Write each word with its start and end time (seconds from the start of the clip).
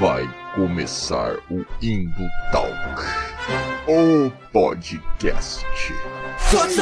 Vai 0.00 0.28
começar 0.54 1.36
o 1.50 1.64
Indo 1.80 2.28
Talk, 2.50 2.72
o 3.86 4.30
podcast. 4.50 5.64
What's 6.52 6.78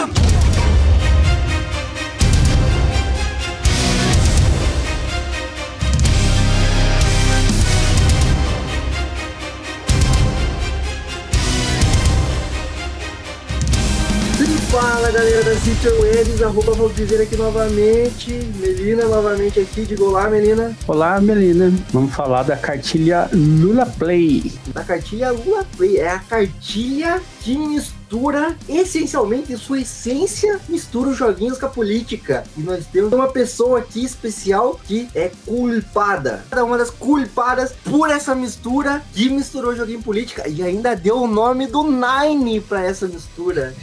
Fala 14.72 15.10
galera 15.10 15.44
da 15.44 15.54
City 15.56 15.86
Webs, 15.86 16.40
arroba 16.40 16.72
Valdizer 16.72 17.20
aqui 17.20 17.36
novamente, 17.36 18.32
Melina 18.56 19.04
novamente 19.04 19.60
aqui, 19.60 19.84
diga 19.84 20.02
olá 20.02 20.30
Melina. 20.30 20.74
Olá 20.88 21.20
Melina, 21.20 21.70
vamos 21.90 22.14
falar 22.14 22.42
da 22.44 22.56
cartilha 22.56 23.28
Lula 23.34 23.84
Play. 23.84 24.50
Da 24.68 24.82
cartilha 24.82 25.30
Lula 25.30 25.66
Play, 25.76 25.98
é 25.98 26.08
a 26.08 26.18
cartilha 26.20 27.20
que 27.40 27.54
mistura, 27.54 28.56
essencialmente, 28.66 29.54
sua 29.58 29.80
essência, 29.82 30.58
mistura 30.66 31.10
os 31.10 31.18
joguinhos 31.18 31.58
com 31.58 31.66
a 31.66 31.68
política. 31.68 32.42
E 32.56 32.62
nós 32.62 32.86
temos 32.86 33.12
uma 33.12 33.28
pessoa 33.28 33.80
aqui 33.80 34.02
especial 34.02 34.80
que 34.86 35.06
é 35.14 35.30
culpada. 35.44 36.46
Cada 36.48 36.64
uma 36.64 36.78
das 36.78 36.88
culpadas 36.88 37.74
por 37.84 38.08
essa 38.08 38.34
mistura 38.34 39.02
que 39.12 39.28
misturou 39.28 39.76
joguinho 39.76 40.02
política 40.02 40.48
e 40.48 40.62
ainda 40.62 40.96
deu 40.96 41.18
o 41.18 41.26
nome 41.26 41.66
do 41.66 41.82
Nine 41.82 42.62
para 42.62 42.82
essa 42.82 43.06
mistura. 43.06 43.74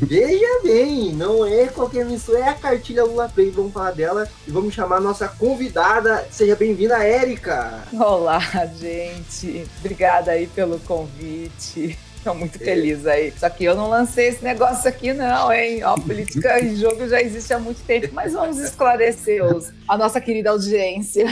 Veja 0.00 0.62
bem, 0.62 1.12
não 1.12 1.46
é 1.46 1.66
qualquer 1.66 2.06
mistura, 2.06 2.38
é 2.38 2.48
a 2.48 2.54
cartilha 2.54 3.04
Lula 3.04 3.28
Play. 3.28 3.50
Vamos 3.50 3.72
falar 3.72 3.90
dela 3.90 4.26
e 4.46 4.50
vamos 4.50 4.72
chamar 4.72 4.96
a 4.96 5.00
nossa 5.00 5.28
convidada. 5.28 6.26
Seja 6.30 6.56
bem-vinda, 6.56 7.04
Érica. 7.04 7.82
Olá, 7.92 8.40
gente. 8.78 9.66
Obrigada 9.80 10.30
aí 10.30 10.46
pelo 10.46 10.78
convite. 10.80 11.98
Estou 12.16 12.34
muito 12.34 12.58
feliz 12.58 13.06
aí. 13.06 13.30
Só 13.38 13.50
que 13.50 13.64
eu 13.64 13.76
não 13.76 13.90
lancei 13.90 14.28
esse 14.28 14.42
negócio 14.42 14.88
aqui, 14.88 15.12
não, 15.12 15.52
hein? 15.52 15.84
Ó, 15.84 15.94
política 15.96 16.58
em 16.58 16.74
jogo 16.74 17.06
já 17.06 17.20
existe 17.20 17.52
há 17.52 17.58
muito 17.58 17.82
tempo, 17.82 18.08
mas 18.14 18.32
vamos 18.32 18.58
esclarecer 18.58 19.44
os, 19.44 19.70
a 19.86 19.98
nossa 19.98 20.18
querida 20.18 20.48
audiência. 20.48 21.26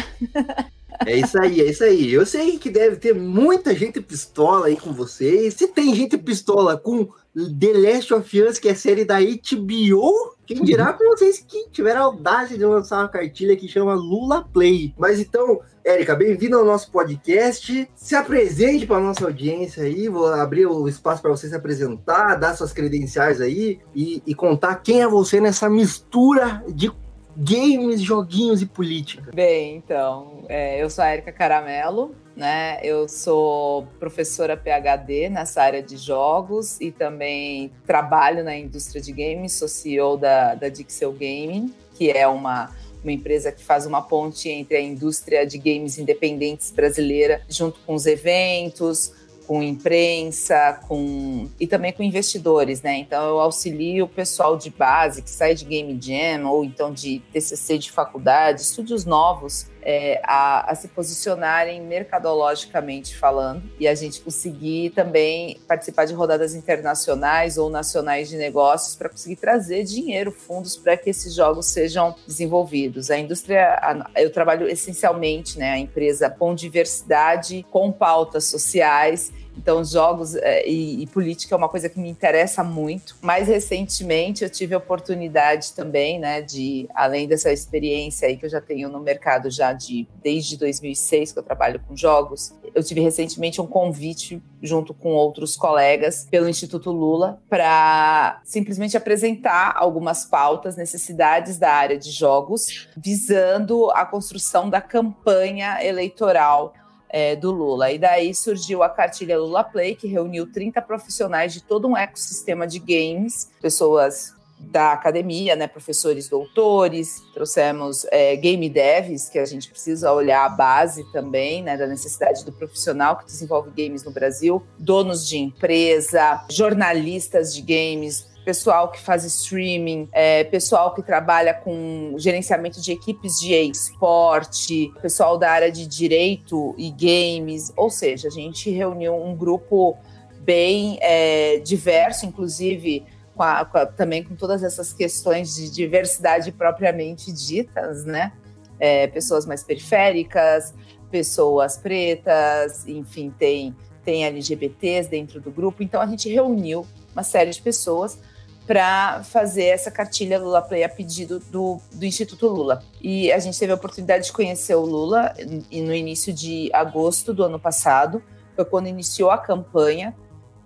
É 1.07 1.17
isso 1.17 1.41
aí, 1.41 1.63
é 1.63 1.65
isso 1.65 1.83
aí. 1.83 2.13
Eu 2.13 2.27
sei 2.27 2.59
que 2.59 2.69
deve 2.69 2.97
ter 2.97 3.15
muita 3.15 3.75
gente 3.75 4.01
pistola 4.01 4.67
aí 4.67 4.77
com 4.77 4.93
vocês. 4.93 5.55
Se 5.55 5.67
tem 5.67 5.95
gente 5.95 6.19
pistola 6.19 6.77
com 6.77 7.09
The 7.35 7.73
Last 7.73 8.13
of 8.13 8.43
Us, 8.43 8.59
que 8.59 8.69
é 8.69 8.75
série 8.75 9.07
da 9.07 9.19
HBO, 9.19 10.37
quem 10.45 10.63
dirá 10.63 10.93
com 10.93 11.05
vocês 11.07 11.39
que 11.39 11.67
tiveram 11.71 12.01
a 12.03 12.05
audácia 12.05 12.59
de 12.59 12.65
lançar 12.65 12.99
uma 12.99 13.09
cartilha 13.09 13.57
que 13.57 13.67
chama 13.67 13.95
Lula 13.95 14.47
Play. 14.53 14.95
Mas 14.99 15.19
então, 15.19 15.61
Érica, 15.83 16.15
bem-vinda 16.15 16.59
ao 16.59 16.65
nosso 16.65 16.91
podcast. 16.91 17.89
Se 17.95 18.15
apresente 18.15 18.87
para 18.87 19.01
nossa 19.01 19.25
audiência 19.25 19.85
aí. 19.85 20.09
Vou 20.09 20.27
abrir 20.27 20.67
o 20.67 20.87
espaço 20.87 21.23
para 21.23 21.31
você 21.31 21.49
se 21.49 21.57
apresentar, 21.57 22.35
dar 22.35 22.55
suas 22.55 22.75
credenciais 22.75 23.41
aí 23.41 23.81
e, 23.95 24.23
e 24.27 24.35
contar 24.35 24.77
quem 24.77 25.01
é 25.01 25.09
você 25.09 25.41
nessa 25.41 25.71
mistura 25.71 26.63
de 26.69 26.93
games, 27.35 28.03
joguinhos 28.03 28.61
e 28.61 28.67
política. 28.67 29.31
Bem, 29.35 29.77
então, 29.77 30.45
é, 30.51 30.83
eu 30.83 30.91
sou 30.91 31.03
a 31.03 31.15
Erika 31.15 31.33
Caramelo, 31.33 32.15
né? 32.37 32.79
Eu 32.83 33.09
sou 33.09 33.87
professora 33.99 34.57
PhD 34.57 35.29
nessa 35.29 35.63
área 35.63 35.83
de 35.83 35.97
jogos 35.97 36.81
e 36.81 36.91
também 36.91 37.71
trabalho 37.87 38.43
na 38.43 38.57
indústria 38.57 39.01
de 39.01 39.13
games, 39.13 39.53
sou 39.53 39.69
CEO 39.69 40.17
da, 40.17 40.55
da 40.55 40.69
Dixel 40.69 41.13
Gaming, 41.13 41.75
que 41.95 42.11
é 42.11 42.27
uma 42.27 42.71
uma 43.03 43.13
empresa 43.13 43.51
que 43.51 43.63
faz 43.63 43.85
uma 43.85 44.01
ponte 44.01 44.49
entre 44.49 44.77
a 44.77 44.81
indústria 44.81 45.45
de 45.45 45.59
games 45.59 45.99
independentes 45.99 46.71
brasileira, 46.71 47.43
junto 47.49 47.81
com 47.81 47.95
os 47.95 48.07
eventos, 48.07 49.13
com 49.47 49.63
imprensa, 49.63 50.81
com 50.87 51.49
e 51.59 51.67
também 51.67 51.93
com 51.93 52.03
investidores, 52.03 52.81
né? 52.81 52.99
Então 52.99 53.23
eu 53.29 53.41
auxilio 53.41 54.05
o 54.05 54.09
pessoal 54.09 54.57
de 54.57 54.71
base 54.71 55.21
que 55.21 55.31
sai 55.31 55.55
de 55.55 55.65
Game 55.65 55.99
Jam 56.01 56.47
ou 56.49 56.65
então 56.65 56.93
de 56.93 57.21
TCC 57.33 57.79
de 57.79 57.91
faculdade, 57.91 58.63
estúdios 58.63 59.05
novos, 59.05 59.67
é, 59.83 60.21
a, 60.25 60.71
a, 60.71 60.75
se 60.75 60.89
posicionarem 60.89 61.81
mercadologicamente 61.83 63.17
falando 63.17 63.63
e 63.79 63.89
a 63.89 63.95
gente 63.95 64.21
conseguir 64.21 64.91
também 64.91 65.61
participar 65.67 66.05
de 66.05 66.15
rodadas 66.15 66.55
internacionais 66.55 67.59
ou 67.59 67.69
nacionais 67.69 68.29
de 68.29 68.37
negócios 68.37 68.95
para 68.95 69.09
conseguir 69.09 69.37
trazer 69.37 69.85
dinheiro, 69.85 70.31
fundos 70.31 70.77
para 70.77 70.97
que 70.97 71.11
esses 71.11 71.35
jogos 71.35 71.67
sejam 71.67 72.15
desenvolvidos. 72.27 73.11
A 73.11 73.19
indústria, 73.19 73.75
a, 73.75 74.21
eu 74.21 74.31
trabalho 74.31 74.69
essencialmente, 74.69 75.59
né, 75.59 75.73
a 75.73 75.79
empresa 75.79 76.31
com 76.31 76.55
diversidade, 76.55 77.67
com 77.71 77.91
pautas 77.91 78.45
sociais 78.45 79.33
então, 79.57 79.85
jogos 79.85 80.35
é, 80.35 80.67
e, 80.69 81.03
e, 81.03 81.07
política 81.07 81.55
é 81.55 81.59
uma 81.59 81.69
coisa 81.69 81.89
que 81.89 81.99
me 81.99 82.09
interessa 82.09 82.65
muito. 82.65 83.17
Mais 83.21 83.49
recentemente, 83.49 84.43
eu 84.43 84.51
tive 84.51 84.75
a 84.75 84.79
oportunidade 84.79 85.73
também, 85.73 86.19
né, 86.19 86.41
de, 86.41 86.89
além 86.95 87.29
dessa 87.29 87.53
experiência 87.53 88.29
aí 88.29 88.37
que 88.37 88.47
eu 88.47 88.51
já 88.51 88.61
tenho 88.61 88.89
no 88.89 89.01
mercado 89.01 89.51
já 89.51 89.73
de 89.73 90.09
desde 90.23 90.57
2006 90.57 91.33
que 91.33 91.39
eu 91.39 91.43
trabalho 91.43 91.81
com 91.87 91.97
jogos, 91.97 92.55
eu 92.75 92.83
tive 92.83 93.01
recentemente 93.01 93.61
um 93.61 93.67
convite 93.67 94.43
junto 94.63 94.95
com 94.95 95.11
outros 95.11 95.57
colegas 95.57 96.27
pelo 96.31 96.49
Instituto 96.49 96.91
Lula 96.91 97.41
para 97.49 98.41
simplesmente 98.45 98.97
apresentar 98.97 99.75
algumas 99.77 100.25
pautas, 100.25 100.77
necessidades 100.77 101.59
da 101.59 101.73
área 101.73 101.99
de 101.99 102.11
jogos, 102.11 102.89
visando 102.97 103.91
a 103.91 104.07
construção 104.07 104.71
da 104.71 104.81
campanha 104.81 105.85
eleitoral 105.85 106.75
é, 107.13 107.37
do 107.37 107.51
Lula. 107.53 107.93
E 107.93 107.99
daí 107.99 108.35
surgiu 108.35 108.83
a 108.83 108.89
cartilha 108.89 109.39
Lula 109.39 109.63
Play, 109.63 109.95
que 109.95 110.09
reuniu 110.09 110.51
30 110.51 110.81
profissionais 110.81 111.53
de 111.53 111.63
todo 111.63 111.87
um 111.87 111.97
ecossistema 111.97 112.67
de 112.67 112.79
games, 112.79 113.51
pessoas 113.61 114.35
da 114.59 114.93
academia, 114.93 115.57
né, 115.57 115.67
professores 115.67 116.29
doutores, 116.29 117.21
trouxemos 117.35 118.07
é, 118.11 118.37
game 118.37 118.69
devs, 118.69 119.29
que 119.29 119.39
a 119.39 119.45
gente 119.45 119.69
precisa 119.69 120.13
olhar 120.13 120.45
a 120.45 120.49
base 120.49 121.05
também, 121.13 121.63
né, 121.63 121.77
da 121.77 121.87
necessidade 121.87 122.45
do 122.45 122.53
profissional 122.53 123.19
que 123.19 123.25
desenvolve 123.25 123.71
games 123.71 124.05
no 124.05 124.13
Brasil, 124.13 124.63
donos 124.79 125.27
de 125.27 125.37
empresa, 125.37 126.47
jornalistas 126.49 127.53
de 127.53 127.61
games, 127.61 128.25
pessoal 128.45 128.91
que 128.91 129.01
faz 129.01 129.25
streaming, 129.25 130.09
é, 130.13 130.45
pessoal 130.45 130.95
que 130.95 131.03
trabalha 131.03 131.55
com 131.55 132.15
gerenciamento 132.19 132.81
de 132.81 132.93
equipes 132.93 133.39
de 133.39 133.55
esporte, 133.55 134.93
pessoal 135.01 135.39
da 135.39 135.51
área 135.51 135.71
de 135.71 135.87
direito 135.87 136.75
e 136.77 136.91
games, 136.91 137.73
ou 137.77 137.89
seja, 137.89 138.29
a 138.29 138.31
gente 138.31 138.71
reuniu 138.71 139.15
um 139.15 139.35
grupo 139.35 139.97
bem 140.41 140.99
é, 141.01 141.59
diverso, 141.61 142.27
inclusive 142.27 143.05
com 143.35 143.43
a, 143.43 143.65
com 143.65 143.79
a, 143.79 143.87
também 143.87 144.23
com 144.25 144.35
todas 144.35 144.63
essas 144.63 144.93
questões 144.93 145.55
de 145.55 145.71
diversidade 145.71 146.51
propriamente 146.53 147.33
ditas, 147.33 148.05
né? 148.05 148.33
É, 148.79 149.07
pessoas 149.07 149.47
mais 149.47 149.63
periféricas, 149.63 150.75
pessoas 151.11 151.77
pretas, 151.77 152.87
enfim, 152.89 153.33
tem, 153.39 153.77
tem 154.05 154.25
LGBTs 154.25 155.09
dentro 155.09 155.41
do 155.41 155.53
grupo. 155.53 155.83
Então 155.83 156.01
a 156.01 156.07
gente 156.07 156.29
reuniu 156.29 156.85
uma 157.13 157.23
série 157.23 157.51
de 157.51 157.63
pessoas 157.63 158.19
para 158.67 159.23
fazer 159.25 159.65
essa 159.65 159.91
cartilha 159.91 160.39
Lula 160.39 160.63
Play 160.63 160.85
a 160.85 160.89
pedido 160.89 161.41
do, 161.51 161.81
do 161.93 162.05
Instituto 162.05 162.47
Lula. 162.47 162.83
E 163.01 163.33
a 163.33 163.39
gente 163.39 163.59
teve 163.59 163.73
a 163.73 163.75
oportunidade 163.75 164.27
de 164.27 164.33
conhecer 164.33 164.75
o 164.75 164.83
Lula 164.83 165.35
no 165.71 165.95
início 165.95 166.33
de 166.33 166.71
agosto 166.73 167.35
do 167.35 167.43
ano 167.43 167.59
passado, 167.59 168.23
foi 168.55 168.65
quando 168.65 168.87
iniciou 168.87 169.31
a 169.31 169.39
campanha, 169.39 170.15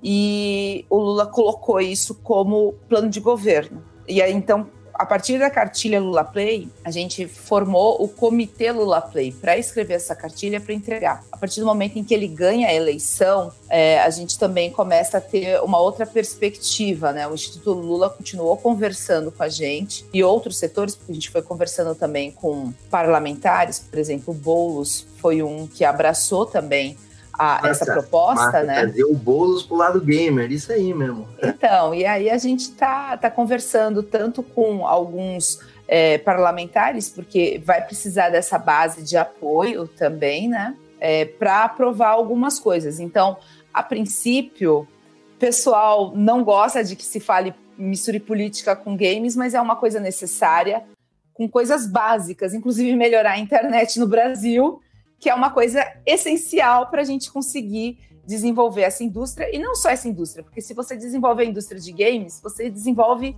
e 0.03 0.85
o 0.91 0.99
Lula 0.99 1.27
colocou 1.27 1.81
isso 1.81 2.15
como 2.17 2.75
plano 2.89 3.09
de 3.09 3.21
governo. 3.21 3.83
E 4.07 4.23
aí, 4.23 4.33
então, 4.33 4.69
a 4.99 5.05
partir 5.07 5.39
da 5.39 5.51
cartilha 5.51 6.01
Lula 6.01 6.25
Play, 6.25 6.69
a 6.85 6.91
gente 6.91 7.27
formou 7.27 8.03
o 8.03 8.09
Comitê 8.09 8.73
Lula 8.73 9.01
Play 9.01 9.33
para 9.33 9.57
escrever 9.59 9.95
essa 9.95 10.15
cartilha 10.15 10.61
para 10.61 10.73
entregar. 10.73 11.25
A 11.31 11.37
partir 11.37 11.61
do 11.61 11.67
momento 11.67 11.99
em 11.99 12.05
que 12.05 12.15
ele 12.15 12.27
ganha 12.27 12.69
a 12.69 12.75
eleição, 12.75 13.53
é, 13.69 14.01
a 14.01 14.11
gente 14.11 14.39
também 14.39 14.71
começa 14.71 15.19
a 15.19 15.21
ter 15.21 15.61
uma 15.63 15.79
outra 15.79 16.07
perspectiva, 16.07 17.13
né? 17.13 17.29
O 17.29 17.35
Instituto 17.35 17.73
Lula 17.73 18.09
continuou 18.11 18.57
conversando 18.57 19.31
com 19.31 19.43
a 19.43 19.49
gente 19.49 20.07
e 20.13 20.25
outros 20.25 20.57
setores, 20.57 20.97
porque 20.97 21.13
a 21.13 21.15
gente 21.15 21.31
foi 21.31 21.43
conversando 21.43 21.95
também 21.95 22.31
com 22.31 22.73
parlamentares, 22.91 23.79
por 23.79 23.99
exemplo, 23.99 24.33
Boulos 24.33 25.07
foi 25.19 25.43
um 25.43 25.67
que 25.67 25.85
abraçou 25.85 26.47
também 26.47 26.97
a, 27.39 27.61
essa 27.69 27.85
proposta, 27.85 28.63
né? 28.63 28.81
Trazer 28.81 29.05
o 29.05 29.15
Boulos 29.15 29.63
pro 29.63 29.77
lado 29.77 30.01
gamer, 30.01 30.51
isso 30.51 30.73
aí 30.73 30.93
mesmo. 30.95 31.29
Então, 31.43 31.95
e 31.95 32.05
aí 32.05 32.31
a 32.31 32.39
gente 32.39 32.73
tá, 32.73 33.17
tá 33.17 33.31
conversando 33.31 34.03
tanto 34.03 34.43
com 34.43 34.87
alguns 34.87 35.61
é, 35.89 36.19
parlamentares, 36.19 37.09
porque 37.09 37.61
vai 37.65 37.83
precisar 37.83 38.31
dessa 38.31 38.59
base 38.59 39.03
de 39.03 39.17
apoio 39.17 39.87
também, 39.87 40.49
né? 40.49 40.75
É, 40.99 41.25
para 41.25 41.65
aprovar 41.65 42.11
algumas 42.11 42.59
coisas. 42.59 42.99
Então, 42.99 43.37
a 43.73 43.83
princípio, 43.83 44.89
o 45.35 45.39
pessoal 45.39 46.13
não 46.15 46.43
gosta 46.43 46.83
de 46.83 46.97
que 46.97 47.05
se 47.05 47.21
fale 47.21 47.55
misture 47.77 48.19
política 48.19 48.75
com 48.75 48.97
games, 48.97 49.37
mas 49.37 49.53
é 49.53 49.61
uma 49.61 49.77
coisa 49.77 50.01
necessária, 50.01 50.83
com 51.35 51.47
coisas 51.47 51.87
básicas, 51.87 52.55
inclusive 52.55 52.97
melhorar 52.97 53.33
a 53.33 53.39
internet 53.39 54.01
no 54.01 54.07
Brasil 54.07 54.81
que 55.19 55.31
é 55.31 55.35
uma 55.35 55.51
coisa 55.51 55.85
essencial 56.05 56.89
para 56.89 57.03
a 57.03 57.05
gente 57.05 57.31
conseguir 57.33 57.99
desenvolver 58.27 58.83
essa 58.83 59.05
indústria, 59.05 59.55
e 59.55 59.59
não 59.59 59.75
só 59.75 59.89
essa 59.89 60.09
indústria, 60.09 60.43
porque 60.43 60.61
se 60.61 60.75
você 60.75 60.97
desenvolve 60.97 61.43
a 61.43 61.47
indústria 61.47 61.81
de 61.81 61.93
games, 61.93 62.41
você 62.43 62.69
desenvolve 62.69 63.37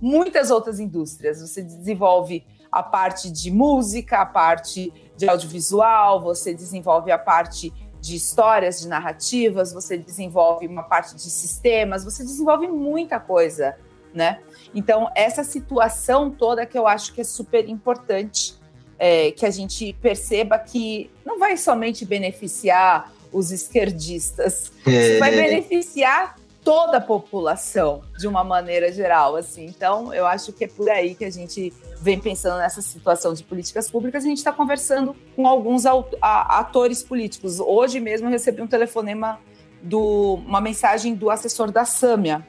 muitas 0.00 0.50
outras 0.50 0.78
indústrias. 0.78 1.40
Você 1.40 1.62
desenvolve 1.62 2.44
a 2.70 2.82
parte 2.82 3.30
de 3.30 3.50
música, 3.50 4.20
a 4.20 4.26
parte 4.26 4.92
de 5.16 5.28
audiovisual, 5.28 6.20
você 6.20 6.52
desenvolve 6.52 7.10
a 7.10 7.18
parte 7.18 7.72
de 8.00 8.14
histórias, 8.14 8.80
de 8.80 8.88
narrativas, 8.88 9.72
você 9.72 9.96
desenvolve 9.96 10.66
uma 10.66 10.82
parte 10.82 11.14
de 11.14 11.30
sistemas, 11.30 12.04
você 12.04 12.22
desenvolve 12.22 12.68
muita 12.68 13.18
coisa, 13.18 13.76
né? 14.14 14.40
Então, 14.74 15.10
essa 15.14 15.42
situação 15.42 16.30
toda 16.30 16.66
que 16.66 16.78
eu 16.78 16.86
acho 16.86 17.12
que 17.12 17.22
é 17.22 17.24
super 17.24 17.68
importante 17.68 18.55
é, 18.98 19.30
que 19.30 19.44
a 19.44 19.50
gente 19.50 19.92
perceba 20.00 20.58
que 20.58 21.10
não 21.24 21.38
vai 21.38 21.56
somente 21.56 22.04
beneficiar 22.04 23.12
os 23.32 23.50
esquerdistas, 23.50 24.72
é. 24.86 25.18
vai 25.18 25.30
beneficiar 25.30 26.36
toda 26.66 26.96
a 26.96 27.00
população 27.00 28.02
de 28.18 28.26
uma 28.26 28.42
maneira 28.42 28.90
geral, 28.90 29.36
assim. 29.36 29.66
Então, 29.66 30.12
eu 30.12 30.26
acho 30.26 30.52
que 30.52 30.64
é 30.64 30.68
por 30.68 30.90
aí 30.90 31.14
que 31.14 31.24
a 31.24 31.30
gente 31.30 31.72
vem 32.00 32.18
pensando 32.18 32.58
nessa 32.58 32.82
situação 32.82 33.32
de 33.32 33.44
políticas 33.44 33.88
públicas. 33.88 34.24
A 34.24 34.26
gente 34.26 34.38
está 34.38 34.52
conversando 34.52 35.14
com 35.36 35.46
alguns 35.46 35.84
atores 36.20 37.04
políticos. 37.04 37.60
Hoje 37.60 38.00
mesmo 38.00 38.26
eu 38.26 38.32
recebi 38.32 38.62
um 38.62 38.66
telefonema 38.66 39.38
do 39.80 40.40
uma 40.44 40.60
mensagem 40.60 41.14
do 41.14 41.30
assessor 41.30 41.70
da 41.70 41.84
Sâmia, 41.84 42.44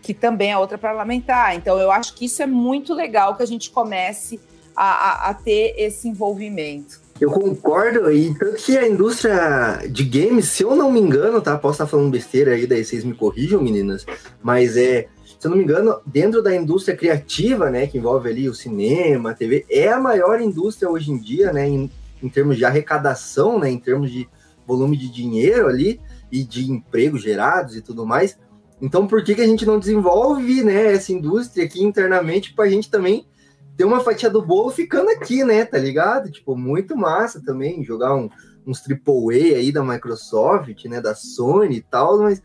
que 0.00 0.14
também 0.14 0.52
é 0.52 0.56
outra 0.56 0.78
parlamentar. 0.78 1.54
Então, 1.54 1.78
eu 1.78 1.90
acho 1.90 2.14
que 2.14 2.24
isso 2.24 2.42
é 2.42 2.46
muito 2.46 2.94
legal 2.94 3.36
que 3.36 3.42
a 3.42 3.46
gente 3.46 3.70
comece 3.70 4.40
a, 4.78 5.26
a, 5.26 5.30
a 5.30 5.34
ter 5.34 5.74
esse 5.76 6.06
envolvimento. 6.06 7.00
Eu 7.20 7.32
concordo, 7.32 8.12
e 8.12 8.32
tanto 8.38 8.56
que 8.62 8.78
a 8.78 8.86
indústria 8.88 9.82
de 9.90 10.04
games, 10.04 10.46
se 10.46 10.62
eu 10.62 10.76
não 10.76 10.92
me 10.92 11.00
engano, 11.00 11.40
tá? 11.40 11.58
Posso 11.58 11.74
estar 11.82 11.86
falando 11.88 12.12
besteira 12.12 12.52
aí, 12.52 12.64
daí 12.64 12.84
vocês 12.84 13.02
me 13.02 13.12
corrijam, 13.12 13.60
meninas, 13.60 14.06
mas 14.40 14.76
é, 14.76 15.08
se 15.24 15.44
eu 15.44 15.50
não 15.50 15.58
me 15.58 15.64
engano, 15.64 16.00
dentro 16.06 16.40
da 16.40 16.54
indústria 16.54 16.96
criativa, 16.96 17.70
né, 17.70 17.88
que 17.88 17.98
envolve 17.98 18.28
ali 18.28 18.48
o 18.48 18.54
cinema, 18.54 19.32
a 19.32 19.34
TV, 19.34 19.66
é 19.68 19.88
a 19.88 19.98
maior 19.98 20.40
indústria 20.40 20.88
hoje 20.88 21.10
em 21.10 21.18
dia, 21.18 21.52
né, 21.52 21.66
em, 21.66 21.90
em 22.22 22.28
termos 22.28 22.56
de 22.56 22.64
arrecadação, 22.64 23.58
né, 23.58 23.68
em 23.68 23.78
termos 23.78 24.12
de 24.12 24.28
volume 24.64 24.96
de 24.96 25.10
dinheiro 25.10 25.66
ali 25.66 26.00
e 26.30 26.44
de 26.44 26.70
empregos 26.70 27.22
gerados 27.22 27.74
e 27.74 27.82
tudo 27.82 28.06
mais. 28.06 28.38
Então, 28.80 29.08
por 29.08 29.24
que, 29.24 29.34
que 29.34 29.40
a 29.40 29.46
gente 29.46 29.66
não 29.66 29.80
desenvolve, 29.80 30.62
né, 30.62 30.92
essa 30.92 31.12
indústria 31.12 31.64
aqui 31.64 31.82
internamente 31.82 32.54
para 32.54 32.66
a 32.66 32.70
gente 32.70 32.88
também 32.88 33.26
ter 33.78 33.84
uma 33.84 34.00
fatia 34.00 34.28
do 34.28 34.42
bolo 34.42 34.70
ficando 34.70 35.08
aqui, 35.08 35.44
né? 35.44 35.64
Tá 35.64 35.78
ligado? 35.78 36.32
Tipo, 36.32 36.56
muito 36.56 36.96
massa 36.96 37.40
também 37.40 37.84
jogar 37.84 38.12
um, 38.16 38.28
uns 38.66 38.82
AAA 38.82 39.56
aí 39.56 39.70
da 39.70 39.84
Microsoft, 39.84 40.84
né? 40.86 41.00
Da 41.00 41.14
Sony 41.14 41.76
e 41.76 41.80
tal, 41.80 42.18
mas 42.18 42.42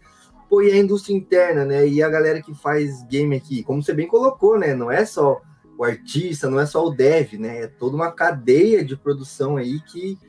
pô, 0.47 0.61
e 0.61 0.71
a 0.71 0.77
indústria 0.77 1.15
interna, 1.15 1.65
né? 1.65 1.87
E 1.87 2.03
a 2.03 2.07
galera 2.07 2.39
que 2.39 2.53
faz 2.53 3.01
game 3.05 3.35
aqui, 3.35 3.63
como 3.63 3.81
você 3.81 3.93
bem 3.93 4.07
colocou, 4.07 4.59
né? 4.59 4.75
Não 4.75 4.91
é 4.91 5.03
só 5.05 5.41
o 5.75 5.83
artista, 5.83 6.47
não 6.47 6.59
é 6.59 6.67
só 6.67 6.85
o 6.85 6.91
dev, 6.91 7.33
né? 7.39 7.63
É 7.63 7.67
toda 7.67 7.95
uma 7.95 8.11
cadeia 8.11 8.85
de 8.85 8.95
produção 8.95 9.57
aí 9.57 9.81
que, 9.81 10.19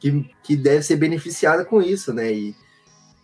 que, 0.00 0.28
que 0.42 0.56
deve 0.56 0.82
ser 0.82 0.96
beneficiada 0.96 1.64
com 1.64 1.80
isso, 1.80 2.12
né? 2.12 2.32
E, 2.32 2.56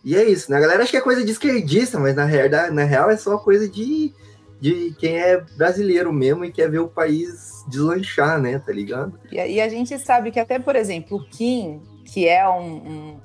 e 0.04 0.14
é 0.14 0.22
isso, 0.22 0.52
né? 0.52 0.56
A 0.56 0.60
galera 0.60 0.84
acha 0.84 0.92
que 0.92 0.96
é 0.96 1.00
coisa 1.00 1.24
de 1.24 1.32
esquerdista, 1.32 1.98
mas 1.98 2.14
na 2.14 2.24
real, 2.24 2.72
na 2.72 2.84
real 2.84 3.10
é 3.10 3.16
só 3.16 3.36
coisa 3.38 3.68
de 3.68 4.14
de 4.60 4.94
quem 4.98 5.16
é 5.16 5.40
brasileiro 5.56 6.12
mesmo 6.12 6.44
e 6.44 6.52
quer 6.52 6.70
ver 6.70 6.80
o 6.80 6.88
país 6.88 7.64
deslanchar, 7.68 8.40
né? 8.40 8.58
Tá 8.58 8.72
ligado? 8.72 9.18
E, 9.30 9.36
e 9.36 9.60
a 9.60 9.68
gente 9.68 9.98
sabe 9.98 10.30
que 10.30 10.40
até, 10.40 10.58
por 10.58 10.74
exemplo, 10.74 11.18
o 11.18 11.28
Kim, 11.28 11.80
que 12.04 12.26
é 12.28 12.48
um, 12.48 12.74
um 12.74 13.20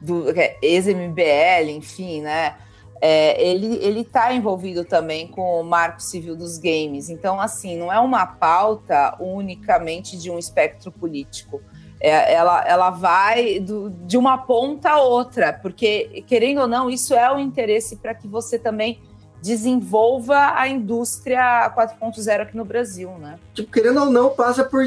do 0.00 0.30
é 0.30 0.56
ex-MBL, 0.60 1.70
enfim, 1.70 2.20
né? 2.20 2.56
É, 3.00 3.42
ele 3.42 3.76
ele 3.76 4.00
está 4.00 4.32
envolvido 4.32 4.84
também 4.84 5.28
com 5.28 5.60
o 5.60 5.64
Marco 5.64 6.02
Civil 6.02 6.36
dos 6.36 6.58
Games. 6.58 7.08
Então, 7.08 7.40
assim, 7.40 7.76
não 7.76 7.92
é 7.92 8.00
uma 8.00 8.26
pauta 8.26 9.16
unicamente 9.20 10.16
de 10.16 10.30
um 10.30 10.38
espectro 10.38 10.90
político. 10.90 11.60
É, 12.00 12.34
ela, 12.34 12.62
ela 12.66 12.90
vai 12.90 13.60
do, 13.60 13.90
de 13.90 14.16
uma 14.16 14.38
ponta 14.38 14.90
a 14.90 15.02
outra, 15.02 15.52
porque, 15.52 16.24
querendo 16.26 16.62
ou 16.62 16.66
não, 16.66 16.90
isso 16.90 17.14
é 17.14 17.30
o 17.30 17.36
um 17.36 17.38
interesse 17.38 17.96
para 17.96 18.14
que 18.14 18.28
você 18.28 18.58
também 18.58 19.00
desenvolva 19.44 20.54
a 20.58 20.66
indústria 20.66 21.70
4.0 21.76 22.40
aqui 22.40 22.56
no 22.56 22.64
Brasil, 22.64 23.10
né? 23.18 23.38
Tipo, 23.52 23.70
querendo 23.70 24.00
ou 24.00 24.10
não, 24.10 24.30
passa 24.30 24.64
por, 24.64 24.82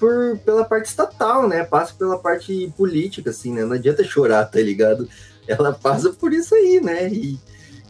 por 0.00 0.38
pela 0.38 0.64
parte 0.64 0.86
estatal, 0.86 1.46
né? 1.46 1.62
Passa 1.62 1.92
pela 1.92 2.18
parte 2.18 2.72
política, 2.74 3.28
assim, 3.28 3.52
né? 3.52 3.66
Não 3.66 3.74
adianta 3.74 4.02
chorar, 4.02 4.46
tá 4.46 4.60
ligado? 4.60 5.06
Ela 5.46 5.74
passa 5.74 6.08
por 6.08 6.32
isso 6.32 6.54
aí, 6.54 6.80
né? 6.82 7.06
E, 7.10 7.38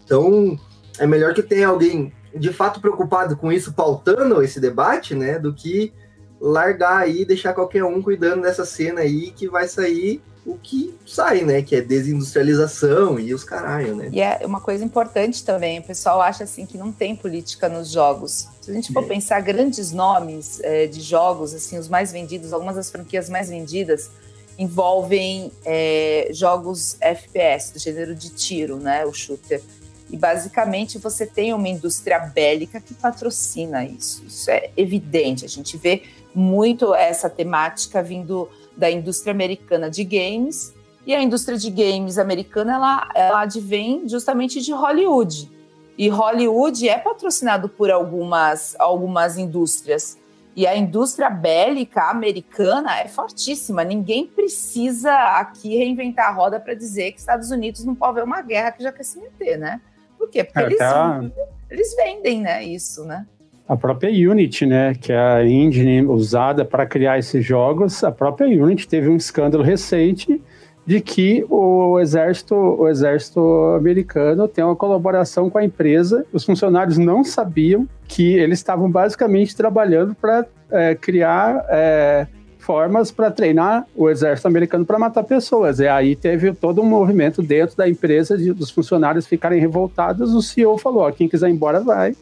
então, 0.05 0.59
é 0.99 1.07
melhor 1.07 1.35
que 1.35 1.43
tenha 1.43 1.69
alguém 1.69 2.13
de 2.35 2.53
fato 2.53 2.81
preocupado 2.81 3.37
com 3.37 3.53
isso, 3.53 3.73
pautando 3.73 4.43
esse 4.43 4.59
debate, 4.59 5.15
né? 5.15 5.39
Do 5.39 5.55
que 5.55 5.93
largar 6.41 6.99
aí, 6.99 7.25
deixar 7.25 7.55
qualquer 7.55 7.85
um 7.85 8.03
cuidando 8.03 8.43
dessa 8.43 8.65
cena 8.65 9.03
aí 9.03 9.31
que 9.31 9.49
vai 9.49 9.69
sair 9.69 10.21
o 10.49 10.59
que 10.59 10.95
sai, 11.07 11.43
né? 11.43 11.61
Que 11.61 11.77
é 11.77 11.81
desindustrialização 11.83 13.21
e 13.21 13.35
os 13.35 13.45
caralho, 13.45 13.95
né? 13.95 14.09
E 14.11 14.21
é 14.21 14.41
uma 14.45 14.61
coisa 14.61 14.83
importante 14.83 15.45
também, 15.45 15.79
o 15.79 15.83
pessoal 15.83 16.23
acha 16.23 16.45
assim 16.45 16.65
que 16.65 16.79
não 16.79 16.91
tem 16.91 17.15
política 17.15 17.69
nos 17.69 17.91
jogos. 17.91 18.49
Se 18.63 18.71
a 18.71 18.75
gente 18.75 18.93
for 18.93 19.05
é. 19.05 19.07
pensar 19.07 19.41
grandes 19.41 19.93
nomes 19.93 20.59
é, 20.61 20.87
de 20.87 21.01
jogos, 21.03 21.53
assim, 21.53 21.79
os 21.79 21.89
mais 21.89 22.11
vendidos, 22.11 22.53
algumas 22.53 22.77
das 22.77 22.91
franquias 22.91 23.29
mais 23.29 23.51
vendidas 23.51 24.11
envolvem 24.59 25.53
é, 25.65 26.31
jogos 26.33 26.97
FPS, 27.01 27.73
do 27.75 27.79
gênero 27.79 28.15
de 28.15 28.31
tiro, 28.31 28.79
né? 28.79 29.05
O 29.05 29.13
shooter. 29.13 29.63
E 30.11 30.17
basicamente 30.17 30.97
você 30.97 31.27
tem 31.27 31.53
uma 31.53 31.69
indústria 31.69 32.19
bélica 32.19 32.81
que 32.81 32.95
patrocina 32.95 33.85
isso. 33.85 34.25
Isso 34.27 34.51
é 34.51 34.71
evidente. 34.77 35.45
A 35.45 35.49
gente 35.49 35.77
vê 35.77 36.03
muito 36.35 36.95
essa 36.95 37.29
temática 37.29 38.03
vindo 38.03 38.49
da 38.79 38.91
indústria 38.91 39.33
americana 39.33 39.91
de 39.91 40.05
games, 40.05 40.73
e 41.05 41.15
a 41.15 41.23
indústria 41.23 41.59
de 41.59 41.71
games 41.71 42.19
americana 42.19 42.75
ela, 42.75 43.11
ela 43.15 43.41
advém 43.43 44.09
justamente 44.09 44.61
de 44.61 44.73
Hollywood. 44.73 45.51
E 45.97 46.09
Hollywood 46.09 46.89
é 46.89 46.97
patrocinado 46.97 47.69
por 47.69 47.91
algumas, 47.91 48.77
algumas 48.79 49.37
indústrias. 49.37 50.17
E 50.55 50.67
a 50.67 50.77
indústria 50.77 51.31
bélica 51.31 52.11
americana 52.11 53.01
é 53.01 53.09
fortíssima. 53.09 53.83
Ninguém 53.85 54.27
precisa 54.27 55.13
aqui 55.39 55.77
reinventar 55.77 56.29
a 56.29 56.33
roda 56.33 56.61
para 56.61 56.75
dizer 56.75 57.13
que 57.13 57.21
Estados 57.21 57.51
Unidos 57.51 57.85
não 57.85 57.95
pode 57.95 58.17
ver 58.17 58.25
uma 58.25 58.43
guerra 58.43 58.73
que 58.73 58.83
já 58.83 58.93
quer 58.93 59.05
se 59.05 59.19
meter, 59.19 59.59
né? 59.59 59.81
Por 60.19 60.29
quê? 60.29 60.45
Porque 60.45 60.59
é, 60.59 60.67
eles, 60.67 60.79
tá... 60.79 61.25
eles 61.71 61.95
vendem 61.97 62.43
né, 62.43 62.65
isso, 62.65 63.05
né? 63.05 63.27
A 63.69 63.77
própria 63.77 64.11
Unity, 64.11 64.65
né, 64.65 64.95
que 64.95 65.13
é 65.13 65.19
a 65.19 65.47
engine 65.47 66.03
usada 66.07 66.65
para 66.65 66.87
criar 66.87 67.19
esses 67.19 67.45
jogos, 67.45 68.03
a 68.03 68.11
própria 68.11 68.49
Unity 68.49 68.89
teve 68.89 69.09
um 69.09 69.17
escândalo 69.17 69.63
recente 69.63 70.41
de 70.87 71.03
que 71.03 71.45
o 71.51 72.01
exército, 72.01 72.55
o 72.55 72.89
exército 72.89 73.41
americano 73.77 74.49
tem 74.49 74.65
uma 74.65 74.75
colaboração 74.75 75.51
com 75.51 75.59
a 75.59 75.65
empresa. 75.65 76.25
Os 76.33 76.47
funcionários 76.47 76.97
não 76.97 77.23
sabiam 77.23 77.87
que 78.07 78.39
eles 78.39 78.59
estavam 78.59 78.91
basicamente 78.91 79.55
trabalhando 79.55 80.15
para 80.15 80.47
é, 80.71 80.95
criar 80.95 81.63
é, 81.69 82.27
formas 82.59 83.11
para 83.11 83.31
treinar 83.31 83.87
o 83.95 84.09
exército 84.09 84.49
americano 84.49 84.87
para 84.87 84.99
matar 84.99 85.25
pessoas. 85.25 85.79
E 85.79 85.87
aí 85.87 86.17
teve 86.17 86.55
todo 86.55 86.81
um 86.81 86.87
movimento 86.87 87.43
dentro 87.43 87.77
da 87.77 87.87
empresa 87.87 88.39
de, 88.39 88.51
dos 88.55 88.71
funcionários 88.71 89.27
ficarem 89.27 89.61
revoltados. 89.61 90.33
O 90.33 90.41
CEO 90.41 90.79
falou: 90.79 91.13
quem 91.13 91.29
quiser 91.29 91.51
ir 91.51 91.53
embora 91.53 91.81
vai 91.81 92.17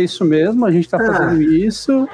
é 0.00 0.02
isso 0.02 0.24
mesmo, 0.24 0.64
a 0.64 0.70
gente 0.70 0.84
está 0.84 0.96
ah. 0.96 1.06
fazendo 1.06 1.42
isso, 1.42 2.08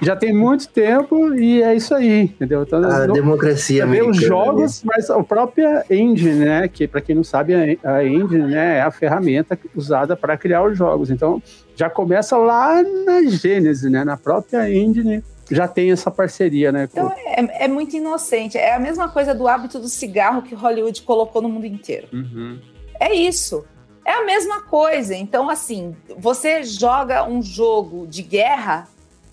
já 0.00 0.14
tem 0.16 0.32
muito 0.32 0.68
tempo 0.68 1.34
e 1.34 1.62
é 1.62 1.74
isso 1.74 1.94
aí, 1.94 2.22
entendeu? 2.22 2.62
Então, 2.62 2.82
a 2.82 3.06
não, 3.06 3.14
democracia 3.14 3.86
mesmo. 3.86 4.10
os 4.10 4.16
jogos, 4.16 4.82
né? 4.82 4.92
mas 4.94 5.10
a 5.10 5.22
própria 5.22 5.84
engine, 5.90 6.34
né, 6.34 6.68
que 6.68 6.86
para 6.86 7.00
quem 7.00 7.14
não 7.14 7.24
sabe, 7.24 7.78
a 7.82 8.04
engine 8.04 8.46
né, 8.46 8.78
é 8.78 8.82
a 8.82 8.90
ferramenta 8.90 9.58
usada 9.74 10.16
para 10.16 10.36
criar 10.36 10.64
os 10.64 10.76
jogos. 10.76 11.10
Então, 11.10 11.42
já 11.76 11.90
começa 11.90 12.36
lá 12.36 12.82
na 12.82 13.22
gênese, 13.24 13.90
né, 13.90 14.04
na 14.04 14.16
própria 14.16 14.70
engine 14.70 15.22
já 15.50 15.68
tem 15.68 15.90
essa 15.90 16.10
parceria, 16.10 16.72
né? 16.72 16.88
Então 16.90 17.12
é, 17.12 17.64
é, 17.64 17.68
muito 17.68 17.94
inocente. 17.94 18.56
É 18.56 18.74
a 18.74 18.78
mesma 18.78 19.08
coisa 19.08 19.34
do 19.34 19.46
hábito 19.46 19.78
do 19.78 19.88
cigarro 19.88 20.42
que 20.42 20.54
Hollywood 20.54 21.02
colocou 21.02 21.42
no 21.42 21.48
mundo 21.48 21.66
inteiro. 21.66 22.08
Uhum. 22.12 22.58
É 22.98 23.14
isso. 23.14 23.64
É 24.04 24.12
a 24.12 24.24
mesma 24.24 24.62
coisa. 24.62 25.14
Então, 25.14 25.48
assim, 25.48 25.96
você 26.18 26.62
joga 26.62 27.24
um 27.24 27.42
jogo 27.42 28.06
de 28.06 28.22
guerra, 28.22 28.86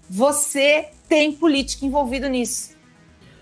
você 0.09 0.89
tem 1.09 1.31
política 1.31 1.85
envolvido 1.85 2.29
nisso. 2.29 2.71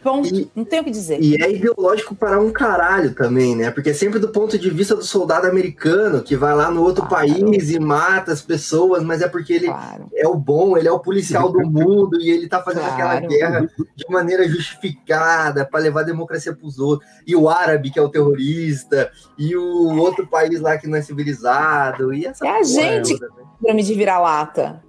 Ponto. 0.04 0.34
E, 0.34 0.50
não 0.56 0.64
tem 0.64 0.80
o 0.80 0.84
que 0.84 0.92
dizer. 0.92 1.22
E 1.22 1.36
é 1.42 1.52
ideológico 1.52 2.16
para 2.16 2.40
um 2.40 2.52
caralho 2.52 3.14
também, 3.14 3.56
né? 3.56 3.70
Porque 3.70 3.90
é 3.90 3.94
sempre 3.94 4.20
do 4.20 4.30
ponto 4.30 4.58
de 4.58 4.70
vista 4.70 4.96
do 4.96 5.04
soldado 5.04 5.48
americano 5.48 6.22
que 6.22 6.36
vai 6.36 6.56
lá 6.56 6.72
no 6.72 6.82
outro 6.82 7.06
claro. 7.06 7.28
país 7.28 7.70
e 7.70 7.80
mata 7.80 8.32
as 8.32 8.42
pessoas, 8.42 9.04
mas 9.04 9.22
é 9.22 9.28
porque 9.28 9.54
ele 9.54 9.68
claro. 9.68 10.08
é 10.14 10.28
o 10.28 10.36
bom, 10.36 10.78
ele 10.78 10.88
é 10.88 10.92
o 10.92 11.00
policial 11.00 11.52
do 11.52 11.60
mundo 11.70 12.20
e 12.20 12.30
ele 12.30 12.48
tá 12.48 12.62
fazendo 12.62 12.86
claro. 12.86 12.94
aquela 12.94 13.20
guerra 13.20 13.70
de 13.96 14.06
maneira 14.10 14.48
justificada 14.48 15.66
para 15.66 15.82
levar 15.82 16.02
a 16.02 16.06
democracia 16.06 16.56
para 16.56 16.68
os 16.68 16.80
outros. 16.80 17.10
E 17.28 17.36
o 17.36 17.50
árabe, 17.50 17.92
que 17.92 18.00
é 18.00 18.02
o 18.02 18.10
terrorista, 18.10 19.12
e 19.38 19.56
o 19.56 19.98
outro 19.98 20.26
país 20.28 20.62
lá 20.62 20.78
que 20.78 20.88
não 20.88 20.98
é 20.98 21.02
civilizado. 21.02 22.14
E 22.14 22.26
essa 22.26 22.46
é 22.46 22.50
a 22.50 22.64
gente 22.64 23.18
que 23.18 23.74
me 23.74 23.84
de 23.84 23.94
vira-lata. 23.94 24.82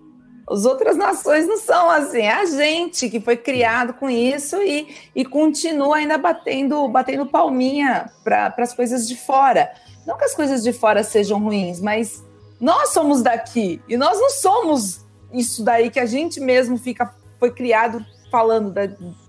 As 0.51 0.65
outras 0.65 0.97
nações 0.97 1.47
não 1.47 1.57
são 1.57 1.89
assim, 1.89 2.23
é 2.23 2.33
a 2.33 2.45
gente 2.45 3.09
que 3.09 3.21
foi 3.21 3.37
criado 3.37 3.95
com 3.95 4.11
isso 4.11 4.61
e, 4.61 4.89
e 5.15 5.25
continua 5.25 5.99
ainda 5.99 6.19
batendo, 6.19 6.89
batendo 6.89 7.25
palminha 7.25 8.11
para 8.25 8.53
as 8.59 8.75
coisas 8.75 9.07
de 9.07 9.17
fora. 9.17 9.73
Não 10.05 10.19
que 10.19 10.25
as 10.25 10.35
coisas 10.35 10.65
de 10.65 10.73
fora 10.73 11.05
sejam 11.05 11.39
ruins, 11.39 11.81
mas 11.81 12.25
nós 12.61 12.89
somos 12.89 13.23
daqui 13.23 13.81
e 13.89 13.97
nós 13.97 14.19
não 14.19 14.31
somos 14.31 15.07
isso 15.33 15.63
daí 15.63 15.89
que 15.89 16.01
a 16.01 16.07
gente 16.07 16.41
mesmo 16.41 16.77
fica 16.77 17.15
foi 17.39 17.53
criado 17.53 18.05
falando 18.31 18.71
da, 18.71 18.83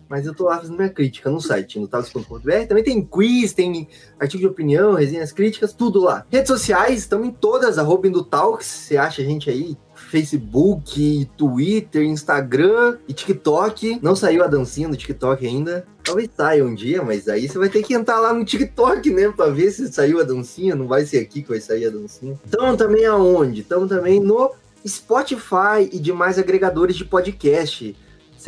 mas 0.08 0.26
eu 0.26 0.34
tô 0.34 0.44
lá 0.44 0.58
fazendo 0.58 0.76
minha 0.76 0.88
crítica 0.88 1.30
no 1.30 1.40
site, 1.40 1.78
no 1.78 1.86
talos.com.br. 1.86 2.66
Também 2.68 2.84
tem 2.84 3.02
quiz, 3.02 3.52
tem 3.52 3.88
artigo 4.18 4.40
de 4.40 4.46
opinião, 4.46 4.94
resenhas 4.94 5.32
críticas, 5.32 5.72
tudo 5.72 6.00
lá. 6.00 6.24
Redes 6.30 6.48
sociais, 6.48 7.00
estamos 7.00 7.28
em 7.28 7.30
todas, 7.30 7.78
arroba 7.78 8.08
Talks, 8.30 8.66
você 8.66 8.96
acha 8.96 9.20
a 9.20 9.24
gente 9.24 9.50
aí, 9.50 9.76
Facebook, 9.94 11.28
Twitter, 11.36 12.02
Instagram 12.04 12.96
e 13.06 13.12
TikTok. 13.12 13.98
Não 14.00 14.16
saiu 14.16 14.42
a 14.42 14.46
dancinha 14.46 14.88
no 14.88 14.96
TikTok 14.96 15.46
ainda. 15.46 15.86
Talvez 16.02 16.30
saia 16.34 16.64
um 16.64 16.74
dia, 16.74 17.02
mas 17.02 17.28
aí 17.28 17.48
você 17.48 17.58
vai 17.58 17.68
ter 17.68 17.82
que 17.82 17.92
entrar 17.92 18.18
lá 18.18 18.32
no 18.32 18.44
TikTok, 18.44 19.10
né? 19.10 19.28
Pra 19.28 19.46
ver 19.48 19.70
se 19.70 19.92
saiu 19.92 20.20
a 20.20 20.24
dancinha. 20.24 20.74
Não 20.74 20.86
vai 20.86 21.04
ser 21.04 21.18
aqui 21.18 21.42
que 21.42 21.50
vai 21.50 21.60
sair 21.60 21.86
a 21.86 21.90
dancinha. 21.90 22.38
Então 22.46 22.76
também 22.76 23.04
aonde? 23.04 23.60
Estamos 23.60 23.88
também 23.88 24.20
no 24.20 24.50
Spotify 24.86 25.88
e 25.92 25.98
demais 25.98 26.38
agregadores 26.38 26.96
de 26.96 27.04
podcast. 27.04 27.94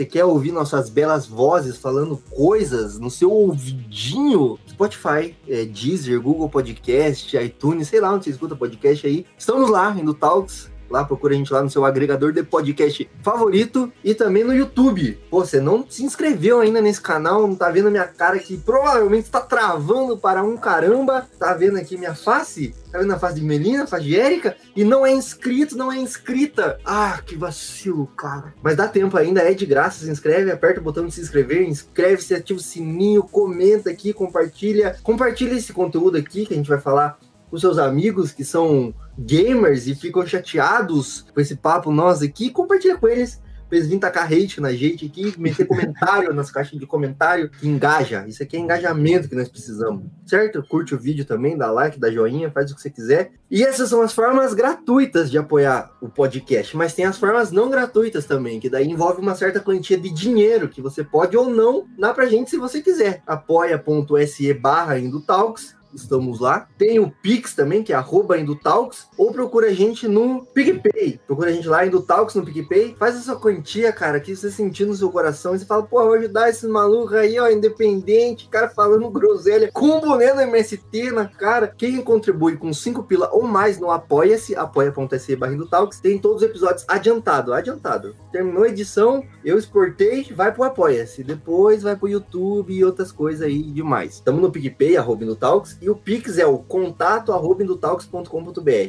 Você 0.00 0.06
quer 0.06 0.24
ouvir 0.24 0.50
nossas 0.50 0.88
belas 0.88 1.26
vozes 1.26 1.76
falando 1.76 2.16
coisas 2.30 2.98
no 2.98 3.10
seu 3.10 3.30
ouvidinho? 3.30 4.58
Spotify, 4.66 5.36
é, 5.46 5.66
Deezer, 5.66 6.18
Google 6.22 6.48
Podcast, 6.48 7.36
iTunes, 7.36 7.88
sei 7.88 8.00
lá 8.00 8.14
onde 8.14 8.24
você 8.24 8.30
escuta 8.30 8.56
podcast 8.56 9.06
aí. 9.06 9.26
Estamos 9.36 9.68
lá, 9.68 9.94
indo 9.94 10.14
Talks. 10.14 10.69
Lá, 10.90 11.04
procura 11.04 11.34
a 11.34 11.36
gente 11.36 11.52
lá 11.52 11.62
no 11.62 11.70
seu 11.70 11.84
agregador 11.84 12.32
de 12.32 12.42
podcast 12.42 13.08
favorito 13.22 13.92
e 14.02 14.12
também 14.12 14.42
no 14.42 14.52
YouTube. 14.52 15.18
Pô, 15.30 15.44
você 15.44 15.60
não 15.60 15.88
se 15.88 16.04
inscreveu 16.04 16.60
ainda 16.60 16.80
nesse 16.80 17.00
canal, 17.00 17.46
não 17.46 17.54
tá 17.54 17.70
vendo 17.70 17.86
a 17.86 17.90
minha 17.90 18.06
cara 18.06 18.38
que 18.40 18.56
provavelmente 18.56 19.24
está 19.24 19.40
travando 19.40 20.18
para 20.18 20.42
um 20.42 20.56
caramba. 20.56 21.28
Tá 21.38 21.54
vendo 21.54 21.78
aqui 21.78 21.96
minha 21.96 22.14
face? 22.14 22.74
Tá 22.90 22.98
vendo 22.98 23.12
a 23.12 23.18
face 23.18 23.36
de 23.36 23.42
Melina, 23.42 23.84
a 23.84 23.86
face 23.86 24.04
de 24.04 24.18
Érica? 24.18 24.56
E 24.74 24.82
não 24.82 25.06
é 25.06 25.12
inscrito, 25.12 25.78
não 25.78 25.92
é 25.92 25.96
inscrita. 25.96 26.80
Ah, 26.84 27.20
que 27.24 27.36
vacilo, 27.36 28.08
cara. 28.08 28.52
Mas 28.60 28.76
dá 28.76 28.88
tempo 28.88 29.16
ainda, 29.16 29.42
é 29.42 29.54
de 29.54 29.64
graça. 29.64 30.04
Se 30.04 30.10
inscreve, 30.10 30.50
aperta 30.50 30.80
o 30.80 30.82
botão 30.82 31.06
de 31.06 31.14
se 31.14 31.20
inscrever, 31.20 31.68
inscreve-se, 31.68 32.34
ativa 32.34 32.58
o 32.58 32.62
sininho, 32.62 33.22
comenta 33.22 33.90
aqui, 33.90 34.12
compartilha. 34.12 34.96
Compartilha 35.04 35.54
esse 35.54 35.72
conteúdo 35.72 36.16
aqui 36.16 36.44
que 36.44 36.54
a 36.54 36.56
gente 36.56 36.68
vai 36.68 36.80
falar 36.80 37.16
com 37.50 37.58
seus 37.58 37.78
amigos 37.78 38.32
que 38.32 38.44
são 38.44 38.94
gamers 39.20 39.86
e 39.86 39.94
ficam 39.94 40.26
chateados 40.26 41.26
com 41.34 41.40
esse 41.40 41.56
papo 41.56 41.92
nós 41.92 42.22
aqui, 42.22 42.50
compartilha 42.50 42.96
com 42.96 43.08
eles 43.08 43.40
eles 43.72 43.86
virem 43.86 44.00
tacar 44.00 44.26
hate 44.26 44.60
na 44.60 44.72
gente 44.72 45.06
aqui, 45.06 45.34
meter 45.38 45.66
comentário 45.66 46.32
nas 46.34 46.50
caixas 46.50 46.78
de 46.78 46.86
comentário, 46.86 47.50
que 47.50 47.68
engaja. 47.68 48.26
Isso 48.26 48.42
aqui 48.42 48.56
é 48.56 48.60
engajamento 48.60 49.28
que 49.28 49.34
nós 49.34 49.48
precisamos, 49.48 50.04
certo? 50.26 50.62
Curte 50.62 50.94
o 50.94 50.98
vídeo 50.98 51.24
também, 51.24 51.56
dá 51.56 51.70
like, 51.70 51.98
dá 51.98 52.10
joinha, 52.10 52.50
faz 52.50 52.70
o 52.70 52.74
que 52.74 52.80
você 52.80 52.90
quiser. 52.90 53.32
E 53.50 53.62
essas 53.62 53.88
são 53.88 54.02
as 54.02 54.12
formas 54.12 54.54
gratuitas 54.54 55.30
de 55.30 55.38
apoiar 55.38 55.92
o 56.00 56.08
podcast, 56.08 56.76
mas 56.76 56.94
tem 56.94 57.04
as 57.04 57.18
formas 57.18 57.50
não 57.50 57.70
gratuitas 57.70 58.24
também, 58.24 58.60
que 58.60 58.70
daí 58.70 58.88
envolve 58.88 59.20
uma 59.20 59.34
certa 59.34 59.60
quantia 59.60 59.98
de 59.98 60.10
dinheiro 60.10 60.68
que 60.68 60.80
você 60.80 61.02
pode 61.02 61.36
ou 61.36 61.50
não 61.50 61.86
dar 61.98 62.14
pra 62.14 62.26
gente 62.26 62.50
se 62.50 62.56
você 62.56 62.80
quiser. 62.80 63.22
apoia.se 63.26 64.52
barra 64.54 64.98
Indutalks 64.98 65.79
estamos 65.94 66.40
lá. 66.40 66.68
Tem 66.78 66.98
o 66.98 67.10
Pix 67.10 67.54
também, 67.54 67.82
que 67.82 67.92
é 67.92 67.96
arroba 67.96 68.38
Indutalks, 68.38 69.08
ou 69.16 69.32
procura 69.32 69.68
a 69.68 69.72
gente 69.72 70.08
no 70.08 70.44
PicPay. 70.46 71.20
Procura 71.26 71.50
a 71.50 71.52
gente 71.52 71.68
lá, 71.68 71.86
Indutalks 71.86 72.34
no 72.34 72.44
PicPay. 72.44 72.96
Faz 72.98 73.16
essa 73.16 73.36
quantia, 73.36 73.92
cara, 73.92 74.20
que 74.20 74.34
você 74.34 74.50
sentir 74.50 74.86
no 74.86 74.94
seu 74.94 75.10
coração 75.10 75.54
e 75.54 75.58
você 75.58 75.64
fala, 75.64 75.82
pô, 75.82 76.02
vou 76.02 76.14
ajudar 76.14 76.48
esses 76.48 76.68
malucos 76.68 77.14
aí, 77.14 77.38
ó, 77.38 77.48
independente, 77.50 78.48
cara 78.48 78.68
falando 78.68 79.10
groselha, 79.10 79.70
com 79.72 79.98
o 79.98 80.00
boné 80.00 80.32
do 80.32 80.40
MST 80.40 81.10
na 81.12 81.26
cara. 81.26 81.68
Quem 81.68 82.00
contribui 82.00 82.56
com 82.56 82.72
5 82.72 83.02
pila 83.04 83.30
ou 83.32 83.42
mais 83.42 83.78
no 83.78 83.90
Apoia-se, 83.90 84.54
apoia.se 84.54 85.36
barra 85.36 85.54
Indutalks, 85.54 86.00
tem 86.00 86.18
todos 86.18 86.42
os 86.42 86.48
episódios 86.48 86.84
adiantado, 86.88 87.52
adiantado. 87.52 88.14
Terminou 88.32 88.64
a 88.64 88.68
edição, 88.68 89.24
eu 89.44 89.58
exportei, 89.58 90.30
vai 90.34 90.52
pro 90.52 90.64
Apoia-se. 90.64 91.24
Depois 91.24 91.82
vai 91.82 91.96
pro 91.96 92.08
YouTube 92.08 92.72
e 92.72 92.84
outras 92.84 93.12
coisas 93.12 93.42
aí 93.42 93.62
demais. 93.62 94.14
Estamos 94.14 94.40
no 94.40 94.50
PicPay, 94.50 94.96
arroba 94.96 95.24
Indutalks, 95.24 95.76
e 95.80 95.88
o 95.88 95.96
Pix 95.96 96.38
é 96.38 96.46
o 96.46 96.58
contato 96.58 97.32
arroba 97.32 97.64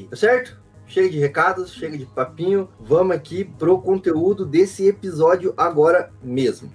tá 0.09 0.15
certo? 0.15 0.59
Chega 0.85 1.09
de 1.09 1.19
recados, 1.19 1.71
chega 1.71 1.97
de 1.97 2.05
papinho, 2.05 2.67
vamos 2.79 3.15
aqui 3.15 3.45
pro 3.45 3.79
conteúdo 3.79 4.45
desse 4.45 4.85
episódio 4.87 5.53
agora 5.55 6.11
mesmo. 6.21 6.69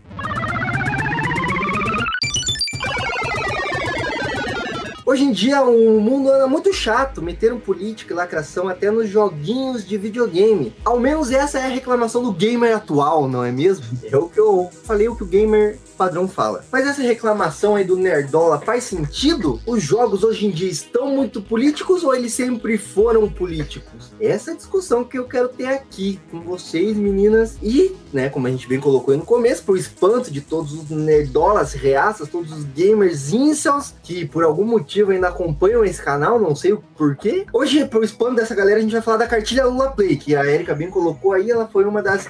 Hoje 5.05 5.23
em 5.23 5.31
dia 5.31 5.63
o 5.63 6.01
mundo 6.01 6.31
anda 6.31 6.49
muito 6.49 6.73
chato, 6.73 7.23
meteram 7.23 7.61
política 7.61 8.13
e 8.13 8.17
lacração 8.17 8.69
até 8.69 8.91
nos 8.91 9.09
joguinhos 9.09 9.87
de 9.87 9.97
videogame. 9.97 10.75
Ao 10.85 10.99
menos 10.99 11.31
essa 11.31 11.59
é 11.59 11.67
a 11.67 11.69
reclamação 11.69 12.23
do 12.23 12.33
gamer 12.33 12.75
atual, 12.75 13.29
não 13.29 13.45
é 13.45 13.53
mesmo? 13.53 13.85
É 14.03 14.17
o 14.17 14.29
que 14.29 14.41
eu 14.41 14.69
falei, 14.83 15.09
o 15.09 15.15
que 15.15 15.23
o 15.23 15.27
gamer 15.27 15.79
padrão 15.97 16.29
fala. 16.29 16.65
Mas 16.71 16.87
essa 16.87 17.03
reclamação 17.03 17.75
aí 17.75 17.85
do 17.85 17.97
Nerdola 17.97 18.61
faz 18.61 18.85
sentido? 18.85 19.61
Os 19.67 19.83
jogos 19.83 20.23
hoje 20.23 20.47
em 20.47 20.51
dia 20.51 20.71
estão 20.71 21.09
muito 21.09 21.41
políticos 21.41 22.05
ou 22.05 22.15
eles 22.15 22.33
sempre 22.33 22.79
foram 22.79 23.29
políticos? 23.29 24.13
Essa 24.21 24.51
é 24.51 24.55
a 24.55 24.57
discussão 24.57 25.03
que 25.03 25.19
eu 25.19 25.25
quero 25.25 25.49
ter 25.49 25.67
aqui 25.67 26.21
com 26.31 26.41
vocês, 26.41 26.97
meninas. 26.97 27.57
E, 27.63 27.95
né, 28.13 28.29
como 28.29 28.47
a 28.47 28.51
gente 28.51 28.69
bem 28.69 28.81
colocou 28.81 29.13
aí 29.13 29.19
no 29.19 29.25
começo, 29.25 29.65
pro 29.65 29.77
espanto 29.77 30.31
de 30.31 30.41
todos 30.41 30.73
os 30.73 30.91
nerdolas, 30.91 31.73
reaças, 31.73 32.29
todos 32.29 32.53
os 32.53 32.65
gamers 32.65 33.33
incels 33.33 33.95
que 34.03 34.27
por 34.27 34.45
algum 34.45 34.65
motivo 34.65 35.11
ainda 35.11 35.29
acompanham 35.29 35.85
esse 35.85 36.03
canal, 36.03 36.39
não 36.39 36.55
sei 36.55 36.73
o 36.73 36.83
porquê. 36.97 37.47
Hoje, 37.53 37.85
pro 37.87 38.05
espanto 38.05 38.37
dessa 38.37 38.55
galera, 38.55 38.79
a 38.79 38.83
gente 38.83 38.93
vai 38.93 39.03
falar 39.03 39.19
da 39.19 39.27
cartilha 39.27 39.65
Lula 39.65 39.91
Play, 39.91 40.17
que 40.17 40.37
a 40.37 40.45
Erika 40.45 40.75
bem 40.75 40.91
colocou 40.91 41.33
aí, 41.33 41.51
ela 41.51 41.67
foi 41.67 41.85
uma 41.85 42.03
das 42.03 42.29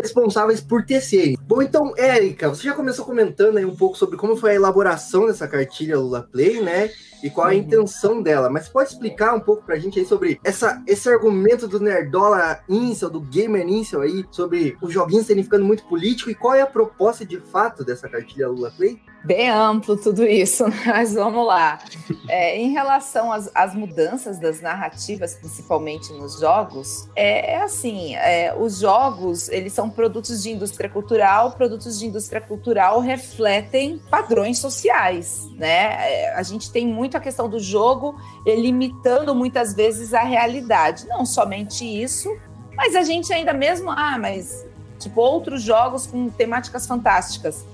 responsáveis 0.00 0.60
por 0.60 0.84
tecerem. 0.84 1.36
Bom, 1.42 1.62
então, 1.62 1.92
Érica, 1.96 2.48
você 2.48 2.64
já 2.64 2.74
começou 2.74 3.04
comentando 3.04 3.56
aí 3.56 3.64
um 3.64 3.74
pouco 3.74 3.96
sobre 3.96 4.16
como 4.16 4.36
foi 4.36 4.52
a 4.52 4.54
elaboração 4.54 5.26
dessa 5.26 5.48
cartilha 5.48 5.98
Lula 5.98 6.28
Play, 6.30 6.60
né? 6.60 6.90
E 7.22 7.30
qual 7.30 7.46
a 7.46 7.50
uhum. 7.50 7.56
intenção 7.56 8.22
dela. 8.22 8.50
Mas 8.50 8.68
pode 8.68 8.90
explicar 8.90 9.34
um 9.34 9.40
pouco 9.40 9.64
pra 9.64 9.78
gente 9.78 9.98
aí 9.98 10.04
sobre 10.04 10.38
essa, 10.44 10.82
esse 10.86 11.08
argumento 11.08 11.66
do 11.66 11.80
Nerdola 11.80 12.60
Incel, 12.68 13.10
do 13.10 13.20
Gamer 13.20 13.66
Incel 13.66 14.02
aí, 14.02 14.24
sobre 14.30 14.76
os 14.80 14.92
joguinhos 14.92 15.26
terem 15.26 15.42
ficando 15.42 15.64
muito 15.64 15.84
político 15.84 16.30
e 16.30 16.34
qual 16.34 16.54
é 16.54 16.60
a 16.60 16.66
proposta 16.66 17.24
de 17.24 17.40
fato 17.40 17.84
dessa 17.84 18.08
cartilha 18.08 18.48
Lula 18.48 18.70
Play? 18.76 19.00
Bem 19.26 19.50
amplo 19.50 19.96
tudo 19.96 20.24
isso, 20.24 20.64
mas 20.86 21.14
vamos 21.14 21.44
lá. 21.44 21.80
É, 22.28 22.56
em 22.56 22.70
relação 22.70 23.32
às, 23.32 23.50
às, 23.52 23.74
mudanças 23.74 24.38
das 24.38 24.60
narrativas, 24.60 25.34
principalmente 25.34 26.12
nos 26.12 26.38
jogos, 26.38 27.08
é, 27.16 27.54
é 27.54 27.62
assim: 27.62 28.14
é, 28.14 28.54
os 28.56 28.78
jogos 28.78 29.48
eles 29.48 29.72
são 29.72 29.90
produtos 29.90 30.44
de 30.44 30.52
indústria 30.52 30.88
cultural, 30.88 31.50
produtos 31.50 31.98
de 31.98 32.06
indústria 32.06 32.40
cultural 32.40 33.00
refletem 33.00 34.00
padrões 34.08 34.60
sociais, 34.60 35.48
né? 35.56 36.08
É, 36.08 36.34
a 36.36 36.42
gente 36.44 36.70
tem 36.70 36.86
muito 36.86 37.16
a 37.16 37.20
questão 37.20 37.48
do 37.48 37.58
jogo 37.58 38.14
limitando 38.46 39.34
muitas 39.34 39.74
vezes 39.74 40.14
a 40.14 40.22
realidade. 40.22 41.04
Não 41.08 41.26
somente 41.26 41.84
isso, 41.84 42.28
mas 42.76 42.94
a 42.94 43.02
gente 43.02 43.32
ainda 43.32 43.52
mesmo, 43.52 43.90
ah, 43.90 44.16
mas 44.20 44.64
tipo 45.00 45.20
outros 45.20 45.62
jogos 45.62 46.06
com 46.06 46.30
temáticas 46.30 46.86
fantásticas 46.86 47.66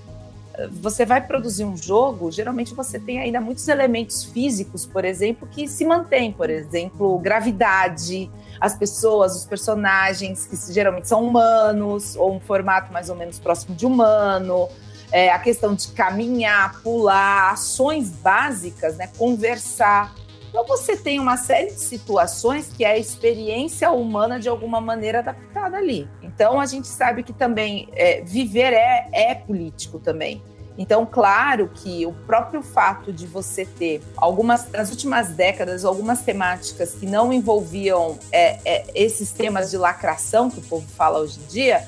você 0.71 1.05
vai 1.05 1.19
produzir 1.25 1.65
um 1.65 1.75
jogo, 1.75 2.31
geralmente 2.31 2.75
você 2.75 2.99
tem 2.99 3.19
ainda 3.19 3.41
muitos 3.41 3.67
elementos 3.67 4.23
físicos, 4.23 4.85
por 4.85 5.03
exemplo, 5.03 5.47
que 5.49 5.67
se 5.67 5.83
mantêm, 5.83 6.31
por 6.31 6.49
exemplo, 6.49 7.17
gravidade, 7.17 8.29
as 8.59 8.75
pessoas, 8.75 9.35
os 9.35 9.45
personagens, 9.45 10.45
que 10.45 10.73
geralmente 10.73 11.07
são 11.07 11.23
humanos, 11.23 12.15
ou 12.15 12.35
um 12.35 12.39
formato 12.39 12.93
mais 12.93 13.09
ou 13.09 13.15
menos 13.15 13.39
próximo 13.39 13.75
de 13.75 13.85
humano, 13.85 14.69
é, 15.11 15.31
a 15.31 15.39
questão 15.39 15.73
de 15.73 15.87
caminhar, 15.89 16.81
pular, 16.81 17.51
ações 17.51 18.09
básicas, 18.09 18.95
né, 18.95 19.09
conversar. 19.17 20.13
Então 20.53 20.67
você 20.67 20.95
tem 20.95 21.19
uma 21.19 21.35
série 21.35 21.71
de 21.71 21.79
situações 21.79 22.67
que 22.67 22.85
é 22.85 22.91
a 22.91 22.97
experiência 22.97 23.89
humana 23.89 24.39
de 24.39 24.47
alguma 24.47 24.79
maneira 24.79 25.17
adaptada 25.17 25.77
ali. 25.77 26.07
Então 26.21 26.59
a 26.59 26.67
gente 26.67 26.87
sabe 26.87 27.23
que 27.23 27.33
também 27.33 27.89
é, 27.93 28.21
viver 28.21 28.71
é, 28.71 29.09
é 29.11 29.33
político 29.33 29.97
também. 29.97 30.43
Então, 30.77 31.07
claro 31.07 31.71
que 31.73 32.05
o 32.05 32.13
próprio 32.13 32.61
fato 32.61 33.11
de 33.11 33.25
você 33.25 33.65
ter 33.65 34.03
algumas, 34.15 34.69
nas 34.69 34.91
últimas 34.91 35.29
décadas, 35.29 35.83
algumas 35.83 36.21
temáticas 36.21 36.93
que 36.93 37.07
não 37.07 37.33
envolviam 37.33 38.19
é, 38.31 38.59
é, 38.63 38.85
esses 38.93 39.31
temas 39.31 39.71
de 39.71 39.77
lacração 39.77 40.51
que 40.51 40.59
o 40.59 40.63
povo 40.63 40.85
fala 40.95 41.19
hoje 41.19 41.39
em 41.39 41.47
dia, 41.47 41.87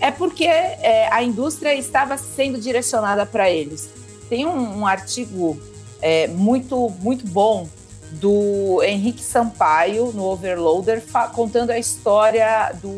é 0.00 0.12
porque 0.12 0.44
é, 0.44 1.08
a 1.12 1.20
indústria 1.22 1.74
estava 1.74 2.16
sendo 2.16 2.58
direcionada 2.58 3.26
para 3.26 3.50
eles. 3.50 3.90
Tem 4.28 4.46
um, 4.46 4.80
um 4.80 4.86
artigo 4.86 5.60
é, 6.00 6.28
muito, 6.28 6.90
muito 7.00 7.26
bom 7.26 7.68
do 8.12 8.82
Henrique 8.82 9.22
Sampaio, 9.22 10.12
no 10.12 10.24
Overloader, 10.24 11.02
contando 11.34 11.70
a 11.70 11.78
história 11.78 12.72
do, 12.80 12.92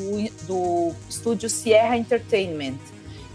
do 0.47 0.93
estúdio 1.09 1.49
Sierra 1.49 1.97
Entertainment, 1.97 2.79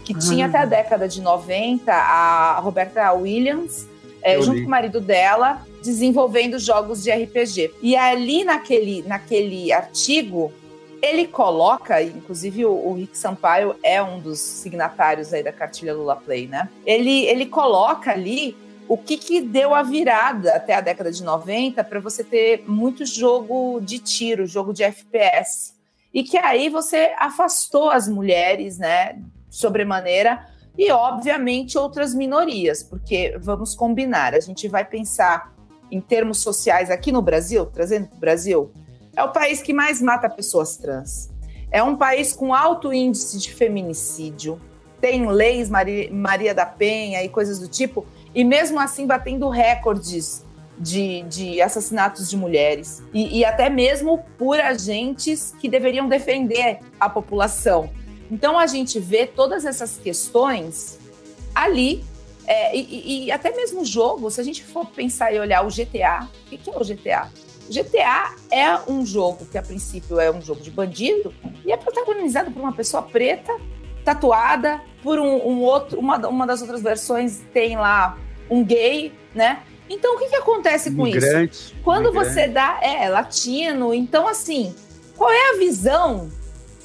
que 0.04 0.14
tinha 0.14 0.46
até 0.46 0.58
a 0.58 0.64
década 0.64 1.08
de 1.08 1.20
90 1.20 1.92
a 1.92 2.58
Roberta 2.60 3.12
Williams, 3.12 3.86
é, 4.22 4.40
junto 4.40 4.60
com 4.60 4.66
o 4.66 4.70
marido 4.70 5.00
dela, 5.00 5.66
desenvolvendo 5.82 6.58
jogos 6.58 7.02
de 7.02 7.10
RPG. 7.10 7.74
E 7.82 7.96
ali 7.96 8.44
naquele, 8.44 9.02
naquele 9.02 9.72
artigo, 9.72 10.52
ele 11.02 11.26
coloca, 11.26 12.00
inclusive 12.00 12.64
o, 12.64 12.72
o, 12.72 12.94
Rick 12.94 13.18
Sampaio 13.18 13.74
é 13.82 14.00
um 14.00 14.20
dos 14.20 14.38
signatários 14.38 15.32
aí 15.34 15.42
da 15.42 15.52
cartilha 15.52 15.92
Lula 15.92 16.14
Play, 16.14 16.46
né? 16.46 16.68
Ele, 16.86 17.24
ele 17.26 17.46
coloca 17.46 18.12
ali 18.12 18.56
o 18.92 18.98
que, 18.98 19.16
que 19.16 19.40
deu 19.40 19.74
a 19.74 19.82
virada 19.82 20.54
até 20.54 20.74
a 20.74 20.80
década 20.82 21.10
de 21.10 21.22
90 21.22 21.82
para 21.82 21.98
você 21.98 22.22
ter 22.22 22.62
muito 22.68 23.06
jogo 23.06 23.80
de 23.80 23.98
tiro, 23.98 24.46
jogo 24.46 24.70
de 24.70 24.82
FPS. 24.82 25.72
E 26.12 26.22
que 26.22 26.36
aí 26.36 26.68
você 26.68 27.14
afastou 27.18 27.88
as 27.88 28.06
mulheres, 28.06 28.76
né, 28.76 29.18
sobremaneira, 29.48 30.46
e 30.76 30.92
obviamente 30.92 31.78
outras 31.78 32.12
minorias, 32.12 32.82
porque 32.82 33.34
vamos 33.40 33.74
combinar, 33.74 34.34
a 34.34 34.40
gente 34.40 34.68
vai 34.68 34.84
pensar 34.84 35.54
em 35.90 35.98
termos 35.98 36.42
sociais 36.42 36.90
aqui 36.90 37.10
no 37.10 37.22
Brasil, 37.22 37.64
trazendo 37.64 38.08
para 38.08 38.16
o 38.18 38.20
Brasil, 38.20 38.72
é 39.16 39.24
o 39.24 39.32
país 39.32 39.62
que 39.62 39.72
mais 39.72 40.02
mata 40.02 40.28
pessoas 40.28 40.76
trans. 40.76 41.30
É 41.70 41.82
um 41.82 41.96
país 41.96 42.34
com 42.34 42.52
alto 42.52 42.92
índice 42.92 43.38
de 43.38 43.54
feminicídio, 43.54 44.60
tem 45.00 45.26
leis 45.26 45.70
Maria, 45.70 46.12
Maria 46.12 46.54
da 46.54 46.66
Penha 46.66 47.24
e 47.24 47.28
coisas 47.30 47.58
do 47.58 47.66
tipo, 47.66 48.06
e 48.34 48.44
mesmo 48.44 48.78
assim 48.78 49.06
batendo 49.06 49.48
recordes 49.48 50.44
de, 50.78 51.22
de 51.22 51.60
assassinatos 51.60 52.28
de 52.28 52.36
mulheres 52.36 53.02
e, 53.12 53.40
e, 53.40 53.44
até 53.44 53.68
mesmo 53.68 54.24
por 54.38 54.58
agentes 54.58 55.54
que 55.60 55.68
deveriam 55.68 56.08
defender 56.08 56.78
a 56.98 57.08
população. 57.08 57.90
Então 58.30 58.58
a 58.58 58.66
gente 58.66 58.98
vê 58.98 59.26
todas 59.26 59.64
essas 59.64 59.98
questões 59.98 60.98
ali 61.54 62.02
é, 62.46 62.76
e, 62.76 63.26
e, 63.26 63.30
até 63.30 63.54
mesmo 63.54 63.82
o 63.82 63.84
jogo, 63.84 64.30
se 64.30 64.40
a 64.40 64.44
gente 64.44 64.64
for 64.64 64.86
pensar 64.86 65.32
e 65.32 65.38
olhar 65.38 65.64
o 65.64 65.68
GTA, 65.68 66.28
o 66.46 66.48
que, 66.48 66.58
que 66.58 66.70
é 66.70 66.76
o 66.76 66.84
GTA? 66.84 67.30
O 67.68 67.72
GTA 67.72 68.34
é 68.50 68.90
um 68.90 69.06
jogo 69.06 69.46
que 69.46 69.56
a 69.56 69.62
princípio 69.62 70.18
é 70.18 70.30
um 70.30 70.42
jogo 70.42 70.60
de 70.60 70.70
bandido 70.70 71.32
e 71.64 71.70
é 71.70 71.76
protagonizado 71.76 72.50
por 72.50 72.60
uma 72.60 72.72
pessoa 72.72 73.02
preta 73.02 73.52
tatuada, 74.04 74.82
por 75.02 75.18
um, 75.18 75.48
um 75.48 75.60
outro, 75.62 75.98
uma, 75.98 76.16
uma 76.26 76.46
das 76.46 76.60
outras 76.60 76.82
versões 76.82 77.40
tem 77.52 77.76
lá 77.76 78.18
um 78.52 78.62
gay, 78.64 79.12
né? 79.34 79.62
Então 79.88 80.14
o 80.14 80.18
que, 80.18 80.28
que 80.28 80.36
acontece 80.36 80.90
com 80.90 81.06
isso? 81.06 81.72
Quando 81.82 82.12
você 82.12 82.46
dá. 82.48 82.78
É, 82.82 83.08
latino. 83.08 83.92
Então, 83.92 84.28
assim, 84.28 84.74
qual 85.16 85.30
é 85.30 85.50
a 85.50 85.58
visão 85.58 86.30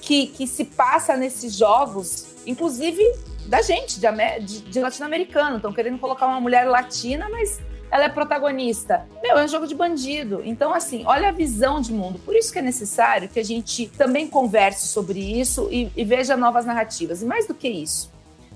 que, 0.02 0.28
que 0.28 0.48
se 0.48 0.66
passa 0.66 1.16
nesses 1.16 1.56
jogos, 1.56 2.28
inclusive 2.46 3.04
da 3.46 3.62
gente, 3.62 4.00
de, 4.00 4.08
de, 4.42 4.62
de 4.62 4.80
latino-americano? 4.80 5.58
Estão 5.58 5.74
querendo 5.74 6.00
colocar 6.00 6.28
uma 6.28 6.42
mulher 6.42 6.66
latina, 6.66 7.28
mas 7.30 7.60
ela 7.90 8.06
é 8.06 8.10
protagonista. 8.10 9.06
Meu, 9.24 9.38
é 9.38 9.46
um 9.46 9.48
jogo 9.48 9.68
de 9.68 9.76
bandido. 9.76 10.42
Então, 10.44 10.74
assim, 10.74 11.04
olha 11.06 11.30
a 11.30 11.32
visão 11.32 11.80
de 11.80 11.94
mundo. 11.94 12.20
Por 12.20 12.36
isso 12.36 12.52
que 12.52 12.60
é 12.60 12.62
necessário 12.62 13.30
que 13.30 13.40
a 13.40 13.44
gente 13.44 13.88
também 13.88 14.28
converse 14.28 14.88
sobre 14.88 15.20
isso 15.20 15.70
e, 15.72 15.92
e 15.96 16.04
veja 16.04 16.36
novas 16.36 16.66
narrativas. 16.66 17.22
E 17.22 17.26
mais 17.26 17.48
do 17.48 17.54
que 17.54 17.70
isso, 17.70 18.12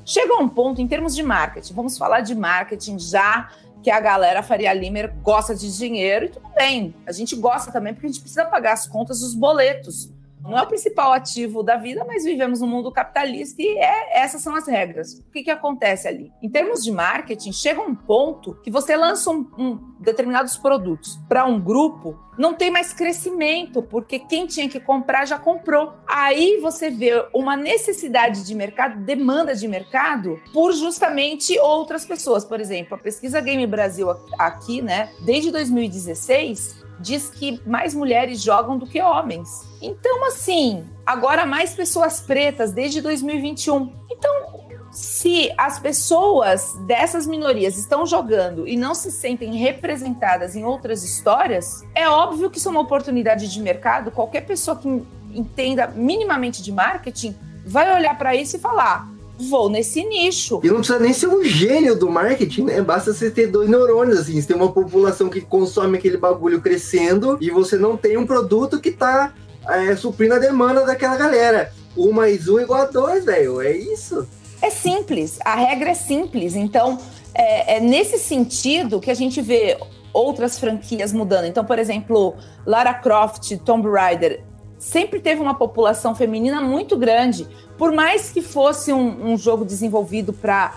chega 0.05 0.35
um 0.35 0.47
ponto 0.47 0.81
em 0.81 0.87
termos 0.87 1.15
de 1.15 1.23
marketing. 1.23 1.73
Vamos 1.73 1.97
falar 1.97 2.21
de 2.21 2.35
marketing 2.35 2.99
já 2.99 3.49
que 3.81 3.89
a 3.89 3.99
galera 3.99 4.43
Faria 4.43 4.73
Limer 4.73 5.13
gosta 5.21 5.55
de 5.55 5.75
dinheiro 5.75 6.25
e 6.25 6.29
tudo 6.29 6.47
bem. 6.55 6.93
A 7.05 7.11
gente 7.11 7.35
gosta 7.35 7.71
também 7.71 7.93
porque 7.93 8.07
a 8.07 8.09
gente 8.09 8.21
precisa 8.21 8.45
pagar 8.45 8.73
as 8.73 8.87
contas, 8.87 9.21
os 9.21 9.33
boletos 9.33 10.11
não 10.43 10.57
é 10.57 10.61
o 10.61 10.67
principal 10.67 11.13
ativo 11.13 11.63
da 11.63 11.77
vida, 11.77 12.03
mas 12.05 12.23
vivemos 12.23 12.61
num 12.61 12.67
mundo 12.67 12.91
capitalista 12.91 13.61
e 13.61 13.77
é, 13.77 14.21
essas 14.21 14.41
são 14.41 14.55
as 14.55 14.67
regras. 14.67 15.19
O 15.19 15.31
que, 15.31 15.43
que 15.43 15.51
acontece 15.51 16.07
ali? 16.07 16.31
Em 16.41 16.49
termos 16.49 16.83
de 16.83 16.91
marketing, 16.91 17.51
chega 17.51 17.81
um 17.81 17.95
ponto 17.95 18.55
que 18.63 18.71
você 18.71 18.95
lança 18.95 19.29
um, 19.29 19.47
um 19.57 19.91
determinados 19.99 20.57
produtos 20.57 21.19
para 21.29 21.45
um 21.45 21.59
grupo, 21.59 22.17
não 22.37 22.53
tem 22.53 22.71
mais 22.71 22.91
crescimento, 22.91 23.83
porque 23.83 24.17
quem 24.17 24.47
tinha 24.47 24.67
que 24.67 24.79
comprar 24.79 25.25
já 25.25 25.37
comprou. 25.37 25.93
Aí 26.07 26.57
você 26.59 26.89
vê 26.89 27.25
uma 27.33 27.55
necessidade 27.55 28.43
de 28.43 28.55
mercado, 28.55 29.03
demanda 29.05 29.55
de 29.55 29.67
mercado, 29.67 30.39
por 30.51 30.73
justamente 30.73 31.57
outras 31.59 32.05
pessoas. 32.05 32.43
Por 32.43 32.59
exemplo, 32.59 32.95
a 32.95 32.97
pesquisa 32.97 33.39
Game 33.41 33.65
Brasil 33.67 34.09
aqui, 34.39 34.81
né, 34.81 35.11
desde 35.23 35.51
2016, 35.51 36.80
diz 37.01 37.29
que 37.29 37.61
mais 37.65 37.93
mulheres 37.93 38.41
jogam 38.41 38.77
do 38.77 38.85
que 38.85 39.01
homens. 39.01 39.67
Então, 39.81 40.25
assim, 40.25 40.85
agora 41.05 41.45
mais 41.45 41.73
pessoas 41.73 42.21
pretas 42.21 42.71
desde 42.71 43.01
2021. 43.01 43.93
Então, 44.11 44.61
se 44.91 45.51
as 45.57 45.79
pessoas 45.79 46.73
dessas 46.85 47.25
minorias 47.25 47.77
estão 47.77 48.05
jogando 48.05 48.67
e 48.67 48.75
não 48.75 48.93
se 48.93 49.11
sentem 49.11 49.55
representadas 49.55 50.55
em 50.55 50.65
outras 50.65 51.03
histórias, 51.03 51.83
é 51.95 52.07
óbvio 52.09 52.49
que 52.49 52.57
isso 52.57 52.67
é 52.67 52.71
uma 52.71 52.81
oportunidade 52.81 53.51
de 53.51 53.61
mercado. 53.61 54.11
Qualquer 54.11 54.41
pessoa 54.41 54.77
que 54.77 54.87
entenda 55.33 55.87
minimamente 55.87 56.61
de 56.61 56.71
marketing 56.71 57.35
vai 57.65 57.93
olhar 57.95 58.17
para 58.17 58.35
isso 58.35 58.57
e 58.57 58.59
falar: 58.59 59.07
vou 59.41 59.69
nesse 59.69 60.03
nicho. 60.03 60.61
E 60.63 60.67
não 60.67 60.77
precisa 60.77 60.99
nem 60.99 61.13
ser 61.13 61.27
um 61.27 61.43
gênio 61.43 61.97
do 61.97 62.09
marketing, 62.09 62.63
né? 62.63 62.81
Basta 62.81 63.13
você 63.13 63.29
ter 63.29 63.47
dois 63.47 63.69
neurônios, 63.69 64.19
assim. 64.19 64.39
Você 64.39 64.47
tem 64.47 64.55
uma 64.55 64.71
população 64.71 65.29
que 65.29 65.41
consome 65.41 65.97
aquele 65.97 66.17
bagulho 66.17 66.61
crescendo 66.61 67.37
e 67.41 67.49
você 67.49 67.77
não 67.77 67.97
tem 67.97 68.17
um 68.17 68.25
produto 68.25 68.79
que 68.79 68.91
tá 68.91 69.33
é, 69.67 69.95
suprindo 69.95 70.35
a 70.35 70.39
demanda 70.39 70.85
daquela 70.85 71.17
galera. 71.17 71.73
Um 71.97 72.11
mais 72.11 72.47
um 72.47 72.59
igual 72.59 72.81
a 72.81 72.85
dois, 72.85 73.25
velho. 73.25 73.61
É 73.61 73.75
isso. 73.75 74.27
É 74.61 74.69
simples. 74.69 75.39
A 75.43 75.55
regra 75.55 75.89
é 75.89 75.95
simples. 75.95 76.55
Então, 76.55 76.99
é, 77.33 77.77
é 77.77 77.79
nesse 77.79 78.17
sentido 78.17 78.99
que 78.99 79.09
a 79.09 79.15
gente 79.15 79.41
vê 79.41 79.77
outras 80.13 80.59
franquias 80.59 81.13
mudando. 81.13 81.45
Então, 81.45 81.63
por 81.65 81.79
exemplo, 81.79 82.35
Lara 82.65 82.93
Croft, 82.93 83.57
Tomb 83.59 83.89
Raider, 83.89 84.43
sempre 84.81 85.19
teve 85.19 85.39
uma 85.39 85.53
população 85.53 86.15
feminina 86.15 86.59
muito 86.59 86.97
grande. 86.97 87.47
Por 87.77 87.91
mais 87.91 88.31
que 88.31 88.41
fosse 88.41 88.91
um, 88.91 89.31
um 89.31 89.37
jogo 89.37 89.63
desenvolvido 89.63 90.33
para 90.33 90.73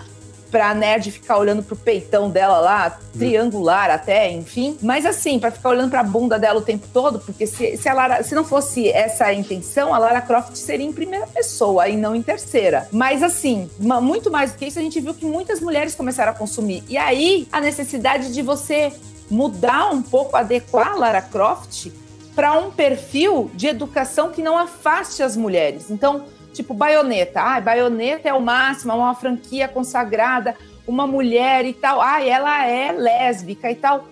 pra 0.51 0.73
nerd 0.73 1.11
ficar 1.11 1.37
olhando 1.37 1.61
pro 1.61 1.75
peitão 1.75 2.29
dela 2.29 2.59
lá, 2.59 2.97
triangular 3.11 3.89
até, 3.89 4.31
enfim. 4.31 4.77
Mas 4.81 5.05
assim, 5.05 5.37
para 5.37 5.51
ficar 5.51 5.69
olhando 5.69 5.89
pra 5.89 6.01
bunda 6.01 6.39
dela 6.39 6.59
o 6.59 6.61
tempo 6.61 6.87
todo, 6.93 7.19
porque 7.19 7.45
se, 7.45 7.75
se, 7.75 7.89
a 7.89 7.93
Lara, 7.93 8.23
se 8.23 8.33
não 8.33 8.45
fosse 8.45 8.87
essa 8.87 9.25
a 9.25 9.33
intenção, 9.33 9.93
a 9.93 9.97
Lara 9.97 10.21
Croft 10.21 10.55
seria 10.55 10.85
em 10.85 10.93
primeira 10.93 11.27
pessoa 11.27 11.89
e 11.89 11.97
não 11.97 12.15
em 12.15 12.21
terceira. 12.21 12.87
Mas 12.89 13.21
assim, 13.21 13.69
muito 13.79 14.31
mais 14.31 14.53
do 14.53 14.57
que 14.57 14.65
isso, 14.65 14.79
a 14.79 14.81
gente 14.81 15.01
viu 15.01 15.13
que 15.13 15.25
muitas 15.25 15.59
mulheres 15.59 15.93
começaram 15.93 16.31
a 16.31 16.35
consumir. 16.35 16.85
E 16.87 16.95
aí, 16.95 17.49
a 17.51 17.59
necessidade 17.59 18.31
de 18.31 18.41
você 18.41 18.93
mudar 19.29 19.91
um 19.91 20.01
pouco, 20.01 20.37
adequar 20.37 20.93
a 20.93 20.95
Lara 20.95 21.21
Croft 21.21 21.91
para 22.35 22.53
um 22.59 22.69
perfil 22.69 23.49
de 23.53 23.67
educação 23.67 24.29
que 24.29 24.43
não 24.43 24.57
afaste 24.57 25.23
as 25.23 25.37
mulheres. 25.37 25.89
Então, 25.89 26.25
tipo 26.53 26.73
baioneta. 26.73 27.41
Ah, 27.41 27.61
baioneta 27.61 28.27
é 28.27 28.33
o 28.33 28.41
máximo, 28.41 28.91
é 28.91 28.95
uma 28.95 29.15
franquia 29.15 29.67
consagrada, 29.67 30.55
uma 30.85 31.07
mulher 31.07 31.65
e 31.65 31.73
tal. 31.73 32.01
Ah, 32.01 32.21
ela 32.23 32.65
é 32.67 32.91
lésbica 32.91 33.71
e 33.71 33.75
tal. 33.75 34.05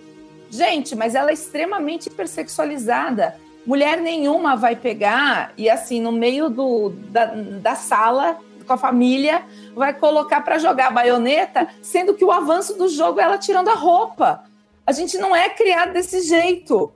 Gente, 0.50 0.96
mas 0.96 1.14
ela 1.14 1.30
é 1.30 1.34
extremamente 1.34 2.06
hipersexualizada. 2.06 3.36
Mulher 3.66 4.00
nenhuma 4.00 4.56
vai 4.56 4.76
pegar 4.76 5.52
e, 5.56 5.68
assim, 5.68 6.00
no 6.00 6.12
meio 6.12 6.48
do, 6.48 6.90
da, 7.10 7.26
da 7.26 7.74
sala, 7.74 8.38
com 8.66 8.72
a 8.72 8.78
família, 8.78 9.42
vai 9.74 9.92
colocar 9.92 10.40
para 10.40 10.58
jogar 10.58 10.90
baioneta, 10.90 11.68
sendo 11.82 12.14
que 12.14 12.24
o 12.24 12.32
avanço 12.32 12.74
do 12.78 12.88
jogo 12.88 13.20
é 13.20 13.24
ela 13.24 13.38
tirando 13.38 13.68
a 13.68 13.74
roupa. 13.74 14.44
A 14.86 14.92
gente 14.92 15.18
não 15.18 15.34
é 15.34 15.48
criado 15.48 15.92
desse 15.92 16.20
jeito. 16.22 16.92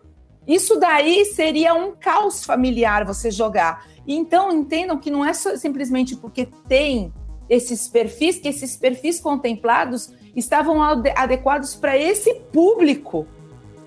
Isso 0.49 0.81
daí 0.81 1.27
seria 1.27 1.75
um 1.75 1.93
caos 1.93 2.43
familiar 2.43 3.05
você 3.05 3.31
jogar. 3.31 3.87
Então, 4.07 4.51
entendam 4.51 4.97
que 4.97 5.11
não 5.11 5.23
é 5.23 5.35
simplesmente 5.35 6.17
porque 6.17 6.49
tem 6.67 7.13
esses 7.51 7.87
perfis, 7.87 8.39
que 8.39 8.49
esses 8.49 8.75
perfis 8.75 9.21
contemplados 9.21 10.11
estavam 10.35 10.83
adequados 10.83 11.75
para 11.75 11.99
esse 11.99 12.35
público, 12.53 13.27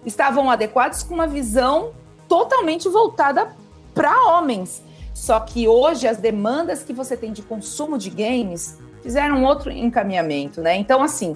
estavam 0.06 0.52
adequados 0.52 1.02
com 1.02 1.16
uma 1.16 1.26
visão 1.26 1.94
totalmente 2.30 2.88
voltada 2.88 3.56
para 3.96 4.28
homens. 4.28 4.84
Só 5.16 5.40
que 5.40 5.68
hoje 5.68 6.08
as 6.08 6.18
demandas 6.18 6.84
que 6.84 6.94
você 6.94 7.18
tem 7.18 7.32
de 7.32 7.42
consumo 7.42 7.98
de 7.98 8.10
games 8.12 8.78
fizeram 9.02 9.44
outro 9.44 9.72
encaminhamento, 9.72 10.62
né? 10.62 10.76
Então, 10.78 11.02
assim, 11.02 11.36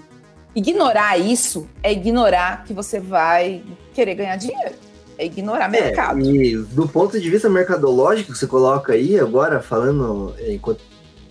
ignorar 0.55 1.17
isso 1.19 1.67
é 1.81 1.91
ignorar 1.91 2.63
que 2.63 2.73
você 2.73 2.99
vai 2.99 3.63
querer 3.93 4.15
ganhar 4.15 4.35
dinheiro. 4.35 4.84
É 5.17 5.25
ignorar 5.25 5.65
é, 5.65 5.81
mercado. 5.81 6.21
E 6.21 6.57
do 6.57 6.87
ponto 6.87 7.19
de 7.19 7.29
vista 7.29 7.49
mercadológico 7.49 8.33
que 8.33 8.37
você 8.37 8.47
coloca 8.47 8.93
aí, 8.93 9.19
agora 9.19 9.61
falando 9.61 10.33
é, 10.37 10.53
enquanto 10.53 10.81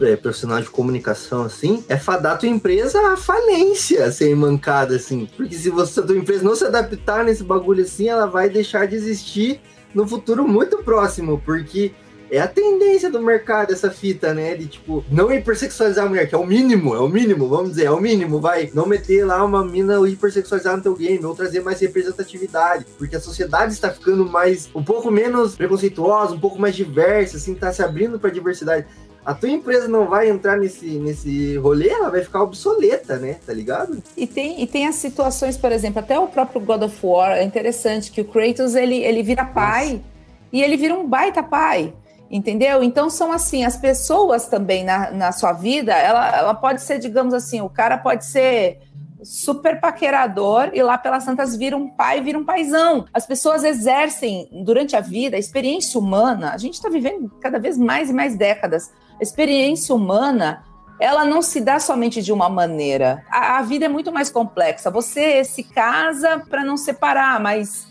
é, 0.01 0.16
profissional 0.16 0.61
de 0.61 0.68
comunicação, 0.68 1.42
assim, 1.42 1.85
é 1.88 1.97
fadar 1.97 2.38
tua 2.38 2.49
empresa 2.49 3.12
à 3.12 3.16
falência 3.16 4.11
sem 4.11 4.35
mancada, 4.35 4.97
assim. 4.97 5.29
Porque 5.37 5.55
se 5.55 5.70
você, 5.70 6.01
a 6.01 6.03
tua 6.03 6.16
empresa 6.16 6.42
não 6.42 6.55
se 6.55 6.64
adaptar 6.64 7.25
nesse 7.25 7.44
bagulho 7.44 7.85
assim, 7.85 8.09
ela 8.09 8.27
vai 8.27 8.49
deixar 8.49 8.87
de 8.87 8.97
existir 8.97 9.61
no 9.94 10.07
futuro 10.07 10.47
muito 10.47 10.79
próximo, 10.79 11.40
porque 11.44 11.92
é 12.37 12.40
a 12.40 12.49
tendência 12.49 13.11
do 13.11 13.20
mercado 13.20 13.73
essa 13.73 13.90
fita, 13.90 14.35
né? 14.35 14.55
De 14.55 14.66
tipo, 14.66 15.05
não 15.11 15.33
hipersexualizar 15.33 16.07
a 16.07 16.09
mulher, 16.09 16.29
que 16.29 16.35
é 16.35 16.38
o 16.38 16.47
mínimo, 16.47 16.94
é 16.94 17.01
o 17.01 17.09
mínimo, 17.09 17.49
vamos 17.49 17.70
dizer, 17.70 17.85
é 17.85 17.90
o 17.90 18.01
mínimo, 18.01 18.40
vai. 18.40 18.70
Não 18.75 18.87
meter 18.87 19.25
lá 19.25 19.44
uma 19.44 19.64
mina 19.64 19.99
hipersexualizada 20.09 20.77
no 20.79 20.83
teu 20.83 20.94
game, 20.94 21.25
ou 21.25 21.35
trazer 21.35 21.62
mais 21.62 21.81
representatividade, 21.81 22.87
porque 22.99 23.16
a 23.16 23.20
sociedade 23.20 23.73
está 23.73 23.90
ficando 23.90 24.27
mais, 24.27 24.68
um 24.75 24.83
pouco 24.83 25.11
menos 25.11 25.55
preconceituosa, 25.55 26.35
um 26.35 26.40
pouco 26.40 26.61
mais 26.61 26.75
diversa, 26.75 27.37
assim, 27.37 27.55
tá 27.55 27.73
se 27.73 27.83
abrindo 27.83 28.18
para 28.18 28.31
diversidade 28.31 28.87
a 29.25 29.33
tua 29.33 29.49
empresa 29.49 29.88
não 29.88 30.07
vai 30.07 30.29
entrar 30.29 30.59
nesse, 30.59 30.99
nesse 30.99 31.57
rolê, 31.57 31.88
ela 31.88 32.11
vai 32.11 32.23
ficar 32.23 32.42
obsoleta, 32.42 33.16
né? 33.16 33.38
Tá 33.47 33.53
ligado? 33.53 34.03
E 34.16 34.27
tem, 34.27 34.62
e 34.62 34.66
tem 34.66 34.87
as 34.87 34.97
situações, 34.97 35.57
por 35.57 35.73
exemplo, 35.73 36.01
até 36.01 36.18
o 36.18 36.29
próprio 36.29 36.61
God 36.61 36.83
of 36.83 36.94
War 37.03 37.33
é 37.33 37.42
interessante 37.42 38.11
que 38.11 38.20
o 38.20 38.25
Kratos 38.25 38.75
ele, 38.75 38.97
ele 38.97 39.23
vira 39.23 39.44
pai 39.44 39.92
Nossa. 39.92 40.05
e 40.53 40.62
ele 40.62 40.77
vira 40.77 40.94
um 40.94 41.09
baita 41.09 41.42
pai. 41.42 41.94
Entendeu? 42.35 42.83
Então 42.83 43.09
são 43.09 43.31
assim, 43.31 43.64
as 43.64 43.77
pessoas 43.77 44.49
também 44.49 44.83
na, 44.83 45.12
na 45.12 45.31
sua 45.31 45.53
vida, 45.53 45.92
ela, 45.92 46.37
ela 46.37 46.53
pode 46.53 46.83
ser, 46.83 46.99
digamos 46.99 47.33
assim, 47.33 47.61
o 47.61 47.68
cara 47.68 47.97
pode 47.97 48.25
ser 48.25 48.81
super 49.23 49.79
paquerador 49.81 50.73
e 50.75 50.83
lá 50.83 50.99
pelas 50.99 51.25
tantas 51.25 51.55
vira 51.55 51.77
um 51.77 51.88
pai, 51.88 52.20
vira 52.20 52.37
um 52.37 52.44
paizão. 52.44 53.07
As 53.14 53.25
pessoas 53.25 53.62
exercem 53.62 54.49
durante 54.64 54.97
a 54.97 55.01
vida 55.01 55.37
a 55.37 55.38
experiência 55.38 55.97
humana. 55.97 56.51
A 56.51 56.59
gente 56.59 56.75
está 56.75 56.88
vivendo 56.88 57.31
cada 57.40 57.61
vez 57.61 57.79
mais 57.79 58.11
e 58.11 58.12
mais 58.12 58.37
décadas. 58.37 58.92
A 59.20 59.23
experiência 59.23 59.94
humana 59.94 60.64
ela 60.99 61.25
não 61.25 61.40
se 61.40 61.61
dá 61.61 61.79
somente 61.79 62.20
de 62.20 62.33
uma 62.33 62.49
maneira. 62.49 63.25
A, 63.31 63.59
a 63.59 63.62
vida 63.62 63.85
é 63.85 63.88
muito 63.88 64.11
mais 64.11 64.29
complexa. 64.29 64.90
Você 64.90 65.44
se 65.44 65.62
casa 65.62 66.42
para 66.51 66.64
não 66.64 66.77
separar, 66.77 67.38
mas 67.38 67.87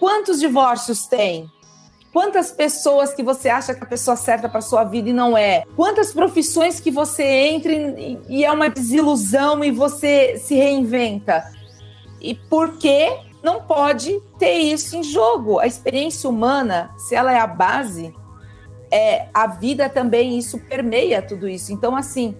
quantos 0.00 0.40
divórcios 0.40 1.06
tem? 1.06 1.48
Quantas 2.14 2.52
pessoas 2.52 3.12
que 3.12 3.24
você 3.24 3.48
acha 3.48 3.74
que 3.74 3.82
a 3.82 3.86
pessoa 3.88 4.16
certa 4.16 4.48
para 4.48 4.60
sua 4.60 4.84
vida 4.84 5.08
e 5.10 5.12
não 5.12 5.36
é? 5.36 5.64
Quantas 5.74 6.12
profissões 6.12 6.78
que 6.78 6.88
você 6.88 7.24
entra 7.24 7.72
e 8.28 8.44
é 8.44 8.52
uma 8.52 8.70
desilusão 8.70 9.64
e 9.64 9.72
você 9.72 10.38
se 10.38 10.54
reinventa? 10.54 11.42
E 12.20 12.36
por 12.36 12.78
que 12.78 13.12
não 13.42 13.62
pode 13.62 14.16
ter 14.38 14.58
isso 14.58 14.96
em 14.96 15.02
jogo? 15.02 15.58
A 15.58 15.66
experiência 15.66 16.30
humana, 16.30 16.94
se 16.96 17.16
ela 17.16 17.32
é 17.32 17.38
a 17.40 17.48
base, 17.48 18.14
é 18.92 19.26
a 19.34 19.48
vida 19.48 19.88
também 19.88 20.38
isso 20.38 20.56
permeia 20.60 21.20
tudo 21.20 21.48
isso. 21.48 21.72
Então 21.72 21.96
assim, 21.96 22.36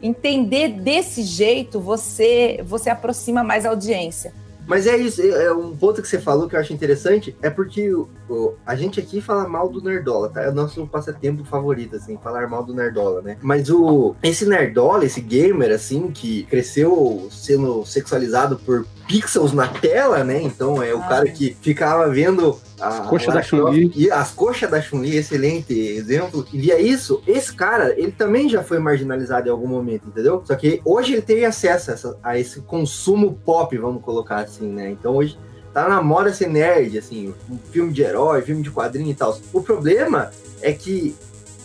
entender 0.00 0.68
desse 0.68 1.24
jeito, 1.24 1.80
você 1.80 2.60
você 2.64 2.88
aproxima 2.88 3.42
mais 3.42 3.66
a 3.66 3.70
audiência. 3.70 4.32
Mas 4.68 4.86
é 4.86 4.96
isso, 4.96 5.22
é, 5.22 5.46
é 5.46 5.52
um 5.52 5.74
ponto 5.74 6.02
que 6.02 6.06
você 6.06 6.20
falou 6.20 6.46
que 6.46 6.54
eu 6.54 6.60
acho 6.60 6.74
interessante, 6.74 7.34
é 7.40 7.48
porque 7.48 7.90
o, 7.90 8.06
o, 8.28 8.54
a 8.66 8.76
gente 8.76 9.00
aqui 9.00 9.18
fala 9.18 9.48
mal 9.48 9.70
do 9.70 9.82
Nerdola, 9.82 10.28
tá? 10.28 10.42
É 10.42 10.50
o 10.50 10.54
nosso 10.54 10.86
passatempo 10.86 11.42
favorito, 11.42 11.96
assim, 11.96 12.18
falar 12.22 12.46
mal 12.46 12.62
do 12.62 12.74
Nerdola, 12.74 13.22
né? 13.22 13.38
Mas 13.40 13.70
o 13.70 14.14
esse 14.22 14.44
Nerdola, 14.44 15.06
esse 15.06 15.22
gamer, 15.22 15.72
assim, 15.72 16.10
que 16.10 16.44
cresceu 16.44 17.28
sendo 17.30 17.84
sexualizado 17.86 18.58
por 18.58 18.86
pixels 19.08 19.54
na 19.54 19.66
tela, 19.66 20.22
né? 20.22 20.42
Então 20.42 20.82
é 20.82 20.94
o 20.94 20.98
ah, 20.98 21.08
cara 21.08 21.30
que 21.30 21.56
ficava 21.62 22.06
vendo 22.10 22.60
a 22.80 23.00
coxa 23.00 23.32
da 23.32 23.42
Chun-Li. 23.42 23.92
E 23.94 24.10
as 24.10 24.30
coxas 24.30 24.70
da 24.70 24.80
Chun-Li, 24.80 25.16
excelente 25.16 25.72
exemplo. 25.72 26.46
E 26.52 26.58
via 26.58 26.80
isso, 26.80 27.22
esse 27.26 27.52
cara, 27.52 27.94
ele 27.98 28.12
também 28.12 28.48
já 28.48 28.62
foi 28.62 28.78
marginalizado 28.78 29.48
em 29.48 29.50
algum 29.50 29.66
momento, 29.66 30.08
entendeu? 30.08 30.42
Só 30.44 30.54
que 30.54 30.80
hoje 30.84 31.12
ele 31.14 31.22
teve 31.22 31.44
acesso 31.44 31.90
a, 31.90 31.94
essa, 31.94 32.18
a 32.22 32.38
esse 32.38 32.60
consumo 32.60 33.38
pop, 33.44 33.76
vamos 33.76 34.02
colocar 34.02 34.40
assim, 34.40 34.68
né? 34.68 34.90
Então 34.90 35.16
hoje 35.16 35.38
tá 35.72 35.88
na 35.88 36.02
moda 36.02 36.32
ser 36.32 36.48
nerd, 36.48 36.98
assim, 36.98 37.34
um 37.50 37.58
filme 37.70 37.92
de 37.92 38.02
herói, 38.02 38.42
filme 38.42 38.62
de 38.62 38.70
quadrinho 38.70 39.10
e 39.10 39.14
tal. 39.14 39.38
O 39.52 39.62
problema 39.62 40.30
é 40.62 40.72
que 40.72 41.14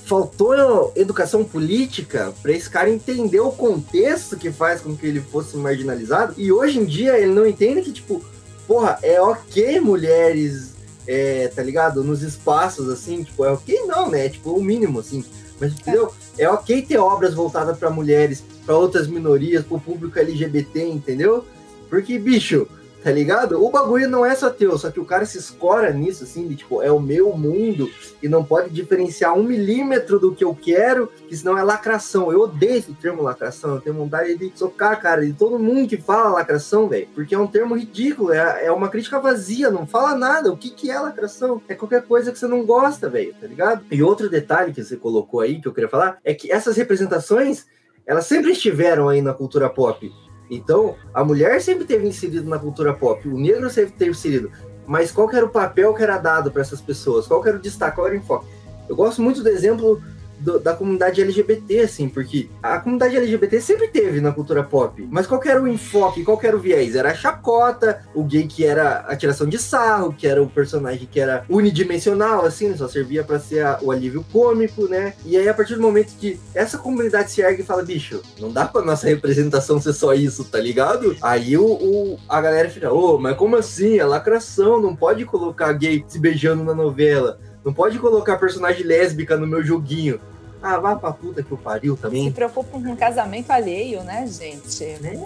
faltou 0.06 0.92
educação 0.96 1.44
política 1.44 2.34
para 2.42 2.52
esse 2.52 2.70
cara 2.70 2.90
entender 2.90 3.40
o 3.40 3.52
contexto 3.52 4.38
que 4.38 4.52
faz 4.52 4.82
com 4.82 4.96
que 4.96 5.06
ele 5.06 5.22
fosse 5.22 5.56
marginalizado. 5.58 6.34
E 6.38 6.52
hoje 6.52 6.80
em 6.80 6.86
dia 6.86 7.18
ele 7.18 7.34
não 7.34 7.48
entende 7.48 7.82
que, 7.82 7.94
tipo, 7.94 8.22
porra, 8.68 9.00
é 9.02 9.22
ok 9.22 9.80
mulheres, 9.80 10.73
é, 11.08 11.48
tá 11.48 11.62
ligado? 11.62 12.04
Nos 12.04 12.22
espaços, 12.22 12.90
assim, 12.90 13.24
tipo, 13.24 13.44
é 13.46 13.52
ok 13.52 13.82
não, 13.86 14.10
né? 14.10 14.30
Tipo, 14.30 14.52
o 14.52 14.64
mínimo, 14.64 15.00
assim. 15.00 15.24
Mas, 15.60 15.74
entendeu? 15.74 16.14
É 16.38 16.50
ok 16.50 16.82
ter 16.82 16.98
obras 16.98 17.34
voltadas 17.34 17.78
para 17.78 17.90
mulheres, 17.90 18.44
para 18.66 18.76
outras 18.76 19.08
minorias, 19.08 19.64
para 19.66 19.78
o 19.78 19.82
público 19.82 20.18
LGBT, 20.18 20.88
entendeu? 20.88 21.46
Porque, 21.90 22.18
bicho, 22.18 22.68
Tá 23.04 23.12
ligado? 23.12 23.62
O 23.62 23.70
bagulho 23.70 24.08
não 24.08 24.26
é 24.26 24.34
só 24.34 24.50
teu, 24.50 24.78
só 24.78 24.90
que 24.90 25.00
o 25.00 25.04
cara 25.04 25.26
se 25.26 25.38
escora 25.38 25.92
nisso, 25.92 26.24
assim, 26.24 26.48
de 26.48 26.56
tipo, 26.56 26.82
é 26.82 26.90
o 26.90 27.02
meu 27.02 27.36
mundo 27.36 27.92
e 28.22 28.30
não 28.30 28.46
pode 28.46 28.70
diferenciar 28.70 29.38
um 29.38 29.44
milímetro 29.44 30.18
do 30.18 30.34
que 30.34 30.44
eu 30.44 30.56
quero, 30.56 31.12
que 31.28 31.36
senão 31.36 31.58
é 31.58 31.64
lacração. 31.64 32.32
Eu 32.32 32.40
odeio 32.42 32.78
esse 32.78 32.94
termo 32.94 33.22
lacração, 33.22 33.76
eu 33.76 33.82
tenho 33.82 33.98
vontade 33.98 34.38
de 34.38 34.52
socar, 34.56 35.02
cara, 35.02 35.26
de 35.26 35.34
todo 35.34 35.60
mundo 35.60 35.90
que 35.90 35.98
fala 35.98 36.30
lacração, 36.30 36.88
velho, 36.88 37.10
porque 37.14 37.36
é 37.36 37.40
um 37.40 37.46
termo 37.46 37.76
ridículo, 37.76 38.32
é, 38.32 38.68
é 38.68 38.72
uma 38.72 38.88
crítica 38.88 39.20
vazia, 39.20 39.70
não 39.70 39.86
fala 39.86 40.16
nada. 40.16 40.50
O 40.50 40.56
que, 40.56 40.70
que 40.70 40.90
é 40.90 40.98
lacração? 40.98 41.62
É 41.68 41.76
qualquer 41.76 42.04
coisa 42.04 42.32
que 42.32 42.40
você 42.40 42.48
não 42.48 42.66
gosta, 42.66 43.10
velho, 43.10 43.36
tá 43.40 43.48
ligado? 43.48 43.84
E 43.92 44.02
outro 44.02 44.30
detalhe 44.30 44.72
que 44.72 44.82
você 44.82 44.96
colocou 44.96 45.42
aí, 45.42 45.60
que 45.60 45.68
eu 45.68 45.74
queria 45.74 45.90
falar, 45.90 46.20
é 46.24 46.34
que 46.34 46.50
essas 46.50 46.78
representações, 46.78 47.66
elas 48.06 48.26
sempre 48.26 48.52
estiveram 48.52 49.10
aí 49.10 49.22
na 49.22 49.34
cultura 49.34 49.70
pop. 49.70 50.10
Então, 50.50 50.96
a 51.14 51.24
mulher 51.24 51.62
sempre 51.62 51.86
teve 51.86 52.08
inserido 52.08 52.50
na 52.50 52.60
cultura 52.60 52.94
pop, 52.94 53.28
o 53.28 53.40
negro 53.40 53.70
sempre 53.70 53.94
teve 53.94 54.12
inserido. 54.12 54.52
Mas 54.86 55.12
qual 55.12 55.32
era 55.32 55.46
o 55.46 55.50
papel 55.50 55.94
que 55.94 56.04
era 56.04 56.18
dado 56.18 56.52
para 56.52 56.62
essas 56.62 56.82
pessoas? 56.82 57.26
Qual 57.26 57.46
era 57.46 57.58
o 57.58 57.62
destaque? 57.62 57.96
Qual 57.96 58.08
era 58.08 58.16
o 58.16 58.20
enfoque? 58.20 58.46
Eu 58.90 58.96
gosto 58.96 59.22
muito 59.22 59.42
do 59.42 59.50
exemplo 59.50 60.02
do, 60.44 60.60
da 60.60 60.74
comunidade 60.74 61.22
LGBT, 61.22 61.82
assim, 61.82 62.10
porque 62.10 62.50
a 62.62 62.80
comunidade 62.80 63.16
LGBT 63.16 63.62
sempre 63.62 63.88
teve 63.88 64.20
na 64.22 64.32
cultura 64.32 64.64
pop. 64.64 65.08
Mas 65.10 65.26
qual 65.26 65.42
era 65.46 65.62
o 65.62 65.68
enfoque, 65.68 66.24
qual 66.24 66.40
era 66.44 66.56
o 66.56 66.60
viés? 66.60 66.96
Era 66.96 67.12
a 67.12 67.16
chacota, 67.16 68.02
o 68.14 68.24
gay 68.24 68.46
que 68.48 68.66
era 68.66 69.00
a 69.08 69.16
tiração 69.16 69.48
de 69.48 69.58
sarro, 69.58 70.14
que 70.14 70.28
era 70.28 70.42
o 70.42 70.50
personagem 70.50 71.08
que 71.10 71.20
era 71.20 71.46
unidimensional, 71.50 72.46
assim, 72.46 72.76
só 72.76 72.88
servia 72.88 73.24
para 73.24 73.40
ser 73.40 73.66
a, 73.66 73.80
o 73.82 73.92
alívio 73.92 74.26
cômico, 74.32 74.88
né? 74.88 75.14
E 75.26 75.38
aí, 75.38 75.48
a 75.48 75.54
partir 75.54 75.76
do 75.76 75.82
momento 75.82 76.16
que 76.20 76.40
essa 76.54 76.78
comunidade 76.78 77.32
se 77.32 77.42
ergue 77.42 77.62
e 77.62 77.66
fala, 77.66 77.84
bicho, 77.84 78.22
não 78.40 78.52
dá 78.52 78.66
pra 78.66 78.82
nossa 78.82 79.08
representação 79.08 79.80
ser 79.80 79.94
só 79.94 80.14
isso, 80.14 80.44
tá 80.44 80.60
ligado? 80.60 81.16
Aí 81.22 81.58
o, 81.58 81.66
o 81.66 82.20
a 82.28 82.42
galera 82.42 82.70
fica, 82.70 82.92
ô, 82.92 83.16
oh, 83.16 83.20
mas 83.20 83.38
como 83.38 83.56
assim? 83.56 84.00
É 84.00 84.06
lacração, 84.06 84.82
não 84.82 84.96
pode 84.96 85.26
colocar 85.26 85.72
gay 85.74 86.04
se 86.08 86.20
beijando 86.20 86.64
na 86.64 86.74
novela. 86.74 87.40
Não 87.64 87.74
pode 87.74 87.98
colocar 87.98 88.38
personagem 88.38 88.86
lésbica 88.86 89.38
no 89.38 89.48
meu 89.48 89.64
joguinho. 89.64 90.20
Ah, 90.64 90.78
vá 90.78 90.96
pra 90.96 91.12
puta 91.12 91.44
que 91.44 91.54
o 91.54 91.58
pariu 91.58 91.98
também. 91.98 92.24
Se 92.24 92.32
preocupa 92.32 92.80
com 92.80 92.90
um 92.90 92.96
casamento 92.96 93.52
alheio, 93.52 94.02
né, 94.04 94.26
gente? 94.26 94.82
É, 94.82 95.20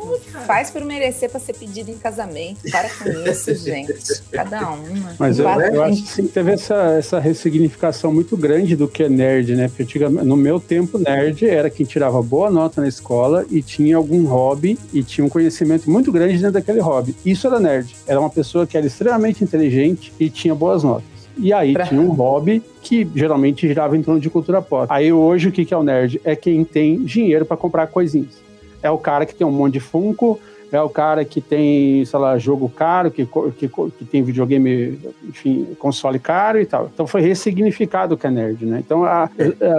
Faz 0.48 0.72
por 0.72 0.84
merecer 0.84 1.30
pra 1.30 1.40
ser 1.40 1.54
pedido 1.54 1.92
em 1.92 1.98
casamento. 1.98 2.60
Para 2.72 2.90
com 2.90 3.08
isso, 3.30 3.54
gente. 3.54 4.24
Cada 4.32 4.72
uma. 4.72 5.16
Mas 5.20 5.38
eu, 5.38 5.48
eu 5.48 5.84
acho 5.84 6.02
que 6.02 6.10
sim, 6.10 6.28
teve 6.28 6.54
essa, 6.54 6.96
essa 6.98 7.20
ressignificação 7.20 8.12
muito 8.12 8.36
grande 8.36 8.76
do 8.76 8.88
que 8.88 9.04
é 9.04 9.10
nerd, 9.10 9.56
né? 9.56 9.70
Porque 9.70 10.00
no 10.10 10.36
meu 10.36 10.60
tempo, 10.60 10.98
nerd 10.98 11.48
era 11.48 11.70
quem 11.70 11.86
tirava 11.86 12.20
boa 12.24 12.50
nota 12.50 12.82
na 12.82 12.88
escola 12.88 13.46
e 13.52 13.62
tinha 13.62 13.96
algum 13.96 14.26
hobby 14.26 14.76
e 14.92 15.04
tinha 15.04 15.24
um 15.24 15.30
conhecimento 15.30 15.88
muito 15.88 16.12
grande 16.12 16.38
dentro 16.38 16.54
daquele 16.54 16.80
hobby. 16.80 17.16
Isso 17.24 17.46
era 17.46 17.60
nerd. 17.60 17.96
Era 18.08 18.20
uma 18.20 18.32
pessoa 18.32 18.66
que 18.66 18.76
era 18.76 18.88
extremamente 18.88 19.44
inteligente 19.44 20.12
e 20.20 20.32
tinha 20.32 20.56
boas 20.56 20.82
notas. 20.84 21.17
E 21.38 21.54
aí 21.54 21.74
pra... 21.74 21.86
tinha 21.86 22.02
um 22.02 22.10
hobby 22.10 22.62
que 22.82 23.08
geralmente 23.16 23.68
girava 23.68 23.96
em 23.96 24.02
torno 24.02 24.20
de 24.20 24.30
cultura 24.30 24.62
pop. 24.62 24.88
Aí 24.90 25.12
hoje 25.12 25.50
o 25.50 25.52
que 25.52 25.74
é 25.74 25.78
o 25.78 25.84
nerd? 25.84 26.22
É 26.24 26.36
quem 26.36 26.64
tem 26.64 27.04
dinheiro 27.04 27.46
para 27.46 27.58
comprar 27.58 27.88
coisinhas. 27.88 28.42
É 28.82 28.90
o 28.90 28.98
cara 28.98 29.26
que 29.26 29.36
tem 29.36 29.46
um 29.46 29.52
monte 29.52 29.74
de 29.74 29.80
Funko, 29.80 30.40
é 30.72 30.82
o 30.82 30.90
cara 30.90 31.24
que 31.24 31.40
tem, 31.40 32.04
sei 32.06 32.20
lá, 32.20 32.38
jogo 32.38 32.70
caro, 32.70 33.10
que, 33.10 33.26
que, 33.58 33.68
que 33.68 34.06
tem 34.06 34.22
videogame, 34.24 35.00
enfim, 35.28 35.68
console 35.80 36.20
caro 36.20 36.60
e 36.60 36.66
tal. 36.66 36.90
Então 36.94 37.08
foi 37.08 37.22
ressignificado 37.22 38.16
o 38.16 38.18
que 38.18 38.28
é 38.28 38.32
nerd, 38.32 38.66
né? 38.66 38.84
Então, 38.86 39.04
a, 39.04 39.30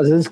às 0.01 0.09
vezes 0.09 0.31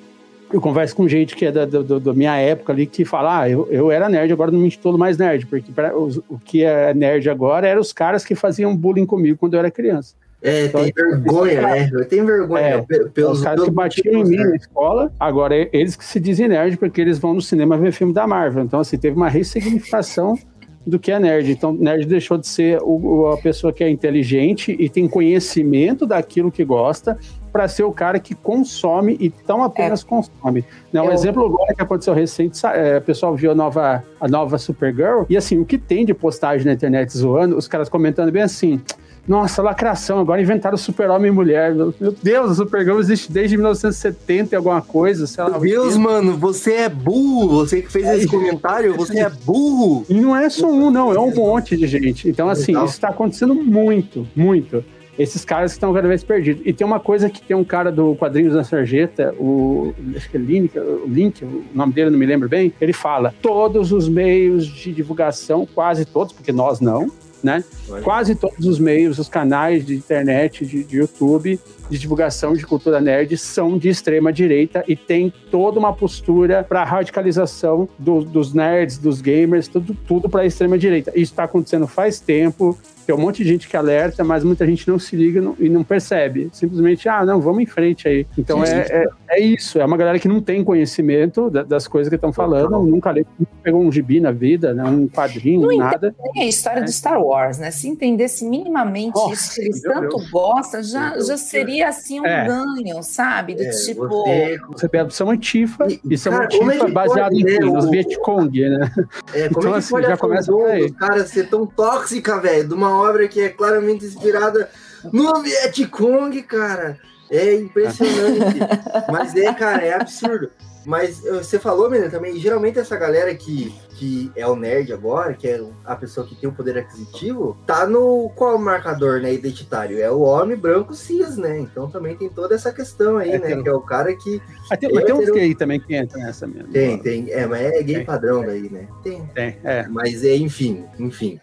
eu 0.53 0.61
converso 0.61 0.95
com 0.95 1.09
gente 1.09 1.35
que 1.35 1.45
é 1.45 1.53
da, 1.53 1.65
da, 1.65 1.99
da, 1.99 2.13
minha 2.15 2.37
época 2.37 2.73
ali 2.73 2.87
que 2.87 3.05
fala, 3.05 3.41
ah, 3.41 3.51
eu, 3.51 3.69
eu 3.71 3.91
era 3.91 4.09
nerd, 4.09 4.33
agora 4.33 4.51
não 4.51 4.61
me 4.61 4.67
intitulo 4.67 4.97
mais 4.97 5.19
nerd, 5.19 5.47
porque 5.47 5.73
pra, 5.73 5.97
o, 5.97 6.09
o 6.29 6.39
que 6.39 6.65
é 6.65 6.95
nerd 6.95 7.29
agora 7.29 7.67
eram 7.67 7.81
os 7.81 7.93
caras 7.93 8.25
que 8.25 8.35
faziam 8.35 8.75
bullying 8.77 9.07
comigo 9.07 9.39
quando 9.39 9.55
eu 9.55 9.59
era 9.59 9.71
criança. 9.71 10.15
É, 10.43 10.67
então, 10.67 10.83
tem 10.83 10.93
vergonha, 10.93 11.63
né? 11.63 11.91
Eu 11.93 12.05
tenho 12.05 12.27
vergonha. 12.27 12.67
É, 12.67 12.83
pelos, 13.13 13.39
os 13.39 13.45
caras 13.45 13.65
que 13.65 13.71
batiam 13.71 14.21
em 14.21 14.25
mim 14.25 14.37
na 14.37 14.57
escola, 14.57 15.13
agora 15.19 15.57
eles 15.73 15.97
que 15.97 16.05
se 16.05 16.21
dizem 16.21 16.49
nerd 16.49 16.77
porque 16.77 17.01
eles 17.01 17.19
vão 17.19 17.35
no 17.35 17.41
cinema 17.41 17.77
ver 17.77 17.93
filme 17.93 18.13
da 18.13 18.27
Marvel. 18.27 18.63
Então, 18.63 18.81
assim, 18.81 18.99
teve 18.99 19.17
uma 19.17 19.29
ressignificação 19.29 20.39
do 20.87 21.01
que 21.01 21.11
é 21.11 21.19
nerd. 21.19 21.51
Então, 21.51 21.73
nerd 21.73 22.07
deixou 22.07 22.39
de 22.39 22.47
ser 22.47 22.79
o, 22.83 23.29
a 23.33 23.39
pessoa 23.39 23.73
que 23.73 23.83
é 23.83 23.91
inteligente 23.91 24.77
e 24.79 24.89
tem 24.89 25.09
conhecimento 25.09 26.07
daquilo 26.07 26.53
que 26.53 26.65
gosta 26.65 27.19
para 27.53 27.67
ser 27.67 27.83
o 27.83 27.91
cara 27.91 28.21
que 28.21 28.35
consome 28.35 29.17
e 29.19 29.31
tão 29.31 29.65
apenas 29.65 30.05
é. 30.05 30.07
consome. 30.07 30.65
Né? 30.93 31.01
Um 31.01 31.07
Eu... 31.07 31.13
exemplo 31.13 31.45
agora 31.45 31.75
que 31.75 31.83
aconteceu 31.83 32.15
recente, 32.15 32.65
é, 32.67 32.99
o 32.99 33.03
pessoal 33.03 33.35
viu 33.35 33.51
a 33.51 33.55
nova, 33.55 34.05
a 34.21 34.29
nova 34.29 34.59
Supergirl, 34.59 35.25
e 35.29 35.37
assim, 35.37 35.59
o 35.59 35.65
que 35.65 35.79
tem 35.79 36.05
de 36.05 36.15
postagem 36.15 36.67
na 36.67 36.75
internet 36.75 37.17
zoando, 37.17 37.57
os 37.57 37.67
caras 37.67 37.89
comentando 37.89 38.31
bem 38.31 38.43
assim 38.43 38.81
nossa, 39.27 39.61
lacração, 39.61 40.21
agora 40.21 40.41
inventaram 40.41 40.77
super-homem 40.77 41.31
e 41.31 41.35
mulher. 41.35 41.75
Meu 41.75 41.93
Deus, 42.23 42.53
o 42.53 42.55
Supergirl 42.55 43.01
existe 43.01 43.33
desde 43.33 43.57
1970 43.57 44.55
e 44.55 44.57
alguma 44.57 44.81
coisa. 44.81 45.27
Sei 45.27 45.43
lá, 45.43 45.51
Meu 45.51 45.61
Deus, 45.61 45.97
mano, 45.97 46.37
você 46.37 46.75
é 46.75 46.89
burro. 46.89 47.67
Você 47.67 47.83
que 47.83 47.91
fez 47.91 48.07
é, 48.07 48.17
esse 48.17 48.29
comentário, 48.29 48.95
você 48.95 49.19
é 49.19 49.29
burro. 49.29 50.05
E 50.09 50.15
não 50.15 50.37
é 50.37 50.49
só 50.49 50.71
um, 50.71 50.91
não, 50.91 51.13
é 51.13 51.19
um 51.19 51.35
monte 51.35 51.77
de 51.77 51.87
gente. 51.87 52.29
Então, 52.29 52.49
assim, 52.49 52.73
Legal. 52.73 52.85
isso 52.85 52.95
está 52.95 53.09
acontecendo 53.09 53.55
muito, 53.55 54.27
muito. 54.35 54.85
Esses 55.19 55.45
caras 55.45 55.73
que 55.73 55.77
estão 55.79 55.95
cada 55.95 56.07
vez 56.07 56.23
perdidos. 56.23 56.63
E 56.65 56.73
tem 56.73 56.87
uma 56.87 57.01
coisa 57.01 57.31
que 57.31 57.41
tem 57.41 57.57
um 57.57 57.65
cara 57.65 57.91
do 57.91 58.15
Quadrinhos 58.17 58.53
da 58.53 58.63
Sarjeta, 58.63 59.35
o. 59.39 59.95
Acho 60.15 60.31
que 60.31 60.37
é 60.37 60.41
Link, 60.41 60.79
o 60.79 61.07
Link, 61.07 61.43
o 61.43 61.65
nome 61.75 61.93
dele 61.95 62.11
não 62.11 62.19
me 62.19 62.27
lembro 62.27 62.49
bem. 62.49 62.73
Ele 62.81 62.93
fala: 62.93 63.35
todos 63.41 63.93
os 63.93 64.09
meios 64.09 64.67
de 64.67 64.93
divulgação, 64.93 65.67
quase 65.67 66.05
todos, 66.05 66.35
porque 66.35 66.53
nós 66.53 66.81
não, 66.81 67.11
né? 67.47 67.63
Quase 68.03 68.35
todos 68.35 68.67
os 68.67 68.81
meios, 68.81 69.21
os 69.21 69.29
canais 69.29 69.87
de 69.87 69.95
internet, 69.95 70.67
de, 70.67 70.83
de, 70.83 70.97
YouTube, 70.97 71.61
de 71.89 71.99
divulgação 71.99 72.55
de 72.55 72.67
cultura 72.67 73.01
nerd 73.01 73.39
são 73.39 73.79
de 73.79 73.89
extrema 73.89 74.33
direita 74.33 74.85
e 74.89 74.97
tem 74.97 75.33
toda 75.49 75.79
uma 75.79 75.93
postura 75.93 76.65
para 76.65 76.83
radicalização 76.83 77.89
do, 77.97 78.25
dos 78.25 78.53
nerds, 78.53 78.99
dos 78.99 79.21
gamers, 79.21 79.69
tudo, 79.69 79.97
tudo 80.09 80.29
para 80.29 80.43
a 80.43 80.47
extrema 80.47 80.77
direita. 80.77 81.13
Isso 81.13 81.33
está 81.33 81.45
acontecendo 81.45 81.87
faz 81.87 82.19
tempo. 82.19 82.77
Tem 83.07 83.15
um 83.15 83.19
monte 83.19 83.45
de 83.45 83.49
gente 83.49 83.69
que 83.69 83.77
alerta, 83.77 84.25
mas 84.25 84.43
muita 84.43 84.67
gente 84.67 84.89
não 84.89 84.99
se 84.99 85.15
liga 85.15 85.41
e 85.61 85.69
não 85.69 85.85
percebe. 85.85 86.51
Simplesmente, 86.53 87.09
ah, 87.09 87.25
não, 87.25 87.41
vamos 87.41 87.63
em 87.63 87.67
frente 87.67 88.09
aí. 88.09 88.27
Então 88.37 88.65
é, 88.65 88.87
é, 88.91 89.07
é, 89.29 89.41
isso. 89.41 89.79
É 89.79 89.85
uma 89.85 89.97
galera 89.97 90.19
que 90.19 90.27
não 90.27 90.41
tem 90.41 90.65
conhecimento 90.65 91.49
das 91.49 91.87
coisas 91.87 92.09
que 92.09 92.17
estão 92.17 92.33
falando, 92.33 92.83
nunca 92.85 93.13
leu, 93.13 93.25
pegou 93.63 93.81
um 93.81 93.93
gibi 93.93 94.19
na 94.21 94.33
vida, 94.33 94.75
né, 94.75 94.83
um 94.85 95.07
quadrinho, 95.07 95.69
não 95.69 95.77
nada. 95.77 96.15
É 96.35 96.43
a 96.43 96.47
história 96.47 96.81
é. 96.81 96.83
do 96.83 96.91
Star 96.91 97.23
Wars, 97.23 97.59
né? 97.59 97.71
Se 97.71 97.89
entendesse 97.89 98.45
minimamente 98.45 99.15
Nossa, 99.15 99.35
isso 99.35 99.55
que 99.55 99.61
eles 99.61 99.83
tanto 99.83 100.17
Deus. 100.17 100.31
gostam, 100.31 100.83
já, 100.83 101.19
já 101.21 101.37
seria 101.37 101.89
assim 101.89 102.21
um 102.21 102.27
é. 102.27 102.47
ganho, 102.47 103.03
sabe? 103.03 103.55
Do 103.55 103.63
é, 103.63 103.71
tipo. 103.71 104.09
Você, 104.09 104.59
você 104.69 104.89
pega 104.89 105.11
são 105.11 105.31
antifa 105.31 105.87
e, 105.89 106.01
e 106.11 106.19
são 106.19 106.33
cara, 106.33 106.45
antifa 106.47 106.89
baseado 106.89 107.35
em 107.35 107.45
né, 107.45 107.65
os 107.65 107.89
Vietcong, 107.89 108.69
né? 108.69 108.91
É, 109.33 109.49
como 109.49 109.61
então, 109.61 109.71
é 109.71 109.73
que 109.73 109.79
assim, 109.79 110.03
já 110.03 110.17
começa 110.17 110.53
por 110.53 110.71
aí. 110.71 110.93
cara 110.93 111.25
ser 111.25 111.49
tão 111.49 111.67
tóxica, 111.67 112.41
velho, 112.41 112.69
de 112.69 112.75
uma 112.75 112.96
obra 112.97 113.29
que 113.29 113.41
é 113.41 113.49
claramente 113.49 114.05
inspirada 114.05 114.69
no 115.13 115.43
Vietcong, 115.43 116.43
cara. 116.43 116.99
É 117.31 117.55
impressionante. 117.55 118.59
Mas 119.13 119.35
é, 119.35 119.53
cara, 119.53 119.85
é 119.85 119.95
absurdo. 119.95 120.51
Mas 120.87 121.19
você 121.21 121.59
falou, 121.59 121.91
menina, 121.91 122.09
também, 122.09 122.39
geralmente 122.39 122.79
essa 122.79 122.97
galera 122.97 123.35
que, 123.35 123.75
que 123.97 124.31
é 124.37 124.47
o 124.47 124.55
nerd 124.55 124.93
agora, 124.93 125.35
que 125.35 125.49
é 125.49 125.61
a 125.85 125.97
pessoa 125.97 126.25
que 126.25 126.37
tem 126.37 126.49
o 126.49 126.53
poder 126.53 126.79
aquisitivo, 126.79 127.59
tá 127.67 127.85
no 127.85 128.31
qual 128.37 128.57
marcador, 128.57 129.21
né, 129.21 129.35
identitário? 129.35 130.01
É 130.01 130.09
o 130.09 130.21
homem 130.21 130.57
branco 130.57 130.95
cis, 130.95 131.37
né? 131.37 131.59
Então 131.59 131.91
também 131.91 132.15
tem 132.17 132.29
toda 132.29 132.55
essa 132.55 132.73
questão 132.73 133.17
aí, 133.17 133.33
é, 133.33 133.39
né? 133.41 133.49
Tem... 133.49 133.63
Que 133.65 133.69
é 133.69 133.73
o 133.73 133.81
cara 133.81 134.15
que. 134.15 134.41
Mas 134.71 134.79
tem, 134.79 134.93
mas 134.93 135.05
tem 135.05 135.15
uns 135.15 135.31
gay 135.31 135.55
também 135.57 135.81
que 135.81 135.93
entra 135.93 136.19
nessa 136.19 136.47
mesmo. 136.47 136.69
Tem, 136.69 136.97
tem. 136.99 137.33
É, 137.33 137.47
mas 137.49 137.63
é 137.63 137.83
gay 137.83 137.97
tem, 137.97 138.05
padrão 138.05 138.47
daí, 138.47 138.71
né? 138.71 138.87
Tem. 139.03 139.27
Tem, 139.35 139.59
é. 139.65 139.89
Mas 139.89 140.23
é, 140.23 140.37
enfim, 140.37 140.85
enfim. 141.01 141.41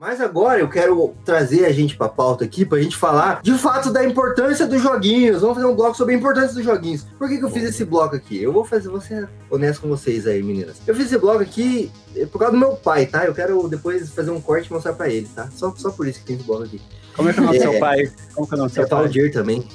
Mas 0.00 0.18
agora 0.18 0.58
eu 0.58 0.66
quero 0.66 1.14
trazer 1.26 1.66
a 1.66 1.72
gente 1.72 1.94
pra 1.94 2.08
pauta 2.08 2.42
aqui 2.42 2.64
pra 2.64 2.80
gente 2.80 2.96
falar 2.96 3.42
de 3.42 3.52
fato 3.52 3.92
da 3.92 4.02
importância 4.02 4.66
dos 4.66 4.80
joguinhos. 4.80 5.42
Vamos 5.42 5.56
fazer 5.56 5.66
um 5.66 5.76
bloco 5.76 5.94
sobre 5.94 6.14
a 6.14 6.16
importância 6.16 6.54
dos 6.54 6.64
joguinhos. 6.64 7.04
Por 7.18 7.28
que, 7.28 7.36
que 7.36 7.44
eu 7.44 7.50
fiz 7.50 7.64
esse 7.64 7.84
bloco 7.84 8.16
aqui? 8.16 8.42
Eu 8.42 8.50
vou 8.50 8.64
fazer, 8.64 8.88
vou 8.88 9.02
ser 9.02 9.28
honesto 9.50 9.82
com 9.82 9.88
vocês 9.88 10.26
aí, 10.26 10.42
meninas. 10.42 10.78
Eu 10.86 10.94
fiz 10.94 11.04
esse 11.04 11.18
bloco 11.18 11.42
aqui 11.42 11.92
por 12.32 12.38
causa 12.38 12.54
do 12.54 12.58
meu 12.58 12.76
pai, 12.76 13.04
tá? 13.04 13.26
Eu 13.26 13.34
quero 13.34 13.68
depois 13.68 14.08
fazer 14.08 14.30
um 14.30 14.40
corte 14.40 14.70
e 14.70 14.72
mostrar 14.72 14.94
pra 14.94 15.10
ele, 15.10 15.28
tá? 15.34 15.50
Só, 15.50 15.70
só 15.76 15.90
por 15.90 16.08
isso 16.08 16.20
que 16.20 16.24
tem 16.24 16.36
esse 16.36 16.46
bloco 16.46 16.62
aqui. 16.62 16.80
Como 17.14 17.28
é 17.28 17.34
que 17.34 17.38
é 17.38 17.42
o 17.42 17.44
nome 17.44 17.58
do 17.58 17.62
é, 17.62 17.70
seu 17.70 17.78
pai? 17.78 18.12
Como 18.34 18.48
é 18.50 18.54
o 18.54 18.56
nome 18.56 18.70
do 18.70 18.74
seu 18.74 18.84
é 18.84 18.86
pai? 18.86 18.98
Valdir 19.00 19.32
também. 19.34 19.68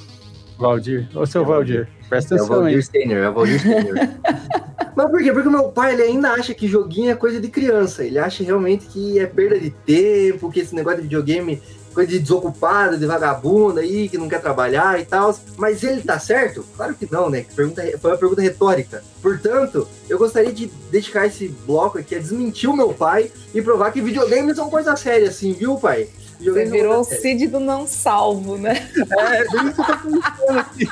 Valdir. 0.58 1.08
Ô, 1.14 1.26
seu 1.26 1.44
Valdir. 1.44 1.88
Presta 2.08 2.34
atenção 2.34 2.56
é 2.56 2.58
o 2.58 2.62
Valdir 2.62 2.82
Steiner, 2.84 3.18
é 3.18 3.28
o 3.28 3.32
Valdir 3.34 3.60
Steiner. 3.60 4.10
Mas 4.96 5.10
por 5.10 5.22
quê? 5.22 5.30
Porque 5.30 5.48
o 5.48 5.52
meu 5.52 5.68
pai 5.68 5.92
ele 5.92 6.02
ainda 6.02 6.30
acha 6.30 6.54
que 6.54 6.66
joguinho 6.66 7.10
é 7.10 7.14
coisa 7.14 7.38
de 7.38 7.48
criança. 7.48 8.02
Ele 8.02 8.18
acha 8.18 8.42
realmente 8.42 8.86
que 8.86 9.18
é 9.18 9.26
perda 9.26 9.58
de 9.58 9.70
tempo, 9.70 10.50
que 10.50 10.60
esse 10.60 10.74
negócio 10.74 10.98
de 10.98 11.04
videogame 11.04 11.60
coisa 11.96 12.10
de 12.10 12.18
desocupado, 12.18 12.98
de 12.98 13.06
vagabundo 13.06 13.80
aí, 13.80 14.06
que 14.06 14.18
não 14.18 14.28
quer 14.28 14.42
trabalhar 14.42 15.00
e 15.00 15.06
tal. 15.06 15.34
Mas 15.56 15.82
ele 15.82 16.02
tá 16.02 16.18
certo? 16.18 16.62
Claro 16.76 16.94
que 16.94 17.08
não, 17.10 17.30
né? 17.30 17.46
Pergunta, 17.56 17.82
foi 17.98 18.10
uma 18.10 18.18
pergunta 18.18 18.42
retórica. 18.42 19.02
Portanto, 19.22 19.88
eu 20.06 20.18
gostaria 20.18 20.52
de 20.52 20.66
dedicar 20.90 21.26
esse 21.26 21.48
bloco 21.66 21.98
aqui 21.98 22.14
a 22.14 22.18
desmentir 22.18 22.68
o 22.68 22.76
meu 22.76 22.92
pai 22.92 23.32
e 23.54 23.62
provar 23.62 23.90
que 23.92 24.02
videogames 24.02 24.56
são 24.56 24.68
coisa 24.68 24.94
séria, 24.94 25.28
assim, 25.28 25.54
viu, 25.54 25.76
pai? 25.76 26.08
Você 26.38 26.64
virou 26.66 27.00
o 27.00 27.04
Cid 27.04 27.46
do 27.48 27.60
não 27.60 27.86
salvo, 27.86 28.56
né? 28.56 28.88
É, 29.18 29.42
é 29.42 29.48
bem 29.48 29.68
isso 29.68 29.82
que 29.82 29.90
eu 29.90 29.96
tô 29.96 30.02
pensando 30.02 30.58
aqui. 30.58 30.88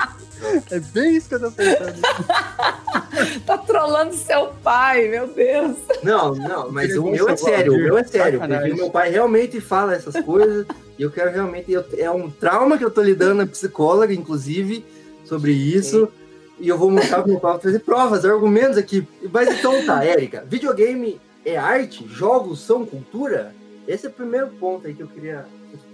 É 0.70 0.78
bem 0.78 1.16
isso 1.16 1.28
que 1.28 1.34
eu 1.34 1.40
tô 1.40 1.50
pensando. 1.52 2.00
tá 3.46 3.58
trolando 3.58 4.14
seu 4.14 4.48
pai, 4.62 5.08
meu 5.08 5.26
Deus. 5.28 5.76
Não, 6.02 6.34
não, 6.34 6.70
mas 6.70 6.96
o 6.96 7.04
meu 7.04 7.28
é 7.28 7.36
sério, 7.36 7.74
o 7.74 7.76
meu 7.76 7.98
é 7.98 8.04
sério. 8.04 8.40
Porque 8.40 8.74
meu 8.74 8.90
pai 8.90 9.10
realmente 9.10 9.60
fala 9.60 9.94
essas 9.94 10.22
coisas 10.24 10.66
e 10.98 11.02
eu 11.02 11.10
quero 11.10 11.30
realmente. 11.30 11.72
Eu, 11.72 11.84
é 11.96 12.10
um 12.10 12.30
trauma 12.30 12.76
que 12.76 12.84
eu 12.84 12.90
tô 12.90 13.02
lidando 13.02 13.36
na 13.36 13.46
psicóloga, 13.46 14.12
inclusive, 14.12 14.84
sobre 15.24 15.52
isso. 15.52 16.06
Sim. 16.06 16.24
E 16.60 16.68
eu 16.68 16.78
vou 16.78 16.90
mostrar 16.90 17.22
pro 17.22 17.32
meu 17.32 17.40
pai 17.40 17.58
fazer 17.58 17.80
provas, 17.80 18.24
argumentos 18.24 18.76
aqui. 18.76 19.06
Mas 19.32 19.48
então 19.48 19.84
tá, 19.84 20.04
Érica. 20.04 20.44
Videogame 20.48 21.20
é 21.44 21.56
arte? 21.56 22.06
Jogos 22.08 22.60
são 22.60 22.86
cultura? 22.86 23.52
Esse 23.86 24.06
é 24.06 24.08
o 24.08 24.12
primeiro 24.12 24.48
ponto 24.48 24.86
aí 24.86 24.94
que 24.94 25.02
eu 25.02 25.08
queria 25.08 25.46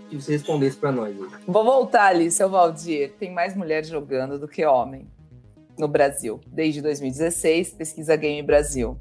que 0.09 0.21
você 0.21 0.33
respondesse 0.33 0.77
para 0.77 0.91
nós. 0.91 1.17
Vou 1.47 1.65
voltar 1.65 2.07
ali, 2.07 2.31
seu 2.31 2.51
Valdir. 2.51 3.13
Tem 3.19 3.33
mais 3.33 3.57
mulher 3.57 3.85
jogando 3.85 4.39
do 4.39 4.49
que 4.49 4.65
homem 4.65 5.07
no 5.79 5.87
Brasil, 5.89 6.41
desde 6.47 6.83
2016, 6.83 7.75
pesquisa 7.75 8.17
Game 8.17 8.43
Brasil. 8.43 8.99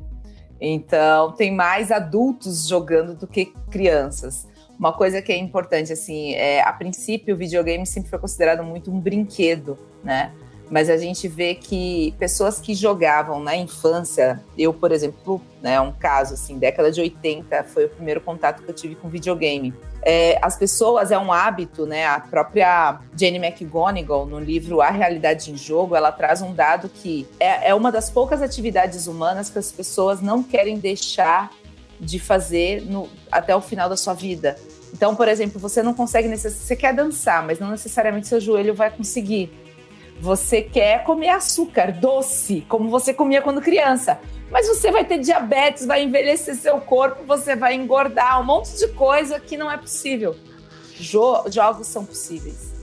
Então, 0.62 1.32
tem 1.34 1.54
mais 1.54 1.92
adultos 1.92 2.68
jogando 2.68 3.16
do 3.16 3.28
que 3.28 3.54
crianças. 3.72 4.48
Uma 4.78 4.94
coisa 4.94 5.22
que 5.22 5.32
é 5.32 5.38
importante, 5.38 5.92
assim, 5.92 6.34
é, 6.36 6.62
a 6.62 6.72
princípio, 6.72 7.36
o 7.36 7.38
videogame 7.38 7.86
sempre 7.86 8.10
foi 8.10 8.20
considerado 8.20 8.64
muito 8.64 8.92
um 8.92 9.00
brinquedo, 9.00 9.78
né? 10.04 10.34
Mas 10.70 10.90
a 10.90 10.98
gente 10.98 11.28
vê 11.28 11.56
que 11.56 12.14
pessoas 12.20 12.60
que 12.60 12.76
jogavam 12.76 13.40
na 13.40 13.56
infância, 13.56 14.44
eu, 14.58 14.74
por 14.74 14.92
exemplo, 14.92 15.42
né, 15.62 15.82
um 15.82 15.92
caso 15.92 16.36
assim, 16.36 16.60
década 16.60 16.92
de 16.92 17.02
80, 17.02 17.64
foi 17.64 17.86
o 17.86 17.90
primeiro 17.90 18.22
contato 18.22 18.62
que 18.62 18.70
eu 18.70 18.76
tive 18.76 18.96
com 18.96 19.10
videogame. 19.10 19.74
É, 20.02 20.40
as 20.42 20.58
pessoas, 20.58 21.12
é 21.12 21.18
um 21.18 21.34
hábito, 21.34 21.86
né? 21.86 22.06
A 22.06 22.20
própria 22.20 23.00
Jane 23.18 23.38
McGonigal, 23.38 24.26
no 24.26 24.40
livro 24.40 24.82
A 24.82 24.90
Realidade 24.90 25.52
em 25.52 25.58
Jogo, 25.58 25.96
ela 25.96 26.12
traz 26.12 26.42
um 26.42 26.54
dado 26.54 26.88
que 26.88 27.28
é, 27.40 27.70
é 27.70 27.76
uma 27.76 27.92
das 27.92 28.10
poucas 28.10 28.42
atividades 28.42 29.08
humanas 29.08 29.50
que 29.50 29.60
as 29.60 29.72
pessoas 29.72 30.22
não 30.22 30.42
querem 30.42 30.78
deixar 30.78 31.52
de 32.00 32.18
fazer 32.18 32.82
no, 32.86 33.10
até 33.30 33.54
o 33.54 33.60
final 33.60 33.90
da 33.90 33.98
sua 33.98 34.14
vida. 34.14 34.56
Então, 34.94 35.16
por 35.16 35.28
exemplo, 35.28 35.60
você 35.60 35.84
não 35.84 35.94
consegue, 35.94 36.34
você 36.36 36.76
quer 36.76 36.94
dançar, 36.94 37.46
mas 37.46 37.60
não 37.60 37.70
necessariamente 37.70 38.28
seu 38.28 38.40
joelho 38.40 38.74
vai 38.74 38.90
conseguir. 38.90 39.52
Você 40.20 40.62
quer 40.62 41.04
comer 41.04 41.30
açúcar 41.30 41.94
doce, 41.94 42.66
como 42.68 42.90
você 42.90 43.14
comia 43.14 43.42
quando 43.42 43.62
criança. 43.62 44.20
Mas 44.52 44.68
você 44.68 44.92
vai 44.92 45.06
ter 45.06 45.20
diabetes, 45.20 45.86
vai 45.86 46.04
envelhecer 46.04 46.56
seu 46.56 46.82
corpo, 46.82 47.24
você 47.26 47.56
vai 47.56 47.76
engordar, 47.76 48.42
um 48.42 48.44
monte 48.44 48.76
de 48.78 48.88
coisa 48.90 49.40
que 49.40 49.56
não 49.56 49.72
é 49.72 49.78
possível. 49.78 50.36
Jo 50.96 51.46
jogos 51.50 51.88
são 51.88 52.04
possíveis. 52.04 52.74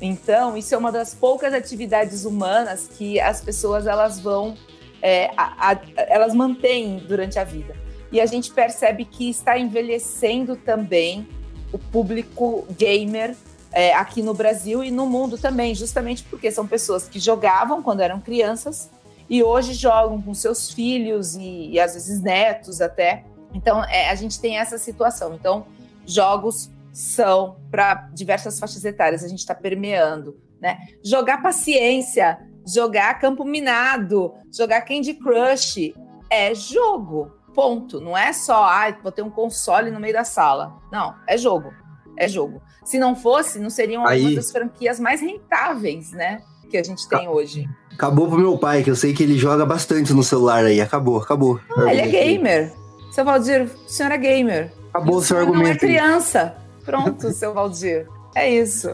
Então, 0.00 0.56
isso 0.56 0.74
é 0.74 0.78
uma 0.78 0.90
das 0.90 1.14
poucas 1.14 1.54
atividades 1.54 2.24
humanas 2.24 2.88
que 2.88 3.20
as 3.20 3.40
pessoas 3.40 3.86
elas 3.86 4.20
vão, 4.20 4.56
é, 5.00 5.30
a, 5.36 5.70
a, 5.70 5.80
elas 5.96 6.34
mantêm 6.34 6.98
durante 6.98 7.38
a 7.38 7.44
vida. 7.44 7.74
E 8.10 8.20
a 8.20 8.26
gente 8.26 8.50
percebe 8.52 9.04
que 9.04 9.30
está 9.30 9.56
envelhecendo 9.56 10.56
também 10.56 11.26
o 11.72 11.78
público 11.78 12.66
gamer 12.76 13.34
é, 13.72 13.94
aqui 13.94 14.22
no 14.22 14.34
Brasil 14.34 14.84
e 14.84 14.90
no 14.90 15.06
mundo 15.06 15.38
também, 15.38 15.74
justamente 15.74 16.22
porque 16.24 16.50
são 16.50 16.66
pessoas 16.66 17.08
que 17.08 17.18
jogavam 17.18 17.82
quando 17.82 18.00
eram 18.00 18.20
crianças 18.20 18.90
e 19.28 19.42
hoje 19.42 19.72
jogam 19.72 20.20
com 20.20 20.34
seus 20.34 20.70
filhos 20.70 21.34
e, 21.34 21.70
e 21.70 21.80
às 21.80 21.94
vezes 21.94 22.20
netos 22.20 22.80
até. 22.80 23.24
Então 23.54 23.82
é, 23.84 24.10
a 24.10 24.14
gente 24.14 24.38
tem 24.40 24.58
essa 24.58 24.76
situação. 24.78 25.34
Então 25.34 25.66
jogos 26.06 26.70
são 26.92 27.56
para 27.70 28.08
diversas 28.12 28.58
faixas 28.58 28.84
etárias, 28.84 29.24
a 29.24 29.28
gente 29.28 29.38
está 29.38 29.54
permeando, 29.54 30.38
né? 30.60 30.78
Jogar 31.02 31.40
paciência, 31.40 32.38
jogar 32.66 33.18
campo 33.18 33.44
minado, 33.44 34.34
jogar 34.54 34.82
Candy 34.82 35.14
Crush 35.14 35.94
é 36.28 36.54
jogo. 36.54 37.32
Ponto. 37.54 38.00
Não 38.00 38.16
é 38.16 38.32
só, 38.32 38.64
ah, 38.64 38.96
vou 39.02 39.12
ter 39.12 39.20
um 39.20 39.30
console 39.30 39.90
no 39.90 40.00
meio 40.00 40.14
da 40.14 40.24
sala. 40.24 40.78
Não, 40.90 41.14
é 41.26 41.36
jogo 41.36 41.70
é 42.16 42.28
jogo. 42.28 42.62
Se 42.84 42.98
não 42.98 43.14
fosse, 43.14 43.58
não 43.58 43.70
seriam 43.70 44.06
Aí... 44.06 44.22
uma 44.22 44.34
das 44.36 44.50
franquias 44.50 44.98
mais 44.98 45.20
rentáveis, 45.20 46.10
né? 46.12 46.42
Que 46.70 46.76
a 46.76 46.82
gente 46.82 47.06
tem 47.08 47.28
hoje. 47.28 47.68
Acabou 47.92 48.28
pro 48.28 48.38
meu 48.38 48.56
pai, 48.56 48.82
que 48.82 48.90
eu 48.90 48.96
sei 48.96 49.12
que 49.12 49.22
ele 49.22 49.36
joga 49.36 49.66
bastante 49.66 50.12
no 50.12 50.22
celular 50.22 50.64
aí. 50.64 50.80
Acabou, 50.80 51.18
acabou. 51.18 51.60
Ah, 51.76 51.92
ele 51.92 52.00
é 52.00 52.06
gamer. 52.08 52.72
Seu 53.12 53.24
Valdir, 53.24 53.64
o 53.64 53.88
senhor 53.88 54.10
é 54.10 54.16
gamer. 54.16 54.72
Acabou 54.88 55.16
o 55.16 55.22
seu 55.22 55.38
argumento. 55.38 55.64
Não 55.64 55.72
é 55.72 55.76
criança. 55.76 56.56
Pronto, 56.84 57.30
seu 57.34 57.52
Valdir. 57.52 58.08
É 58.34 58.50
isso. 58.50 58.88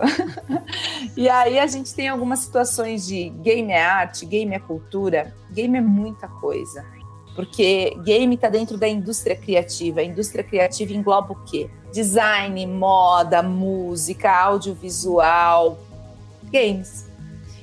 e 1.16 1.28
aí 1.28 1.59
a 1.59 1.66
gente 1.68 1.94
tem 1.94 2.09
algumas 2.09 2.40
situações 2.40 3.07
de 3.07 3.28
game 3.28 3.70
é 3.70 3.85
arte, 3.85 4.26
game 4.26 4.52
é 4.52 4.59
cultura. 4.59 5.33
Game 5.52 5.78
é 5.78 5.81
muita 5.81 6.26
coisa. 6.26 6.85
Porque 7.38 7.96
game 8.03 8.35
está 8.35 8.48
dentro 8.48 8.77
da 8.77 8.88
indústria 8.88 9.37
criativa. 9.37 10.01
A 10.01 10.03
indústria 10.03 10.42
criativa 10.42 10.92
engloba 10.92 11.35
o 11.35 11.44
quê? 11.44 11.70
Design, 11.92 12.66
moda, 12.66 13.44
música, 13.44 14.29
audiovisual, 14.29 15.79
games. 16.51 17.07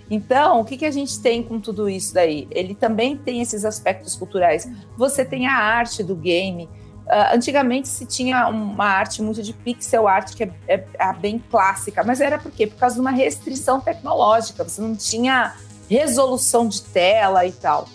Então, 0.09 0.61
o 0.61 0.63
que, 0.63 0.77
que 0.77 0.85
a 0.85 0.91
gente 0.91 1.19
tem 1.19 1.43
com 1.43 1.59
tudo 1.59 1.89
isso 1.89 2.13
daí? 2.13 2.47
Ele 2.51 2.73
também 2.73 3.17
tem 3.17 3.41
esses 3.41 3.65
aspectos 3.65 4.15
culturais. 4.15 4.65
Você 4.95 5.25
tem 5.25 5.45
a 5.45 5.57
arte 5.57 6.01
do 6.01 6.15
game. 6.15 6.69
Uh, 7.05 7.35
antigamente 7.35 7.89
se 7.89 8.05
tinha 8.05 8.47
uma 8.47 8.85
arte 8.85 9.21
muito 9.21 9.43
de 9.43 9.51
pixel 9.51 10.07
art, 10.07 10.35
que 10.35 10.45
é, 10.45 10.51
é, 10.69 10.85
é, 10.97 11.13
bem 11.15 11.37
clássica, 11.51 12.01
mas 12.01 12.21
era 12.21 12.39
por 12.39 12.49
quê? 12.49 12.65
Por 12.65 12.77
causa 12.77 12.95
de 12.95 13.01
uma 13.01 13.11
restrição 13.11 13.81
tecnológica. 13.81 14.63
Você 14.63 14.79
não 14.79 14.95
tinha 14.95 15.53
resolução 15.89 16.65
de 16.65 16.81
tela 16.81 17.45
e 17.45 17.51
tal 17.51 17.89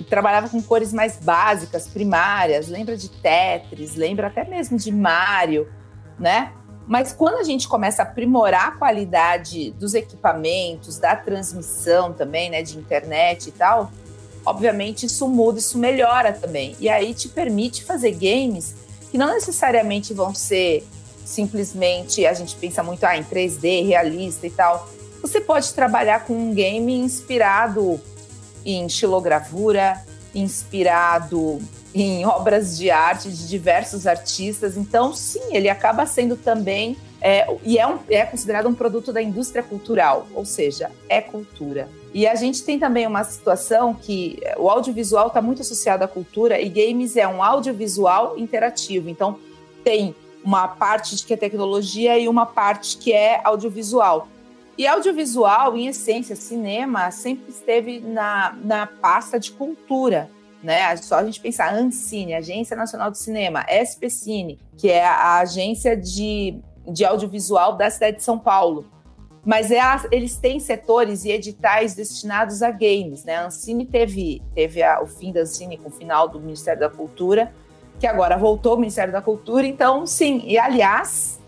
e 0.00 0.04
trabalhava 0.04 0.48
com 0.48 0.62
cores 0.62 0.94
mais 0.94 1.18
básicas, 1.18 1.86
primárias, 1.86 2.68
lembra 2.68 2.96
de 2.96 3.10
Tetris, 3.10 3.96
lembra 3.96 4.28
até 4.28 4.44
mesmo 4.44 4.78
de 4.78 4.90
Mario, 4.90 5.68
né? 6.18 6.54
Mas 6.86 7.12
quando 7.12 7.36
a 7.36 7.44
gente 7.44 7.68
começa 7.68 8.02
a 8.02 8.06
aprimorar 8.06 8.68
a 8.68 8.70
qualidade 8.72 9.72
dos 9.72 9.92
equipamentos, 9.92 10.98
da 10.98 11.14
transmissão 11.14 12.14
também, 12.14 12.48
né, 12.48 12.62
de 12.62 12.78
internet 12.78 13.48
e 13.50 13.52
tal, 13.52 13.92
obviamente 14.44 15.04
isso 15.04 15.28
muda, 15.28 15.58
isso 15.58 15.76
melhora 15.76 16.32
também. 16.32 16.74
E 16.80 16.88
aí 16.88 17.12
te 17.12 17.28
permite 17.28 17.84
fazer 17.84 18.12
games 18.12 18.74
que 19.10 19.18
não 19.18 19.34
necessariamente 19.34 20.14
vão 20.14 20.34
ser 20.34 20.86
simplesmente, 21.26 22.24
a 22.24 22.32
gente 22.32 22.56
pensa 22.56 22.82
muito 22.82 23.04
ah, 23.04 23.16
em 23.16 23.22
3D, 23.22 23.86
realista 23.86 24.46
e 24.46 24.50
tal. 24.50 24.88
Você 25.20 25.42
pode 25.42 25.74
trabalhar 25.74 26.24
com 26.24 26.32
um 26.32 26.54
game 26.54 26.94
inspirado 26.94 28.00
em 28.64 28.88
xilogravura, 28.88 30.02
inspirado 30.34 31.60
em 31.94 32.24
obras 32.26 32.76
de 32.76 32.90
arte 32.90 33.30
de 33.30 33.48
diversos 33.48 34.06
artistas. 34.06 34.76
Então, 34.76 35.12
sim, 35.12 35.54
ele 35.54 35.68
acaba 35.68 36.06
sendo 36.06 36.36
também 36.36 36.96
é, 37.20 37.46
e 37.62 37.78
é, 37.78 37.86
um, 37.86 37.98
é 38.08 38.24
considerado 38.24 38.66
um 38.68 38.74
produto 38.74 39.12
da 39.12 39.20
indústria 39.20 39.62
cultural, 39.62 40.26
ou 40.34 40.44
seja, 40.44 40.90
é 41.08 41.20
cultura. 41.20 41.88
E 42.14 42.26
a 42.26 42.34
gente 42.34 42.64
tem 42.64 42.78
também 42.78 43.06
uma 43.06 43.22
situação 43.22 43.94
que 43.94 44.40
o 44.56 44.68
audiovisual 44.68 45.28
está 45.28 45.40
muito 45.40 45.62
associado 45.62 46.02
à 46.02 46.08
cultura 46.08 46.60
e 46.60 46.68
games 46.68 47.16
é 47.16 47.28
um 47.28 47.42
audiovisual 47.42 48.38
interativo. 48.38 49.08
Então, 49.08 49.38
tem 49.84 50.14
uma 50.42 50.66
parte 50.66 51.24
que 51.24 51.34
é 51.34 51.36
tecnologia 51.36 52.18
e 52.18 52.26
uma 52.26 52.46
parte 52.46 52.96
que 52.96 53.12
é 53.12 53.40
audiovisual. 53.44 54.26
E 54.80 54.86
audiovisual, 54.86 55.76
em 55.76 55.88
essência, 55.88 56.34
cinema, 56.34 57.10
sempre 57.10 57.50
esteve 57.50 58.00
na, 58.00 58.56
na 58.64 58.86
pasta 58.86 59.38
de 59.38 59.52
cultura. 59.52 60.30
Né? 60.62 60.96
Só 60.96 61.16
a 61.16 61.24
gente 61.26 61.38
pensar 61.38 61.74
Ancine, 61.74 62.32
Agência 62.32 62.74
Nacional 62.74 63.10
do 63.10 63.16
Cinema, 63.18 63.62
SPCine, 63.68 64.58
que 64.78 64.88
é 64.88 65.04
a 65.04 65.40
agência 65.40 65.94
de, 65.94 66.58
de 66.88 67.04
audiovisual 67.04 67.76
da 67.76 67.90
cidade 67.90 68.16
de 68.16 68.22
São 68.22 68.38
Paulo. 68.38 68.86
Mas 69.44 69.70
é 69.70 69.80
a, 69.80 70.02
eles 70.10 70.38
têm 70.38 70.58
setores 70.58 71.26
e 71.26 71.30
editais 71.30 71.94
destinados 71.94 72.62
a 72.62 72.70
games. 72.70 73.22
Né? 73.22 73.36
A 73.36 73.48
Ancine 73.48 73.84
teve, 73.84 74.40
teve 74.54 74.82
a, 74.82 75.02
o 75.02 75.06
fim 75.06 75.30
da 75.30 75.42
Ancine 75.42 75.76
com 75.76 75.90
o 75.90 75.92
final 75.92 76.26
do 76.26 76.40
Ministério 76.40 76.80
da 76.80 76.88
Cultura, 76.88 77.52
que 77.98 78.06
agora 78.06 78.38
voltou 78.38 78.72
ao 78.72 78.78
Ministério 78.78 79.12
da 79.12 79.20
Cultura. 79.20 79.66
Então, 79.66 80.06
sim, 80.06 80.42
e 80.46 80.58
aliás, 80.58 81.38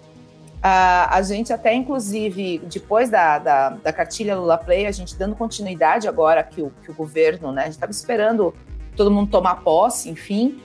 Uh, 0.62 1.11
a 1.11 1.20
gente 1.22 1.53
até, 1.53 1.75
inclusive, 1.75 2.59
depois 2.66 3.11
da, 3.11 3.37
da, 3.40 3.70
da, 3.70 3.92
cartilha 3.92 4.37
Lula 4.37 4.57
Play, 4.57 4.87
a 4.87 4.92
gente 4.92 5.16
dando 5.16 5.35
continuidade 5.35 6.07
agora 6.07 6.40
que 6.44 6.62
o, 6.62 6.72
que 6.85 6.90
o 6.90 6.94
governo, 6.94 7.51
né? 7.51 7.62
A 7.62 7.64
gente 7.64 7.75
estava 7.75 7.90
esperando 7.90 8.55
todo 8.94 9.11
mundo 9.11 9.29
tomar 9.29 9.57
posse, 9.57 10.09
enfim. 10.09 10.61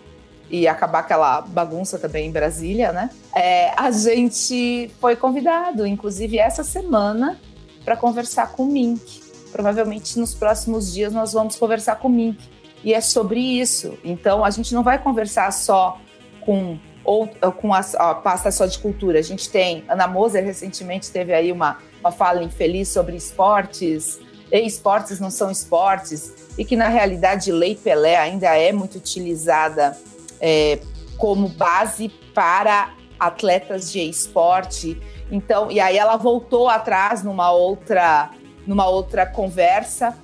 e 0.52 0.68
acabar 0.68 1.00
aquela 1.00 1.42
bagunça 1.42 1.98
também 1.98 2.28
em 2.28 2.32
Brasília, 2.32 2.92
né? 2.92 3.10
É, 3.36 3.72
a 3.76 3.90
gente 3.90 4.92
foi 5.02 5.16
convidado, 5.16 5.86
inclusive 5.86 6.38
essa 6.38 6.64
semana, 6.64 7.40
para 7.84 7.98
conversar 7.98 8.52
com 8.52 8.64
o 8.64 8.68
Mink. 8.68 9.24
Provavelmente 9.52 10.20
nos 10.20 10.36
próximos 10.36 10.94
dias 10.94 11.12
nós 11.12 11.34
vamos 11.34 11.56
conversar 11.56 11.96
com 11.96 12.08
o 12.08 12.12
Mink. 12.12 12.38
E 12.84 12.94
é 12.94 13.02
sobre 13.02 13.40
isso. 13.40 13.98
Então 14.04 14.46
a 14.46 14.52
gente 14.52 14.76
não 14.76 14.84
vai 14.84 15.00
conversar 15.00 15.52
só 15.52 16.00
com 16.42 16.78
ou 17.08 17.26
com 17.54 17.74
a, 17.74 17.80
a 17.80 18.14
pasta 18.14 18.52
só 18.52 18.66
de 18.66 18.78
cultura. 18.78 19.18
A 19.18 19.24
gente 19.24 19.50
tem 19.50 19.86
Ana 19.88 20.08
Moser 20.08 20.44
recentemente 20.44 21.10
teve 21.10 21.34
aí 21.34 21.54
uma, 21.54 21.78
uma 22.02 22.12
fala 22.12 22.44
infeliz 22.44 22.90
sobre 22.90 23.16
esportes, 23.16 24.20
e 24.52 24.60
esportes 24.60 25.18
não 25.18 25.32
são 25.32 25.50
esportes, 25.50 26.34
e 26.58 26.66
que 26.66 26.76
na 26.76 26.90
realidade 26.90 27.50
Lei 27.50 27.76
Pelé 27.76 28.18
ainda 28.18 28.56
é 28.58 28.74
muito 28.74 28.98
utilizada 28.98 29.98
é, 30.42 30.80
como 31.18 31.48
base 31.48 32.10
para 32.34 32.94
atletas 33.18 33.90
de 33.90 34.02
esporte. 34.02 35.02
Então, 35.32 35.72
e 35.72 35.80
aí 35.80 35.98
ela 35.98 36.18
voltou 36.18 36.68
atrás 36.68 37.24
numa 37.24 37.52
outra, 37.52 38.32
numa 38.66 38.88
outra 38.88 39.26
conversa. 39.26 40.18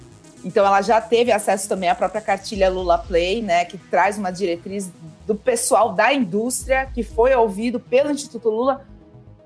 Então, 0.43 0.65
ela 0.65 0.81
já 0.81 0.99
teve 0.99 1.31
acesso 1.31 1.69
também 1.69 1.89
à 1.89 1.95
própria 1.95 2.21
cartilha 2.21 2.69
Lula 2.69 2.97
Play, 2.97 3.41
né, 3.41 3.63
que 3.63 3.77
traz 3.77 4.17
uma 4.17 4.31
diretriz 4.31 4.91
do 5.25 5.35
pessoal 5.35 5.93
da 5.93 6.13
indústria 6.13 6.85
que 6.85 7.03
foi 7.03 7.33
ouvido 7.35 7.79
pelo 7.79 8.11
Instituto 8.11 8.49
Lula. 8.49 8.85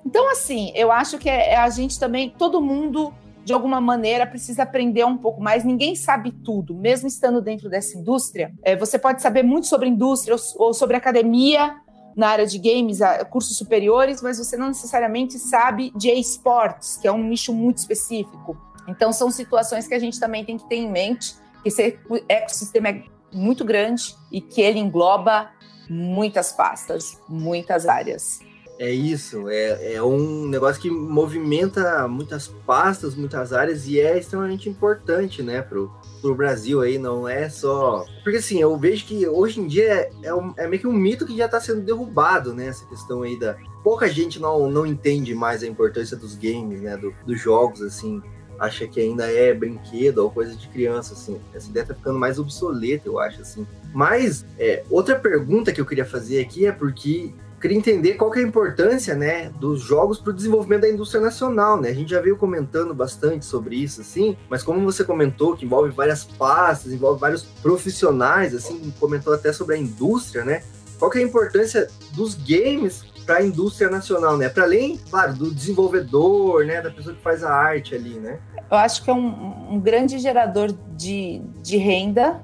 Então, 0.05 0.29
assim, 0.31 0.71
eu 0.73 0.91
acho 0.91 1.17
que 1.17 1.29
é, 1.29 1.53
é 1.53 1.57
a 1.57 1.69
gente 1.69 1.99
também, 1.99 2.29
todo 2.29 2.61
mundo 2.61 3.13
de 3.43 3.53
alguma 3.53 3.79
maneira 3.79 4.27
precisa 4.27 4.63
aprender 4.63 5.05
um 5.05 5.17
pouco 5.17 5.41
mais. 5.41 5.63
Ninguém 5.63 5.95
sabe 5.95 6.31
tudo, 6.31 6.73
mesmo 6.73 7.07
estando 7.07 7.41
dentro 7.41 7.69
dessa 7.69 7.97
indústria. 7.97 8.53
É, 8.61 8.75
você 8.75 8.99
pode 8.99 9.21
saber 9.21 9.41
muito 9.41 9.67
sobre 9.67 9.87
indústria 9.87 10.35
ou, 10.35 10.67
ou 10.67 10.73
sobre 10.73 10.97
academia 10.97 11.77
na 12.13 12.29
área 12.29 12.45
de 12.45 12.57
games, 12.57 12.99
cursos 13.29 13.57
superiores, 13.57 14.21
mas 14.21 14.37
você 14.37 14.57
não 14.57 14.69
necessariamente 14.69 15.37
sabe 15.37 15.93
de 15.95 16.09
esportes, 16.09 16.97
que 16.97 17.07
é 17.07 17.11
um 17.11 17.23
nicho 17.23 17.53
muito 17.53 17.77
específico. 17.77 18.57
Então, 18.87 19.13
são 19.13 19.29
situações 19.29 19.87
que 19.87 19.93
a 19.93 19.99
gente 19.99 20.19
também 20.19 20.43
tem 20.43 20.57
que 20.57 20.67
ter 20.67 20.77
em 20.77 20.91
mente, 20.91 21.35
que 21.61 21.69
esse 21.69 21.97
ecossistema 22.27 22.89
é 22.89 23.03
muito 23.31 23.63
grande 23.63 24.15
e 24.31 24.41
que 24.41 24.61
ele 24.61 24.79
engloba 24.79 25.49
muitas 25.89 26.51
pastas, 26.51 27.21
muitas 27.27 27.85
áreas. 27.85 28.39
É 28.79 28.91
isso, 28.91 29.49
é, 29.49 29.95
é 29.95 30.03
um 30.03 30.47
negócio 30.47 30.79
que 30.79 30.89
movimenta 30.89 32.07
muitas 32.07 32.47
pastas, 32.47 33.15
muitas 33.15 33.51
áreas 33.51 33.87
e 33.87 33.99
é 33.99 34.19
extremamente 34.19 34.69
importante, 34.69 35.41
né, 35.41 35.63
pro, 35.63 35.91
pro 36.21 36.35
Brasil 36.35 36.81
aí, 36.81 36.99
não 36.99 37.27
é 37.27 37.49
só. 37.49 38.05
Porque 38.23 38.37
assim, 38.37 38.61
eu 38.61 38.77
vejo 38.77 39.05
que 39.05 39.27
hoje 39.27 39.59
em 39.59 39.67
dia 39.67 40.11
é, 40.21 40.31
um, 40.31 40.53
é 40.55 40.67
meio 40.67 40.79
que 40.79 40.87
um 40.87 40.93
mito 40.93 41.25
que 41.25 41.35
já 41.35 41.47
tá 41.47 41.59
sendo 41.59 41.81
derrubado, 41.81 42.53
né, 42.53 42.67
essa 42.67 42.85
questão 42.85 43.23
aí 43.23 43.39
da. 43.39 43.57
Pouca 43.83 44.07
gente 44.07 44.39
não, 44.39 44.69
não 44.69 44.85
entende 44.85 45.33
mais 45.33 45.63
a 45.63 45.67
importância 45.67 46.15
dos 46.15 46.35
games, 46.35 46.79
né, 46.79 46.95
do, 46.97 47.11
dos 47.25 47.41
jogos, 47.41 47.81
assim, 47.81 48.21
acha 48.59 48.87
que 48.87 48.99
ainda 48.99 49.31
é 49.31 49.53
brinquedo 49.53 50.19
ou 50.19 50.31
coisa 50.31 50.55
de 50.55 50.67
criança, 50.67 51.13
assim. 51.13 51.39
Essa 51.53 51.69
ideia 51.69 51.85
tá 51.85 51.93
ficando 51.93 52.19
mais 52.19 52.39
obsoleta, 52.39 53.07
eu 53.07 53.19
acho, 53.19 53.41
assim. 53.41 53.65
Mas, 53.93 54.45
é, 54.57 54.83
outra 54.89 55.17
pergunta 55.17 55.71
que 55.71 55.81
eu 55.81 55.85
queria 55.85 56.05
fazer 56.05 56.41
aqui 56.41 56.65
é 56.65 56.71
porque 56.71 57.33
queria 57.59 57.77
entender 57.77 58.13
qual 58.13 58.29
que 58.29 58.39
é 58.39 58.43
a 58.43 58.47
importância, 58.47 59.15
né, 59.15 59.49
dos 59.59 59.81
jogos 59.81 60.19
para 60.19 60.31
o 60.31 60.33
desenvolvimento 60.33 60.81
da 60.81 60.89
indústria 60.89 61.21
nacional, 61.21 61.79
né? 61.81 61.89
A 61.89 61.93
gente 61.93 62.11
já 62.11 62.21
veio 62.21 62.37
comentando 62.37 62.93
bastante 62.93 63.45
sobre 63.45 63.75
isso, 63.75 64.01
assim, 64.01 64.37
mas 64.49 64.61
como 64.61 64.79
você 64.81 65.03
comentou 65.03 65.55
que 65.55 65.65
envolve 65.65 65.89
várias 65.89 66.23
pastas, 66.23 66.93
envolve 66.93 67.19
vários 67.19 67.43
profissionais, 67.43 68.53
assim, 68.53 68.93
comentou 68.99 69.33
até 69.33 69.51
sobre 69.51 69.75
a 69.75 69.77
indústria, 69.77 70.45
né? 70.45 70.63
Qual 70.99 71.09
que 71.09 71.19
é 71.19 71.21
a 71.21 71.25
importância 71.25 71.87
dos 72.13 72.35
games 72.35 73.03
para 73.27 73.39
a 73.39 73.45
indústria 73.45 73.89
nacional, 73.89 74.37
né? 74.37 74.47
Para 74.47 74.63
além, 74.63 74.97
claro, 75.09 75.33
do 75.33 75.53
desenvolvedor, 75.53 76.65
né, 76.65 76.81
da 76.81 76.89
pessoa 76.89 77.13
que 77.13 77.21
faz 77.21 77.43
a 77.43 77.53
arte 77.53 77.93
ali, 77.93 78.13
né? 78.13 78.39
Eu 78.71 78.77
acho 78.77 79.03
que 79.03 79.09
é 79.09 79.13
um, 79.13 79.73
um 79.73 79.79
grande 79.79 80.17
gerador 80.17 80.73
de, 80.95 81.41
de 81.61 81.75
renda 81.75 82.41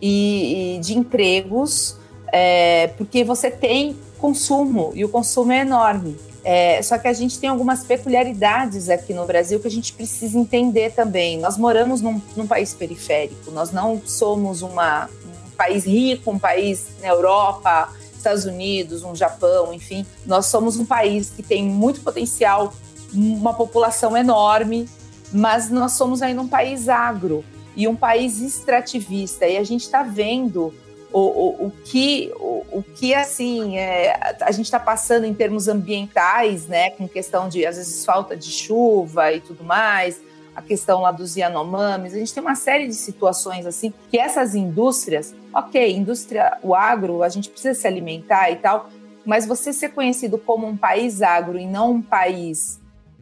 e, 0.00 0.76
e 0.76 0.80
de 0.80 0.96
empregos, 0.96 1.96
é, 2.30 2.88
porque 2.98 3.24
você 3.24 3.50
tem 3.50 3.96
consumo, 4.18 4.92
e 4.94 5.02
o 5.04 5.08
consumo 5.08 5.50
é 5.50 5.60
enorme. 5.60 6.16
É, 6.44 6.80
só 6.82 6.98
que 6.98 7.08
a 7.08 7.12
gente 7.12 7.38
tem 7.38 7.48
algumas 7.48 7.82
peculiaridades 7.84 8.88
aqui 8.88 9.12
no 9.12 9.26
Brasil 9.26 9.58
que 9.60 9.66
a 9.66 9.70
gente 9.70 9.92
precisa 9.92 10.38
entender 10.38 10.92
também. 10.92 11.38
Nós 11.38 11.56
moramos 11.56 12.00
num, 12.00 12.20
num 12.36 12.46
país 12.46 12.74
periférico, 12.74 13.50
nós 13.50 13.70
não 13.70 14.00
somos 14.04 14.62
uma, 14.62 15.06
um 15.06 15.50
país 15.56 15.84
rico, 15.84 16.30
um 16.30 16.38
país 16.38 16.86
na 17.00 17.08
Europa, 17.08 17.90
Estados 18.18 18.44
Unidos, 18.44 19.02
um 19.02 19.14
Japão, 19.14 19.72
enfim. 19.72 20.04
Nós 20.26 20.46
somos 20.46 20.76
um 20.76 20.84
país 20.84 21.30
que 21.30 21.42
tem 21.42 21.64
muito 21.64 22.00
potencial, 22.00 22.72
uma 23.12 23.54
população 23.54 24.16
enorme, 24.16 24.88
mas 25.32 25.70
nós 25.70 25.92
somos 25.92 26.22
ainda 26.22 26.40
um 26.40 26.48
país 26.48 26.88
agro 26.88 27.44
e 27.76 27.86
um 27.86 27.96
país 27.96 28.40
extrativista. 28.40 29.46
E 29.46 29.56
a 29.56 29.64
gente 29.64 29.82
está 29.82 30.02
vendo 30.02 30.74
o, 31.12 31.20
o, 31.20 31.66
o, 31.66 31.70
que, 31.84 32.32
o, 32.36 32.64
o 32.72 32.82
que 32.82 33.14
assim 33.14 33.78
é, 33.78 34.36
a 34.40 34.50
gente 34.52 34.66
está 34.66 34.78
passando 34.78 35.24
em 35.24 35.34
termos 35.34 35.68
ambientais, 35.68 36.66
né, 36.66 36.90
com 36.90 37.08
questão 37.08 37.48
de 37.48 37.64
às 37.64 37.76
vezes 37.76 38.04
falta 38.04 38.36
de 38.36 38.50
chuva 38.50 39.32
e 39.32 39.40
tudo 39.40 39.64
mais, 39.64 40.20
a 40.54 40.60
questão 40.60 41.00
lá 41.00 41.12
dos 41.12 41.36
Yanomamis, 41.36 42.14
a 42.14 42.18
gente 42.18 42.34
tem 42.34 42.42
uma 42.42 42.56
série 42.56 42.88
de 42.88 42.94
situações 42.94 43.64
assim 43.64 43.92
que 44.10 44.18
essas 44.18 44.54
indústrias, 44.54 45.34
ok, 45.52 45.92
indústria, 45.92 46.58
o 46.62 46.74
agro, 46.74 47.22
a 47.22 47.28
gente 47.28 47.50
precisa 47.50 47.78
se 47.78 47.86
alimentar 47.86 48.50
e 48.50 48.56
tal, 48.56 48.88
mas 49.24 49.46
você 49.46 49.72
ser 49.72 49.90
conhecido 49.90 50.38
como 50.38 50.66
um 50.66 50.76
país 50.76 51.22
agro 51.22 51.58
e 51.58 51.66
não 51.66 51.92
um 51.92 52.02
país 52.02 52.80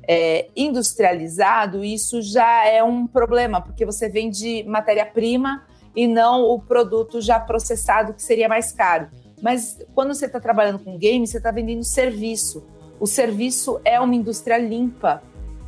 é, 0.09 0.49
industrializado, 0.55 1.85
isso 1.85 2.23
já 2.23 2.65
é 2.67 2.83
um 2.83 3.07
problema, 3.07 3.61
porque 3.61 3.85
você 3.85 4.09
vende 4.09 4.65
matéria-prima 4.65 5.65
e 5.95 6.07
não 6.07 6.43
o 6.43 6.61
produto 6.61 7.21
já 7.21 7.41
processado, 7.41 8.13
que 8.13 8.23
seria 8.23 8.49
mais 8.49 8.71
caro. 8.71 9.09
Mas 9.43 9.79
quando 9.95 10.15
você 10.15 10.27
está 10.27 10.39
trabalhando 10.39 10.79
com 10.79 10.99
game, 10.99 11.27
você 11.27 11.39
está 11.39 11.51
vendendo 11.51 11.85
serviço. 11.85 12.65
O 13.01 13.07
serviço 13.07 13.81
é 13.85 13.99
uma 14.01 14.15
indústria 14.15 14.59
limpa, 14.59 15.23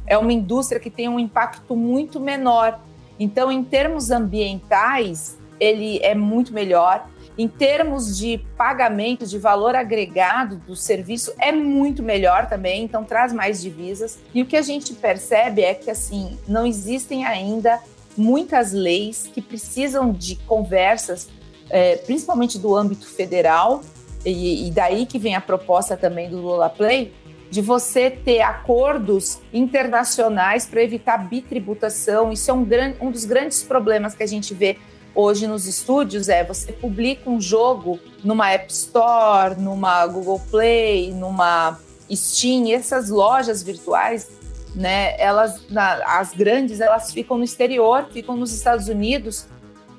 é 0.07 0.17
uma 0.17 0.33
indústria 0.33 0.81
que 0.81 0.91
tem 0.91 1.09
um 1.09 1.19
impacto 1.19 1.77
muito 1.77 2.21
menor. 2.21 2.81
Então, 3.19 3.51
em 3.51 3.63
termos 3.63 4.11
ambientais, 4.11 5.38
ele 5.59 5.99
é 6.03 6.15
muito 6.15 6.53
melhor. 6.53 7.09
Em 7.37 7.47
termos 7.47 8.19
de 8.19 8.39
pagamento, 8.57 9.25
de 9.25 9.39
valor 9.39 9.77
agregado 9.77 10.57
do 10.57 10.75
serviço, 10.75 11.33
é 11.39 11.53
muito 11.53 12.03
melhor 12.03 12.49
também, 12.49 12.83
então 12.83 13.05
traz 13.05 13.33
mais 13.33 13.63
divisas. 13.63 14.19
E 14.35 14.43
o 14.43 14.47
que 14.47 14.57
a 14.57 14.63
gente 14.63 14.93
percebe 14.95 15.63
é 15.63 15.73
que, 15.73 15.91
assim, 15.91 16.37
não 16.49 16.67
existem 16.67 17.25
ainda 17.25 17.81
muitas 18.17 18.73
leis 18.73 19.31
que 19.33 19.41
precisam 19.41 20.11
de 20.11 20.35
conversas, 20.35 21.29
é, 21.71 21.97
principalmente 21.97 22.59
do 22.59 22.75
âmbito 22.75 23.07
federal, 23.07 23.83
e, 24.25 24.67
e, 24.67 24.71
daí 24.73 25.07
que 25.07 25.19
vem 25.19 25.37
a 25.37 25.41
proposta 25.41 25.97
também 25.97 26.29
do 26.29 26.39
Lula 26.39 26.69
Play, 26.69 27.15
de 27.51 27.63
você 27.63 28.11
ter 28.11 28.43
acordos 28.43 29.39
internacionais 29.53 30.67
para 30.67 30.83
evitar 30.83 31.17
bitributação. 31.19 32.33
Isso 32.33 32.51
é 32.51 32.55
um, 32.55 32.65
gran, 32.65 32.95
um 33.01 33.11
dos 33.11 33.25
grandes 33.25 33.63
problemas 33.63 34.15
que 34.15 34.23
a 34.23 34.27
gente 34.27 34.53
vê 34.53 34.77
hoje 35.15 35.47
nos 35.47 35.67
estúdios 35.67 36.29
é 36.29 36.45
você 36.45 36.73
publica 36.73 37.29
um 37.29 37.41
jogo 37.41 37.99
numa 38.23 38.51
App 38.51 38.73
Store, 38.73 39.61
numa 39.61 40.07
Google 40.07 40.41
Play, 40.51 41.13
numa 41.13 41.79
Steam, 42.11 42.73
essas 42.73 43.11
lojas 43.11 43.63
virtuais 43.63 44.39
né? 44.75 45.19
Elas, 45.21 45.69
na, 45.69 46.19
as 46.19 46.33
grandes, 46.33 46.81
elas 46.81 47.13
ficam 47.13 47.37
no 47.39 47.45
exterior, 47.45 48.09
ficam 48.13 48.37
nos 48.37 48.53
Estados 48.53 48.89
Unidos. 48.89 49.47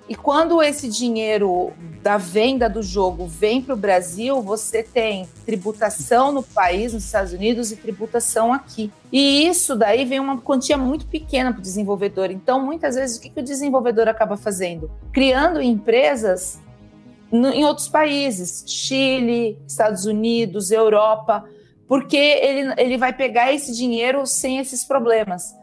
E 0.09 0.15
quando 0.15 0.59
esse 0.63 0.89
dinheiro 0.89 1.71
da 2.01 2.17
venda 2.17 2.67
do 2.67 2.81
jogo 2.81 3.27
vem 3.27 3.61
para 3.61 3.75
o 3.75 3.77
Brasil, 3.77 4.41
você 4.41 4.81
tem 4.81 5.29
tributação 5.45 6.31
no 6.31 6.41
país, 6.41 6.93
nos 6.93 7.05
Estados 7.05 7.31
Unidos, 7.31 7.71
e 7.71 7.75
tributação 7.75 8.51
aqui. 8.51 8.91
E 9.11 9.45
isso 9.45 9.75
daí 9.75 10.05
vem 10.05 10.19
uma 10.19 10.41
quantia 10.41 10.79
muito 10.79 11.05
pequena 11.05 11.51
para 11.51 11.59
o 11.59 11.61
desenvolvedor. 11.61 12.31
Então, 12.31 12.59
muitas 12.59 12.95
vezes, 12.95 13.17
o 13.17 13.21
que, 13.21 13.29
que 13.29 13.39
o 13.39 13.43
desenvolvedor 13.43 14.07
acaba 14.07 14.35
fazendo? 14.35 14.89
Criando 15.13 15.61
empresas 15.61 16.59
no, 17.31 17.49
em 17.49 17.63
outros 17.63 17.87
países, 17.87 18.63
Chile, 18.65 19.59
Estados 19.67 20.05
Unidos, 20.05 20.71
Europa 20.71 21.45
porque 21.89 22.15
ele, 22.15 22.71
ele 22.77 22.97
vai 22.97 23.11
pegar 23.11 23.51
esse 23.51 23.75
dinheiro 23.75 24.23
sem 24.27 24.59
esses 24.59 24.85
problemas, 24.85 25.55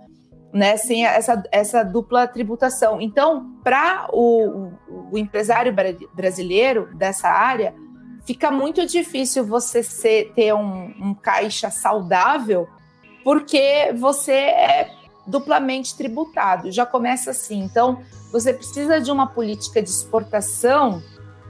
né? 0.57 0.79
Sem 0.79 1.05
essa, 1.05 1.43
essa 1.53 1.83
dupla 1.85 2.27
tributação. 2.27 2.99
Então, 2.99 3.59
para 3.63 4.09
o, 4.11 4.71
o, 5.13 5.19
empresário 5.19 5.75
brasileiro 6.15 6.89
dessa 6.95 7.29
área, 7.29 7.75
fica 8.25 8.51
muito 8.51 8.87
difícil 8.87 9.45
você 9.45 9.83
ser, 9.83 10.33
ter 10.35 10.55
um, 10.55 10.95
um 10.99 11.15
caixa 11.15 11.71
saudável, 11.71 12.67
porque 13.23 13.93
você 13.99 14.33
é 14.33 14.91
duplamente 15.27 15.95
tributado. 15.95 16.73
Já 16.73 16.87
começa 16.87 17.33
assim. 17.33 17.59
Então, 17.59 18.01
você 18.33 18.55
precisa 18.55 18.99
de 18.99 19.13
uma 19.13 19.27
política 19.27 19.83
de 19.83 19.91
exportação 19.91 21.03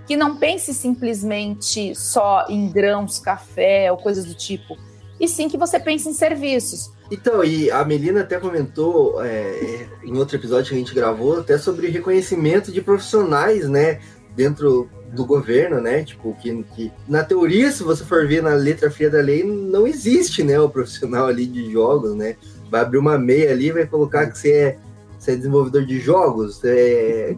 que 0.04 0.16
não 0.16 0.36
pense 0.36 0.74
simplesmente 0.74 1.94
só 1.94 2.44
em 2.48 2.68
grãos, 2.68 3.20
café 3.20 3.90
ou 3.92 3.98
coisas 3.98 4.24
do 4.24 4.34
tipo, 4.34 4.76
e 5.20 5.28
sim 5.28 5.48
que 5.48 5.56
você 5.56 5.78
pense 5.78 6.08
em 6.08 6.12
serviços. 6.12 6.95
Então, 7.10 7.44
e 7.44 7.70
a 7.70 7.84
Melina 7.84 8.20
até 8.20 8.38
comentou 8.38 9.22
é, 9.22 9.86
em 10.02 10.16
outro 10.16 10.36
episódio 10.36 10.70
que 10.70 10.74
a 10.74 10.78
gente 10.78 10.94
gravou 10.94 11.40
até 11.40 11.56
sobre 11.56 11.88
reconhecimento 11.88 12.72
de 12.72 12.80
profissionais, 12.80 13.68
né, 13.68 14.00
dentro 14.34 14.88
do 15.12 15.24
governo, 15.24 15.80
né, 15.80 16.02
tipo, 16.02 16.36
que, 16.40 16.64
que 16.74 16.92
na 17.08 17.22
teoria, 17.22 17.70
se 17.70 17.82
você 17.82 18.04
for 18.04 18.26
ver 18.26 18.42
na 18.42 18.54
letra 18.54 18.90
fria 18.90 19.08
da 19.08 19.20
lei, 19.20 19.44
não 19.44 19.86
existe, 19.86 20.42
né, 20.42 20.58
o 20.58 20.68
profissional 20.68 21.26
ali 21.26 21.46
de 21.46 21.70
jogos, 21.70 22.14
né, 22.14 22.36
vai 22.70 22.80
abrir 22.80 22.98
uma 22.98 23.16
meia 23.16 23.52
ali, 23.52 23.70
vai 23.70 23.86
colocar 23.86 24.26
que 24.26 24.38
você 24.38 24.52
é, 24.52 24.78
você 25.18 25.32
é 25.32 25.36
desenvolvedor 25.36 25.86
de 25.86 25.98
jogos, 26.00 26.60
é 26.64 27.36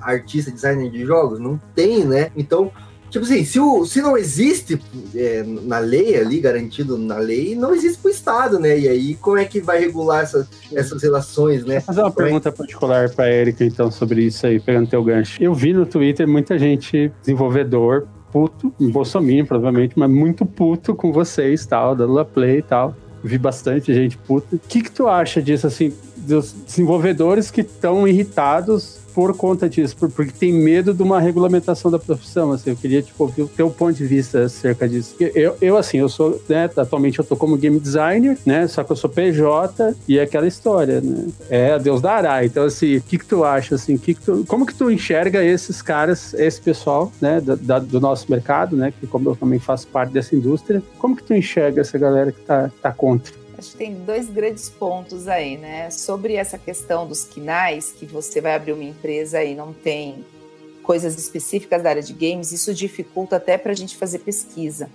artista, 0.00 0.50
designer 0.50 0.90
de 0.90 1.06
jogos, 1.06 1.38
não 1.38 1.56
tem, 1.74 2.04
né, 2.04 2.32
então 2.36 2.70
Tipo 3.14 3.26
assim, 3.26 3.44
se, 3.44 3.60
o, 3.60 3.86
se 3.86 4.02
não 4.02 4.18
existe 4.18 4.76
é, 5.14 5.44
na 5.44 5.78
lei 5.78 6.16
ali, 6.16 6.40
garantido 6.40 6.98
na 6.98 7.16
lei, 7.16 7.54
não 7.54 7.72
existe 7.72 7.96
pro 7.98 8.10
Estado, 8.10 8.58
né? 8.58 8.76
E 8.76 8.88
aí, 8.88 9.14
como 9.14 9.38
é 9.38 9.44
que 9.44 9.60
vai 9.60 9.78
regular 9.78 10.24
essa, 10.24 10.48
essas 10.72 11.00
relações, 11.00 11.64
né? 11.64 11.74
Vou 11.74 11.82
fazer 11.82 12.00
uma 12.00 12.10
como 12.10 12.24
pergunta 12.24 12.48
é 12.48 12.52
particular 12.52 13.08
para 13.10 13.32
Erika, 13.32 13.64
então, 13.64 13.88
sobre 13.88 14.24
isso 14.24 14.44
aí, 14.44 14.58
pegando 14.58 14.90
teu 14.90 15.04
gancho. 15.04 15.40
Eu 15.40 15.54
vi 15.54 15.72
no 15.72 15.86
Twitter 15.86 16.26
muita 16.26 16.58
gente, 16.58 17.12
desenvolvedor, 17.20 18.08
puto, 18.32 18.74
bolsominion, 18.80 19.46
provavelmente, 19.46 19.96
mas 19.96 20.10
muito 20.10 20.44
puto 20.44 20.92
com 20.92 21.12
vocês, 21.12 21.64
tal, 21.64 21.94
da 21.94 22.04
Lula 22.04 22.24
Play 22.24 22.58
e 22.58 22.62
tal. 22.62 22.96
Vi 23.22 23.38
bastante 23.38 23.94
gente 23.94 24.18
puta. 24.18 24.56
O 24.56 24.58
que 24.58 24.82
que 24.82 24.90
tu 24.90 25.06
acha 25.06 25.40
disso, 25.40 25.68
assim, 25.68 25.92
dos 26.16 26.52
desenvolvedores 26.66 27.48
que 27.48 27.60
estão 27.60 28.08
irritados 28.08 29.03
por 29.14 29.36
conta 29.36 29.68
disso, 29.68 29.96
porque 29.96 30.32
tem 30.32 30.52
medo 30.52 30.92
de 30.92 31.02
uma 31.02 31.20
regulamentação 31.20 31.90
da 31.90 31.98
profissão. 31.98 32.52
Assim, 32.52 32.70
eu 32.70 32.76
queria 32.76 33.00
tipo, 33.00 33.22
ouvir 33.22 33.42
o 33.42 33.48
teu 33.48 33.70
ponto 33.70 33.94
de 33.94 34.04
vista 34.06 34.44
acerca 34.44 34.88
disso. 34.88 35.14
Eu, 35.20 35.56
eu 35.60 35.76
assim, 35.76 35.98
eu 35.98 36.08
sou, 36.08 36.42
né, 36.48 36.68
atualmente 36.76 37.18
eu 37.18 37.24
tô 37.24 37.36
como 37.36 37.56
game 37.56 37.78
designer, 37.78 38.36
né, 38.44 38.66
só 38.66 38.82
que 38.82 38.90
eu 38.90 38.96
sou 38.96 39.08
PJ 39.08 39.94
e 40.08 40.18
é 40.18 40.22
aquela 40.22 40.46
história, 40.46 41.00
né, 41.00 41.26
é 41.48 41.78
Deus 41.78 42.00
dará. 42.00 42.44
Então, 42.44 42.64
assim, 42.64 42.96
o 42.96 43.02
que 43.02 43.18
que 43.18 43.26
tu 43.26 43.44
acha, 43.44 43.76
assim, 43.76 43.96
que 43.96 44.14
que 44.14 44.20
tu, 44.20 44.44
como 44.48 44.66
que 44.66 44.74
tu 44.74 44.90
enxerga 44.90 45.44
esses 45.44 45.80
caras, 45.80 46.34
esse 46.34 46.60
pessoal, 46.60 47.12
né, 47.20 47.40
da, 47.40 47.78
do 47.78 48.00
nosso 48.00 48.28
mercado, 48.30 48.76
né, 48.76 48.92
que 48.98 49.06
como 49.06 49.30
eu 49.30 49.36
também 49.36 49.60
faço 49.60 49.86
parte 49.86 50.12
dessa 50.12 50.34
indústria, 50.34 50.82
como 50.98 51.14
que 51.14 51.22
tu 51.22 51.34
enxerga 51.34 51.80
essa 51.80 51.96
galera 51.96 52.32
que 52.32 52.40
tá, 52.40 52.70
tá 52.82 52.90
contra? 52.90 53.43
Acho 53.64 53.72
que 53.72 53.78
tem 53.78 53.94
dois 53.94 54.28
grandes 54.28 54.68
pontos 54.68 55.26
aí, 55.26 55.56
né? 55.56 55.88
Sobre 55.90 56.34
essa 56.34 56.58
questão 56.58 57.06
dos 57.06 57.24
quinais, 57.24 57.92
que 57.92 58.04
você 58.04 58.38
vai 58.38 58.54
abrir 58.54 58.72
uma 58.72 58.84
empresa 58.84 59.42
e 59.42 59.54
não 59.54 59.72
tem 59.72 60.22
coisas 60.82 61.16
específicas 61.16 61.82
da 61.82 61.88
área 61.88 62.02
de 62.02 62.12
games, 62.12 62.52
isso 62.52 62.74
dificulta 62.74 63.36
até 63.36 63.56
para 63.56 63.72
a 63.72 63.74
gente 63.74 63.96
fazer 63.96 64.18
pesquisa. 64.18 64.90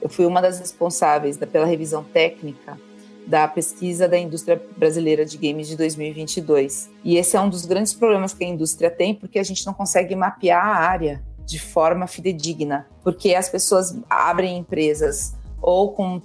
Eu 0.00 0.08
fui 0.08 0.24
uma 0.24 0.40
das 0.40 0.60
responsáveis 0.60 1.36
da, 1.36 1.48
pela 1.48 1.66
revisão 1.66 2.04
técnica 2.04 2.78
da 3.26 3.48
pesquisa 3.48 4.08
da 4.08 4.16
indústria 4.16 4.60
brasileira 4.76 5.24
de 5.24 5.36
games 5.36 5.66
de 5.66 5.76
2022. 5.76 6.90
E 7.02 7.16
esse 7.16 7.36
é 7.36 7.40
um 7.40 7.48
dos 7.48 7.64
grandes 7.64 7.92
problemas 7.92 8.32
que 8.32 8.44
a 8.44 8.48
indústria 8.48 8.88
tem, 8.88 9.16
porque 9.16 9.40
a 9.40 9.44
gente 9.44 9.66
não 9.66 9.74
consegue 9.74 10.14
mapear 10.14 10.64
a 10.64 10.76
área 10.76 11.20
de 11.44 11.58
forma 11.58 12.06
fidedigna, 12.06 12.86
porque 13.02 13.34
as 13.34 13.48
pessoas 13.48 13.98
abrem 14.08 14.58
empresas 14.58 15.34
ou 15.60 15.92
com 15.92 16.20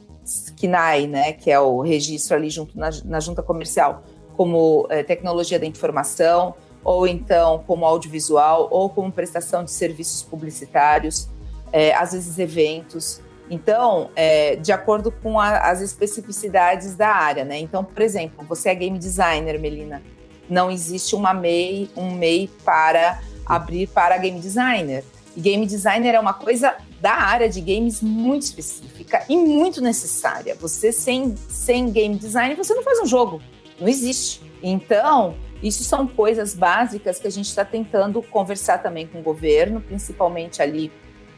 KNAI, 0.56 1.08
né, 1.08 1.34
que 1.34 1.50
é 1.50 1.60
o 1.60 1.82
registro 1.82 2.36
ali 2.36 2.50
junto 2.50 2.78
na, 2.78 2.90
na 3.06 3.20
junta 3.20 3.42
comercial, 3.42 4.04
como 4.36 4.86
é, 4.90 5.04
tecnologia 5.04 5.60
da 5.60 5.66
informação, 5.66 6.54
ou 6.84 7.08
então 7.08 7.64
como 7.66 7.86
audiovisual, 7.86 8.68
ou 8.72 8.90
como 8.90 9.12
prestação 9.12 9.64
de 9.64 9.72
serviços 9.72 10.24
publicitários, 10.24 11.30
é, 11.72 11.94
às 11.94 12.12
vezes 12.14 12.38
eventos. 12.40 13.22
Então, 13.50 14.10
é, 14.16 14.56
de 14.58 14.72
acordo 14.72 15.12
com 15.12 15.40
a, 15.40 15.58
as 15.70 15.82
especificidades 15.82 16.96
da 16.96 17.10
área, 17.10 17.46
né? 17.46 17.58
Então, 17.60 17.84
por 17.84 18.02
exemplo, 18.02 18.46
você 18.46 18.70
é 18.70 18.76
game 18.76 19.00
designer, 19.00 19.60
Melina, 19.60 20.02
não 20.50 20.70
existe 20.70 21.16
uma 21.16 21.34
MEI, 21.34 21.90
um 21.96 22.12
MEI 22.12 22.50
para 22.64 23.22
abrir 23.46 23.88
para 23.88 24.18
game 24.18 24.40
designer. 24.40 25.04
E 25.36 25.42
game 25.42 25.66
designer 25.66 26.16
é 26.16 26.20
uma 26.20 26.34
coisa 26.34 26.76
da 27.00 27.14
área 27.14 27.50
de 27.50 27.62
games 27.62 28.02
muito 28.02 28.44
específica 28.44 29.24
e 29.30 29.38
muito 29.38 29.82
necessária. 29.82 30.56
Você 30.56 30.92
sem, 30.92 31.36
sem 31.50 31.92
game 31.92 32.16
design, 32.16 32.56
você 32.56 32.74
não 32.74 32.84
faz 32.84 33.00
um 33.00 33.06
jogo. 33.06 33.42
Não 33.80 33.88
existe. 33.88 34.42
Então, 34.62 35.36
isso 35.62 35.84
são 35.84 36.08
coisas 36.08 36.54
básicas 36.54 37.20
que 37.20 37.28
a 37.28 37.32
gente 37.32 37.48
está 37.48 37.64
tentando 37.64 38.22
conversar 38.22 38.80
também 38.80 39.08
com 39.08 39.20
o 39.20 39.24
governo, 39.24 39.82
principalmente 39.82 40.62
ali 40.62 40.92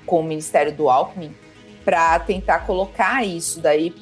com 0.06 0.22
o 0.22 0.24
Ministério 0.24 0.74
do 0.74 0.90
Alckmin, 0.90 1.34
para 1.84 2.20
tentar 2.20 2.60
colocar 2.60 3.26
isso 3.26 3.60
daí, 3.60 3.94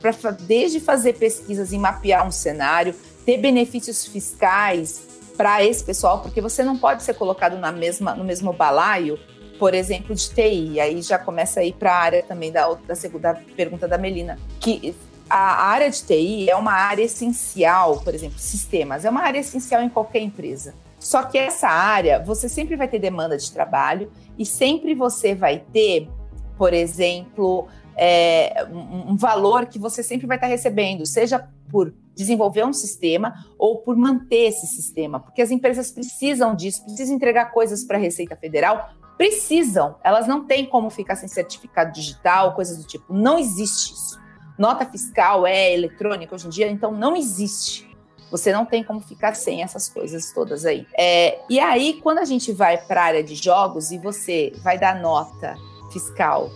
para 0.00 0.12
desde 0.32 0.80
fazer 0.80 1.14
pesquisas 1.14 1.72
e 1.72 1.78
mapear 1.78 2.26
um 2.26 2.30
cenário, 2.30 2.94
ter 3.24 3.38
benefícios 3.38 4.06
fiscais 4.06 5.06
para 5.36 5.64
esse 5.64 5.82
pessoal, 5.82 6.20
porque 6.20 6.40
você 6.40 6.62
não 6.62 6.76
pode 6.76 7.02
ser 7.02 7.14
colocado 7.14 7.56
na 7.56 7.72
mesma, 7.72 8.14
no 8.14 8.24
mesmo 8.24 8.52
balaio 8.52 9.18
por 9.58 9.74
exemplo, 9.74 10.14
de 10.14 10.30
TI. 10.30 10.80
Aí 10.80 11.02
já 11.02 11.18
começa 11.18 11.60
a 11.60 11.64
ir 11.64 11.74
para 11.74 11.92
a 11.92 11.96
área 11.96 12.22
também 12.22 12.50
da, 12.50 12.72
da 12.74 12.94
segunda 12.94 13.34
pergunta 13.56 13.86
da 13.86 13.98
Melina, 13.98 14.38
que 14.60 14.94
a 15.28 15.64
área 15.64 15.90
de 15.90 16.02
TI 16.02 16.50
é 16.50 16.56
uma 16.56 16.72
área 16.72 17.02
essencial, 17.02 18.00
por 18.00 18.14
exemplo, 18.14 18.38
sistemas, 18.38 19.04
é 19.04 19.10
uma 19.10 19.22
área 19.22 19.38
essencial 19.38 19.82
em 19.82 19.88
qualquer 19.88 20.20
empresa. 20.20 20.74
Só 20.98 21.24
que 21.24 21.36
essa 21.36 21.68
área, 21.68 22.22
você 22.22 22.48
sempre 22.48 22.76
vai 22.76 22.86
ter 22.86 22.98
demanda 22.98 23.36
de 23.36 23.50
trabalho 23.50 24.10
e 24.38 24.46
sempre 24.46 24.94
você 24.94 25.34
vai 25.34 25.58
ter, 25.72 26.08
por 26.56 26.72
exemplo, 26.72 27.66
é, 27.96 28.64
um, 28.70 29.16
valor 29.16 29.66
que 29.66 29.78
você 29.78 30.02
sempre 30.02 30.26
vai 30.26 30.36
estar 30.36 30.46
recebendo, 30.46 31.04
seja 31.04 31.48
por 31.70 31.92
desenvolver 32.14 32.64
um 32.64 32.72
sistema 32.72 33.34
ou 33.58 33.78
por 33.78 33.96
manter 33.96 34.48
esse 34.48 34.66
sistema, 34.66 35.18
porque 35.18 35.42
as 35.42 35.50
empresas 35.50 35.90
precisam 35.90 36.54
disso, 36.54 36.84
precisam 36.84 37.16
entregar 37.16 37.46
coisas 37.46 37.84
para 37.84 37.96
a 37.96 38.00
Receita 38.00 38.36
Federal 38.36 38.90
precisam, 39.16 39.96
elas 40.02 40.26
não 40.26 40.44
têm 40.44 40.66
como 40.66 40.90
ficar 40.90 41.16
sem 41.16 41.28
certificado 41.28 41.92
digital, 41.92 42.54
coisas 42.54 42.78
do 42.78 42.84
tipo. 42.84 43.12
Não 43.12 43.38
existe 43.38 43.94
isso. 43.94 44.20
Nota 44.58 44.84
fiscal 44.84 45.46
é 45.46 45.72
eletrônica 45.72 46.34
hoje 46.34 46.46
em 46.46 46.50
dia, 46.50 46.70
então 46.70 46.92
não 46.92 47.16
existe. 47.16 47.90
Você 48.30 48.52
não 48.52 48.64
tem 48.64 48.82
como 48.82 49.00
ficar 49.00 49.34
sem 49.34 49.62
essas 49.62 49.88
coisas 49.88 50.32
todas 50.32 50.64
aí. 50.64 50.86
É, 50.98 51.40
e 51.50 51.60
aí, 51.60 52.00
quando 52.02 52.18
a 52.18 52.24
gente 52.24 52.50
vai 52.52 52.78
para 52.78 53.02
a 53.02 53.04
área 53.04 53.22
de 53.22 53.34
jogos 53.34 53.90
e 53.90 53.98
você 53.98 54.52
vai 54.62 54.78
dar 54.78 55.00
nota 55.00 55.56
fiscal 55.92 56.50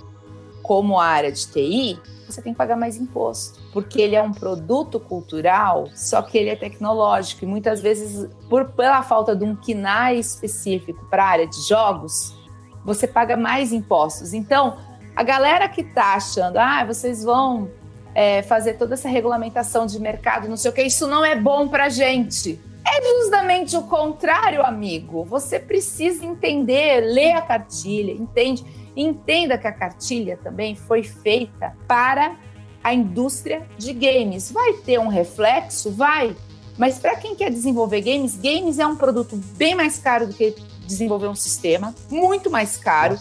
como 0.62 0.98
a 0.98 1.04
área 1.04 1.30
de 1.30 1.46
TI, 1.46 2.00
você 2.26 2.42
tem 2.42 2.52
que 2.52 2.59
pagar 2.59 2.76
mais 2.76 2.96
imposto, 2.96 3.61
porque 3.72 4.00
ele 4.00 4.16
é 4.16 4.22
um 4.22 4.32
produto 4.32 4.98
cultural, 4.98 5.88
só 5.94 6.20
que 6.22 6.36
ele 6.36 6.50
é 6.50 6.57
tecnológico 6.57 7.44
e 7.44 7.46
muitas 7.46 7.80
vezes 7.80 8.28
por 8.48 8.72
pela 8.72 9.02
falta 9.02 9.36
de 9.36 9.44
um 9.44 9.54
KNAI 9.54 10.18
específico 10.18 11.07
para 11.09 11.24
a 11.24 11.28
área 11.28 11.46
de 11.46 11.61
jogos, 11.68 12.36
você 12.87 13.07
paga 13.07 13.37
mais 13.37 13.72
impostos. 13.72 14.32
Então, 14.32 14.78
a 15.14 15.24
galera 15.24 15.68
que 15.68 15.80
está 15.80 16.14
achando, 16.14 16.57
ah, 16.57 16.84
vocês 16.84 17.24
vão 17.24 17.68
é, 18.14 18.43
fazer 18.43 18.74
toda 18.74 18.95
essa 18.95 19.09
regulamentação 19.09 19.87
de 19.87 20.01
mercado, 20.01 20.49
não 20.49 20.57
sei 20.57 20.70
o 20.70 20.74
que, 20.74 20.82
isso 20.82 21.09
não 21.09 21.24
é 21.24 21.34
bom 21.34 21.66
para 21.66 21.89
gente. 21.89 22.61
É 22.87 23.03
justamente 23.03 23.76
o 23.76 23.82
contrário, 23.82 24.62
amigo. 24.64 25.24
Você 25.24 25.59
precisa 25.59 26.24
entender, 26.24 27.01
ler 27.01 27.32
a 27.32 27.43
cartilha, 27.43 28.12
entende? 28.12 28.64
Entenda 28.97 29.59
que 29.59 29.66
a 29.66 29.72
cartilha 29.72 30.39
também 30.43 30.76
foi 30.76 31.03
feita 31.03 31.76
para 31.89 32.37
a 32.84 32.95
indústria 32.95 33.66
de 33.76 33.93
games. 33.93 34.53
Vai 34.53 34.74
ter 34.74 35.01
um 35.01 35.09
reflexo? 35.09 35.91
Vai. 35.91 36.37
Mas 36.78 36.99
para 36.99 37.16
quem 37.16 37.34
quer 37.34 37.51
desenvolver 37.51 38.03
games, 38.03 38.37
games 38.37 38.78
é 38.78 38.87
um 38.87 38.95
produto 38.95 39.37
bem 39.57 39.74
mais 39.74 39.99
caro 39.99 40.28
do 40.28 40.34
que 40.34 40.55
desenvolver 40.87 41.28
um 41.28 41.34
sistema, 41.34 41.95
muito 42.11 42.51
mais 42.51 42.76
caro, 42.76 43.18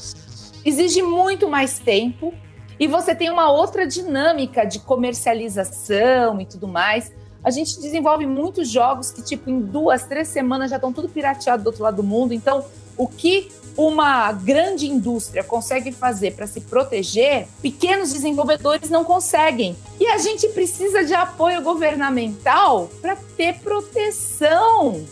exige 0.64 1.02
muito 1.02 1.48
mais 1.48 1.80
tempo 1.80 2.34
e 2.80 2.88
você 2.88 3.16
tem 3.16 3.30
uma 3.30 3.52
outra 3.52 3.88
dinâmica 3.88 4.66
de 4.66 4.80
comercialização 4.80 6.42
e 6.42 6.46
tudo 6.46 6.68
mais. 6.68 7.12
A 7.44 7.50
gente 7.50 7.80
desenvolve 7.80 8.26
muitos 8.26 8.70
jogos 8.70 9.12
que, 9.12 9.22
tipo, 9.22 9.50
em 9.50 9.62
duas, 9.62 10.04
três 10.04 10.28
semanas 10.28 10.72
já 10.72 10.78
estão 10.78 10.92
tudo 10.92 11.08
pirateado 11.08 11.64
do 11.64 11.68
outro 11.68 11.84
lado 11.84 11.98
do 11.98 12.04
mundo. 12.04 12.34
Então, 12.34 12.66
o 12.98 13.08
que 13.08 13.52
uma 13.78 14.32
grande 14.32 14.88
indústria 14.88 15.44
consegue 15.44 15.92
fazer 15.92 16.34
para 16.34 16.48
se 16.48 16.62
proteger, 16.62 17.48
pequenos 17.62 18.12
desenvolvedores 18.14 18.90
não 18.90 19.04
conseguem. 19.04 19.76
E 20.00 20.08
a 20.08 20.18
gente 20.18 20.48
precisa 20.50 21.04
de 21.04 21.14
apoio 21.14 21.62
governamental 21.62 22.90
para 23.02 23.16
ter 23.38 23.60
proteção. 23.60 25.06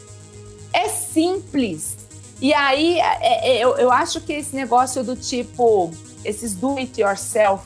É 0.71 0.87
simples. 0.87 2.02
E 2.43 2.53
aí, 2.53 2.99
é, 2.99 3.51
é, 3.51 3.63
eu, 3.63 3.77
eu 3.77 3.89
acho 3.89 4.19
que 4.19 4.33
esse 4.33 4.53
negócio 4.53 5.01
do 5.01 5.15
tipo, 5.15 5.89
esses 6.25 6.53
do 6.53 6.75
it 6.77 6.99
yourself, 6.99 7.63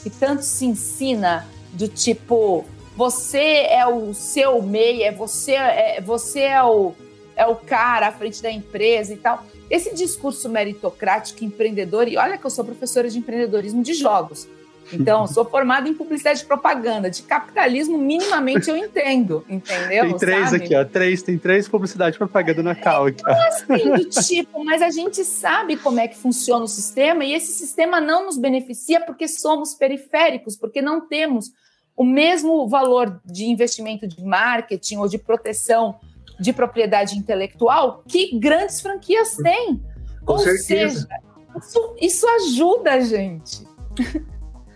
que 0.00 0.08
tanto 0.08 0.44
se 0.44 0.64
ensina, 0.64 1.48
do 1.72 1.88
tipo, 1.88 2.64
você 2.96 3.66
é 3.68 3.84
o 3.84 4.14
seu 4.14 4.62
MEI, 4.62 5.02
é 5.02 5.10
você, 5.10 5.54
é, 5.54 6.00
você 6.00 6.42
é 6.42 6.62
o, 6.62 6.94
é 7.34 7.44
o 7.46 7.56
cara 7.56 8.06
à 8.06 8.12
frente 8.12 8.40
da 8.40 8.48
empresa 8.48 9.12
e 9.12 9.16
tal. 9.16 9.44
esse 9.68 9.92
discurso 9.92 10.48
meritocrático, 10.48 11.44
empreendedor, 11.44 12.06
e 12.06 12.16
olha 12.16 12.38
que 12.38 12.46
eu 12.46 12.50
sou 12.50 12.64
professora 12.64 13.10
de 13.10 13.18
empreendedorismo 13.18 13.82
de 13.82 13.92
jogos. 13.92 14.46
Então, 14.92 15.26
sou 15.26 15.44
formada 15.44 15.88
em 15.88 15.94
publicidade 15.94 16.42
e 16.42 16.44
propaganda. 16.44 17.10
De 17.10 17.22
capitalismo, 17.22 17.98
minimamente 17.98 18.68
eu 18.68 18.76
entendo, 18.76 19.44
entendeu? 19.48 20.04
Tem 20.04 20.16
três 20.18 20.50
sabe? 20.50 20.64
aqui, 20.64 20.74
ó. 20.74 20.84
Três, 20.84 21.22
tem 21.22 21.38
três 21.38 21.68
publicidade 21.68 22.16
e 22.16 22.18
propaganda 22.18 22.62
na 22.62 22.74
cal 22.74 23.06
aqui, 23.06 23.22
ó. 23.26 23.32
Assim, 23.32 23.90
do 23.90 24.04
tipo, 24.08 24.64
mas 24.64 24.82
a 24.82 24.90
gente 24.90 25.24
sabe 25.24 25.76
como 25.76 26.00
é 26.00 26.08
que 26.08 26.16
funciona 26.16 26.64
o 26.64 26.68
sistema 26.68 27.24
e 27.24 27.32
esse 27.32 27.52
sistema 27.52 28.00
não 28.00 28.26
nos 28.26 28.38
beneficia 28.38 29.00
porque 29.00 29.28
somos 29.28 29.74
periféricos, 29.74 30.56
porque 30.56 30.82
não 30.82 31.06
temos 31.06 31.52
o 31.96 32.04
mesmo 32.04 32.68
valor 32.68 33.20
de 33.24 33.44
investimento 33.44 34.06
de 34.06 34.22
marketing 34.24 34.96
ou 34.96 35.08
de 35.08 35.18
proteção 35.18 35.98
de 36.40 36.52
propriedade 36.52 37.16
intelectual 37.16 38.02
que 38.06 38.38
grandes 38.38 38.80
franquias 38.80 39.36
têm. 39.36 39.80
Com 40.24 40.32
ou 40.32 40.38
certeza. 40.38 41.00
seja, 41.00 41.08
isso, 41.56 41.96
isso 42.00 42.26
ajuda 42.28 42.94
a 42.94 43.00
gente. 43.00 43.66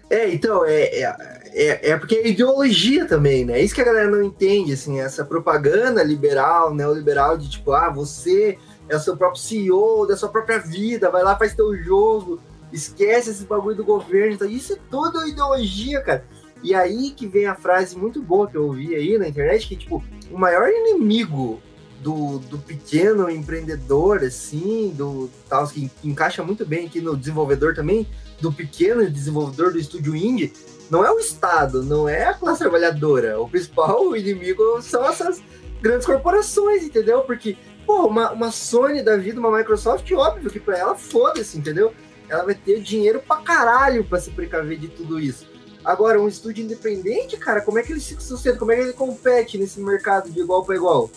É, 0.08 0.32
então, 0.32 0.64
é, 0.64 0.84
é, 0.84 1.16
é, 1.52 1.90
é 1.90 1.96
porque 1.96 2.16
é 2.16 2.28
ideologia 2.28 3.06
também, 3.06 3.44
né? 3.44 3.60
Isso 3.60 3.74
que 3.74 3.80
a 3.80 3.84
galera 3.84 4.08
não 4.08 4.22
entende, 4.22 4.72
assim, 4.72 5.00
essa 5.00 5.24
propaganda 5.24 6.02
liberal, 6.02 6.72
neoliberal, 6.72 7.36
de 7.36 7.50
tipo, 7.50 7.72
ah, 7.72 7.90
você 7.90 8.56
é 8.88 8.96
o 8.96 9.00
seu 9.00 9.16
próprio 9.16 9.42
CEO 9.42 10.06
da 10.06 10.16
sua 10.16 10.28
própria 10.28 10.58
vida, 10.58 11.10
vai 11.10 11.24
lá, 11.24 11.36
faz 11.36 11.54
teu 11.54 11.76
jogo, 11.76 12.40
esquece 12.72 13.30
esse 13.30 13.44
bagulho 13.44 13.76
do 13.76 13.84
governo. 13.84 14.34
Então, 14.34 14.48
isso 14.48 14.74
é 14.74 14.78
toda 14.88 15.26
ideologia, 15.26 16.00
cara. 16.00 16.24
E 16.62 16.74
aí 16.74 17.10
que 17.10 17.26
vem 17.26 17.46
a 17.46 17.54
frase 17.54 17.96
muito 17.96 18.22
boa 18.22 18.48
que 18.48 18.56
eu 18.56 18.66
ouvi 18.66 18.94
aí 18.94 19.18
na 19.18 19.28
internet, 19.28 19.68
que, 19.68 19.76
tipo, 19.76 20.02
o 20.30 20.38
maior 20.38 20.68
inimigo 20.68 21.60
do, 22.00 22.38
do 22.38 22.58
pequeno 22.58 23.30
empreendedor, 23.30 24.18
assim, 24.18 24.92
do 24.96 25.30
tal, 25.48 25.66
que 25.66 25.90
encaixa 26.04 26.42
muito 26.42 26.64
bem 26.64 26.86
aqui 26.86 27.00
no 27.00 27.16
desenvolvedor 27.16 27.74
também, 27.74 28.06
do 28.40 28.52
pequeno 28.52 29.08
desenvolvedor 29.10 29.72
do 29.72 29.78
estúdio 29.78 30.14
indie, 30.14 30.52
não 30.90 31.04
é 31.04 31.10
o 31.10 31.18
Estado, 31.18 31.82
não 31.82 32.08
é 32.08 32.24
a 32.24 32.34
classe 32.34 32.60
trabalhadora. 32.60 33.40
O 33.40 33.48
principal 33.48 34.14
inimigo 34.16 34.80
são 34.82 35.04
essas 35.04 35.42
grandes 35.80 36.06
corporações, 36.06 36.84
entendeu? 36.84 37.22
Porque, 37.22 37.56
pô, 37.84 38.06
uma, 38.06 38.30
uma 38.32 38.50
Sony 38.50 39.02
da 39.02 39.16
vida, 39.16 39.40
uma 39.40 39.56
Microsoft, 39.56 40.10
óbvio 40.12 40.50
que 40.50 40.60
pra 40.60 40.78
ela 40.78 40.94
foda-se, 40.94 41.58
entendeu? 41.58 41.92
Ela 42.28 42.44
vai 42.44 42.54
ter 42.54 42.80
dinheiro 42.80 43.22
pra 43.26 43.36
caralho 43.36 44.04
pra 44.04 44.20
se 44.20 44.30
precaver 44.30 44.78
de 44.78 44.88
tudo 44.88 45.18
isso. 45.18 45.46
Agora, 45.84 46.20
um 46.20 46.26
estúdio 46.26 46.64
independente, 46.64 47.36
cara, 47.36 47.60
como 47.60 47.78
é 47.78 47.82
que 47.82 47.92
ele 47.92 48.00
se 48.00 48.20
sustenta? 48.20 48.58
Como 48.58 48.72
é 48.72 48.76
que 48.76 48.82
ele 48.82 48.92
compete 48.92 49.56
nesse 49.56 49.80
mercado 49.80 50.28
de 50.28 50.40
igual 50.40 50.64
para 50.64 50.74
igual? 50.74 51.08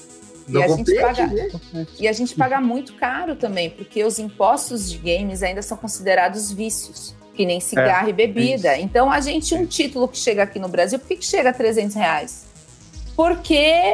Não 0.50 0.62
e 0.62 0.64
a 0.64 0.68
compete, 0.68 0.90
gente 0.90 1.02
paga, 1.02 1.28
né? 1.74 1.88
E 2.00 2.08
a 2.08 2.14
gente 2.14 2.36
paga 2.36 2.60
muito 2.60 2.94
caro 2.96 3.36
também, 3.36 3.70
porque 3.70 4.04
os 4.04 4.20
impostos 4.20 4.90
de 4.90 4.98
games 4.98 5.44
ainda 5.44 5.62
são 5.62 5.78
considerados 5.78 6.52
vícios, 6.52 7.16
que 7.36 7.46
nem 7.46 7.60
cigarro 7.60 8.08
é, 8.08 8.10
e 8.10 8.14
bebida. 8.14 8.70
É 8.70 8.82
então, 8.82 9.12
a 9.12 9.22
gente, 9.22 9.54
um 9.54 9.66
título 9.66 10.08
que 10.08 10.18
chega 10.18 10.44
aqui 10.44 10.60
no 10.60 10.68
Brasil, 10.68 11.00
por 11.00 11.08
que, 11.08 11.18
que 11.18 11.26
chega 11.26 11.52
a 11.52 11.54
300 11.54 11.96
reais? 11.96 12.48
Porque 13.16 13.94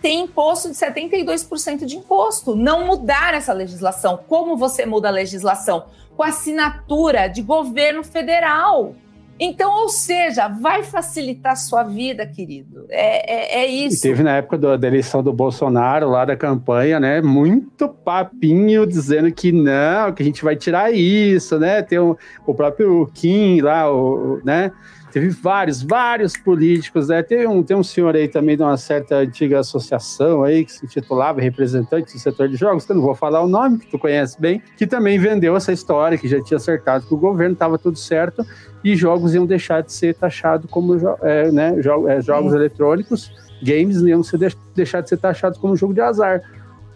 tem 0.00 0.22
imposto 0.22 0.68
de 0.68 0.74
72% 0.74 1.84
de 1.84 1.96
imposto. 1.96 2.56
Não 2.56 2.86
mudar 2.86 3.34
essa 3.34 3.52
legislação. 3.52 4.18
Como 4.28 4.56
você 4.56 4.84
muda 4.86 5.08
a 5.08 5.12
legislação? 5.12 5.86
Com 6.16 6.22
assinatura 6.22 7.28
de 7.28 7.42
governo 7.42 8.02
federal. 8.02 8.94
Então, 9.38 9.82
ou 9.82 9.88
seja, 9.88 10.46
vai 10.46 10.82
facilitar 10.82 11.52
a 11.52 11.56
sua 11.56 11.82
vida, 11.82 12.24
querido. 12.26 12.86
É, 12.88 13.60
é, 13.60 13.64
é 13.64 13.66
isso. 13.66 13.98
E 13.98 14.00
teve 14.00 14.22
na 14.22 14.36
época 14.36 14.56
do, 14.56 14.78
da 14.78 14.86
eleição 14.86 15.22
do 15.22 15.32
Bolsonaro, 15.32 16.08
lá 16.08 16.24
da 16.24 16.36
campanha, 16.36 17.00
né? 17.00 17.20
Muito 17.20 17.88
papinho 17.88 18.86
dizendo 18.86 19.32
que 19.32 19.50
não, 19.50 20.12
que 20.12 20.22
a 20.22 20.26
gente 20.26 20.44
vai 20.44 20.54
tirar 20.54 20.92
isso, 20.94 21.58
né? 21.58 21.82
Tem 21.82 21.98
o, 21.98 22.16
o 22.46 22.54
próprio 22.54 23.10
Kim 23.12 23.60
lá, 23.60 23.90
o, 23.92 24.40
né? 24.44 24.70
Teve 25.14 25.28
vários, 25.28 25.80
vários 25.80 26.36
políticos, 26.36 27.06
né? 27.06 27.22
Tem 27.22 27.46
um, 27.46 27.62
tem 27.62 27.76
um 27.76 27.84
senhor 27.84 28.16
aí 28.16 28.26
também 28.26 28.56
de 28.56 28.64
uma 28.64 28.76
certa 28.76 29.18
antiga 29.18 29.60
associação 29.60 30.42
aí 30.42 30.64
que 30.64 30.72
se 30.72 30.88
titulava 30.88 31.40
representante 31.40 32.12
do 32.12 32.18
setor 32.18 32.48
de 32.48 32.56
jogos, 32.56 32.84
que 32.84 32.90
eu 32.90 32.96
não 32.96 33.02
vou 33.04 33.14
falar 33.14 33.40
o 33.40 33.46
nome, 33.46 33.78
que 33.78 33.86
tu 33.86 33.96
conhece 33.96 34.40
bem, 34.40 34.60
que 34.76 34.88
também 34.88 35.16
vendeu 35.16 35.54
essa 35.54 35.72
história, 35.72 36.18
que 36.18 36.26
já 36.26 36.42
tinha 36.42 36.56
acertado 36.56 37.06
que 37.06 37.14
o 37.14 37.16
governo 37.16 37.52
estava 37.52 37.78
tudo 37.78 37.96
certo 37.96 38.44
e 38.82 38.96
jogos 38.96 39.36
iam 39.36 39.46
deixar 39.46 39.84
de 39.84 39.92
ser 39.92 40.16
taxados 40.16 40.68
como 40.68 40.96
é, 41.22 41.52
né, 41.52 41.80
jo 41.80 42.08
é, 42.08 42.20
jogos 42.20 42.50
Sim. 42.50 42.58
eletrônicos, 42.58 43.30
games 43.62 44.02
iam 44.02 44.20
ser 44.24 44.38
de 44.38 44.56
deixar 44.74 45.00
de 45.00 45.10
ser 45.10 45.18
taxados 45.18 45.60
como 45.60 45.76
jogo 45.76 45.94
de 45.94 46.00
azar. 46.00 46.42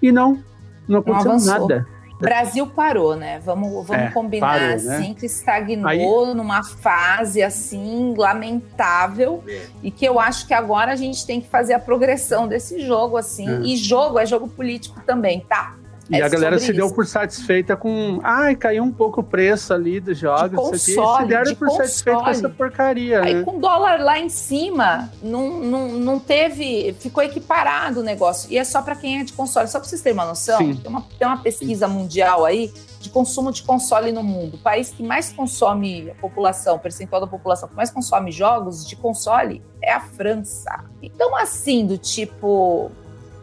E 0.02 0.10
não, 0.10 0.42
não 0.88 0.98
aconteceu 0.98 1.34
não 1.34 1.46
nada. 1.46 1.86
Brasil 2.18 2.66
parou, 2.66 3.14
né? 3.14 3.40
Vamos, 3.44 3.86
vamos 3.86 4.06
é, 4.06 4.10
combinar 4.10 4.58
parou, 4.58 4.82
né? 4.82 4.96
assim, 4.96 5.14
que 5.14 5.26
estagnou 5.26 6.26
Aí... 6.26 6.34
numa 6.34 6.64
fase 6.64 7.42
assim 7.42 8.14
lamentável 8.16 9.42
é. 9.46 9.66
e 9.82 9.90
que 9.90 10.04
eu 10.04 10.18
acho 10.18 10.46
que 10.46 10.52
agora 10.52 10.92
a 10.92 10.96
gente 10.96 11.24
tem 11.24 11.40
que 11.40 11.48
fazer 11.48 11.74
a 11.74 11.78
progressão 11.78 12.48
desse 12.48 12.80
jogo 12.84 13.16
assim. 13.16 13.48
É. 13.48 13.60
E 13.60 13.76
jogo 13.76 14.18
é 14.18 14.26
jogo 14.26 14.48
político 14.48 15.00
também, 15.06 15.40
tá? 15.40 15.77
E 16.10 16.16
é 16.16 16.22
a 16.22 16.28
galera 16.28 16.58
se 16.58 16.64
isso. 16.64 16.74
deu 16.74 16.90
por 16.90 17.06
satisfeita 17.06 17.76
com. 17.76 18.20
Ai, 18.22 18.56
caiu 18.56 18.82
um 18.82 18.90
pouco 18.90 19.20
o 19.20 19.24
preço 19.24 19.74
ali 19.74 20.00
dos 20.00 20.18
jogos. 20.18 20.50
De 20.50 20.56
console, 20.56 21.22
se 21.22 21.28
deram 21.28 21.44
de 21.44 21.56
por 21.56 21.68
console. 21.68 21.88
satisfeito 21.88 22.18
com 22.20 22.28
essa 22.28 22.48
porcaria. 22.48 23.20
Aí 23.22 23.34
né? 23.34 23.42
com 23.42 23.58
dólar 23.58 24.00
lá 24.00 24.18
em 24.18 24.30
cima, 24.30 25.10
não, 25.22 25.60
não, 25.60 25.88
não 25.88 26.18
teve. 26.18 26.94
Ficou 26.98 27.22
equiparado 27.22 28.00
o 28.00 28.02
negócio. 28.02 28.50
E 28.50 28.56
é 28.56 28.64
só 28.64 28.80
para 28.80 28.96
quem 28.96 29.20
é 29.20 29.24
de 29.24 29.34
console. 29.34 29.68
Só 29.68 29.78
para 29.78 29.88
vocês 29.88 30.00
terem 30.00 30.16
uma 30.16 30.24
noção, 30.24 30.58
tem 30.58 30.90
uma, 30.90 31.04
tem 31.18 31.28
uma 31.28 31.42
pesquisa 31.42 31.86
Sim. 31.86 31.92
mundial 31.92 32.44
aí 32.44 32.72
de 33.00 33.10
consumo 33.10 33.52
de 33.52 33.62
console 33.62 34.10
no 34.10 34.22
mundo. 34.22 34.54
O 34.54 34.58
país 34.58 34.90
que 34.90 35.02
mais 35.02 35.30
consome 35.30 36.10
a 36.10 36.14
população, 36.14 36.76
o 36.76 36.78
percentual 36.78 37.20
da 37.20 37.26
população 37.26 37.68
que 37.68 37.74
mais 37.74 37.90
consome 37.90 38.32
jogos 38.32 38.86
de 38.86 38.96
console 38.96 39.62
é 39.82 39.92
a 39.92 40.00
França. 40.00 40.84
Então, 41.02 41.36
assim, 41.36 41.86
do 41.86 41.96
tipo 41.96 42.90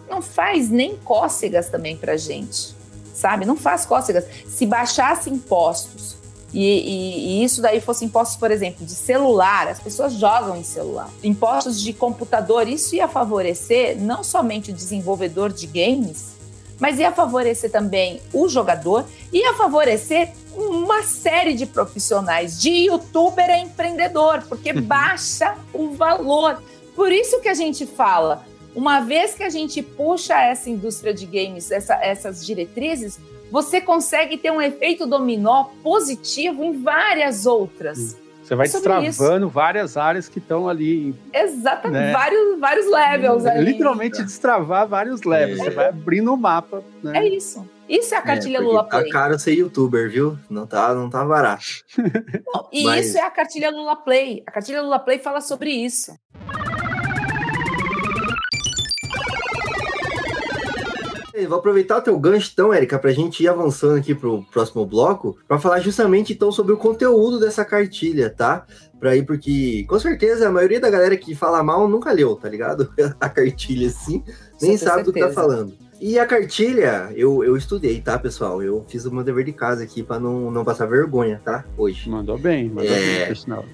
não 0.10 0.22
faz 0.22 0.70
nem 0.70 0.96
cócegas 0.98 1.70
também 1.70 1.98
para 1.98 2.18
gente, 2.18 2.76
sabe? 3.14 3.46
Não 3.46 3.56
faz 3.56 3.86
cócegas. 3.86 4.26
Se 4.48 4.66
baixasse 4.66 5.30
impostos 5.30 6.16
e, 6.56 6.64
e, 6.64 7.42
e, 7.42 7.44
isso 7.44 7.62
daí 7.62 7.82
fosse 7.82 8.06
impostos, 8.06 8.38
por 8.38 8.50
exemplo, 8.50 8.86
de 8.86 8.94
celular, 8.94 9.68
as 9.68 9.80
pessoas 9.80 10.14
jogam 10.14 10.56
em 10.56 10.64
celular. 10.64 11.10
Impostos 11.22 11.82
de 11.82 11.92
computador, 11.92 12.66
isso 12.66 12.96
ia 12.96 13.10
favorecer 13.10 14.00
não 14.00 14.24
somente 14.24 14.72
o 14.72 14.74
desenvolvedor 14.74 15.52
de 15.52 15.68
games, 15.68 16.36
mas 16.80 16.98
ia 16.98 17.12
favorecer 17.12 17.70
também 17.70 18.22
o 18.32 18.48
jogador, 18.48 19.06
ia 19.34 19.54
favorecer 19.54 20.32
uma 20.56 21.04
série 21.04 21.54
de 21.54 21.66
profissionais, 21.66 22.62
de 22.62 22.70
youtuber 22.70 23.50
a 23.50 23.60
empreendedor, 23.60 24.44
porque 24.48 24.72
uhum. 24.72 24.82
baixa 24.82 25.56
o 25.74 25.90
valor. 25.90 26.64
Por 26.96 27.12
isso 27.12 27.42
que 27.42 27.50
a 27.50 27.54
gente 27.54 27.86
fala, 27.86 28.46
uma 28.76 29.00
vez 29.00 29.34
que 29.34 29.44
a 29.44 29.50
gente 29.50 29.82
puxa 29.82 30.40
essa 30.40 30.70
indústria 30.70 31.14
de 31.14 31.26
games, 31.26 31.72
essa, 31.72 31.96
essas 31.96 32.46
diretrizes, 32.46 33.20
você 33.50 33.80
consegue 33.80 34.38
ter 34.38 34.52
um 34.52 34.62
efeito 34.62 35.08
dominó 35.08 35.66
positivo 35.82 36.64
em 36.64 36.82
várias 36.82 37.46
outras. 37.46 38.18
Você 38.44 38.54
vai 38.54 38.68
destravando 38.68 39.50
várias 39.50 39.98
áreas 39.98 40.30
que 40.30 40.38
estão 40.38 40.70
ali. 40.70 41.16
Exatamente, 41.34 42.00
né? 42.00 42.12
vários, 42.12 42.60
vários 42.60 42.92
levels 42.92 43.46
ali. 43.46 43.72
Literalmente 43.72 44.22
destravar 44.22 44.88
vários 44.88 45.24
levels. 45.24 45.62
É. 45.62 45.64
Você 45.64 45.70
vai 45.72 45.90
abrindo 45.90 46.32
o 46.32 46.38
mapa. 46.38 46.84
Né? 47.02 47.20
É 47.20 47.28
isso. 47.28 47.68
Isso 47.90 48.14
é 48.14 48.18
a 48.18 48.22
cartilha 48.22 48.58
é, 48.58 48.62
Lula 48.62 48.84
tá 48.84 48.98
Play. 48.98 49.06
Tá 49.06 49.12
caro 49.12 49.40
ser 49.40 49.54
youtuber, 49.54 50.10
viu? 50.10 50.38
Não 50.50 50.68
tá, 50.68 50.94
não 50.94 51.10
tá 51.10 51.24
barato. 51.24 51.66
e 52.72 52.84
Mas... 52.84 53.08
isso 53.08 53.18
é 53.18 53.22
a 53.22 53.32
cartilha 53.32 53.72
Lula 53.72 53.96
Play. 53.96 54.44
A 54.46 54.52
cartilha 54.52 54.82
Lula 54.82 55.00
Play 55.00 55.18
fala 55.18 55.42
sobre 55.42 55.72
isso. 55.72 56.12
Vou 61.48 61.58
aproveitar 61.58 61.98
o 61.98 62.02
teu 62.02 62.18
gancho, 62.18 62.52
então, 62.54 62.74
Érica, 62.74 62.98
para 62.98 63.10
a 63.10 63.14
gente 63.14 63.44
ir 63.44 63.48
avançando 63.50 63.98
aqui 63.98 64.16
para 64.16 64.30
o 64.30 64.44
próximo 64.46 64.86
bloco, 64.86 65.38
para 65.48 65.60
falar 65.60 65.80
justamente 65.82 66.32
então 66.32 66.52
sobre 66.52 66.72
o 66.72 66.78
conteúdo 66.78 67.40
dessa 67.40 67.66
cartilha, 67.66 68.30
tá? 68.30 68.66
Para 69.00 69.18
ir, 69.18 69.26
porque 69.26 69.86
com 69.90 70.00
certeza 70.00 70.48
a 70.48 70.52
maioria 70.52 70.80
da 70.80 70.90
galera 70.90 71.18
que 71.18 71.36
fala 71.36 71.62
mal 71.62 71.90
nunca 71.90 72.12
leu, 72.12 72.36
tá 72.36 72.48
ligado? 72.48 72.90
A 73.20 73.28
cartilha, 73.28 73.88
assim, 73.88 74.24
nem 74.62 74.78
sabe 74.78 75.04
do 75.04 75.12
que 75.12 75.20
tá 75.20 75.32
falando. 75.32 75.74
E 76.00 76.20
a 76.20 76.26
cartilha, 76.26 77.12
eu, 77.16 77.44
eu 77.44 77.56
estudei, 77.56 78.02
tá, 78.02 78.20
pessoal? 78.20 78.62
Eu 78.62 78.86
fiz 78.88 79.06
o 79.06 79.14
meu 79.14 79.24
dever 79.24 79.46
de 79.46 79.54
casa 79.54 79.84
aqui 79.84 80.04
para 80.04 80.20
não, 80.20 80.52
não 80.52 80.64
passar 80.66 80.86
vergonha, 80.86 81.42
tá? 81.44 81.64
Hoje. 81.78 82.10
Mandou 82.10 82.38
bem, 82.38 82.70
mandou 82.70 82.92
é... 82.92 83.26
bem, 83.26 83.36
sinal. 83.36 83.66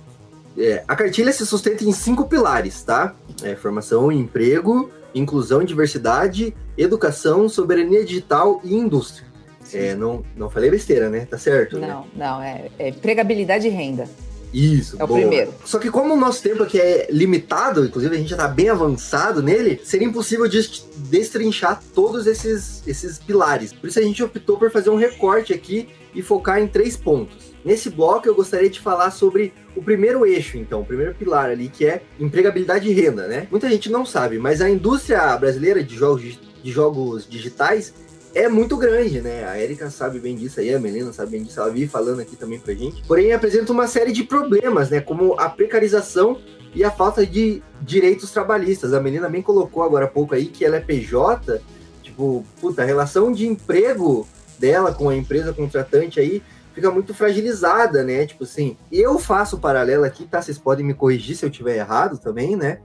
É, 0.57 0.83
a 0.87 0.95
cartilha 0.95 1.31
se 1.31 1.45
sustenta 1.45 1.83
em 1.83 1.91
cinco 1.91 2.27
pilares, 2.27 2.83
tá? 2.83 3.15
É, 3.41 3.55
formação, 3.55 4.11
emprego, 4.11 4.89
inclusão, 5.13 5.63
diversidade, 5.63 6.53
educação, 6.77 7.47
soberania 7.49 8.03
digital 8.05 8.61
e 8.63 8.73
indústria. 8.75 9.27
É, 9.73 9.95
não, 9.95 10.23
não 10.35 10.49
falei 10.49 10.69
besteira, 10.69 11.09
né? 11.09 11.25
Tá 11.25 11.37
certo? 11.37 11.79
Não, 11.79 12.01
né? 12.01 12.03
não, 12.15 12.41
é, 12.41 12.69
é 12.77 12.89
empregabilidade 12.89 13.67
e 13.67 13.69
renda. 13.69 14.05
Isso, 14.53 14.97
É 14.99 15.03
o 15.05 15.07
boa. 15.07 15.19
primeiro. 15.21 15.53
Só 15.63 15.79
que 15.79 15.89
como 15.89 16.13
o 16.13 16.17
nosso 16.17 16.43
tempo 16.43 16.61
aqui 16.63 16.77
é 16.77 17.07
limitado, 17.09 17.85
inclusive 17.85 18.13
a 18.13 18.19
gente 18.19 18.29
já 18.31 18.35
tá 18.35 18.49
bem 18.49 18.67
avançado 18.67 19.41
nele, 19.41 19.79
seria 19.81 20.05
impossível 20.05 20.45
des- 20.49 20.85
destrinchar 21.09 21.81
todos 21.95 22.27
esses, 22.27 22.83
esses 22.85 23.17
pilares. 23.17 23.71
Por 23.71 23.87
isso 23.87 23.97
a 23.99 24.01
gente 24.01 24.21
optou 24.21 24.57
por 24.57 24.69
fazer 24.69 24.89
um 24.89 24.97
recorte 24.97 25.53
aqui 25.53 25.87
e 26.13 26.21
focar 26.21 26.59
em 26.59 26.67
três 26.67 26.97
pontos. 26.97 27.50
Nesse 27.63 27.89
bloco 27.89 28.27
eu 28.27 28.35
gostaria 28.35 28.69
de 28.69 28.79
falar 28.79 29.11
sobre 29.11 29.53
o 29.75 29.81
primeiro 29.81 30.25
eixo, 30.25 30.57
então, 30.57 30.81
o 30.81 30.85
primeiro 30.85 31.13
pilar 31.13 31.49
ali, 31.49 31.69
que 31.69 31.85
é 31.85 32.01
empregabilidade 32.19 32.89
e 32.89 32.93
renda, 32.93 33.27
né? 33.27 33.47
Muita 33.51 33.69
gente 33.69 33.89
não 33.89 34.05
sabe, 34.05 34.39
mas 34.39 34.61
a 34.61 34.69
indústria 34.69 35.37
brasileira 35.37 35.83
de 35.83 35.95
jogos, 35.95 36.39
de 36.63 36.71
jogos 36.71 37.27
digitais 37.29 37.93
é 38.33 38.47
muito 38.47 38.77
grande, 38.77 39.21
né? 39.21 39.45
A 39.45 39.61
Erika 39.61 39.89
sabe 39.89 40.19
bem 40.19 40.35
disso 40.35 40.59
aí, 40.59 40.73
a 40.73 40.79
Melina 40.79 41.11
sabe 41.13 41.31
bem 41.31 41.43
disso, 41.43 41.59
ela 41.59 41.69
vive 41.69 41.87
falando 41.87 42.21
aqui 42.21 42.35
também 42.35 42.59
pra 42.59 42.73
gente. 42.73 43.03
Porém, 43.03 43.33
apresenta 43.33 43.71
uma 43.71 43.87
série 43.87 44.11
de 44.11 44.23
problemas, 44.23 44.89
né? 44.89 45.01
Como 45.01 45.39
a 45.39 45.49
precarização 45.49 46.39
e 46.73 46.83
a 46.83 46.89
falta 46.89 47.25
de 47.25 47.61
direitos 47.81 48.31
trabalhistas. 48.31 48.93
A 48.93 49.01
Melina 49.01 49.29
bem 49.29 49.41
colocou 49.41 49.83
agora 49.83 50.05
há 50.05 50.07
pouco 50.07 50.33
aí 50.33 50.47
que 50.47 50.63
ela 50.63 50.77
é 50.77 50.79
PJ, 50.79 51.61
tipo, 52.01 52.45
puta, 52.59 52.81
a 52.81 52.85
relação 52.85 53.31
de 53.31 53.45
emprego 53.45 54.27
dela 54.57 54.93
com 54.93 55.09
a 55.09 55.15
empresa 55.15 55.51
contratante 55.51 56.19
aí 56.19 56.41
fica 56.73 56.91
muito 56.91 57.13
fragilizada, 57.13 58.03
né? 58.03 58.25
Tipo 58.25 58.43
assim, 58.43 58.77
eu 58.91 59.17
faço 59.19 59.59
paralelo 59.59 60.03
aqui, 60.03 60.25
tá? 60.25 60.41
Vocês 60.41 60.57
podem 60.57 60.85
me 60.85 60.93
corrigir 60.93 61.35
se 61.35 61.45
eu 61.45 61.49
tiver 61.49 61.77
errado 61.77 62.17
também, 62.17 62.55
né? 62.55 62.79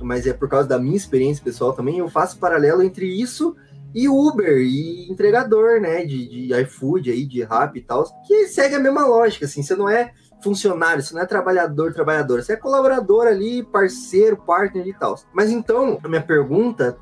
Mas 0.00 0.26
é 0.26 0.32
por 0.32 0.48
causa 0.48 0.68
da 0.68 0.78
minha 0.78 0.96
experiência 0.96 1.42
pessoal 1.42 1.72
também, 1.72 1.98
eu 1.98 2.08
faço 2.08 2.38
paralelo 2.38 2.82
entre 2.82 3.06
isso 3.06 3.56
e 3.94 4.08
Uber 4.08 4.58
e 4.58 5.10
entregador, 5.10 5.80
né? 5.80 6.04
De, 6.04 6.48
de 6.48 6.60
iFood 6.62 7.10
aí, 7.10 7.24
de 7.24 7.42
Rap 7.42 7.76
e 7.76 7.80
tal, 7.80 8.04
que 8.26 8.46
segue 8.48 8.74
a 8.74 8.80
mesma 8.80 9.06
lógica, 9.06 9.46
assim, 9.46 9.62
você 9.62 9.74
não 9.74 9.88
é 9.88 10.12
funcionário, 10.42 11.02
você 11.02 11.14
não 11.14 11.22
é 11.22 11.26
trabalhador, 11.26 11.92
trabalhadora, 11.92 12.42
você 12.42 12.52
é 12.52 12.56
colaborador 12.56 13.26
ali, 13.26 13.62
parceiro, 13.62 14.36
partner 14.36 14.86
e 14.86 14.92
tal. 14.92 15.18
Mas 15.32 15.50
então, 15.50 15.98
a 16.02 16.08
minha 16.08 16.22
pergunta, 16.22 16.98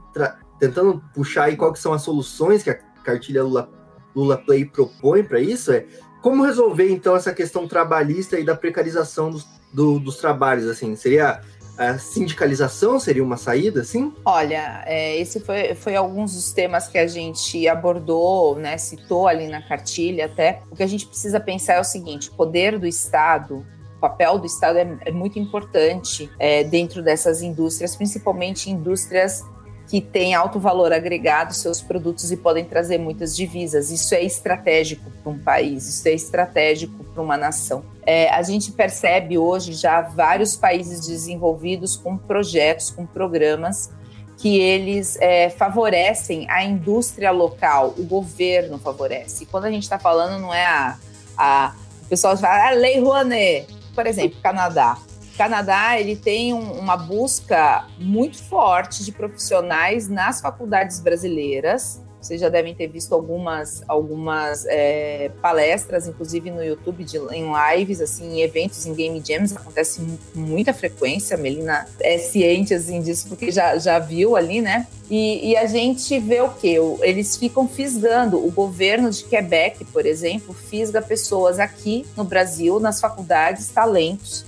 tentando 0.58 1.02
puxar 1.12 1.44
aí 1.44 1.56
quais 1.56 1.74
que 1.74 1.78
são 1.80 1.92
as 1.92 2.02
soluções 2.02 2.62
que 2.62 2.70
a 2.70 2.74
cartilha 3.02 3.42
Lula, 3.42 3.68
Lula 4.14 4.38
Play 4.38 4.64
propõe 4.64 5.24
para 5.24 5.40
isso, 5.40 5.72
é 5.72 5.84
como 6.24 6.42
resolver 6.42 6.90
então 6.90 7.14
essa 7.14 7.34
questão 7.34 7.68
trabalhista 7.68 8.40
e 8.40 8.44
da 8.44 8.56
precarização 8.56 9.30
dos, 9.30 9.46
do- 9.70 9.98
dos 10.00 10.16
trabalhos, 10.16 10.66
assim, 10.66 10.96
seria 10.96 11.42
a 11.76 11.98
sindicalização 11.98 12.98
seria 12.98 13.22
uma 13.22 13.36
saída, 13.36 13.82
assim? 13.82 14.10
Olha, 14.24 14.82
é, 14.86 15.18
esse 15.20 15.38
foi, 15.40 15.74
foi 15.74 15.94
alguns 15.94 16.32
dos 16.32 16.50
temas 16.50 16.88
que 16.88 16.96
a 16.96 17.06
gente 17.06 17.68
abordou, 17.68 18.56
né, 18.56 18.78
citou 18.78 19.28
ali 19.28 19.48
na 19.48 19.60
cartilha 19.60 20.24
até. 20.24 20.62
O 20.70 20.76
que 20.76 20.82
a 20.82 20.86
gente 20.86 21.06
precisa 21.06 21.38
pensar 21.38 21.74
é 21.74 21.80
o 21.80 21.84
seguinte: 21.84 22.30
poder 22.30 22.78
do 22.78 22.86
Estado, 22.86 23.66
o 23.98 24.00
papel 24.00 24.38
do 24.38 24.46
Estado 24.46 24.78
é, 24.78 24.96
é 25.04 25.12
muito 25.12 25.38
importante 25.38 26.30
é, 26.38 26.64
dentro 26.64 27.02
dessas 27.02 27.42
indústrias, 27.42 27.94
principalmente 27.96 28.70
indústrias 28.70 29.44
que 29.88 30.00
têm 30.00 30.34
alto 30.34 30.58
valor 30.58 30.92
agregado 30.92 31.52
seus 31.52 31.80
produtos 31.80 32.32
e 32.32 32.36
podem 32.36 32.64
trazer 32.64 32.98
muitas 32.98 33.36
divisas. 33.36 33.90
Isso 33.90 34.14
é 34.14 34.22
estratégico 34.22 35.10
para 35.22 35.32
um 35.32 35.38
país, 35.38 35.86
isso 35.86 36.08
é 36.08 36.12
estratégico 36.12 37.04
para 37.04 37.22
uma 37.22 37.36
nação. 37.36 37.84
É, 38.04 38.28
a 38.30 38.42
gente 38.42 38.72
percebe 38.72 39.38
hoje 39.38 39.74
já 39.74 40.00
vários 40.00 40.56
países 40.56 41.06
desenvolvidos 41.06 41.96
com 41.96 42.16
projetos, 42.16 42.90
com 42.90 43.06
programas 43.06 43.90
que 44.36 44.58
eles 44.58 45.16
é, 45.20 45.48
favorecem 45.48 46.46
a 46.50 46.64
indústria 46.64 47.30
local, 47.30 47.94
o 47.96 48.04
governo 48.04 48.78
favorece. 48.78 49.44
E 49.44 49.46
quando 49.46 49.66
a 49.66 49.70
gente 49.70 49.84
está 49.84 49.98
falando, 49.98 50.40
não 50.40 50.52
é 50.52 50.66
a, 50.66 50.98
a 51.36 51.74
o 52.04 52.06
pessoal 52.06 52.36
fala, 52.36 52.68
ah, 52.68 52.70
Lei 52.72 53.00
Rouanet, 53.00 53.66
por 53.94 54.06
exemplo, 54.06 54.38
Canadá. 54.42 54.98
Canadá 55.36 55.98
ele 55.98 56.16
tem 56.16 56.54
um, 56.54 56.72
uma 56.72 56.96
busca 56.96 57.86
muito 57.98 58.42
forte 58.42 59.04
de 59.04 59.12
profissionais 59.12 60.08
nas 60.08 60.40
faculdades 60.40 61.00
brasileiras. 61.00 62.02
Vocês 62.24 62.40
já 62.40 62.48
devem 62.48 62.74
ter 62.74 62.86
visto 62.86 63.14
algumas, 63.14 63.82
algumas 63.86 64.64
é, 64.64 65.30
palestras, 65.42 66.08
inclusive 66.08 66.50
no 66.50 66.64
YouTube, 66.64 67.04
de, 67.04 67.18
em 67.18 67.52
lives, 67.52 68.00
assim, 68.00 68.36
em 68.36 68.40
eventos, 68.40 68.86
em 68.86 68.94
game 68.94 69.22
jams, 69.22 69.54
acontece 69.54 70.00
com 70.32 70.40
muita 70.40 70.72
frequência. 70.72 71.36
A 71.36 71.38
Melina 71.38 71.86
é 72.00 72.16
ciente 72.16 72.72
assim, 72.72 73.02
disso, 73.02 73.28
porque 73.28 73.52
já, 73.52 73.76
já 73.76 73.98
viu 73.98 74.36
ali, 74.36 74.62
né? 74.62 74.86
E, 75.10 75.50
e 75.50 75.56
a 75.56 75.66
gente 75.66 76.18
vê 76.18 76.40
o 76.40 76.48
quê? 76.48 76.76
Eles 77.02 77.36
ficam 77.36 77.68
fisgando. 77.68 78.42
O 78.42 78.50
governo 78.50 79.10
de 79.10 79.22
Quebec, 79.24 79.84
por 79.84 80.06
exemplo, 80.06 80.54
fisga 80.54 81.02
pessoas 81.02 81.58
aqui 81.58 82.06
no 82.16 82.24
Brasil, 82.24 82.80
nas 82.80 83.02
faculdades, 83.02 83.68
talentos, 83.68 84.46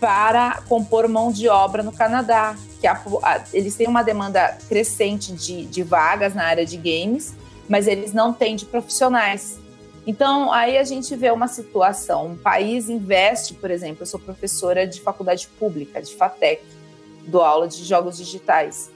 para 0.00 0.62
compor 0.68 1.08
mão 1.08 1.30
de 1.32 1.48
obra 1.48 1.82
no 1.82 1.92
Canadá. 1.92 2.56
Que 2.80 2.86
a, 2.86 3.00
a, 3.22 3.44
eles 3.52 3.74
têm 3.74 3.88
uma 3.88 4.02
demanda 4.02 4.56
crescente 4.68 5.32
de, 5.32 5.64
de 5.66 5.82
vagas 5.82 6.34
na 6.34 6.44
área 6.44 6.64
de 6.64 6.76
games, 6.76 7.34
mas 7.68 7.86
eles 7.86 8.12
não 8.12 8.32
têm 8.32 8.56
de 8.56 8.64
profissionais. 8.64 9.58
Então, 10.06 10.50
aí 10.50 10.78
a 10.78 10.84
gente 10.84 11.14
vê 11.14 11.30
uma 11.30 11.48
situação: 11.48 12.28
um 12.28 12.36
país 12.36 12.88
investe, 12.88 13.54
por 13.54 13.70
exemplo, 13.70 14.02
eu 14.02 14.06
sou 14.06 14.18
professora 14.18 14.86
de 14.86 15.00
faculdade 15.00 15.48
pública, 15.58 16.00
de 16.00 16.14
FATEC, 16.14 16.62
dou 17.26 17.42
aula 17.42 17.68
de 17.68 17.84
jogos 17.84 18.16
digitais. 18.16 18.90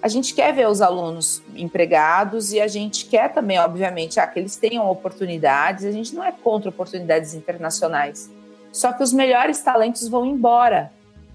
A 0.00 0.08
gente 0.08 0.34
quer 0.34 0.52
ver 0.52 0.68
os 0.68 0.82
alunos 0.82 1.42
empregados 1.56 2.52
e 2.52 2.60
a 2.60 2.68
gente 2.68 3.06
quer 3.06 3.32
também, 3.32 3.58
obviamente, 3.58 4.20
ah, 4.20 4.26
que 4.26 4.38
eles 4.38 4.54
tenham 4.54 4.90
oportunidades. 4.90 5.84
A 5.86 5.90
gente 5.90 6.14
não 6.14 6.22
é 6.22 6.30
contra 6.30 6.68
oportunidades 6.68 7.32
internacionais. 7.32 8.30
Só 8.74 8.92
que 8.92 9.04
os 9.04 9.12
melhores 9.12 9.60
talentos 9.60 10.08
vão 10.08 10.26
embora 10.26 10.90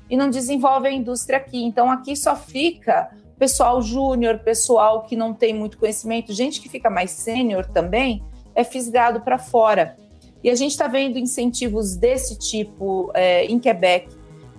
e 0.09 0.17
não 0.17 0.29
desenvolvem 0.29 0.91
a 0.91 0.99
indústria 0.99 1.37
aqui. 1.37 1.63
Então 1.63 1.89
aqui 1.89 2.13
só 2.13 2.35
fica 2.35 3.09
pessoal 3.37 3.81
júnior, 3.81 4.39
pessoal 4.39 5.03
que 5.03 5.15
não 5.15 5.33
tem 5.33 5.53
muito 5.53 5.77
conhecimento, 5.77 6.33
gente 6.33 6.59
que 6.59 6.67
fica 6.67 6.89
mais 6.89 7.11
sênior 7.11 7.65
também 7.65 8.21
é 8.53 8.65
fisgado 8.65 9.21
para 9.21 9.37
fora. 9.37 9.95
E 10.43 10.49
a 10.49 10.55
gente 10.55 10.71
está 10.71 10.87
vendo 10.87 11.17
incentivos 11.17 11.95
desse 11.95 12.37
tipo 12.37 13.09
é, 13.13 13.45
em 13.45 13.57
Quebec, 13.57 14.13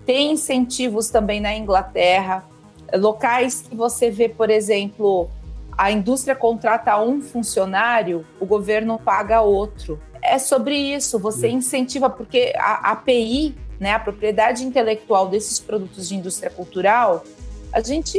tem 0.07 0.33
incentivos 0.33 1.11
também 1.11 1.39
na 1.39 1.55
Inglaterra, 1.55 2.49
locais 2.95 3.61
que 3.61 3.77
você 3.77 4.11
vê, 4.11 4.27
por 4.27 4.49
exemplo, 4.49 5.29
a 5.77 5.93
indústria 5.93 6.35
contrata 6.35 6.99
um 6.99 7.21
funcionário, 7.21 8.27
o 8.41 8.47
governo 8.47 8.99
paga 8.99 9.43
outro 9.43 10.01
é 10.31 10.39
sobre 10.39 10.77
isso. 10.77 11.19
Você 11.19 11.49
incentiva, 11.49 12.09
porque 12.09 12.53
a 12.57 12.93
API, 12.93 13.55
né, 13.79 13.93
a 13.93 13.99
propriedade 13.99 14.65
intelectual 14.65 15.29
desses 15.29 15.59
produtos 15.59 16.09
de 16.09 16.17
indústria 16.17 16.51
cultural, 16.51 17.25
a 17.73 17.81
gente 17.81 18.19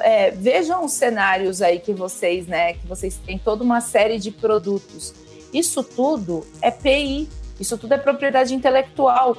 é, 0.00 0.30
vejam 0.30 0.84
os 0.84 0.92
cenários 0.92 1.62
aí 1.62 1.78
que 1.78 1.92
vocês, 1.92 2.46
né, 2.46 2.74
que 2.74 2.86
vocês 2.86 3.16
têm 3.16 3.38
toda 3.38 3.62
uma 3.62 3.80
série 3.80 4.18
de 4.18 4.30
produtos. 4.30 5.14
Isso 5.52 5.82
tudo 5.82 6.46
é 6.60 6.70
PI, 6.70 7.28
isso 7.60 7.78
tudo 7.78 7.94
é 7.94 7.98
propriedade 7.98 8.54
intelectual. 8.54 9.36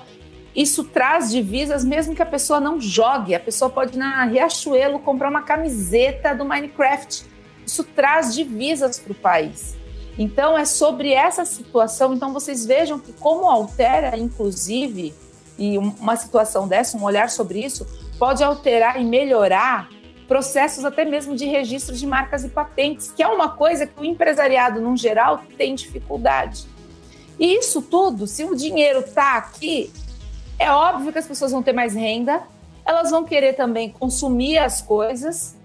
Isso 0.55 0.83
traz 0.83 1.29
divisas 1.29 1.83
mesmo 1.83 2.15
que 2.15 2.21
a 2.21 2.25
pessoa 2.25 2.59
não 2.59 2.81
jogue. 2.81 3.35
A 3.35 3.39
pessoa 3.39 3.69
pode 3.69 3.95
ir 3.95 3.99
na 3.99 4.25
Riachuelo 4.25 4.99
comprar 4.99 5.29
uma 5.29 5.43
camiseta 5.43 6.33
do 6.33 6.43
Minecraft. 6.43 7.23
Isso 7.65 7.83
traz 7.83 8.33
divisas 8.33 8.97
para 8.97 9.11
o 9.11 9.15
país. 9.15 9.78
Então, 10.19 10.57
é 10.57 10.65
sobre 10.65 11.13
essa 11.13 11.45
situação. 11.45 12.13
Então, 12.13 12.33
vocês 12.33 12.65
vejam 12.65 12.99
que, 12.99 13.13
como 13.13 13.49
altera, 13.49 14.17
inclusive, 14.17 15.13
e 15.57 15.77
uma 15.77 16.17
situação 16.17 16.67
dessa, 16.67 16.97
um 16.97 17.03
olhar 17.03 17.29
sobre 17.29 17.63
isso, 17.63 17.87
pode 18.19 18.43
alterar 18.43 18.99
e 19.01 19.05
melhorar 19.05 19.89
processos 20.27 20.83
até 20.83 21.05
mesmo 21.05 21.37
de 21.37 21.45
registro 21.45 21.95
de 21.95 22.05
marcas 22.05 22.43
e 22.43 22.49
patentes, 22.49 23.09
que 23.09 23.23
é 23.23 23.27
uma 23.27 23.47
coisa 23.47 23.87
que 23.87 23.97
o 24.01 24.03
empresariado, 24.03 24.81
no 24.81 24.95
geral, 24.97 25.41
tem 25.57 25.73
dificuldade. 25.73 26.67
E 27.39 27.57
isso 27.57 27.81
tudo, 27.81 28.27
se 28.27 28.43
o 28.43 28.53
dinheiro 28.53 28.99
está 28.99 29.37
aqui, 29.37 29.89
é 30.59 30.69
óbvio 30.69 31.13
que 31.13 31.17
as 31.17 31.25
pessoas 31.25 31.53
vão 31.53 31.63
ter 31.63 31.71
mais 31.71 31.95
renda, 31.95 32.43
elas 32.85 33.09
vão 33.09 33.23
querer 33.23 33.53
também 33.53 33.89
consumir 33.89 34.57
as 34.57 34.81
coisas, 34.81 35.55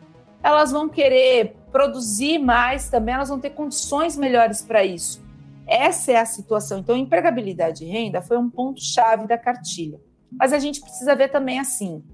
elas 0.41 0.71
vão 0.71 0.89
querer 0.89 1.57
produzir 1.75 2.39
mais 2.39 2.89
também, 2.89 3.17
elas 3.17 3.31
vão 3.31 3.41
ter 3.41 3.51
condições 3.51 4.17
melhores 4.17 4.63
para 4.63 4.85
isso. 4.85 5.21
Essa 5.67 6.13
é 6.13 6.17
a 6.17 6.25
situação. 6.25 6.79
Então, 6.79 6.97
empregabilidade 6.97 7.85
e 7.85 7.89
renda 7.89 8.23
foi 8.23 8.39
um 8.39 8.49
ponto-chave 8.49 9.27
da 9.27 9.37
cartilha. 9.37 9.99
Mas 10.39 10.53
a 10.53 10.61
gente 10.61 10.81
precisa 10.81 11.17
ver 11.17 11.31
também 11.31 11.59
assim: 11.59 12.05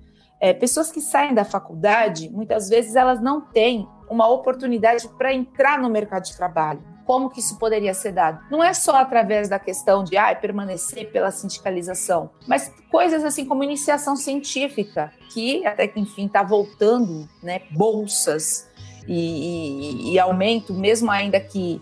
é, 0.40 0.54
pessoas 0.54 0.90
que 0.90 1.02
saem 1.02 1.34
da 1.34 1.44
faculdade, 1.44 2.30
muitas 2.30 2.70
vezes 2.70 2.96
elas 2.96 3.20
não 3.20 3.42
têm 3.42 3.86
uma 4.08 4.26
oportunidade 4.28 5.06
para 5.18 5.34
entrar 5.34 5.78
no 5.78 5.90
mercado 5.90 6.24
de 6.24 6.34
trabalho. 6.34 6.82
Como 7.04 7.28
que 7.28 7.40
isso 7.40 7.58
poderia 7.58 7.92
ser 7.92 8.12
dado? 8.12 8.40
Não 8.50 8.64
é 8.64 8.72
só 8.72 8.96
através 8.96 9.48
da 9.48 9.58
questão 9.58 10.04
de 10.04 10.16
ah, 10.16 10.34
permanecer 10.34 11.10
pela 11.10 11.30
sindicalização, 11.30 12.30
mas 12.46 12.72
coisas 12.90 13.24
assim 13.24 13.44
como 13.44 13.62
iniciação 13.64 14.16
científica, 14.16 15.12
que 15.34 15.66
até 15.66 15.86
que 15.86 16.00
enfim 16.00 16.26
está 16.26 16.42
voltando, 16.42 17.28
né? 17.42 17.62
Bolsas, 17.72 18.69
e, 19.06 19.14
e, 19.14 20.12
e, 20.12 20.18
aumento, 20.18 20.72
mesmo 20.72 21.10
ainda 21.10 21.40
que 21.40 21.80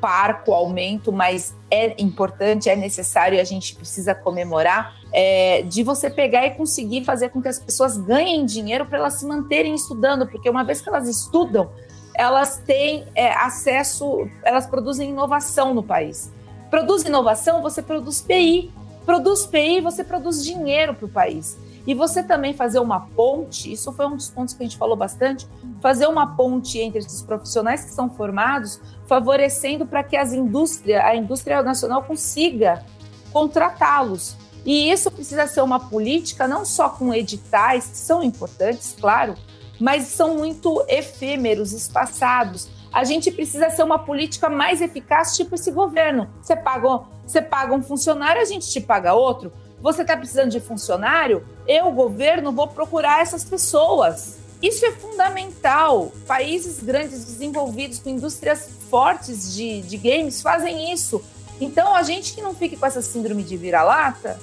parco 0.00 0.52
aumento, 0.52 1.12
mas 1.12 1.54
é 1.70 1.94
importante, 2.02 2.68
é 2.68 2.74
necessário 2.74 3.36
e 3.36 3.40
a 3.40 3.44
gente 3.44 3.76
precisa 3.76 4.14
comemorar, 4.14 4.96
é, 5.12 5.62
de 5.62 5.84
você 5.84 6.10
pegar 6.10 6.44
e 6.46 6.50
conseguir 6.50 7.04
fazer 7.04 7.28
com 7.28 7.40
que 7.40 7.48
as 7.48 7.58
pessoas 7.58 7.96
ganhem 7.96 8.44
dinheiro 8.44 8.84
para 8.84 8.98
elas 8.98 9.14
se 9.14 9.26
manterem 9.26 9.74
estudando, 9.74 10.26
porque 10.26 10.50
uma 10.50 10.64
vez 10.64 10.80
que 10.80 10.88
elas 10.88 11.06
estudam, 11.06 11.70
elas 12.14 12.58
têm 12.58 13.06
é, 13.14 13.32
acesso, 13.32 14.28
elas 14.42 14.66
produzem 14.66 15.10
inovação 15.10 15.72
no 15.72 15.82
país. 15.82 16.32
Produz 16.70 17.04
inovação, 17.04 17.62
você 17.62 17.82
produz 17.82 18.20
PI. 18.20 18.72
Produz 19.04 19.46
PI, 19.46 19.80
você 19.80 20.02
produz 20.02 20.44
dinheiro 20.44 20.94
para 20.94 21.06
o 21.06 21.08
país. 21.08 21.58
E 21.86 21.94
você 21.94 22.22
também 22.22 22.54
fazer 22.54 22.78
uma 22.78 23.00
ponte, 23.00 23.72
isso 23.72 23.92
foi 23.92 24.06
um 24.06 24.16
dos 24.16 24.30
pontos 24.30 24.54
que 24.54 24.62
a 24.62 24.66
gente 24.66 24.76
falou 24.76 24.96
bastante, 24.96 25.48
fazer 25.80 26.06
uma 26.06 26.36
ponte 26.36 26.78
entre 26.78 27.00
esses 27.00 27.22
profissionais 27.22 27.84
que 27.84 27.90
são 27.90 28.08
formados, 28.08 28.80
favorecendo 29.06 29.84
para 29.84 30.04
que 30.04 30.16
as 30.16 30.32
indústria, 30.32 31.04
a 31.04 31.16
indústria 31.16 31.62
nacional 31.62 32.02
consiga 32.04 32.84
contratá-los. 33.32 34.36
E 34.64 34.92
isso 34.92 35.10
precisa 35.10 35.46
ser 35.48 35.62
uma 35.62 35.80
política 35.80 36.46
não 36.46 36.64
só 36.64 36.88
com 36.88 37.12
editais, 37.12 37.86
que 37.86 37.96
são 37.96 38.22
importantes, 38.22 38.94
claro, 38.98 39.34
mas 39.80 40.04
são 40.04 40.36
muito 40.36 40.84
efêmeros, 40.88 41.72
espaçados. 41.72 42.68
A 42.92 43.02
gente 43.02 43.30
precisa 43.32 43.70
ser 43.70 43.82
uma 43.82 43.98
política 43.98 44.48
mais 44.48 44.80
eficaz, 44.80 45.34
tipo 45.34 45.56
esse 45.56 45.72
governo. 45.72 46.28
Você 46.40 46.54
paga, 46.54 47.00
você 47.26 47.42
paga 47.42 47.74
um 47.74 47.82
funcionário, 47.82 48.40
a 48.40 48.44
gente 48.44 48.70
te 48.70 48.80
paga 48.80 49.14
outro. 49.14 49.52
Você 49.80 50.02
está 50.02 50.16
precisando 50.16 50.50
de 50.50 50.60
funcionário? 50.60 51.44
Eu, 51.66 51.90
governo, 51.92 52.52
vou 52.52 52.68
procurar 52.68 53.22
essas 53.22 53.44
pessoas. 53.44 54.36
Isso 54.60 54.84
é 54.86 54.92
fundamental. 54.92 56.12
Países 56.26 56.80
grandes, 56.82 57.24
desenvolvidos, 57.24 57.98
com 57.98 58.10
indústrias 58.10 58.68
fortes 58.88 59.54
de, 59.54 59.82
de 59.82 59.96
games, 59.96 60.40
fazem 60.40 60.92
isso. 60.92 61.22
Então, 61.60 61.94
a 61.94 62.02
gente 62.02 62.34
que 62.34 62.42
não 62.42 62.54
fique 62.54 62.76
com 62.76 62.86
essa 62.86 63.02
síndrome 63.02 63.42
de 63.42 63.56
vira-lata, 63.56 64.38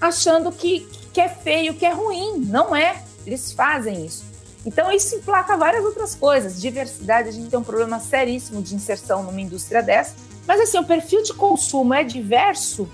achando 0.00 0.50
que, 0.52 0.86
que 1.12 1.20
é 1.20 1.28
feio, 1.28 1.74
que 1.74 1.86
é 1.86 1.92
ruim. 1.92 2.38
Não 2.38 2.74
é. 2.74 3.02
Eles 3.26 3.52
fazem 3.52 4.04
isso. 4.04 4.24
Então, 4.64 4.92
isso 4.92 5.14
implaca 5.16 5.56
várias 5.56 5.84
outras 5.84 6.14
coisas. 6.14 6.60
Diversidade, 6.60 7.28
a 7.28 7.32
gente 7.32 7.48
tem 7.48 7.58
um 7.58 7.64
problema 7.64 7.98
seríssimo 7.98 8.62
de 8.62 8.74
inserção 8.74 9.22
numa 9.22 9.40
indústria 9.40 9.82
dessa. 9.82 10.14
Mas, 10.46 10.60
assim, 10.60 10.78
o 10.78 10.84
perfil 10.84 11.22
de 11.22 11.32
consumo 11.34 11.94
é 11.94 12.04
diverso 12.04 12.88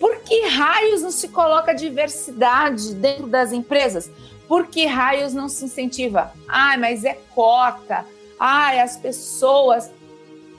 por 0.00 0.16
que 0.20 0.46
raios 0.46 1.02
não 1.02 1.10
se 1.10 1.28
coloca 1.28 1.74
diversidade 1.74 2.94
dentro 2.94 3.26
das 3.26 3.52
empresas? 3.52 4.10
Por 4.48 4.66
que 4.66 4.86
raios 4.86 5.34
não 5.34 5.48
se 5.48 5.66
incentiva? 5.66 6.32
Ai, 6.48 6.78
mas 6.78 7.04
é 7.04 7.18
cota. 7.34 8.06
Ai, 8.38 8.80
as 8.80 8.96
pessoas. 8.96 9.90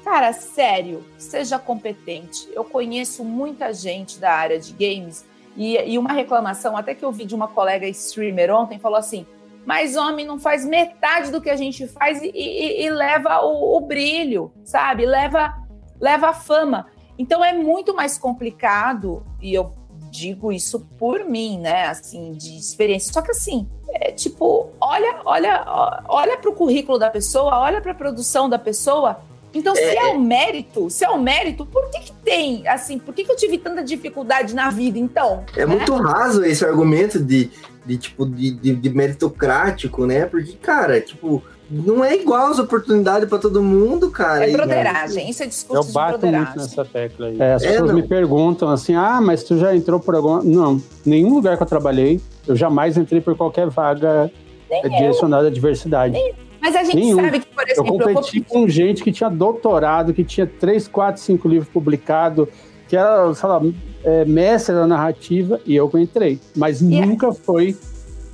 Cara, 0.03 0.31
sério, 0.31 1.03
seja 1.17 1.57
competente. 1.59 2.47
Eu 2.53 2.63
conheço 2.63 3.23
muita 3.23 3.73
gente 3.73 4.19
da 4.19 4.31
área 4.31 4.59
de 4.59 4.71
games 4.73 5.25
e, 5.57 5.75
e 5.77 5.97
uma 5.97 6.13
reclamação, 6.13 6.77
até 6.77 6.93
que 6.95 7.03
eu 7.03 7.11
vi 7.11 7.25
de 7.25 7.35
uma 7.35 7.47
colega 7.47 7.87
streamer 7.87 8.53
ontem, 8.53 8.79
falou 8.79 8.97
assim: 8.97 9.25
mas 9.65 9.95
homem 9.95 10.25
não 10.25 10.39
faz 10.39 10.65
metade 10.65 11.31
do 11.31 11.41
que 11.41 11.49
a 11.49 11.55
gente 11.55 11.87
faz 11.87 12.21
e, 12.21 12.31
e, 12.33 12.85
e 12.85 12.89
leva 12.89 13.41
o, 13.41 13.77
o, 13.77 13.81
brilho, 13.81 14.51
sabe? 14.63 15.05
Leva, 15.05 15.53
leva 15.99 16.29
a 16.29 16.33
fama. 16.33 16.87
Então 17.21 17.45
é 17.45 17.53
muito 17.53 17.95
mais 17.95 18.17
complicado, 18.17 19.23
e 19.39 19.53
eu 19.53 19.75
digo 20.09 20.51
isso 20.51 20.79
por 20.97 21.23
mim, 21.23 21.59
né? 21.59 21.85
Assim, 21.85 22.33
de 22.33 22.57
experiência. 22.57 23.13
Só 23.13 23.21
que 23.21 23.29
assim, 23.29 23.69
é 23.89 24.11
tipo, 24.11 24.71
olha, 24.81 25.21
olha, 25.23 26.01
olha 26.09 26.35
para 26.39 26.49
o 26.49 26.53
currículo 26.53 26.97
da 26.97 27.11
pessoa, 27.11 27.59
olha 27.59 27.79
para 27.79 27.91
a 27.91 27.95
produção 27.95 28.49
da 28.49 28.57
pessoa. 28.57 29.21
Então, 29.53 29.75
se 29.75 29.83
é, 29.83 29.97
é 29.97 30.05
um 30.07 30.19
mérito, 30.19 30.89
se 30.89 31.05
é 31.05 31.11
um 31.11 31.21
mérito, 31.21 31.63
por 31.63 31.91
que, 31.91 31.99
que 31.99 32.13
tem, 32.23 32.67
assim, 32.67 32.97
por 32.97 33.13
que, 33.13 33.23
que 33.23 33.31
eu 33.31 33.35
tive 33.35 33.59
tanta 33.59 33.83
dificuldade 33.83 34.55
na 34.55 34.71
vida, 34.71 34.97
então? 34.97 35.45
É 35.55 35.59
né? 35.59 35.75
muito 35.75 35.93
raso 35.93 36.43
esse 36.43 36.65
argumento 36.65 37.19
de, 37.19 37.51
de 37.85 37.97
tipo, 37.97 38.25
de, 38.25 38.49
de, 38.49 38.73
de 38.73 38.89
meritocrático, 38.89 40.07
né? 40.07 40.25
Porque, 40.25 40.53
cara, 40.53 40.99
tipo, 40.99 41.43
não 41.71 42.03
é 42.03 42.15
igual 42.15 42.47
as 42.47 42.59
oportunidades 42.59 43.29
para 43.29 43.37
todo 43.37 43.63
mundo, 43.63 44.11
cara. 44.11 44.47
É 44.47 44.51
broderagem, 44.51 45.29
isso 45.29 45.41
é 45.41 45.45
discurso 45.45 45.89
Eu 45.89 45.93
bato 45.93 46.27
muito 46.27 46.57
nessa 46.57 46.83
tecla 46.83 47.27
aí. 47.27 47.39
É, 47.39 47.53
as 47.53 47.63
é, 47.63 47.71
pessoas 47.71 47.89
não. 47.89 47.95
me 47.95 48.03
perguntam 48.05 48.69
assim, 48.69 48.93
ah, 48.93 49.21
mas 49.21 49.43
tu 49.43 49.57
já 49.57 49.73
entrou 49.73 49.99
por 49.99 50.13
alguma... 50.13 50.43
Não, 50.43 50.81
nenhum 51.05 51.33
lugar 51.33 51.55
que 51.55 51.63
eu 51.63 51.67
trabalhei, 51.67 52.19
eu 52.45 52.55
jamais 52.55 52.97
entrei 52.97 53.21
por 53.21 53.37
qualquer 53.37 53.69
vaga 53.69 54.29
Nem 54.69 54.81
direcionada 54.81 55.43
eu. 55.43 55.47
à 55.47 55.51
diversidade. 55.51 56.13
Nem... 56.13 56.33
Mas 56.61 56.75
a 56.75 56.83
gente 56.83 56.97
Nenhum. 56.97 57.15
sabe 57.15 57.39
que, 57.39 57.47
por 57.47 57.67
exemplo... 57.67 57.95
Eu 57.95 58.13
competi 58.13 58.37
eu 58.37 58.43
com 58.45 58.67
gente 58.67 59.03
que 59.03 59.11
tinha 59.11 59.29
doutorado, 59.29 60.13
que 60.13 60.23
tinha 60.23 60.45
3, 60.45 60.87
4, 60.87 61.19
5 61.19 61.47
livros 61.47 61.69
publicados, 61.69 62.47
que 62.87 62.95
era, 62.95 63.33
sei 63.33 63.49
lá, 63.49 63.61
é, 64.03 64.25
mestre 64.25 64.75
da 64.75 64.85
narrativa, 64.85 65.59
e 65.65 65.75
eu 65.75 65.89
entrei. 65.95 66.39
Mas 66.55 66.81
e 66.81 66.95
é 66.97 67.05
nunca 67.05 67.29
é... 67.29 67.33
foi 67.33 67.75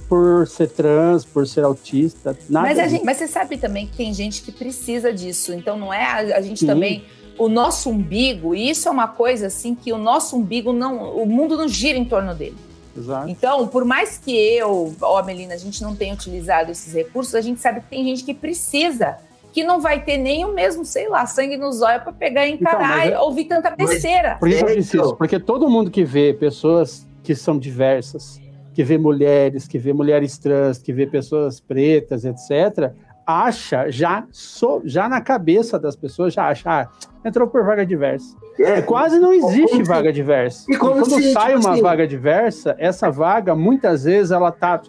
por 0.08 0.47
ser 0.47 0.70
trans, 0.70 1.26
por 1.26 1.45
ser 1.47 1.64
autista, 1.64 2.38
nada. 2.49 2.68
Mas, 2.68 2.91
gente, 2.91 3.05
mas 3.05 3.18
você 3.18 3.28
sabe 3.28 3.58
também 3.58 3.88
que 3.88 3.97
tem 3.97 4.14
gente 4.14 4.41
que 4.41 4.51
precisa 4.51 5.14
disso. 5.14 5.53
Então 5.53 5.78
não 5.78 5.93
é 5.93 6.03
a, 6.03 6.38
a 6.38 6.41
gente 6.41 6.62
Sim. 6.62 6.68
também 6.68 7.03
o 7.38 7.47
nosso 7.47 7.89
umbigo, 7.89 8.55
e 8.55 8.70
isso 8.70 8.88
é 8.88 8.91
uma 8.91 9.08
coisa 9.08 9.47
assim 9.47 9.76
que 9.76 9.93
o 9.93 9.97
nosso 9.97 10.36
umbigo 10.36 10.74
não, 10.74 11.14
o 11.16 11.26
mundo 11.26 11.55
não 11.55 11.68
gira 11.68 11.97
em 11.97 12.05
torno 12.05 12.34
dele. 12.34 12.58
Exato. 12.97 13.30
Então, 13.30 13.68
por 13.68 13.86
mais 13.86 14.18
que 14.18 14.32
eu, 14.36 14.95
ó, 15.01 15.22
Melina, 15.22 15.53
a 15.53 15.58
gente 15.58 15.84
não 15.84 15.95
tenha 15.95 16.14
utilizado 16.14 16.72
esses 16.72 16.91
recursos, 16.93 17.36
a 17.36 17.41
gente 17.41 17.60
sabe 17.60 17.82
que 17.82 17.88
tem 17.88 18.03
gente 18.03 18.24
que 18.24 18.34
precisa, 18.34 19.18
que 19.53 19.64
não 19.64 19.80
vai 19.80 20.03
ter 20.03 20.18
nem 20.18 20.45
o 20.45 20.51
mesmo, 20.51 20.84
sei 20.84 21.08
lá, 21.08 21.28
sangue 21.28 21.58
nos 21.58 21.82
olhos 21.82 22.01
para 22.01 22.12
pegar 22.12 22.47
e 22.47 22.53
então, 22.53 22.72
encarar 22.72 23.05
então, 23.05 23.20
e 23.20 23.24
ouvir 23.24 23.45
tanta 23.45 23.70
besteira. 23.70 24.38
Por 24.39 24.49
que 24.49 24.55
eu 24.55 24.76
disse 24.76 24.97
isso? 24.97 25.16
Porque 25.16 25.39
todo 25.39 25.70
mundo 25.70 25.91
que 25.91 26.03
vê 26.03 26.34
pessoas 26.34 27.05
que 27.22 27.36
são 27.36 27.60
diversas, 27.60 28.41
que 28.78 28.84
vê 28.84 28.96
mulheres, 28.96 29.68
que 29.68 29.80
vê 29.80 29.92
mulheres 29.92 30.38
trans, 30.38 30.78
que 30.78 30.94
vê 30.94 31.08
pessoas 31.08 31.60
pretas, 31.60 32.24
etc., 32.24 32.92
acha, 33.26 33.90
já, 33.90 34.28
so, 34.32 34.84
já 34.86 35.10
na 35.10 35.20
cabeça 35.20 35.80
das 35.80 35.96
pessoas, 35.96 36.32
já 36.36 36.48
acha, 36.48 36.70
ah, 36.70 36.88
entrou 37.26 37.48
por 37.48 37.66
vaga 37.66 37.84
diversa. 37.84 38.38
É, 38.60 38.80
quase 38.84 39.18
não 39.18 39.34
existe 39.34 39.82
vaga 39.82 40.14
diversa. 40.14 40.72
E, 40.72 40.78
quando 40.78 41.04
se, 41.06 41.34
sai 41.34 41.56
tipo 41.56 41.66
uma 41.66 41.72
assim, 41.72 41.82
vaga 41.82 42.08
diversa, 42.08 42.76
essa 42.78 43.10
vaga, 43.10 43.56
muitas 43.56 44.04
vezes, 44.04 44.30
ela 44.30 44.52
tá. 44.52 44.80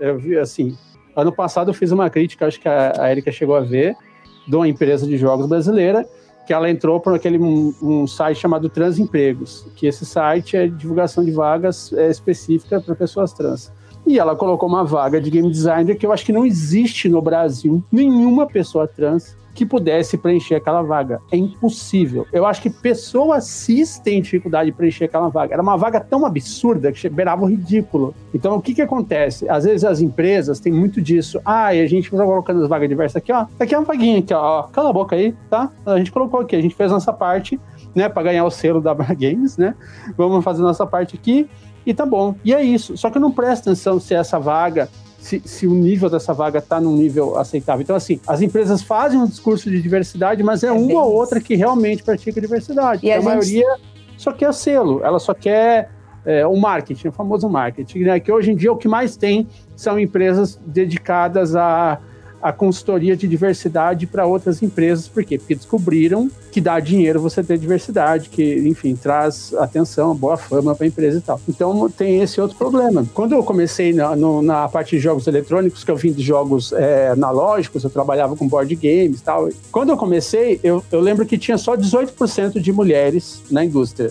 Eu 0.00 0.18
vi 0.18 0.36
assim, 0.36 0.76
ano 1.14 1.30
passado 1.30 1.70
eu 1.70 1.74
fiz 1.74 1.92
uma 1.92 2.10
crítica, 2.10 2.48
acho 2.48 2.60
que 2.60 2.68
a, 2.68 2.94
a 2.98 3.12
Erika 3.12 3.30
chegou 3.30 3.54
a 3.54 3.60
ver, 3.60 3.94
de 4.48 4.56
uma 4.56 4.66
empresa 4.66 5.06
de 5.06 5.16
jogos 5.16 5.46
brasileira, 5.46 6.04
que 6.46 6.52
ela 6.52 6.70
entrou 6.70 7.00
por 7.00 7.14
aquele 7.14 7.38
um, 7.38 7.74
um, 7.82 8.06
site 8.06 8.38
chamado 8.38 8.68
Transempregos, 8.68 9.66
que 9.74 9.86
esse 9.86 10.06
site 10.06 10.56
é 10.56 10.68
divulgação 10.68 11.24
de 11.24 11.32
vagas 11.32 11.92
é, 11.92 12.08
específica 12.08 12.80
para 12.80 12.94
pessoas 12.94 13.32
trans. 13.32 13.72
E 14.06 14.18
ela 14.18 14.36
colocou 14.36 14.68
uma 14.68 14.84
vaga 14.84 15.20
de 15.20 15.28
game 15.28 15.50
designer 15.50 15.96
que 15.96 16.06
eu 16.06 16.12
acho 16.12 16.24
que 16.24 16.32
não 16.32 16.46
existe 16.46 17.08
no 17.08 17.20
Brasil 17.20 17.82
nenhuma 17.90 18.46
pessoa 18.46 18.86
trans 18.86 19.36
que 19.56 19.64
pudesse 19.64 20.18
preencher 20.18 20.56
aquela 20.56 20.82
vaga. 20.82 21.20
É 21.32 21.36
impossível. 21.36 22.26
Eu 22.32 22.44
acho 22.46 22.60
que 22.60 22.68
pessoas 22.68 23.44
cis 23.44 23.98
têm 23.98 24.20
dificuldade 24.20 24.70
de 24.70 24.76
preencher 24.76 25.06
aquela 25.06 25.28
vaga. 25.28 25.54
Era 25.54 25.62
uma 25.62 25.76
vaga 25.76 25.98
tão 25.98 26.26
absurda 26.26 26.92
que 26.92 27.08
beirava 27.08 27.42
o 27.42 27.48
ridículo. 27.48 28.14
Então, 28.34 28.54
o 28.54 28.60
que 28.60 28.74
que 28.74 28.82
acontece? 28.82 29.48
Às 29.48 29.64
vezes 29.64 29.84
as 29.84 30.00
empresas 30.00 30.60
têm 30.60 30.72
muito 30.72 31.00
disso. 31.00 31.40
Ah, 31.44 31.74
e 31.74 31.80
a 31.80 31.86
gente 31.88 32.04
está 32.04 32.24
colocando 32.24 32.62
as 32.62 32.68
vagas 32.68 32.88
diversas 32.88 33.16
aqui, 33.16 33.32
ó. 33.32 33.46
Aqui 33.58 33.74
é 33.74 33.78
uma 33.78 33.84
vaguinha 33.84 34.18
aqui, 34.18 34.34
ó. 34.34 34.64
Cala 34.64 34.90
a 34.90 34.92
boca 34.92 35.16
aí, 35.16 35.34
tá? 35.48 35.72
A 35.86 35.96
gente 35.96 36.12
colocou 36.12 36.40
aqui, 36.40 36.54
a 36.54 36.60
gente 36.60 36.74
fez 36.74 36.90
nossa 36.90 37.12
parte, 37.12 37.58
né, 37.94 38.08
para 38.08 38.22
ganhar 38.24 38.44
o 38.44 38.50
selo 38.50 38.80
da 38.80 38.92
Bar 38.94 39.16
Games, 39.16 39.56
né? 39.56 39.74
Vamos 40.16 40.44
fazer 40.44 40.60
nossa 40.62 40.86
parte 40.86 41.16
aqui 41.16 41.48
e 41.86 41.94
tá 41.94 42.04
bom. 42.04 42.34
E 42.44 42.52
é 42.52 42.62
isso. 42.62 42.96
Só 42.96 43.08
que 43.08 43.18
não 43.18 43.32
presta 43.32 43.70
atenção 43.70 43.98
se 43.98 44.14
essa 44.14 44.38
vaga 44.38 44.88
se, 45.26 45.42
se 45.44 45.66
o 45.66 45.74
nível 45.74 46.08
dessa 46.08 46.32
vaga 46.32 46.60
está 46.60 46.80
num 46.80 46.96
nível 46.96 47.36
aceitável. 47.36 47.82
Então, 47.82 47.96
assim, 47.96 48.20
as 48.28 48.40
empresas 48.40 48.80
fazem 48.80 49.20
um 49.20 49.26
discurso 49.26 49.68
de 49.68 49.82
diversidade, 49.82 50.40
mas 50.42 50.62
é, 50.62 50.68
é 50.68 50.72
uma 50.72 51.04
ou 51.04 51.14
outra 51.14 51.40
que 51.40 51.56
realmente 51.56 52.04
pratica 52.04 52.40
diversidade. 52.40 53.04
E 53.04 53.10
a, 53.10 53.14
a 53.14 53.18
gente... 53.18 53.26
maioria 53.26 53.76
só 54.16 54.30
quer 54.30 54.54
selo, 54.54 55.00
ela 55.02 55.18
só 55.18 55.34
quer 55.34 55.90
é, 56.24 56.46
o 56.46 56.56
marketing, 56.56 57.08
o 57.08 57.12
famoso 57.12 57.48
marketing, 57.48 58.00
né? 58.04 58.20
Que 58.20 58.30
hoje 58.30 58.52
em 58.52 58.54
dia 58.54 58.72
o 58.72 58.76
que 58.76 58.86
mais 58.86 59.16
tem 59.16 59.48
são 59.74 59.98
empresas 59.98 60.60
dedicadas 60.64 61.56
a 61.56 61.98
a 62.40 62.52
consultoria 62.52 63.16
de 63.16 63.26
diversidade 63.26 64.06
para 64.06 64.26
outras 64.26 64.62
empresas. 64.62 65.08
Por 65.08 65.24
quê? 65.24 65.38
Porque 65.38 65.54
descobriram 65.54 66.30
que 66.52 66.60
dá 66.60 66.78
dinheiro 66.80 67.20
você 67.20 67.42
ter 67.42 67.58
diversidade, 67.58 68.28
que, 68.28 68.58
enfim, 68.68 68.94
traz 68.94 69.52
atenção, 69.54 70.14
boa 70.14 70.36
fama 70.36 70.74
para 70.74 70.84
a 70.84 70.88
empresa 70.88 71.18
e 71.18 71.20
tal. 71.20 71.40
Então 71.48 71.88
tem 71.90 72.20
esse 72.22 72.40
outro 72.40 72.56
problema. 72.56 73.06
Quando 73.12 73.32
eu 73.32 73.42
comecei 73.42 73.92
na, 73.92 74.14
no, 74.14 74.42
na 74.42 74.68
parte 74.68 74.96
de 74.96 75.02
jogos 75.02 75.26
eletrônicos, 75.26 75.84
que 75.84 75.90
eu 75.90 75.96
vim 75.96 76.12
de 76.12 76.22
jogos 76.22 76.72
é, 76.72 77.08
analógicos, 77.08 77.84
eu 77.84 77.90
trabalhava 77.90 78.36
com 78.36 78.46
board 78.48 78.74
games 78.74 79.20
e 79.20 79.22
tal. 79.22 79.48
Quando 79.70 79.90
eu 79.90 79.96
comecei, 79.96 80.60
eu, 80.62 80.82
eu 80.90 81.00
lembro 81.00 81.26
que 81.26 81.36
tinha 81.36 81.58
só 81.58 81.76
18% 81.76 82.60
de 82.60 82.72
mulheres 82.72 83.42
na 83.50 83.64
indústria. 83.64 84.10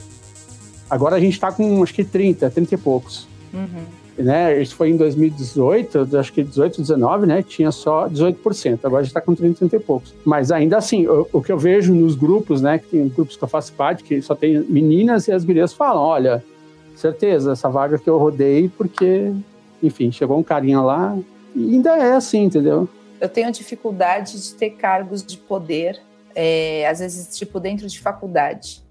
Agora 0.89 1.15
a 1.15 1.19
gente 1.19 1.33
está 1.33 1.51
com 1.51 1.81
acho 1.81 1.93
que 1.93 2.03
30, 2.03 2.49
30 2.49 2.75
e 2.75 2.77
poucos. 2.77 3.27
Uhum. 3.53 4.04
Né? 4.17 4.61
Isso 4.61 4.75
foi 4.75 4.89
em 4.89 4.97
2018, 4.97 6.17
acho 6.17 6.31
que 6.31 6.43
18, 6.43 6.81
19, 6.81 7.25
né? 7.25 7.43
Tinha 7.43 7.71
só 7.71 8.07
18%. 8.07 8.79
Agora 8.83 9.03
já 9.03 9.09
está 9.09 9.21
com 9.21 9.35
30, 9.35 9.59
30 9.59 9.75
e 9.75 9.79
poucos. 9.79 10.13
Mas 10.23 10.51
ainda 10.51 10.77
assim, 10.77 11.05
o, 11.07 11.27
o, 11.33 11.41
que 11.41 11.51
eu 11.51 11.57
vejo 11.57 11.93
nos 11.93 12.15
grupos, 12.15 12.61
né? 12.61 12.79
Que 12.79 12.87
tem 12.87 13.07
grupos 13.09 13.35
que 13.35 13.43
eu 13.43 13.47
faço 13.47 13.73
parte, 13.73 14.03
que 14.03 14.21
só 14.21 14.33
tem 14.33 14.59
meninas 14.61 15.27
e 15.27 15.31
as 15.31 15.43
gurias 15.43 15.73
falam: 15.73 16.01
olha, 16.01 16.43
certeza, 16.95 17.51
essa 17.51 17.69
vaga 17.69 17.97
que 17.97 18.09
eu 18.09 18.17
rodei, 18.17 18.69
porque, 18.69 19.31
enfim, 19.83 20.11
chegou 20.11 20.37
um 20.37 20.43
carinha 20.43 20.81
lá 20.81 21.17
e 21.53 21.75
ainda 21.75 21.97
é 21.97 22.13
assim, 22.13 22.43
entendeu? 22.43 22.87
Eu 23.19 23.29
tenho 23.29 23.51
dificuldade 23.51 24.41
de 24.41 24.53
ter 24.55 24.71
cargos 24.71 25.23
de 25.23 25.37
poder, 25.37 25.99
é, 26.33 26.87
às 26.87 26.99
vezes, 26.99 27.37
tipo, 27.37 27.59
dentro 27.59 27.87
de 27.87 27.99
faculdade 27.99 28.84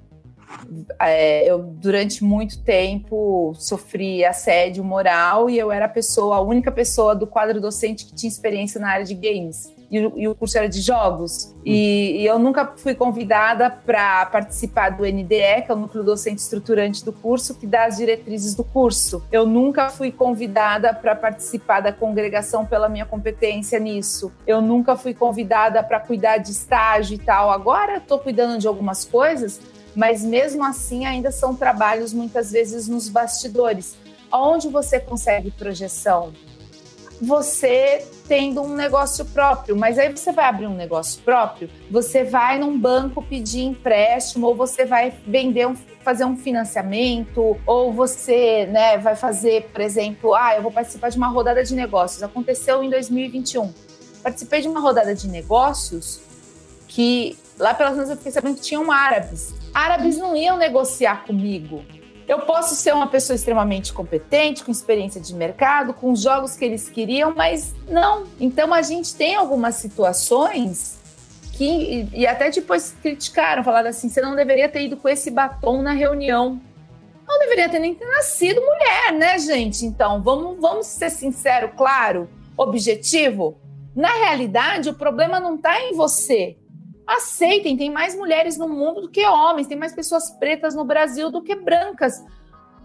é, 1.01 1.51
eu 1.51 1.59
durante 1.59 2.23
muito 2.23 2.63
tempo 2.63 3.55
sofri 3.57 4.25
assédio 4.25 4.85
moral 4.85 5.51
e 5.51 5.59
eu 5.59 5.71
era 5.71 5.87
a 5.87 5.89
pessoa, 5.89 6.37
a 6.37 6.41
única 6.41 6.71
pessoa 6.71 7.15
do 7.15 7.27
quadro 7.27 7.61
docente 7.61 8.07
que 8.07 8.15
tinha 8.15 8.31
experiência 8.31 8.81
na 8.81 8.89
área 8.89 9.05
de 9.05 9.15
games. 9.15 9.73
E 9.91 10.05
e 10.17 10.29
o 10.29 10.35
curso 10.35 10.59
era 10.59 10.69
de 10.69 10.81
jogos. 10.81 11.55
E, 11.65 12.21
e 12.21 12.27
eu 12.27 12.39
nunca 12.39 12.73
fui 12.77 12.95
convidada 12.95 13.71
para 13.71 14.27
participar 14.27 14.91
do 14.91 15.05
NDE, 15.05 15.63
que 15.65 15.67
é 15.69 15.73
o 15.73 15.77
núcleo 15.77 16.03
docente 16.03 16.41
estruturante 16.41 17.05
do 17.05 17.13
curso, 17.13 17.55
que 17.55 17.67
dá 17.67 17.85
as 17.87 17.97
diretrizes 17.97 18.55
do 18.55 18.65
curso. 18.65 19.23
Eu 19.31 19.47
nunca 19.47 19.89
fui 19.91 20.11
convidada 20.11 20.93
para 20.93 21.15
participar 21.15 21.81
da 21.81 21.93
congregação 21.93 22.67
pela 22.67 22.89
minha 22.89 23.07
competência 23.07 23.79
nisso. 23.79 24.33
Eu 24.47 24.61
nunca 24.61 24.97
fui 24.97 25.15
convidada 25.15 25.83
para 25.83 26.01
cuidar 26.01 26.39
de 26.39 26.51
estágio 26.51 27.15
e 27.15 27.19
tal. 27.19 27.51
Agora 27.51 27.99
estou 27.99 28.19
cuidando 28.19 28.59
de 28.59 28.67
algumas 28.67 29.05
coisas, 29.05 29.61
mas 29.95 30.25
mesmo 30.25 30.65
assim 30.65 31.07
ainda 31.07 31.31
são 31.31 31.55
trabalhos 31.55 32.13
muitas 32.13 32.51
vezes 32.51 32.89
nos 32.89 33.09
bastidores. 33.09 33.97
Onde 34.33 34.69
você 34.69 34.99
consegue 34.99 35.51
projeção? 35.51 36.33
Você 37.23 38.05
tendo 38.27 38.63
um 38.63 38.75
negócio 38.75 39.25
próprio, 39.27 39.77
mas 39.77 39.99
aí 39.99 40.11
você 40.11 40.33
vai 40.33 40.47
abrir 40.47 40.67
um 40.67 40.75
negócio 40.75 41.23
próprio, 41.23 41.71
você 41.91 42.25
vai 42.25 42.59
num 42.59 42.79
banco 42.79 43.23
pedir 43.23 43.63
empréstimo, 43.63 44.49
ou 44.49 44.55
você 44.55 44.85
vai 44.85 45.13
vender 45.27 45.67
um, 45.67 45.77
fazer 46.03 46.25
um 46.25 46.37
financiamento, 46.37 47.57
ou 47.67 47.93
você 47.93 48.67
né, 48.67 48.99
vai 48.99 49.15
fazer, 49.15 49.69
por 49.73 49.81
exemplo, 49.81 50.35
ah, 50.35 50.57
eu 50.57 50.63
vou 50.63 50.73
participar 50.73 51.11
de 51.11 51.17
uma 51.17 51.29
rodada 51.29 51.63
de 51.63 51.75
negócios. 51.75 52.23
Aconteceu 52.23 52.83
em 52.83 52.91
2021. 52.91 53.73
Participei 54.23 54.63
de 54.63 54.69
uma 54.69 54.81
rodada 54.81 55.15
de 55.15 55.29
negócios 55.29 56.21
que 56.89 57.39
lá 57.59 57.75
pelas 57.75 57.95
tantas 57.95 58.11
eu 58.11 58.17
fiquei 58.17 58.33
sabendo 58.33 58.57
que 58.57 58.63
tinham 58.63 58.91
árabes 58.91 59.55
árabes 59.75 60.17
não 60.17 60.37
iam 60.37 60.57
negociar 60.57 61.25
comigo. 61.27 61.85
Eu 62.27 62.41
posso 62.43 62.75
ser 62.75 62.95
uma 62.95 63.09
pessoa 63.09 63.35
extremamente 63.35 63.93
competente, 63.93 64.65
com 64.65 64.71
experiência 64.71 65.21
de 65.21 65.35
mercado, 65.35 65.93
com 65.93 66.13
os 66.13 66.23
jogos 66.23 66.57
que 66.57 66.65
eles 66.65 66.89
queriam, 66.89 67.35
mas 67.35 67.75
não. 67.87 68.25
Então 68.41 68.73
a 68.73 68.81
gente 68.81 69.15
tem 69.15 69.35
algumas 69.35 69.75
situações 69.75 70.99
que 71.53 72.09
e 72.15 72.27
até 72.27 72.51
depois 72.51 72.97
criticaram, 73.03 73.63
falaram 73.63 73.91
assim: 73.91 74.09
você 74.09 74.23
não 74.23 74.35
deveria 74.35 74.69
ter 74.69 74.85
ido 74.85 74.97
com 74.97 75.09
esse 75.09 75.31
batom 75.31 75.83
na 75.83 75.93
reunião. 75.93 76.61
Não 77.27 77.39
deveria 77.39 77.69
ter 77.69 77.79
nem 77.79 77.95
ter 77.95 78.07
nascido 78.07 78.61
mulher, 78.61 79.13
né, 79.15 79.39
gente? 79.39 79.85
Então, 79.87 80.23
vamos, 80.23 80.61
vamos 80.61 80.87
ser 80.87 81.11
sincero, 81.11 81.73
claro, 81.75 82.29
objetivo. 82.55 83.59
Na 83.97 84.11
realidade, 84.11 84.91
o 84.91 84.95
problema 84.95 85.41
não 85.41 85.55
está 85.55 85.81
em 85.81 85.95
você 85.95 86.59
aceitem, 87.07 87.77
tem 87.77 87.91
mais 87.91 88.15
mulheres 88.15 88.57
no 88.57 88.69
mundo 88.69 89.03
do 89.03 89.11
que 89.11 89.25
homens, 89.27 89.67
tem 89.67 89.77
mais 89.77 89.93
pessoas 89.93 90.31
pretas 90.31 90.75
no 90.75 90.85
Brasil 90.85 91.31
do 91.31 91.43
que 91.43 91.55
brancas. 91.55 92.23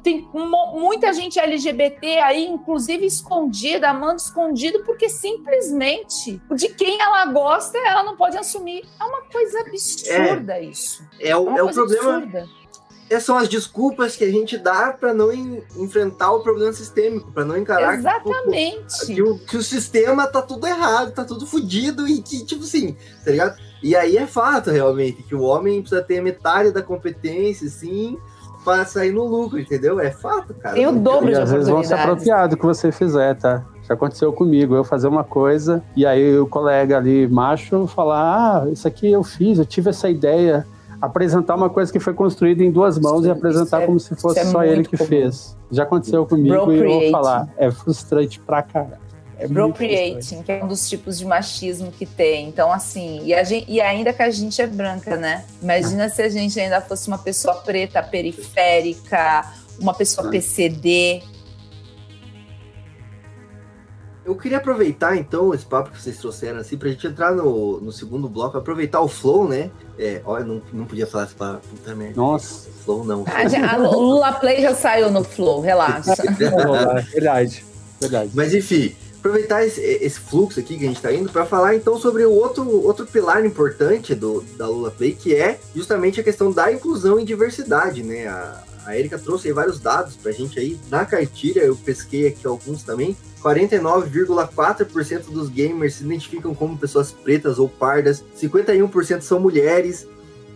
Tem 0.01 0.26
muita 0.32 1.11
gente 1.11 1.38
LGBT 1.38 2.20
aí, 2.20 2.47
inclusive 2.47 3.05
escondida, 3.05 3.89
amando 3.89 4.15
escondido, 4.15 4.84
porque 4.86 5.09
simplesmente 5.09 6.41
de 6.55 6.70
quem 6.70 7.01
ela 7.01 7.26
gosta, 7.26 7.78
ela 7.80 8.03
não 8.03 8.15
pode 8.15 8.38
assumir. 8.38 8.86
É 8.99 9.03
uma 9.03 9.24
coisa 9.24 9.59
absurda 9.59 10.53
é, 10.53 10.63
isso. 10.63 11.03
É 11.20 11.36
o, 11.36 11.49
é, 11.49 11.59
é 11.59 11.63
o 11.63 11.70
problema. 11.70 12.15
Absurda. 12.17 12.59
Essas 13.09 13.24
são 13.24 13.38
as 13.38 13.49
desculpas 13.49 14.15
que 14.15 14.24
a 14.24 14.32
gente 14.32 14.55
dá 14.57 14.93
para 14.93 15.13
não 15.13 15.34
enfrentar 15.34 16.32
o 16.32 16.41
problema 16.41 16.72
sistêmico, 16.72 17.32
para 17.32 17.43
não 17.43 17.57
encarar 17.57 17.95
Exatamente. 17.95 18.99
Que, 19.07 19.15
que, 19.15 19.22
o, 19.22 19.39
que 19.39 19.57
o 19.57 19.63
sistema 19.63 20.28
tá 20.28 20.43
tudo 20.43 20.67
errado, 20.67 21.11
tá 21.11 21.26
tudo 21.26 21.47
fodido 21.47 22.07
e 22.07 22.22
que, 22.22 22.45
tipo 22.45 22.63
assim, 22.63 22.95
tá 23.26 23.32
ligado? 23.32 23.68
E 23.82 23.95
aí 23.95 24.17
é 24.17 24.27
fato, 24.27 24.69
realmente, 24.69 25.23
que 25.23 25.34
o 25.34 25.41
homem 25.41 25.82
precisa 25.82 26.01
ter 26.01 26.21
metade 26.21 26.71
da 26.71 26.82
competência, 26.82 27.69
sim, 27.69 28.17
para 28.63 28.86
sair 28.86 29.11
no 29.11 29.25
lucro, 29.25 29.59
entendeu? 29.59 29.99
É 29.99 30.11
fato, 30.11 30.53
cara. 30.53 30.75
Tem 30.75 30.86
o 30.86 30.91
dobro 30.91 31.30
e 31.30 31.34
de 31.34 31.39
às 31.39 31.51
vezes 31.51 31.69
vão 31.69 31.84
se 31.84 31.93
apropriar 31.93 32.47
do 32.47 32.57
que 32.57 32.65
você 32.65 32.91
fizer, 32.91 33.36
tá? 33.36 33.63
Já 33.88 33.93
aconteceu 33.93 34.32
comigo, 34.32 34.75
eu 34.75 34.84
fazer 34.84 35.07
uma 35.07 35.23
coisa 35.23 35.82
e 35.95 36.05
aí 36.05 36.38
o 36.38 36.45
colega 36.45 36.97
ali, 36.97 37.27
macho, 37.27 37.88
falar: 37.88 38.63
Ah, 38.63 38.69
isso 38.69 38.88
aqui 38.88 39.11
eu 39.11 39.23
fiz, 39.23 39.57
eu 39.57 39.65
tive 39.65 39.89
essa 39.89 40.09
ideia. 40.09 40.65
Apresentar 41.01 41.55
uma 41.55 41.69
coisa 41.69 41.91
que 41.91 41.99
foi 41.99 42.13
construída 42.13 42.61
em 42.61 42.69
duas 42.69 42.99
mãos 42.99 43.21
isso, 43.21 43.30
e 43.30 43.32
apresentar 43.32 43.84
é, 43.84 43.86
como 43.86 43.97
se 43.99 44.13
fosse 44.17 44.39
é 44.39 44.45
só 44.45 44.63
ele 44.65 44.84
que 44.84 44.97
comum. 44.97 45.07
fez. 45.07 45.57
Já 45.71 45.84
aconteceu 45.84 46.25
comigo 46.25 46.71
e 46.73 46.80
eu 46.80 46.99
vou 46.99 47.09
falar: 47.09 47.47
é 47.57 47.71
frustrante 47.71 48.39
pra 48.41 48.61
caralho. 48.61 49.09
É 49.39 49.45
Appropriating, 49.45 50.43
que 50.43 50.51
é 50.51 50.61
um 50.61 50.67
dos 50.67 50.89
tipos 50.89 51.17
de 51.17 51.25
machismo 51.25 51.93
que 51.93 52.05
tem. 52.05 52.49
Então, 52.49 52.69
assim, 52.73 53.21
e, 53.23 53.45
gente, 53.45 53.71
e, 53.71 53.79
ainda 53.79 54.11
que 54.11 54.21
a 54.21 54.29
gente 54.29 54.61
é 54.61 54.67
branca, 54.67 55.15
né? 55.15 55.45
Imagina 55.61 56.09
se 56.09 56.21
a 56.21 56.27
gente 56.27 56.59
ainda 56.59 56.81
fosse 56.81 57.07
uma 57.07 57.17
pessoa 57.17 57.55
preta, 57.55 58.03
periférica, 58.03 59.49
uma 59.79 59.93
pessoa 59.93 60.29
PCD. 60.29 61.23
Eu 64.25 64.35
queria 64.35 64.57
aproveitar, 64.57 65.15
então, 65.15 65.53
esse 65.53 65.65
papo 65.65 65.89
que 65.91 66.01
vocês 66.01 66.17
trouxeram, 66.17 66.59
assim, 66.59 66.77
pra 66.77 66.89
gente 66.89 67.07
entrar 67.07 67.31
no, 67.31 67.79
no 67.79 67.93
segundo 67.93 68.27
bloco, 68.27 68.57
aproveitar 68.57 68.99
o 68.99 69.07
flow, 69.07 69.47
né? 69.47 69.71
É, 69.97 70.21
olha, 70.25 70.43
não, 70.43 70.61
não 70.73 70.85
podia 70.85 71.07
falar 71.07 71.23
essa 71.23 71.35
palavra, 71.35 71.61
puta 71.61 71.95
merda. 71.95 72.15
Nossa. 72.17 72.69
Flow 72.83 73.05
não. 73.05 73.23
A, 73.25 73.73
a 73.73 73.77
Lula 73.77 74.33
Play 74.33 74.61
já 74.61 74.75
saiu 74.75 75.09
no 75.09 75.23
flow, 75.23 75.61
relaxa. 75.61 76.13
verdade, 77.13 77.65
verdade. 77.99 78.31
Mas, 78.35 78.53
enfim, 78.53 78.93
aproveitar 79.20 79.65
esse, 79.65 79.82
esse, 79.82 80.20
fluxo 80.20 80.59
aqui 80.59 80.78
que 80.78 80.86
a 80.86 80.88
gente 80.88 80.95
está 80.97 81.11
indo 81.11 81.30
para 81.32 81.45
falar 81.45 81.76
então 81.76 81.97
sobre 81.99 82.26
o 82.26 82.32
outro, 82.32 82.67
outro 82.86 83.05
pilar 83.05 83.45
importante 83.45 84.15
do, 84.15 84.41
da 84.57 84.67
Lula 84.67 84.91
Play, 84.91 85.13
que 85.13 85.36
é 85.36 85.59
justamente 85.76 86.20
a 86.20 86.24
questão 86.24 86.51
da 86.51 86.72
inclusão 86.72 87.20
e 87.20 87.26
diversidade, 87.26 88.01
né? 88.01 88.28
A, 88.28 88.63
a 88.86 88.97
Erika 88.97 89.20
trouxe 89.20 89.51
vários 89.51 89.80
dados 89.80 90.15
para 90.15 90.32
a 90.32 90.34
gente 90.34 90.57
aí 90.59 90.80
na 90.89 91.05
cartilha, 91.05 91.61
eu 91.61 91.76
pesquei 91.76 92.28
aqui 92.28 92.47
alguns 92.47 92.82
também. 92.82 93.15
49,4% 93.41 95.26
dos 95.32 95.47
gamers 95.49 95.95
se 95.95 96.03
identificam 96.03 96.55
como 96.55 96.78
pessoas 96.78 97.11
pretas 97.11 97.59
ou 97.59 97.70
pardas, 97.70 98.24
51% 98.36 99.22
são 99.22 99.39
mulheres, 99.39 100.07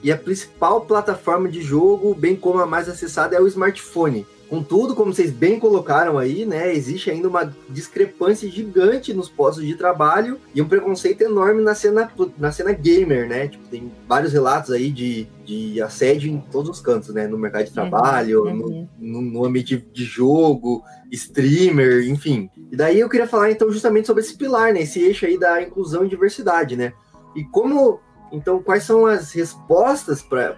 e 0.01 0.11
a 0.11 0.17
principal 0.17 0.81
plataforma 0.81 1.47
de 1.47 1.61
jogo, 1.61 2.13
bem 2.13 2.35
como 2.35 2.59
a 2.59 2.65
mais 2.65 2.89
acessada, 2.89 3.35
é 3.35 3.39
o 3.39 3.47
smartphone. 3.47 4.27
Contudo, 4.53 4.93
como 4.93 5.11
vocês 5.11 5.31
bem 5.31 5.59
colocaram 5.59 6.19
aí, 6.19 6.45
né, 6.45 6.71
existe 6.75 7.09
ainda 7.09 7.27
uma 7.27 7.51
discrepância 7.67 8.47
gigante 8.47 9.11
nos 9.11 9.27
postos 9.27 9.65
de 9.65 9.73
trabalho 9.73 10.39
e 10.53 10.61
um 10.61 10.67
preconceito 10.67 11.21
enorme 11.23 11.63
na 11.63 11.73
cena, 11.73 12.07
na 12.37 12.51
cena 12.51 12.71
gamer, 12.71 13.27
né? 13.27 13.47
Tipo, 13.47 13.67
tem 13.67 13.91
vários 14.07 14.31
relatos 14.31 14.69
aí 14.69 14.91
de, 14.91 15.27
de 15.43 15.81
assédio 15.81 16.31
em 16.31 16.39
todos 16.39 16.69
os 16.69 16.79
cantos, 16.79 17.11
né? 17.11 17.25
No 17.25 17.35
mercado 17.35 17.63
de 17.63 17.69
uhum, 17.69 17.73
trabalho, 17.73 18.43
uhum. 18.43 18.87
No, 18.99 19.21
no, 19.23 19.43
ambiente 19.43 19.83
de 19.91 20.05
jogo, 20.05 20.83
streamer, 21.11 22.07
enfim. 22.07 22.47
E 22.71 22.75
daí 22.75 22.99
eu 22.99 23.09
queria 23.09 23.25
falar 23.25 23.49
então 23.49 23.71
justamente 23.71 24.05
sobre 24.05 24.21
esse 24.21 24.37
pilar, 24.37 24.71
né? 24.71 24.83
Esse 24.83 25.01
eixo 25.01 25.25
aí 25.25 25.35
da 25.35 25.63
inclusão 25.63 26.05
e 26.05 26.09
diversidade, 26.09 26.75
né? 26.75 26.93
E 27.35 27.43
como 27.45 27.99
então, 28.31 28.61
quais 28.63 28.83
são 28.83 29.05
as 29.05 29.31
respostas 29.31 30.23
para 30.23 30.55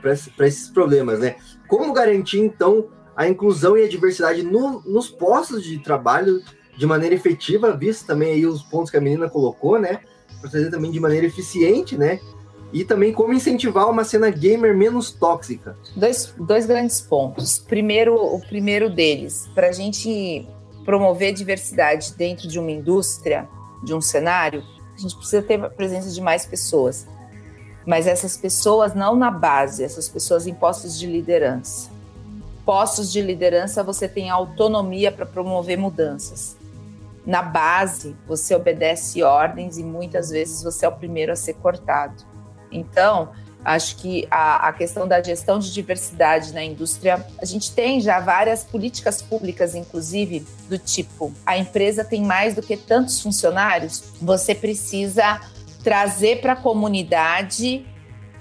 esses 0.48 0.70
problemas, 0.70 1.20
né? 1.20 1.36
Como 1.68 1.92
garantir, 1.92 2.40
então, 2.40 2.88
a 3.16 3.28
inclusão 3.28 3.78
e 3.78 3.84
a 3.84 3.88
diversidade 3.88 4.44
no, 4.44 4.82
nos 4.82 5.10
postos 5.10 5.64
de 5.64 5.80
trabalho 5.80 6.42
de 6.78 6.86
maneira 6.86 7.16
efetiva, 7.16 7.76
visto 7.76 8.06
também 8.06 8.34
aí 8.34 8.46
os 8.46 8.62
pontos 8.62 8.92
que 8.92 8.98
a 8.98 9.02
menina 9.02 9.30
colocou, 9.30 9.80
né? 9.80 10.02
Para 10.42 10.50
fazer 10.50 10.70
também 10.70 10.92
de 10.92 11.00
maneira 11.00 11.26
eficiente, 11.26 11.98
né? 11.98 12.20
E 12.74 12.84
também 12.84 13.14
como 13.14 13.32
incentivar 13.32 13.90
uma 13.90 14.04
cena 14.04 14.30
gamer 14.30 14.76
menos 14.76 15.12
tóxica. 15.12 15.78
Dois, 15.96 16.36
dois 16.38 16.66
grandes 16.66 17.00
pontos. 17.00 17.60
Primeiro, 17.60 18.16
o 18.16 18.42
primeiro 18.42 18.90
deles, 18.90 19.48
para 19.56 19.70
a 19.70 19.72
gente 19.72 20.46
promover 20.84 21.34
diversidade 21.34 22.14
dentro 22.16 22.50
de 22.50 22.60
uma 22.60 22.70
indústria, 22.70 23.48
de 23.84 23.94
um 23.94 24.02
cenário, 24.02 24.62
a 24.94 25.00
gente 25.00 25.16
precisa 25.16 25.42
ter 25.42 25.64
a 25.64 25.70
presença 25.70 26.10
de 26.10 26.20
mais 26.20 26.46
pessoas. 26.46 27.08
Mas 27.86 28.08
essas 28.08 28.36
pessoas 28.36 28.94
não 28.94 29.16
na 29.16 29.32
base, 29.32 29.84
essas 29.84 30.10
pessoas 30.10 30.46
em 30.46 30.54
postos 30.54 31.00
de 31.00 31.08
liderança 31.08 31.95
postos 32.66 33.12
de 33.12 33.22
liderança 33.22 33.84
você 33.84 34.08
tem 34.08 34.30
autonomia 34.30 35.12
para 35.12 35.26
promover 35.26 35.78
mudanças. 35.78 36.58
Na 37.26 37.42
base, 37.42 38.16
você 38.28 38.54
obedece 38.54 39.24
ordens 39.24 39.78
e 39.78 39.84
muitas 39.84 40.30
vezes 40.30 40.62
você 40.62 40.86
é 40.86 40.90
o 40.90 40.92
primeiro 40.92 41.32
a 41.32 41.36
ser 41.36 41.54
cortado. 41.56 42.24
Então, 42.72 43.32
Acho 43.66 43.96
que 43.96 44.28
a, 44.30 44.68
a, 44.68 44.74
questão 44.74 45.08
da 45.08 45.24
gestão 45.24 45.58
de 45.58 45.74
diversidade 45.74 46.54
na 46.54 46.64
indústria, 46.64 47.26
a 47.42 47.46
gente 47.46 47.72
tem 47.72 48.00
já 48.00 48.20
várias 48.20 48.64
políticas 48.64 49.24
públicas, 49.24 49.74
inclusive, 49.74 50.46
do 50.70 50.78
tipo: 50.78 51.34
a 51.44 51.58
empresa 51.58 52.06
tem 52.06 52.22
mais 52.22 52.54
do 52.54 52.62
que 52.62 52.78
tantos 52.78 53.20
funcionários, 53.20 54.04
você 54.22 54.54
precisa 54.54 55.42
trazer 55.84 56.42
para 56.42 56.54
a 56.54 56.56
comunidade 56.56 57.84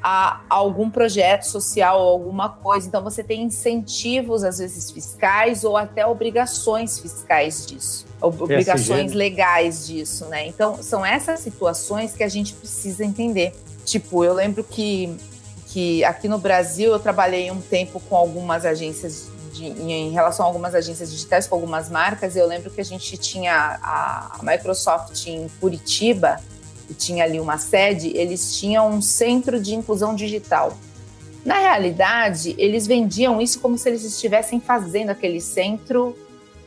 a 0.07 0.43
algum 0.51 0.91
projeto 0.91 1.45
social 1.45 1.99
ou 1.99 2.09
alguma 2.11 2.51
coisa. 2.51 2.87
Então, 2.87 3.03
você 3.03 3.25
tem 3.25 3.43
incentivos, 3.43 4.45
às 4.45 4.59
vezes 4.59 4.91
fiscais, 4.91 5.65
ou 5.65 5.79
até 5.79 6.07
obrigações 6.07 6.99
fiscais 6.99 7.65
disso, 7.65 8.05
obrigações 8.21 9.15
legais 9.15 9.87
disso, 9.87 10.27
né? 10.27 10.47
Então, 10.47 10.83
são 10.83 11.07
essas 11.07 11.41
situações 11.41 12.13
que 12.13 12.23
a 12.23 12.29
gente 12.29 12.53
precisa 12.53 13.03
entender. 13.03 13.55
Tipo, 13.87 14.23
eu 14.23 14.35
lembro 14.35 14.63
que, 14.63 15.17
que 15.69 16.05
aqui 16.05 16.29
no 16.29 16.37
Brasil 16.37 16.93
eu 16.93 16.99
trabalhei 16.99 17.51
um 17.51 17.63
tempo 17.63 17.99
com 17.99 18.15
algumas 18.15 18.67
agências 18.67 19.31
de, 19.55 19.65
em 19.65 20.11
relação 20.11 20.45
a 20.45 20.49
algumas 20.51 20.75
agências 20.75 21.11
digitais, 21.11 21.47
com 21.47 21.55
algumas 21.55 21.89
marcas. 21.89 22.37
Eu 22.37 22.47
lembro 22.47 22.71
que 22.71 22.81
a 22.81 22.85
gente 22.85 23.17
tinha 23.17 23.79
a 23.83 24.39
Microsoft 24.43 25.27
em 25.27 25.49
Curitiba 25.59 26.39
que 26.87 26.95
tinha 26.95 27.24
ali 27.24 27.41
uma 27.41 27.59
sede, 27.59 28.12
eles 28.16 28.59
tinham 28.59 28.91
um 28.91 29.01
centro 29.01 29.61
de 29.61 29.74
inclusão 29.74 30.14
digital. 30.14 30.76
Na 31.45 31.59
realidade, 31.59 32.55
eles 32.57 32.87
vendiam 32.87 33.41
isso 33.41 33.61
como 33.61 33.76
se 33.76 33.89
eles 33.89 34.05
estivessem 34.05 34.61
fazendo 34.61 35.11
aquele 35.11 35.41
centro. 35.41 36.16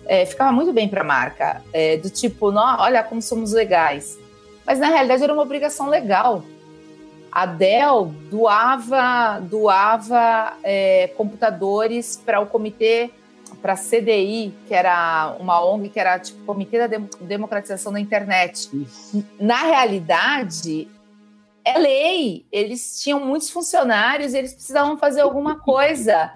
É, 0.05 0.25
ficava 0.25 0.51
muito 0.51 0.71
bem 0.71 0.87
para 0.87 1.01
a 1.01 1.03
marca, 1.03 1.61
é, 1.73 1.97
do 1.97 2.09
tipo, 2.09 2.51
olha 2.53 3.03
como 3.03 3.21
somos 3.21 3.51
legais. 3.51 4.17
Mas 4.65 4.79
na 4.79 4.87
realidade 4.87 5.23
era 5.23 5.33
uma 5.33 5.41
obrigação 5.41 5.89
legal. 5.89 6.43
A 7.31 7.45
Dell 7.45 8.13
doava, 8.29 9.39
doava 9.39 10.57
é, 10.63 11.11
computadores 11.15 12.21
para 12.23 12.39
o 12.39 12.45
comitê 12.45 13.11
para 13.61 13.73
a 13.73 13.77
CDI, 13.77 14.53
que 14.67 14.73
era 14.73 15.35
uma 15.39 15.63
ONG 15.65 15.89
que 15.89 15.99
era 15.99 16.19
tipo 16.19 16.43
Comitê 16.45 16.87
da 16.87 16.97
Democratização 17.21 17.91
da 17.91 17.99
Internet. 17.99 18.69
Isso. 18.73 19.25
Na 19.39 19.63
realidade, 19.63 20.87
é 21.63 21.77
lei. 21.77 22.45
Eles 22.51 23.01
tinham 23.01 23.19
muitos 23.19 23.49
funcionários, 23.49 24.33
eles 24.33 24.53
precisavam 24.53 24.97
fazer 24.97 25.21
alguma 25.21 25.59
coisa 25.59 26.33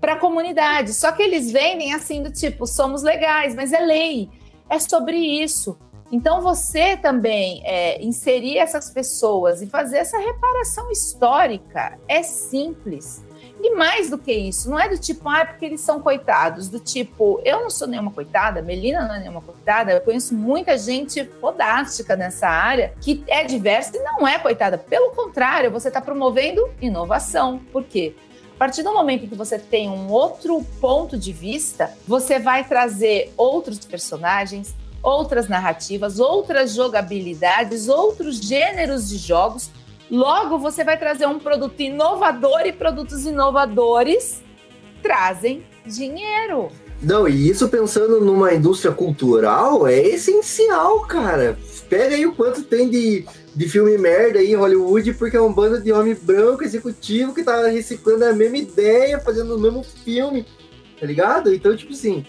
para 0.00 0.12
a 0.12 0.16
comunidade. 0.16 0.94
Só 0.94 1.10
que 1.12 1.22
eles 1.22 1.50
vendem 1.50 1.92
assim 1.92 2.22
do 2.22 2.32
tipo, 2.32 2.66
somos 2.66 3.02
legais, 3.02 3.54
mas 3.54 3.72
é 3.72 3.80
lei. 3.80 4.30
É 4.70 4.78
sobre 4.78 5.16
isso. 5.16 5.78
Então 6.10 6.40
você 6.40 6.96
também 6.96 7.60
é, 7.64 8.02
inserir 8.02 8.58
essas 8.58 8.90
pessoas 8.90 9.60
e 9.60 9.66
fazer 9.66 9.98
essa 9.98 10.18
reparação 10.18 10.90
histórica 10.90 11.98
é 12.08 12.22
simples. 12.22 13.24
E 13.60 13.74
mais 13.74 14.08
do 14.08 14.16
que 14.16 14.32
isso, 14.32 14.70
não 14.70 14.78
é 14.78 14.88
do 14.88 14.96
tipo, 14.96 15.28
ah, 15.28 15.40
é 15.40 15.44
porque 15.44 15.64
eles 15.64 15.80
são 15.80 16.00
coitados, 16.00 16.68
do 16.68 16.78
tipo, 16.78 17.40
eu 17.44 17.60
não 17.60 17.70
sou 17.70 17.88
nenhuma 17.88 18.10
coitada, 18.10 18.62
Melina 18.62 19.06
não 19.06 19.14
é 19.14 19.18
nenhuma 19.18 19.40
coitada, 19.40 19.92
eu 19.92 20.00
conheço 20.00 20.34
muita 20.34 20.78
gente 20.78 21.24
fodástica 21.40 22.14
nessa 22.14 22.48
área 22.48 22.92
que 23.00 23.24
é 23.26 23.44
diversa 23.44 23.96
e 23.96 24.00
não 24.00 24.26
é 24.26 24.38
coitada. 24.38 24.78
Pelo 24.78 25.10
contrário, 25.10 25.70
você 25.70 25.88
está 25.88 26.00
promovendo 26.00 26.70
inovação. 26.80 27.60
Por 27.72 27.82
quê? 27.84 28.14
A 28.54 28.58
partir 28.58 28.82
do 28.82 28.92
momento 28.92 29.28
que 29.28 29.34
você 29.34 29.58
tem 29.58 29.88
um 29.88 30.10
outro 30.10 30.64
ponto 30.80 31.16
de 31.16 31.32
vista, 31.32 31.92
você 32.06 32.38
vai 32.38 32.64
trazer 32.64 33.32
outros 33.36 33.78
personagens, 33.78 34.74
outras 35.02 35.48
narrativas, 35.48 36.18
outras 36.18 36.74
jogabilidades, 36.74 37.88
outros 37.88 38.40
gêneros 38.40 39.08
de 39.08 39.16
jogos 39.16 39.70
Logo, 40.10 40.58
você 40.58 40.82
vai 40.84 40.98
trazer 40.98 41.26
um 41.26 41.38
produto 41.38 41.80
inovador 41.80 42.62
e 42.64 42.72
produtos 42.72 43.26
inovadores 43.26 44.42
trazem 45.02 45.64
dinheiro. 45.86 46.68
Não, 47.00 47.28
e 47.28 47.48
isso 47.48 47.68
pensando 47.68 48.20
numa 48.20 48.52
indústria 48.52 48.92
cultural 48.92 49.86
é 49.86 50.00
essencial, 50.00 51.00
cara. 51.02 51.56
Pega 51.88 52.16
aí 52.16 52.26
o 52.26 52.34
quanto 52.34 52.62
tem 52.62 52.88
de, 52.88 53.24
de 53.54 53.68
filme 53.68 53.96
merda 53.96 54.40
aí 54.40 54.50
em 54.50 54.56
Hollywood, 54.56 55.14
porque 55.14 55.36
é 55.36 55.40
um 55.40 55.52
bando 55.52 55.80
de 55.80 55.92
homem 55.92 56.14
branco 56.14 56.64
executivo 56.64 57.34
que 57.34 57.44
tá 57.44 57.68
reciclando 57.68 58.24
a 58.24 58.32
mesma 58.32 58.56
ideia, 58.56 59.20
fazendo 59.20 59.54
o 59.54 59.60
mesmo 59.60 59.84
filme, 59.84 60.44
tá 60.98 61.06
ligado? 61.06 61.54
Então, 61.54 61.76
tipo 61.76 61.92
assim, 61.92 62.26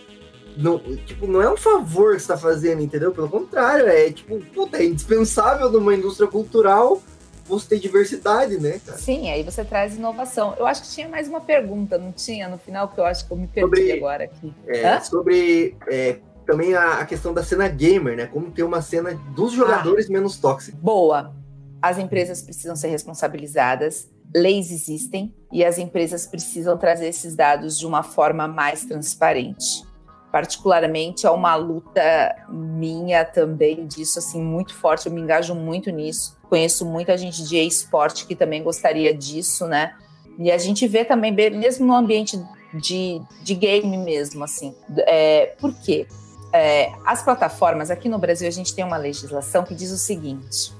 não, 0.55 0.77
tipo, 0.77 1.25
não 1.25 1.41
é 1.41 1.51
um 1.51 1.57
favor 1.57 2.15
que 2.15 2.21
você 2.21 2.27
tá 2.27 2.37
fazendo, 2.37 2.81
entendeu? 2.81 3.11
Pelo 3.11 3.27
contrário, 3.27 3.87
é 3.87 4.11
tipo, 4.11 4.39
puta, 4.53 4.77
é 4.77 4.85
indispensável 4.85 5.71
numa 5.71 5.95
indústria 5.95 6.27
cultural 6.27 7.01
você 7.49 7.69
tem 7.69 7.79
diversidade, 7.79 8.57
né, 8.59 8.79
cara? 8.85 8.97
Sim, 8.97 9.29
aí 9.29 9.43
você 9.43 9.65
traz 9.65 9.95
inovação. 9.95 10.55
Eu 10.57 10.65
acho 10.65 10.83
que 10.83 10.89
tinha 10.89 11.09
mais 11.09 11.27
uma 11.27 11.41
pergunta, 11.41 11.97
não 11.97 12.11
tinha? 12.11 12.47
No 12.47 12.57
final, 12.57 12.87
que 12.87 12.99
eu 12.99 13.05
acho 13.05 13.25
que 13.25 13.33
eu 13.33 13.37
me 13.37 13.47
perdi 13.47 13.75
sobre, 13.75 13.91
agora 13.91 14.23
aqui. 14.25 14.53
É, 14.67 14.99
sobre 15.01 15.75
é, 15.89 16.17
também 16.45 16.75
a, 16.75 16.99
a, 16.99 17.05
questão 17.05 17.33
da 17.33 17.43
cena 17.43 17.67
gamer, 17.67 18.15
né? 18.15 18.27
Como 18.27 18.51
ter 18.51 18.63
uma 18.63 18.81
cena 18.81 19.13
dos 19.35 19.51
jogadores 19.51 20.07
ah, 20.09 20.13
menos 20.13 20.37
tóxica. 20.37 20.77
Boa. 20.79 21.33
As 21.81 21.97
empresas 21.97 22.41
precisam 22.41 22.75
ser 22.75 22.89
responsabilizadas, 22.89 24.09
leis 24.33 24.71
existem 24.71 25.33
e 25.51 25.65
as 25.65 25.77
empresas 25.77 26.27
precisam 26.27 26.77
trazer 26.77 27.07
esses 27.07 27.35
dados 27.35 27.77
de 27.79 27.87
uma 27.87 28.03
forma 28.03 28.47
mais 28.47 28.85
transparente 28.85 29.87
particularmente 30.31 31.25
é 31.25 31.31
uma 31.31 31.55
luta 31.55 32.35
minha 32.47 33.25
também 33.25 33.87
disso 33.87 34.19
assim 34.19 34.41
muito 34.41 34.75
forte 34.75 35.07
eu 35.07 35.11
me 35.11 35.21
engajo 35.21 35.55
muito 35.55 35.89
nisso 35.89 36.37
conheço 36.49 36.85
muita 36.85 37.17
gente 37.17 37.43
de 37.43 37.57
esporte 37.57 38.25
que 38.25 38.35
também 38.35 38.63
gostaria 38.63 39.13
disso 39.13 39.67
né? 39.67 39.93
E 40.37 40.51
a 40.51 40.57
gente 40.57 40.87
vê 40.87 41.03
também 41.03 41.31
mesmo 41.31 41.85
no 41.85 41.93
ambiente 41.93 42.41
de, 42.73 43.21
de 43.43 43.55
game 43.55 43.97
mesmo 43.97 44.43
assim. 44.43 44.73
É, 44.99 45.53
por 45.59 45.73
quê? 45.81 46.07
É, 46.53 46.91
as 47.05 47.23
plataformas 47.23 47.91
aqui 47.91 48.09
no 48.09 48.17
Brasil 48.17 48.47
a 48.47 48.51
gente 48.51 48.73
tem 48.73 48.83
uma 48.83 48.97
legislação 48.97 49.63
que 49.63 49.75
diz 49.75 49.91
o 49.91 49.97
seguinte 49.97 50.79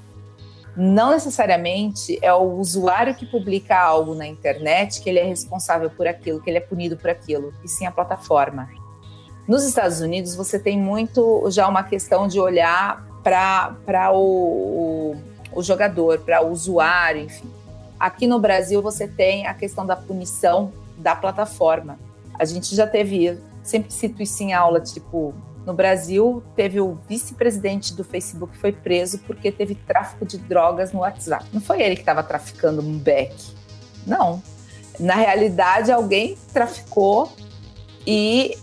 não 0.75 1.11
necessariamente 1.11 2.17
é 2.21 2.33
o 2.33 2.53
usuário 2.53 3.13
que 3.13 3.25
publica 3.25 3.77
algo 3.77 4.15
na 4.15 4.25
internet 4.25 5.01
que 5.01 5.09
ele 5.09 5.19
é 5.19 5.23
responsável 5.23 5.89
por 5.89 6.07
aquilo, 6.07 6.41
que 6.41 6.49
ele 6.49 6.57
é 6.57 6.61
punido 6.61 6.95
por 6.95 7.09
aquilo, 7.09 7.53
e 7.63 7.67
sim 7.67 7.85
a 7.85 7.91
plataforma. 7.91 8.69
Nos 9.45 9.65
Estados 9.65 9.99
Unidos, 9.99 10.35
você 10.35 10.57
tem 10.57 10.79
muito 10.79 11.43
já 11.49 11.67
uma 11.67 11.83
questão 11.83 12.27
de 12.27 12.39
olhar 12.39 13.05
para 13.21 14.11
o, 14.13 14.21
o, 14.21 15.15
o 15.53 15.63
jogador, 15.63 16.19
para 16.19 16.43
o 16.43 16.51
usuário, 16.51 17.23
enfim. 17.23 17.49
Aqui 17.99 18.27
no 18.27 18.39
Brasil, 18.39 18.81
você 18.81 19.07
tem 19.07 19.45
a 19.47 19.53
questão 19.53 19.85
da 19.85 19.95
punição 19.95 20.71
da 20.97 21.15
plataforma. 21.15 21.97
A 22.37 22.45
gente 22.45 22.75
já 22.75 22.87
teve, 22.87 23.37
sempre 23.63 23.91
cito 23.91 24.21
isso 24.21 24.41
em 24.43 24.53
aula, 24.53 24.79
tipo, 24.79 25.33
no 25.65 25.73
Brasil, 25.73 26.41
teve 26.55 26.79
o 26.79 26.97
vice-presidente 27.07 27.93
do 27.93 28.03
Facebook 28.03 28.53
que 28.53 28.59
foi 28.59 28.71
preso 28.71 29.19
porque 29.19 29.51
teve 29.51 29.75
tráfico 29.75 30.25
de 30.25 30.37
drogas 30.37 30.93
no 30.93 31.01
WhatsApp. 31.01 31.45
Não 31.53 31.61
foi 31.61 31.81
ele 31.81 31.95
que 31.95 32.01
estava 32.01 32.23
traficando 32.23 32.81
um 32.81 32.97
back. 32.97 33.35
Não. 34.07 34.41
Na 34.99 35.15
realidade, 35.15 35.91
alguém 35.91 36.37
traficou 36.53 37.31
e 38.07 38.57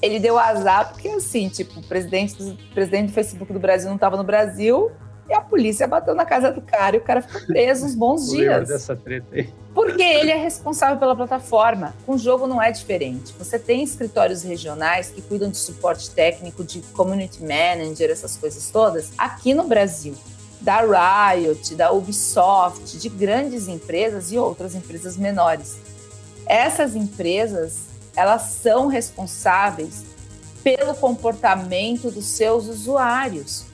ele 0.00 0.18
deu 0.18 0.38
azar 0.38 0.90
porque, 0.90 1.08
assim, 1.08 1.48
tipo, 1.48 1.80
o 1.80 1.82
presidente 1.82 2.34
do, 2.36 2.56
presidente 2.72 3.08
do 3.08 3.12
Facebook 3.12 3.52
do 3.52 3.60
Brasil 3.60 3.88
não 3.88 3.96
estava 3.96 4.16
no 4.16 4.24
Brasil 4.24 4.90
e 5.28 5.34
a 5.34 5.40
polícia 5.40 5.86
bateu 5.86 6.14
na 6.14 6.24
casa 6.24 6.50
do 6.50 6.60
cara 6.60 6.96
e 6.96 6.98
o 6.98 7.02
cara 7.02 7.20
ficou 7.20 7.42
preso 7.46 7.84
uns 7.84 7.94
bons 7.94 8.30
dias. 8.32 8.68
dessa 8.68 8.96
treta 8.96 9.26
aí. 9.32 9.52
Porque 9.74 10.02
ele 10.02 10.30
é 10.30 10.36
responsável 10.36 10.96
pela 10.98 11.14
plataforma. 11.14 11.94
Com 12.06 12.14
o 12.14 12.18
jogo 12.18 12.46
não 12.46 12.60
é 12.60 12.72
diferente. 12.72 13.34
Você 13.38 13.58
tem 13.58 13.82
escritórios 13.82 14.42
regionais 14.42 15.10
que 15.10 15.22
cuidam 15.22 15.50
de 15.50 15.58
suporte 15.58 16.10
técnico, 16.10 16.64
de 16.64 16.80
community 16.94 17.42
manager, 17.42 18.10
essas 18.10 18.36
coisas 18.36 18.70
todas, 18.70 19.12
aqui 19.16 19.54
no 19.54 19.64
Brasil. 19.64 20.14
Da 20.60 20.80
Riot, 20.80 21.76
da 21.76 21.92
Ubisoft, 21.92 22.98
de 22.98 23.08
grandes 23.08 23.68
empresas 23.68 24.32
e 24.32 24.38
outras 24.38 24.74
empresas 24.74 25.16
menores. 25.16 25.76
Essas 26.46 26.96
empresas 26.96 27.86
elas 28.16 28.42
são 28.42 28.88
responsáveis 28.88 30.02
pelo 30.64 30.92
comportamento 30.94 32.10
dos 32.10 32.24
seus 32.24 32.66
usuários. 32.66 33.64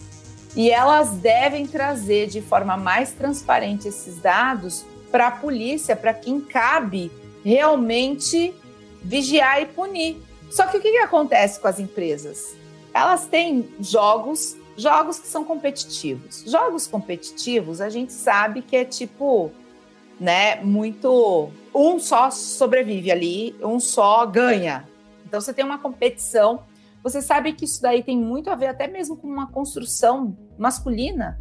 E 0.57 0.71
elas 0.71 1.11
devem 1.13 1.67
trazer 1.67 2.29
de 2.29 2.41
forma 2.41 2.77
mais 2.77 3.13
transparente 3.13 3.89
esses 3.89 4.19
dados 4.19 4.85
para 5.11 5.29
a 5.29 5.31
polícia, 5.31 5.97
para 5.97 6.15
quem 6.15 6.41
cabe 6.41 7.11
realmente 7.45 8.55
vigiar 9.03 9.63
e 9.63 9.67
punir. 9.67 10.17
Só 10.51 10.67
que 10.67 10.77
o 10.77 10.81
que, 10.81 10.91
que 10.93 10.99
acontece 10.99 11.61
com 11.61 11.69
as 11.69 11.79
empresas? 11.79 12.57
Elas 12.93 13.27
têm 13.27 13.69
jogos, 13.81 14.57
jogos 14.77 15.19
que 15.19 15.27
são 15.27 15.45
competitivos. 15.45 16.45
Jogos 16.47 16.87
competitivos, 16.87 17.81
a 17.81 17.91
gente 17.91 18.13
sabe 18.13 18.63
que 18.63 18.77
é 18.77 18.85
tipo, 18.85 19.51
né, 20.19 20.63
muito 20.63 21.51
um 21.75 21.99
só 21.99 22.31
sobrevive 22.31 23.11
ali, 23.11 23.57
um 23.61 23.81
só 23.81 24.25
ganha. 24.27 24.89
Então 25.27 25.41
você 25.41 25.53
tem 25.53 25.65
uma 25.65 25.79
competição. 25.79 26.63
Você 27.03 27.21
sabe 27.21 27.53
que 27.53 27.65
isso 27.65 27.83
daí 27.83 28.03
tem 28.03 28.17
muito 28.17 28.49
a 28.49 28.55
ver 28.55 28.69
até 28.69 28.87
mesmo 28.87 29.17
com 29.17 29.27
uma 29.27 29.49
construção 29.49 30.37
masculina. 30.59 31.39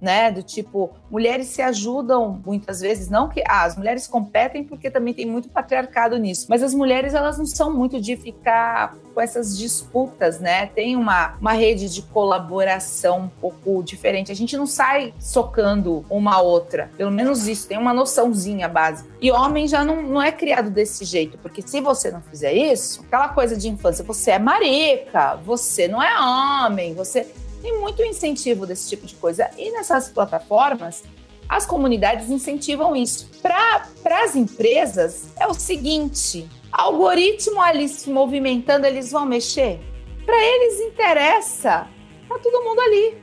né? 0.00 0.30
Do 0.30 0.42
tipo, 0.42 0.90
mulheres 1.10 1.48
se 1.48 1.62
ajudam 1.62 2.40
muitas 2.44 2.80
vezes, 2.80 3.08
não 3.08 3.28
que 3.28 3.42
ah, 3.48 3.64
as 3.64 3.76
mulheres 3.76 4.06
competem 4.06 4.64
porque 4.64 4.90
também 4.90 5.14
tem 5.14 5.26
muito 5.26 5.48
patriarcado 5.48 6.16
nisso, 6.18 6.46
mas 6.48 6.62
as 6.62 6.74
mulheres 6.74 7.14
elas 7.14 7.38
não 7.38 7.46
são 7.46 7.72
muito 7.72 8.00
de 8.00 8.16
ficar 8.16 8.94
com 9.14 9.20
essas 9.20 9.56
disputas, 9.56 10.38
né? 10.38 10.66
Tem 10.66 10.94
uma, 10.94 11.36
uma 11.40 11.52
rede 11.52 11.88
de 11.88 12.02
colaboração 12.02 13.20
um 13.20 13.28
pouco 13.28 13.82
diferente. 13.82 14.30
A 14.30 14.36
gente 14.36 14.56
não 14.56 14.66
sai 14.66 15.14
socando 15.18 16.04
uma 16.10 16.42
outra, 16.42 16.90
pelo 16.98 17.10
menos 17.10 17.48
isso, 17.48 17.66
tem 17.66 17.78
uma 17.78 17.94
noçãozinha 17.94 18.68
básica. 18.68 19.08
E 19.20 19.32
homem 19.32 19.66
já 19.66 19.82
não, 19.82 20.02
não 20.02 20.22
é 20.22 20.30
criado 20.30 20.68
desse 20.68 21.04
jeito, 21.06 21.38
porque 21.38 21.62
se 21.62 21.80
você 21.80 22.10
não 22.10 22.20
fizer 22.20 22.52
isso, 22.52 23.02
aquela 23.06 23.30
coisa 23.30 23.56
de 23.56 23.68
infância, 23.68 24.04
você 24.04 24.32
é 24.32 24.38
marica, 24.38 25.36
você 25.36 25.88
não 25.88 26.02
é 26.02 26.66
homem, 26.66 26.92
você 26.92 27.26
tem 27.66 27.80
muito 27.80 28.00
incentivo 28.04 28.64
desse 28.64 28.88
tipo 28.88 29.04
de 29.06 29.16
coisa. 29.16 29.50
E 29.58 29.72
nessas 29.72 30.08
plataformas, 30.08 31.02
as 31.48 31.66
comunidades 31.66 32.30
incentivam 32.30 32.94
isso. 32.94 33.28
Para 33.42 34.22
as 34.22 34.36
empresas, 34.36 35.32
é 35.38 35.48
o 35.48 35.54
seguinte: 35.54 36.48
algoritmo 36.70 37.60
ali 37.60 37.88
se 37.88 38.08
movimentando, 38.08 38.86
eles 38.86 39.10
vão 39.10 39.26
mexer. 39.26 39.80
Para 40.24 40.40
eles 40.40 40.80
interessa, 40.80 41.88
tá 42.28 42.38
todo 42.40 42.62
mundo 42.62 42.80
ali. 42.80 43.18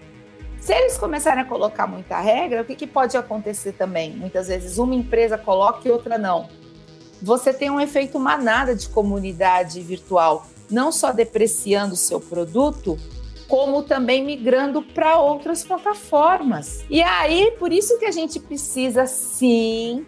Se 0.60 0.74
eles 0.74 0.98
começarem 0.98 1.44
a 1.44 1.46
colocar 1.46 1.88
muita 1.88 2.20
regra, 2.20 2.62
o 2.62 2.66
que, 2.66 2.76
que 2.76 2.88
pode 2.88 3.16
acontecer 3.18 3.74
também? 3.74 4.12
Muitas 4.12 4.48
vezes 4.48 4.78
uma 4.78 4.96
empresa 4.96 5.38
coloca 5.38 5.88
e 5.88 5.92
outra 5.92 6.18
não. 6.18 6.50
Você 7.22 7.54
tem 7.54 7.70
um 7.70 7.80
efeito 7.80 8.20
manada 8.20 8.76
de 8.76 8.88
comunidade 8.90 9.82
virtual, 9.82 10.46
não 10.70 10.92
só 10.92 11.12
depreciando 11.12 11.94
o 11.94 11.98
seu 11.98 12.20
produto, 12.20 12.98
como 13.54 13.84
também 13.84 14.26
migrando 14.26 14.82
para 14.82 15.20
outras 15.20 15.64
plataformas. 15.64 16.84
E 16.90 17.04
aí, 17.04 17.52
por 17.60 17.72
isso 17.72 18.00
que 18.00 18.06
a 18.06 18.12
gente 18.12 18.40
precisa 18.40 19.06
sim 19.06 20.08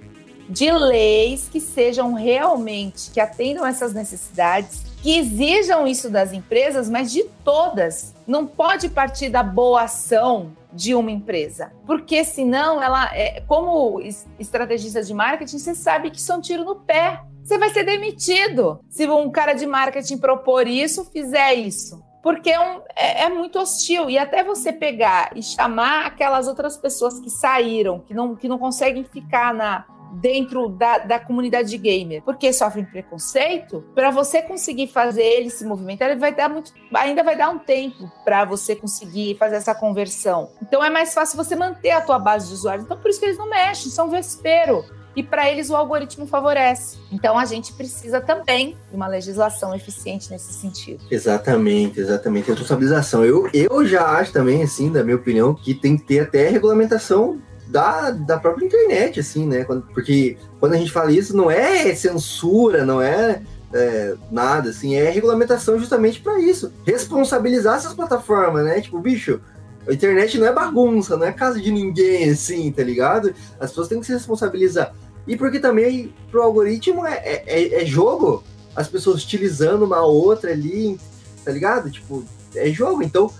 de 0.49 0.72
leis 0.72 1.47
que 1.47 1.59
sejam 1.59 2.15
realmente 2.15 3.11
que 3.11 3.19
atendam 3.19 3.63
essas 3.63 3.93
necessidades, 3.93 4.81
que 4.99 5.19
exijam 5.19 5.85
isso 5.85 6.09
das 6.09 6.34
empresas, 6.34 6.89
mas 6.89 7.11
de 7.11 7.23
todas. 7.43 8.15
Não 8.26 8.47
pode 8.47 8.89
partir 8.89 9.30
da 9.30 9.43
boa 9.43 9.84
ação 9.84 10.51
de 10.73 10.95
uma 10.95 11.11
empresa, 11.11 11.72
porque 11.85 12.23
senão 12.23 12.81
ela, 12.81 13.15
é, 13.15 13.41
como 13.41 14.01
estrategista 14.39 15.03
de 15.03 15.13
marketing, 15.13 15.59
você 15.59 15.76
sabe 15.76 16.09
que 16.09 16.17
isso 16.17 16.31
é 16.31 16.35
um 16.35 16.41
tiro 16.41 16.63
no 16.63 16.77
pé. 16.77 17.22
Você 17.43 17.59
vai 17.59 17.69
ser 17.69 17.84
demitido 17.84 18.80
se 18.89 19.07
um 19.07 19.30
cara 19.30 19.53
de 19.53 19.67
marketing 19.67 20.17
propor 20.17 20.67
isso, 20.67 21.05
fizer 21.05 21.53
isso 21.53 22.03
porque 22.26 22.49
é, 22.49 22.60
um, 22.60 22.81
é, 22.95 23.26
é, 23.26 23.30
muito 23.30 23.60
hostil. 23.60 24.10
E 24.10 24.18
até 24.18 24.43
você 24.43 24.73
pegar 24.73 25.30
e 25.35 25.43
chamar 25.43 26.07
aquelas 26.07 26.47
outras 26.47 26.76
pessoas 26.76 27.19
que 27.19 27.30
saíram, 27.30 27.99
que 27.99 28.15
não, 28.15 28.35
que 28.35 28.47
não 28.47 28.57
conseguem 28.57 29.03
ficar 29.03 29.53
na, 29.53 29.85
dentro 30.14 30.69
da, 30.69 30.97
da 30.97 31.19
comunidade 31.19 31.69
de 31.69 31.77
gamer, 31.77 32.23
porque 32.23 32.52
sofrem 32.52 32.84
preconceito, 32.84 33.84
para 33.93 34.10
você 34.10 34.41
conseguir 34.41 34.88
fazer 34.88 35.22
ele 35.22 35.52
se 35.52 35.64
movimentar, 35.64 36.10
ele 36.10 36.19
vai 36.19 36.34
dar 36.34 36.49
muito, 36.49 36.73
ainda 36.95 37.23
vai 37.23 37.38
dar 37.38 37.52
um 37.52 37.60
tempo 37.60 38.11
para 38.23 38.43
você 38.43 38.76
conseguir 38.76 39.38
fazer 39.38 39.57
essa 39.57 39.76
conversão. 39.76 40.49
Então 40.64 40.84
é 40.84 40.89
mais 40.89 41.14
fácil 41.14 41.38
você 41.38 41.56
manter 41.56 41.91
a 41.91 42.02
tua 42.02 42.18
base 42.18 42.47
de 42.47 42.56
usuários. 42.56 42.85
Então 42.85 42.97
por 42.97 43.10
isso 43.10 43.19
que 43.19 43.26
eles 43.27 43.38
não 43.38 43.47
mexem, 43.47 43.91
são 43.91 44.10
vespeiro 44.10 44.84
e 45.16 45.24
para 45.24 45.50
eles 45.50 45.70
o 45.70 45.76
algoritmo 45.76 46.28
favorece. 46.28 46.98
Então 47.12 47.38
a 47.38 47.46
gente 47.46 47.74
precisa 47.74 48.20
também 48.20 48.78
de 48.90 48.96
uma 48.96 49.08
legislação 49.08 49.74
eficiente 49.74 50.30
nesse 50.30 50.54
sentido. 50.54 51.04
Exatamente, 51.10 52.00
exatamente. 52.00 52.50
Responsabilização. 52.50 53.24
Eu, 53.24 53.50
eu 53.54 53.86
já 53.86 54.06
acho 54.06 54.32
também, 54.34 54.62
assim, 54.64 54.92
da 54.92 55.04
minha 55.04 55.16
opinião, 55.16 55.54
que 55.54 55.74
tem 55.74 55.98
que 55.98 56.04
ter 56.04 56.20
até 56.20 56.50
regulamentação 56.50 57.40
da, 57.68 58.12
da 58.12 58.38
própria 58.38 58.66
internet, 58.66 59.20
assim, 59.20 59.46
né? 59.46 59.64
Quando, 59.64 59.84
porque 59.94 60.38
quando 60.60 60.74
a 60.74 60.78
gente 60.78 60.92
fala 60.92 61.12
isso, 61.12 61.36
não 61.36 61.50
é 61.50 61.94
censura, 61.96 62.86
não 62.86 63.02
é, 63.02 63.42
é 63.74 64.16
nada, 64.32 64.70
assim, 64.70 64.96
é 64.96 65.10
regulamentação 65.10 65.80
justamente 65.80 66.20
para 66.20 66.40
isso. 66.40 66.72
Responsabilizar 66.86 67.78
essas 67.78 67.94
plataformas, 67.94 68.64
né? 68.66 68.82
Tipo, 68.82 69.00
bicho, 69.00 69.42
a 69.88 69.94
internet 69.94 70.38
não 70.38 70.48
é 70.48 70.54
bagunça, 70.54 71.16
não 71.16 71.26
é 71.26 71.32
casa 71.32 71.62
de 71.62 71.72
ninguém, 71.72 72.30
assim, 72.30 72.72
tá 72.72 72.84
ligado? 72.84 73.34
As 73.60 73.70
pessoas 73.70 73.88
têm 73.88 74.00
que 74.00 74.06
se 74.06 74.14
responsabilizar. 74.14 74.94
E 75.27 75.35
porque 75.35 75.60
também 75.60 76.14
pro 76.30 76.41
algoritmo 76.41 77.06
é, 77.06 77.14
é, 77.14 77.43
é, 77.47 77.81
é 77.81 77.85
jogo, 77.85 78.43
as 78.76 78.88
pessoas 78.88 79.23
utilizando 79.23 79.84
uma 79.84 80.02
outra 80.02 80.52
ali, 80.52 80.99
tá 81.43 81.52
ligado? 81.52 81.89
Tipo, 81.89 82.23
é 82.56 82.69
jogo. 82.69 83.03
Então, 83.03 83.31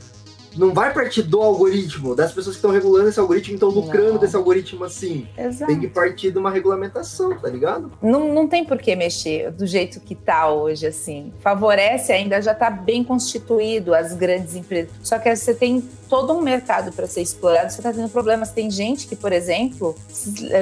não 0.57 0.73
vai 0.73 0.94
partir 0.94 1.23
do 1.23 1.41
algoritmo, 1.41 2.15
das 2.15 2.32
pessoas 2.32 2.56
que 2.56 2.60
estão 2.60 2.72
regulando 2.72 3.10
esse 3.10 3.19
algoritmo, 3.19 3.56
estão 3.56 3.69
lucrando 3.69 4.14
não. 4.14 4.19
desse 4.19 4.36
algoritmo 4.36 4.84
assim. 4.84 5.27
Exato. 5.38 5.72
Tem 5.72 5.80
que 5.80 5.88
partir 5.88 6.32
de 6.32 6.38
uma 6.38 6.52
regulamentação, 6.52 7.38
tá 7.38 7.49
ligado? 7.49 7.91
Não, 8.02 8.34
não 8.34 8.48
tem 8.48 8.64
por 8.64 8.77
que 8.77 8.95
mexer 8.95 9.52
do 9.52 9.65
jeito 9.65 9.99
que 9.99 10.15
tá 10.15 10.49
hoje, 10.49 10.88
assim. 10.88 11.34
Favorece 11.40 12.11
ainda, 12.11 12.41
já 12.41 12.53
tá 12.53 12.69
bem 12.69 13.03
constituído 13.03 13.94
as 13.94 14.14
grandes 14.14 14.56
empresas. 14.56 14.91
Só 15.03 15.19
que 15.19 15.34
você 15.36 15.53
tem 15.53 15.84
todo 16.10 16.34
um 16.34 16.41
mercado 16.41 16.91
para 16.91 17.07
ser 17.07 17.22
explorado, 17.22 17.72
você 17.72 17.82
tá 17.82 17.91
tendo 17.91 18.10
problemas. 18.10 18.52
Tem 18.52 18.69
gente 18.69 19.07
que, 19.07 19.15
por 19.15 19.34
exemplo, 19.34 19.95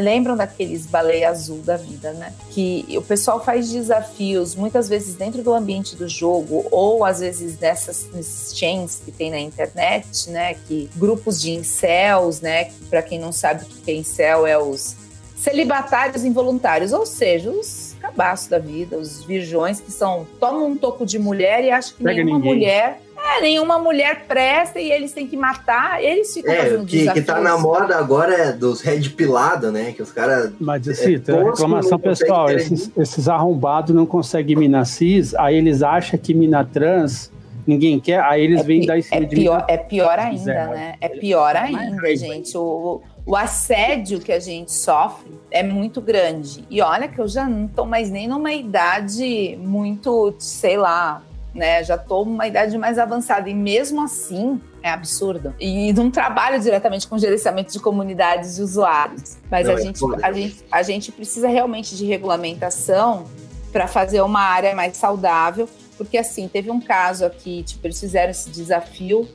lembram 0.01 0.35
daqueles 0.35 0.85
baleia 0.85 1.29
azul 1.29 1.59
da 1.59 1.77
vida, 1.77 2.13
né? 2.13 2.33
Que 2.51 2.85
o 2.97 3.01
pessoal 3.01 3.43
faz 3.43 3.69
desafios, 3.69 4.55
muitas 4.55 4.87
vezes 4.87 5.15
dentro 5.15 5.43
do 5.43 5.53
ambiente 5.53 5.95
do 5.95 6.07
jogo, 6.07 6.65
ou 6.71 7.03
às 7.05 7.19
vezes 7.19 7.59
nessas, 7.59 8.07
chains 8.53 9.01
que 9.03 9.11
tem 9.11 9.29
na 9.29 9.39
internet 9.39 9.82
internet, 9.83 10.29
né, 10.29 10.55
que 10.67 10.89
grupos 10.95 11.41
de 11.41 11.51
incels, 11.51 12.41
né, 12.41 12.65
que 12.65 12.85
para 12.89 13.01
quem 13.01 13.19
não 13.19 13.31
sabe 13.31 13.63
o 13.63 13.65
que 13.65 13.91
é 13.91 13.95
incel 13.95 14.47
é 14.47 14.57
os 14.57 14.95
celibatários 15.35 16.23
involuntários, 16.23 16.93
ou 16.93 17.05
seja, 17.05 17.49
os 17.49 17.95
cabaços 17.99 18.47
da 18.47 18.59
vida, 18.59 18.97
os 18.97 19.23
virgões 19.25 19.79
que 19.81 19.91
são 19.91 20.25
tomam 20.39 20.67
um 20.67 20.77
toco 20.77 21.05
de 21.05 21.19
mulher 21.19 21.63
e 21.63 21.71
acham 21.71 21.97
que 21.97 22.03
Pega 22.03 22.23
nenhuma 22.23 22.37
ninguém. 22.37 22.53
mulher 22.55 22.99
é, 23.25 23.41
nenhuma 23.41 23.79
mulher 23.79 24.25
presta 24.27 24.81
e 24.81 24.91
eles 24.91 25.13
têm 25.13 25.25
que 25.25 25.37
matar, 25.37 26.03
eles 26.03 26.33
ficam 26.33 26.53
é, 26.53 26.63
fazendo 26.63 26.85
que, 26.85 27.09
que 27.09 27.21
tá 27.21 27.39
na 27.39 27.57
moda 27.57 27.95
agora 27.95 28.33
é 28.33 28.51
dos 28.51 28.81
red 28.81 29.01
pilado, 29.11 29.71
né? 29.71 29.93
Que 29.93 30.01
os 30.01 30.11
caras. 30.11 30.51
Mas 30.59 30.85
assim, 30.89 31.15
é, 31.15 31.43
reclamação 31.43 31.97
pessoal, 31.97 32.49
esses, 32.49 32.91
esses 32.97 33.29
arrombados 33.29 33.95
não 33.95 34.05
conseguem 34.05 34.57
mina 34.57 34.83
cis, 34.83 35.33
aí 35.35 35.55
eles 35.55 35.81
acham 35.81 36.19
que 36.19 36.33
mina 36.33 36.65
trans 36.65 37.31
ninguém 37.65 37.99
quer, 37.99 38.21
aí 38.21 38.43
eles 38.43 38.61
é 38.61 38.63
vêm 38.63 38.85
dar 38.85 38.97
em 38.97 39.01
cima 39.01 39.17
é 39.17 39.25
de 39.25 39.35
pior, 39.35 39.65
É 39.67 39.77
pior 39.77 40.19
ainda, 40.19 40.67
né? 40.67 40.95
É 40.99 41.09
pior 41.09 41.55
ainda, 41.55 42.15
gente. 42.15 42.57
O, 42.57 43.01
o 43.25 43.35
assédio 43.35 44.19
que 44.19 44.31
a 44.31 44.39
gente 44.39 44.71
sofre 44.71 45.31
é 45.49 45.63
muito 45.63 46.01
grande. 46.01 46.63
E 46.69 46.81
olha 46.81 47.07
que 47.07 47.19
eu 47.19 47.27
já 47.27 47.47
não 47.47 47.65
estou 47.65 47.85
mais 47.85 48.09
nem 48.09 48.27
numa 48.27 48.51
idade 48.51 49.57
muito, 49.61 50.35
sei 50.39 50.77
lá, 50.77 51.21
né? 51.53 51.83
Já 51.83 51.95
estou 51.95 52.25
numa 52.25 52.47
idade 52.47 52.77
mais 52.77 52.97
avançada. 52.97 53.49
E 53.49 53.53
mesmo 53.53 54.03
assim, 54.03 54.59
é 54.81 54.89
absurdo. 54.89 55.53
E 55.59 55.93
não 55.93 56.11
trabalho 56.11 56.59
diretamente 56.59 57.07
com 57.07 57.17
gerenciamento 57.17 57.71
de 57.71 57.79
comunidades 57.79 58.55
de 58.55 58.61
usuários. 58.61 59.37
Mas 59.49 59.67
não, 59.67 59.75
a, 59.75 59.79
é 59.79 59.81
gente, 59.81 60.01
a, 60.21 60.31
gente, 60.31 60.65
a 60.71 60.83
gente 60.83 61.11
precisa 61.11 61.47
realmente 61.47 61.95
de 61.95 62.05
regulamentação 62.05 63.25
para 63.71 63.87
fazer 63.87 64.21
uma 64.21 64.41
área 64.41 64.75
mais 64.75 64.97
saudável 64.97 65.67
porque 65.97 66.17
assim, 66.17 66.47
teve 66.47 66.71
um 66.71 66.81
caso 66.81 67.25
aqui, 67.25 67.63
tipo, 67.63 67.85
eles 67.85 67.99
fizeram 67.99 68.31
esse 68.31 68.49
desafio, 68.49 69.27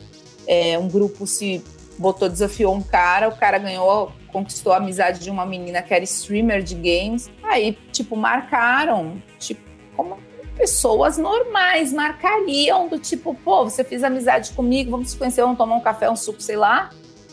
é, 0.46 0.78
um 0.78 0.88
grupo 0.88 1.26
se 1.26 1.62
botou, 1.98 2.28
desafiou 2.28 2.74
um 2.74 2.82
cara, 2.82 3.28
o 3.28 3.36
cara 3.36 3.58
ganhou, 3.58 4.12
conquistou 4.32 4.72
a 4.72 4.76
amizade 4.76 5.20
de 5.20 5.30
uma 5.30 5.44
menina 5.44 5.82
que 5.82 5.92
era 5.92 6.04
streamer 6.04 6.62
de 6.62 6.74
games, 6.74 7.30
aí, 7.42 7.76
tipo, 7.92 8.16
marcaram, 8.16 9.22
tipo, 9.38 9.60
como 9.96 10.16
pessoas 10.56 11.16
normais 11.16 11.92
marcariam 11.92 12.88
do 12.88 12.98
tipo, 12.98 13.32
pô, 13.32 13.64
você 13.64 13.84
fez 13.84 14.02
amizade 14.02 14.50
comigo, 14.52 14.90
vamos 14.90 15.10
se 15.10 15.16
conhecer, 15.16 15.40
vamos 15.42 15.56
tomar 15.56 15.76
um 15.76 15.80
café, 15.80 16.10
um 16.10 16.16
suco, 16.16 16.42
sei 16.42 16.56
lá. 16.56 16.90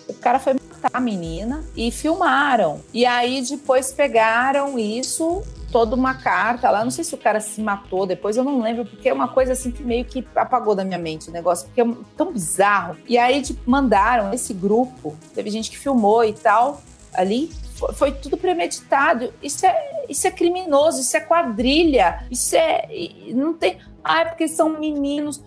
O 0.07 0.13
cara 0.13 0.37
foi 0.37 0.53
matar 0.53 0.91
a 0.93 0.99
menina 0.99 1.63
e 1.75 1.89
filmaram. 1.89 2.81
E 2.93 3.03
aí 3.03 3.41
depois 3.41 3.91
pegaram 3.91 4.77
isso 4.77 5.41
toda 5.75 5.93
uma 5.93 6.13
carta 6.13 6.71
lá. 6.71 6.85
Não 6.85 6.89
sei 6.89 7.03
se 7.03 7.13
o 7.13 7.17
cara 7.17 7.41
se 7.41 7.59
matou 7.59 8.05
depois, 8.05 8.37
eu 8.37 8.45
não 8.45 8.61
lembro, 8.61 8.85
porque 8.85 9.09
é 9.09 9.13
uma 9.13 9.27
coisa 9.27 9.51
assim 9.51 9.71
que 9.71 9.83
meio 9.83 10.05
que 10.05 10.25
apagou 10.33 10.73
da 10.73 10.85
minha 10.85 10.97
mente 10.97 11.27
o 11.27 11.33
negócio, 11.33 11.67
porque 11.67 11.81
é 11.81 11.87
tão 12.15 12.31
bizarro. 12.31 12.95
E 13.05 13.17
aí 13.17 13.41
tipo, 13.41 13.59
mandaram 13.69 14.33
esse 14.33 14.53
grupo, 14.53 15.17
teve 15.33 15.49
gente 15.49 15.69
que 15.69 15.77
filmou 15.77 16.23
e 16.23 16.31
tal 16.31 16.81
ali. 17.13 17.51
Foi, 17.73 17.93
foi 17.93 18.11
tudo 18.13 18.37
premeditado. 18.37 19.33
Isso 19.43 19.65
é, 19.65 20.05
isso 20.07 20.25
é 20.25 20.31
criminoso, 20.31 21.01
isso 21.01 21.17
é 21.17 21.19
quadrilha, 21.19 22.25
isso 22.31 22.55
é. 22.55 22.87
Não 23.33 23.53
tem. 23.53 23.77
Ah, 24.01 24.21
é 24.21 24.25
porque 24.25 24.47
são 24.47 24.79
meninos. 24.79 25.43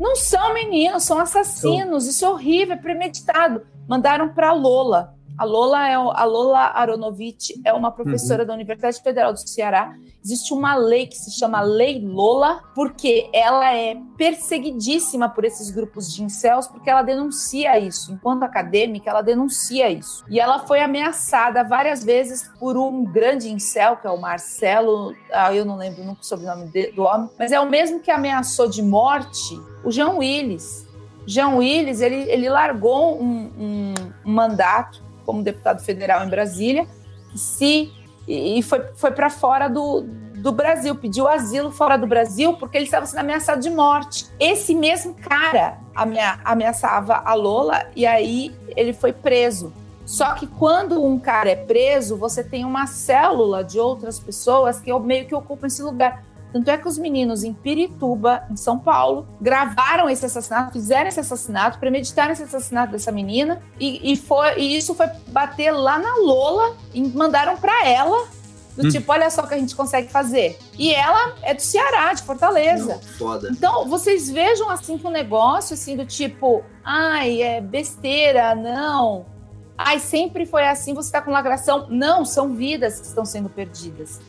Não 0.00 0.16
são 0.16 0.54
meninos, 0.54 1.04
são 1.04 1.20
assassinos. 1.20 2.08
Isso 2.08 2.24
é 2.24 2.28
horrível, 2.28 2.74
é 2.74 2.78
premeditado. 2.78 3.64
Mandaram 3.86 4.28
para 4.30 4.52
Lola 4.52 5.16
A 5.38 5.44
Lola, 5.44 5.88
é, 5.88 5.94
a 5.94 6.24
Lola 6.24 6.72
Aronovich 6.74 7.60
é 7.64 7.72
uma 7.72 7.92
professora 7.92 8.42
uhum. 8.42 8.48
da 8.48 8.54
Universidade 8.54 9.00
Federal 9.00 9.32
do 9.32 9.38
Ceará. 9.38 9.94
Existe 10.24 10.52
uma 10.52 10.74
lei 10.74 11.06
que 11.06 11.16
se 11.16 11.38
chama 11.38 11.60
Lei 11.60 12.00
Lola, 12.04 12.60
porque 12.74 13.30
ela 13.32 13.72
é 13.72 13.96
perseguidíssima 14.16 15.28
por 15.28 15.44
esses 15.44 15.70
grupos 15.70 16.12
de 16.12 16.24
incels, 16.24 16.66
porque 16.66 16.90
ela 16.90 17.02
denuncia 17.02 17.78
isso. 17.78 18.12
Enquanto 18.12 18.42
acadêmica, 18.42 19.08
ela 19.08 19.22
denuncia 19.22 19.88
isso. 19.88 20.24
E 20.28 20.40
ela 20.40 20.66
foi 20.66 20.80
ameaçada 20.80 21.62
várias 21.62 22.02
vezes 22.02 22.50
por 22.58 22.76
um 22.76 23.04
grande 23.04 23.48
incel, 23.48 23.96
que 23.96 24.08
é 24.08 24.10
o 24.10 24.20
Marcelo, 24.20 25.14
ah, 25.32 25.54
eu 25.54 25.64
não 25.64 25.76
lembro 25.76 26.02
nunca 26.02 26.20
o 26.20 26.24
sobrenome 26.24 26.66
do 26.90 27.02
homem, 27.02 27.30
mas 27.38 27.52
é 27.52 27.60
o 27.60 27.70
mesmo 27.70 28.00
que 28.00 28.10
ameaçou 28.10 28.68
de 28.68 28.82
morte 28.82 29.56
o 29.84 29.92
Jean 29.92 30.14
Willis. 30.14 30.88
Jean 31.28 31.56
Willis, 31.56 32.00
ele, 32.00 32.28
ele 32.28 32.48
largou 32.48 33.22
um, 33.22 33.52
um, 33.56 33.94
um 34.26 34.32
mandato 34.32 35.07
como 35.28 35.42
deputado 35.42 35.84
federal 35.84 36.24
em 36.24 36.30
Brasília, 36.30 36.86
se 37.36 37.92
e 38.26 38.62
foi, 38.62 38.82
foi 38.94 39.10
para 39.10 39.28
fora 39.28 39.68
do, 39.68 40.06
do 40.36 40.52
Brasil, 40.52 40.94
pediu 40.94 41.28
asilo 41.28 41.70
fora 41.70 41.98
do 41.98 42.06
Brasil 42.06 42.54
porque 42.54 42.78
ele 42.78 42.86
estava 42.86 43.04
sendo 43.04 43.20
ameaçado 43.20 43.60
de 43.60 43.68
morte. 43.68 44.26
Esse 44.40 44.74
mesmo 44.74 45.12
cara 45.14 45.76
amea, 45.94 46.40
ameaçava 46.42 47.22
a 47.22 47.34
Lola 47.34 47.86
e 47.94 48.06
aí 48.06 48.54
ele 48.74 48.94
foi 48.94 49.12
preso. 49.12 49.70
Só 50.06 50.32
que 50.32 50.46
quando 50.46 51.04
um 51.04 51.18
cara 51.18 51.50
é 51.50 51.56
preso, 51.56 52.16
você 52.16 52.42
tem 52.42 52.64
uma 52.64 52.86
célula 52.86 53.62
de 53.62 53.78
outras 53.78 54.18
pessoas 54.18 54.80
que 54.80 54.90
meio 55.00 55.26
que 55.26 55.34
ocupam 55.34 55.66
esse 55.66 55.82
lugar. 55.82 56.24
Tanto 56.52 56.70
é 56.70 56.78
que 56.78 56.88
os 56.88 56.96
meninos 56.96 57.44
em 57.44 57.52
Pirituba, 57.52 58.44
em 58.50 58.56
São 58.56 58.78
Paulo, 58.78 59.28
gravaram 59.40 60.08
esse 60.08 60.24
assassinato, 60.24 60.72
fizeram 60.72 61.08
esse 61.08 61.20
assassinato, 61.20 61.78
premeditaram 61.78 62.32
esse 62.32 62.42
assassinato 62.42 62.92
dessa 62.92 63.12
menina, 63.12 63.60
e, 63.78 64.12
e, 64.12 64.16
foi, 64.16 64.58
e 64.58 64.76
isso 64.76 64.94
foi 64.94 65.06
bater 65.28 65.70
lá 65.72 65.98
na 65.98 66.16
Lola 66.16 66.76
e 66.94 67.02
mandaram 67.08 67.56
para 67.56 67.86
ela. 67.86 68.26
Do 68.76 68.86
hum. 68.86 68.90
tipo, 68.90 69.10
olha 69.10 69.28
só 69.28 69.42
o 69.42 69.48
que 69.48 69.54
a 69.54 69.58
gente 69.58 69.74
consegue 69.74 70.08
fazer. 70.08 70.56
E 70.78 70.94
ela 70.94 71.34
é 71.42 71.52
do 71.52 71.60
Ceará, 71.60 72.12
de 72.12 72.22
Fortaleza. 72.22 72.94
Não, 72.94 73.00
foda. 73.18 73.48
Então, 73.50 73.88
vocês 73.88 74.30
vejam 74.30 74.70
assim 74.70 74.96
com 74.96 75.08
o 75.08 75.10
negócio, 75.10 75.74
assim, 75.74 75.96
do 75.96 76.06
tipo, 76.06 76.62
ai, 76.84 77.42
é 77.42 77.60
besteira, 77.60 78.54
não. 78.54 79.26
Ai, 79.76 79.98
sempre 79.98 80.46
foi 80.46 80.66
assim, 80.66 80.94
você 80.94 81.10
tá 81.10 81.20
com 81.20 81.32
lacração. 81.32 81.88
Não, 81.90 82.24
são 82.24 82.54
vidas 82.54 83.00
que 83.00 83.06
estão 83.06 83.24
sendo 83.24 83.48
perdidas. 83.48 84.20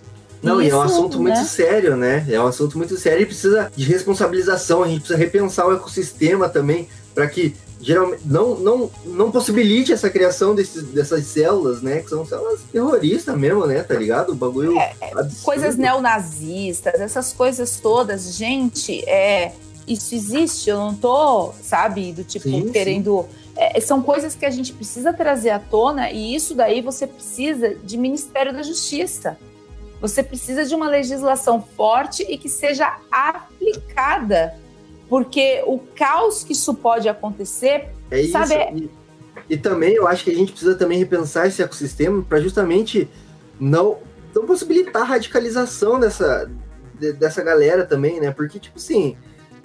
Não, 0.41 0.61
Isso, 0.61 0.69
e 0.69 0.71
é 0.71 0.75
um 0.75 0.81
assunto 0.81 1.17
né? 1.21 1.31
muito 1.31 1.47
sério, 1.47 1.97
né? 1.97 2.25
É 2.29 2.39
um 2.39 2.47
assunto 2.47 2.77
muito 2.77 2.97
sério 2.97 3.23
e 3.23 3.25
precisa 3.25 3.71
de 3.75 3.85
responsabilização, 3.85 4.83
a 4.83 4.87
gente 4.87 4.99
precisa 4.99 5.19
repensar 5.19 5.67
o 5.67 5.73
ecossistema 5.73 6.47
também, 6.47 6.87
para 7.13 7.27
que 7.27 7.55
geralmente 7.81 8.21
não, 8.25 8.55
não, 8.55 8.91
não 9.05 9.31
possibilite 9.31 9.93
essa 9.93 10.09
criação 10.09 10.53
desses, 10.53 10.83
dessas 10.83 11.25
células, 11.25 11.81
né? 11.81 12.01
Que 12.01 12.09
são 12.09 12.25
células 12.25 12.61
terroristas 12.71 13.37
mesmo, 13.37 13.65
né? 13.65 13.81
Tá 13.83 13.95
ligado? 13.95 14.31
O 14.31 14.35
bagulho. 14.35 14.77
É, 14.77 14.93
é 15.01 15.11
coisas 15.43 15.75
neonazistas, 15.75 16.99
essas 16.99 17.33
coisas 17.33 17.79
todas, 17.79 18.35
gente, 18.35 19.03
é. 19.07 19.53
Isso 19.87 20.13
existe, 20.13 20.69
eu 20.69 20.77
não 20.77 20.93
tô, 20.93 21.51
sabe, 21.63 22.13
do 22.13 22.23
tipo, 22.23 22.47
sim, 22.47 22.69
querendo. 22.71 23.23
Sim. 23.23 23.39
É, 23.55 23.81
são 23.81 24.03
coisas 24.03 24.35
que 24.35 24.45
a 24.45 24.49
gente 24.51 24.71
precisa 24.71 25.11
trazer 25.11 25.49
à 25.49 25.57
tona, 25.57 26.11
e 26.11 26.35
isso 26.35 26.53
daí 26.53 26.79
você 26.79 27.07
precisa 27.07 27.73
de 27.83 27.97
Ministério 27.97 28.53
da 28.53 28.61
Justiça. 28.61 29.35
Você 30.01 30.23
precisa 30.23 30.65
de 30.65 30.73
uma 30.73 30.87
legislação 30.87 31.61
forte 31.61 32.23
e 32.23 32.37
que 32.37 32.47
seja 32.47 32.97
aplicada, 33.11 34.55
porque 35.09 35.61
o 35.65 35.79
caos 35.79 36.43
que 36.43 36.53
isso 36.53 36.73
pode 36.73 37.09
acontecer, 37.09 37.89
é 38.09 38.23
sabe? 38.27 38.55
Isso. 38.55 38.89
E, 39.49 39.53
e 39.53 39.57
também 39.57 39.93
eu 39.93 40.07
acho 40.07 40.23
que 40.23 40.31
a 40.31 40.35
gente 40.35 40.51
precisa 40.51 40.75
também 40.75 40.97
repensar 40.97 41.47
esse 41.47 41.61
ecossistema 41.61 42.21
para 42.21 42.39
justamente 42.39 43.09
não, 43.59 43.97
não 44.33 44.45
possibilitar 44.45 45.01
a 45.01 45.05
radicalização 45.05 45.99
dessa, 45.99 46.49
dessa 47.17 47.43
galera 47.43 47.85
também, 47.85 48.19
né? 48.19 48.31
Porque, 48.31 48.59
tipo 48.59 48.77
assim, 48.77 49.17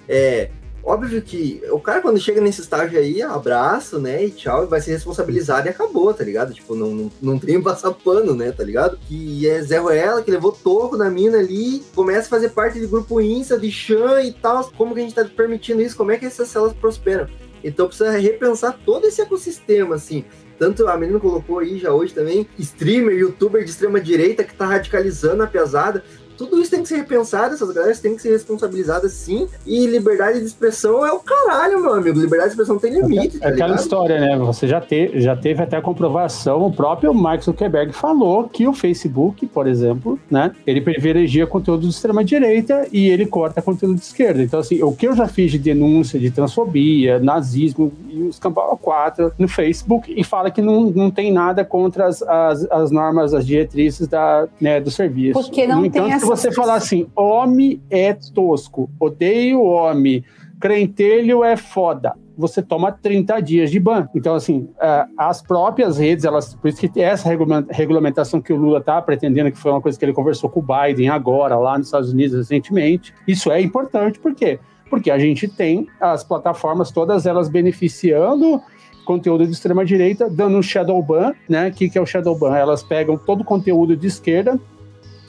é, 0.08 0.50
Óbvio 0.84 1.22
que 1.22 1.62
o 1.70 1.80
cara, 1.80 2.02
quando 2.02 2.20
chega 2.20 2.42
nesse 2.42 2.60
estágio 2.60 2.98
aí, 2.98 3.22
abraço, 3.22 3.98
né? 3.98 4.22
E 4.22 4.30
tchau, 4.30 4.66
vai 4.66 4.82
ser 4.82 4.92
responsabilizado 4.92 5.66
e 5.66 5.70
acabou, 5.70 6.12
tá 6.12 6.22
ligado? 6.22 6.52
Tipo, 6.52 6.74
não, 6.74 6.90
não, 6.90 7.12
não 7.22 7.38
tem 7.38 7.60
passar 7.62 7.90
pano, 7.92 8.34
né? 8.34 8.52
Tá 8.52 8.62
ligado? 8.62 8.98
Que 9.08 9.48
é 9.48 9.62
Zé 9.62 9.78
Ruela, 9.78 10.22
que 10.22 10.30
levou 10.30 10.52
toco 10.52 10.98
na 10.98 11.08
mina 11.08 11.38
ali, 11.38 11.82
começa 11.94 12.26
a 12.26 12.30
fazer 12.30 12.50
parte 12.50 12.78
do 12.78 12.88
grupo 12.88 13.18
Insta, 13.18 13.58
de 13.58 13.70
Chan 13.70 14.20
e 14.22 14.32
tal. 14.34 14.70
Como 14.76 14.94
que 14.94 15.00
a 15.00 15.04
gente 15.04 15.14
tá 15.14 15.24
permitindo 15.24 15.80
isso? 15.80 15.96
Como 15.96 16.12
é 16.12 16.18
que 16.18 16.26
essas 16.26 16.48
células 16.48 16.74
prosperam? 16.74 17.28
Então 17.64 17.86
precisa 17.86 18.10
repensar 18.10 18.78
todo 18.84 19.06
esse 19.06 19.22
ecossistema, 19.22 19.94
assim. 19.94 20.22
Tanto 20.58 20.86
a 20.86 20.96
menina 20.96 21.18
colocou 21.18 21.58
aí 21.58 21.78
já 21.78 21.92
hoje 21.92 22.14
também, 22.14 22.46
streamer, 22.58 23.16
youtuber 23.16 23.64
de 23.64 23.70
extrema 23.70 24.00
direita 24.00 24.44
que 24.44 24.54
tá 24.54 24.66
radicalizando 24.66 25.42
a 25.42 25.46
pesada 25.46 26.04
tudo 26.36 26.60
isso 26.60 26.70
tem 26.70 26.82
que 26.82 26.88
ser 26.88 26.96
repensado, 26.96 27.54
essas 27.54 27.74
galera 27.74 27.94
têm 27.96 28.16
que 28.16 28.22
ser 28.22 28.30
responsabilizadas 28.30 29.12
sim. 29.12 29.48
E 29.66 29.86
liberdade 29.86 30.40
de 30.40 30.46
expressão 30.46 31.06
é 31.06 31.12
o 31.12 31.18
caralho, 31.18 31.80
meu 31.80 31.94
amigo. 31.94 32.18
Liberdade 32.18 32.54
de 32.54 32.60
expressão 32.60 32.78
tem 32.78 32.94
limite. 32.94 33.36
É, 33.38 33.40
tá 33.40 33.48
aquela 33.48 33.74
história, 33.74 34.20
né? 34.20 34.36
Você 34.38 34.66
já, 34.66 34.80
te, 34.80 35.20
já 35.20 35.36
teve 35.36 35.62
até 35.62 35.76
a 35.76 35.82
comprovação, 35.82 36.66
o 36.66 36.72
próprio 36.72 37.12
Mark 37.14 37.42
Zuckerberg 37.42 37.92
falou 37.92 38.48
que 38.48 38.66
o 38.66 38.72
Facebook, 38.72 39.46
por 39.46 39.66
exemplo, 39.66 40.18
né? 40.30 40.52
Ele 40.66 40.80
privilegia 40.80 41.46
conteúdo 41.46 41.82
de 41.82 41.88
extrema-direita 41.88 42.86
e 42.92 43.08
ele 43.08 43.26
corta 43.26 43.62
conteúdo 43.62 43.96
de 43.96 44.02
esquerda. 44.02 44.42
Então, 44.42 44.60
assim, 44.60 44.82
o 44.82 44.92
que 44.92 45.06
eu 45.06 45.14
já 45.14 45.26
fiz 45.26 45.52
de 45.52 45.58
denúncia 45.58 46.18
de 46.18 46.30
transfobia, 46.30 47.18
nazismo 47.18 47.92
e 48.08 48.22
os 48.22 48.38
Campal 48.38 48.76
4 48.76 49.32
no 49.38 49.48
Facebook 49.48 50.12
e 50.14 50.22
fala 50.22 50.50
que 50.50 50.60
não, 50.60 50.90
não 50.90 51.10
tem 51.10 51.32
nada 51.32 51.64
contra 51.64 52.06
as, 52.06 52.22
as, 52.22 52.70
as 52.70 52.90
normas, 52.90 53.34
as 53.34 53.46
diretrizes 53.46 54.06
da, 54.06 54.46
né, 54.60 54.80
do 54.80 54.90
serviço. 54.90 55.40
Porque 55.40 55.66
não 55.66 55.84
então, 55.84 56.04
tem 56.04 56.12
essa 56.12 56.23
se 56.24 56.28
você 56.28 56.52
falar 56.52 56.74
assim, 56.74 57.06
homem 57.14 57.80
é 57.90 58.12
tosco, 58.12 58.90
odeio 58.98 59.62
homem, 59.62 60.24
crentelho 60.58 61.44
é 61.44 61.56
foda, 61.56 62.14
você 62.36 62.62
toma 62.62 62.90
30 62.90 63.40
dias 63.40 63.70
de 63.70 63.78
ban. 63.78 64.08
Então, 64.14 64.34
assim, 64.34 64.68
é, 64.80 65.04
as 65.18 65.42
próprias 65.42 65.98
redes, 65.98 66.24
elas, 66.24 66.54
por 66.54 66.68
isso 66.68 66.80
que 66.80 67.00
essa 67.00 67.28
regulamentação 67.70 68.40
que 68.40 68.52
o 68.52 68.56
Lula 68.56 68.78
está 68.78 69.00
pretendendo, 69.00 69.52
que 69.52 69.58
foi 69.58 69.70
uma 69.70 69.80
coisa 69.80 69.98
que 69.98 70.04
ele 70.04 70.12
conversou 70.12 70.48
com 70.48 70.60
o 70.60 70.62
Biden 70.62 71.08
agora, 71.10 71.56
lá 71.56 71.76
nos 71.76 71.88
Estados 71.88 72.12
Unidos 72.12 72.36
recentemente, 72.36 73.14
isso 73.28 73.52
é 73.52 73.60
importante, 73.60 74.18
por 74.18 74.34
quê? 74.34 74.58
Porque 74.88 75.10
a 75.10 75.18
gente 75.18 75.46
tem 75.46 75.86
as 76.00 76.24
plataformas, 76.24 76.90
todas 76.90 77.26
elas 77.26 77.48
beneficiando 77.48 78.60
conteúdo 79.04 79.44
de 79.46 79.52
extrema 79.52 79.84
direita, 79.84 80.28
dando 80.30 80.56
um 80.56 80.62
shadow 80.62 81.00
ban, 81.02 81.34
né? 81.48 81.68
O 81.68 81.72
que, 81.72 81.90
que 81.90 81.98
é 81.98 82.00
o 82.00 82.06
shadow 82.06 82.36
ban? 82.36 82.56
Elas 82.56 82.82
pegam 82.82 83.18
todo 83.18 83.42
o 83.42 83.44
conteúdo 83.44 83.94
de 83.94 84.06
esquerda, 84.06 84.58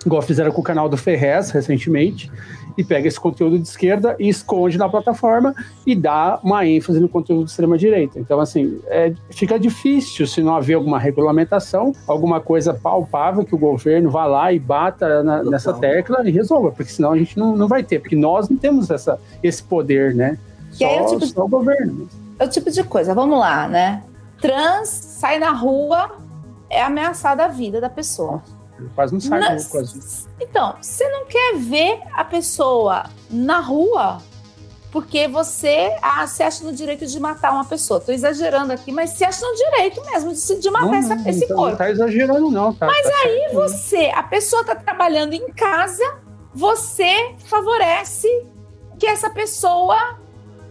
igual 0.05 0.21
fizeram 0.21 0.51
com 0.51 0.61
o 0.61 0.63
canal 0.63 0.87
do 0.87 0.97
Ferrez 0.97 1.51
recentemente, 1.51 2.31
e 2.77 2.83
pega 2.83 3.07
esse 3.07 3.19
conteúdo 3.19 3.57
de 3.57 3.67
esquerda 3.67 4.15
e 4.19 4.27
esconde 4.27 4.77
na 4.77 4.89
plataforma 4.89 5.55
e 5.85 5.95
dá 5.95 6.39
uma 6.43 6.65
ênfase 6.65 6.99
no 6.99 7.07
conteúdo 7.07 7.45
de 7.45 7.51
extrema-direita. 7.51 8.19
Então, 8.19 8.39
assim, 8.39 8.79
é, 8.87 9.13
fica 9.29 9.59
difícil 9.59 10.27
se 10.27 10.41
não 10.41 10.55
haver 10.55 10.73
alguma 10.73 10.99
regulamentação, 10.99 11.93
alguma 12.07 12.39
coisa 12.39 12.73
palpável 12.73 13.45
que 13.45 13.55
o 13.55 13.57
governo 13.57 14.09
vá 14.09 14.25
lá 14.25 14.51
e 14.51 14.59
bata 14.59 15.23
na, 15.23 15.43
nessa 15.43 15.73
tecla 15.73 16.27
e 16.27 16.31
resolva, 16.31 16.71
porque 16.71 16.91
senão 16.91 17.13
a 17.13 17.17
gente 17.17 17.37
não, 17.37 17.55
não 17.55 17.67
vai 17.67 17.83
ter, 17.83 17.99
porque 17.99 18.15
nós 18.15 18.49
não 18.49 18.57
temos 18.57 18.89
essa, 18.89 19.19
esse 19.41 19.63
poder, 19.63 20.13
né? 20.13 20.37
Só, 20.71 20.85
é 20.85 21.01
o 21.01 21.05
tipo 21.05 21.25
de, 21.25 21.39
o 21.39 21.47
governo. 21.47 22.09
É 22.37 22.45
o 22.45 22.49
tipo 22.49 22.69
de 22.69 22.83
coisa, 22.83 23.13
vamos 23.13 23.39
lá, 23.39 23.67
né? 23.67 24.03
Trans 24.41 24.89
sai 24.89 25.39
na 25.39 25.51
rua, 25.51 26.11
é 26.69 26.81
ameaçada 26.81 27.45
a 27.45 27.47
vida 27.47 27.79
da 27.79 27.89
pessoa. 27.89 28.43
Quase 28.93 29.13
não 29.13 29.19
sai 29.19 29.39
na, 29.39 29.63
quase. 29.63 30.27
Então, 30.39 30.75
você 30.81 31.07
não 31.09 31.25
quer 31.25 31.55
ver 31.57 32.01
a 32.13 32.23
pessoa 32.23 33.05
na 33.29 33.59
rua 33.59 34.21
porque 34.95 35.27
você 35.27 35.93
ah, 36.01 36.25
se 36.25 36.41
acha 36.41 36.63
no 36.63 36.71
direito 36.71 37.05
de 37.05 37.19
matar 37.19 37.51
uma 37.51 37.65
pessoa. 37.65 37.99
Tô 37.99 38.13
exagerando 38.13 38.71
aqui, 38.71 38.93
mas 38.93 39.09
se 39.09 39.25
acha 39.25 39.45
no 39.45 39.53
direito 39.53 40.01
mesmo 40.05 40.33
de, 40.33 40.61
de 40.61 40.69
matar 40.69 40.85
não, 40.85 40.95
essa, 40.95 41.29
esse 41.29 41.43
então, 41.43 41.57
corpo. 41.57 41.71
Não 41.71 41.77
tá 41.77 41.91
exagerando, 41.91 42.49
não. 42.49 42.73
Tá, 42.73 42.85
mas 42.85 43.03
tá 43.03 43.15
aí 43.25 43.39
certo. 43.39 43.53
você, 43.55 44.11
a 44.15 44.23
pessoa 44.23 44.63
tá 44.63 44.73
trabalhando 44.73 45.33
em 45.33 45.51
casa, 45.51 46.19
você 46.53 47.35
favorece 47.45 48.27
que 48.97 49.05
essa 49.05 49.29
pessoa 49.29 50.17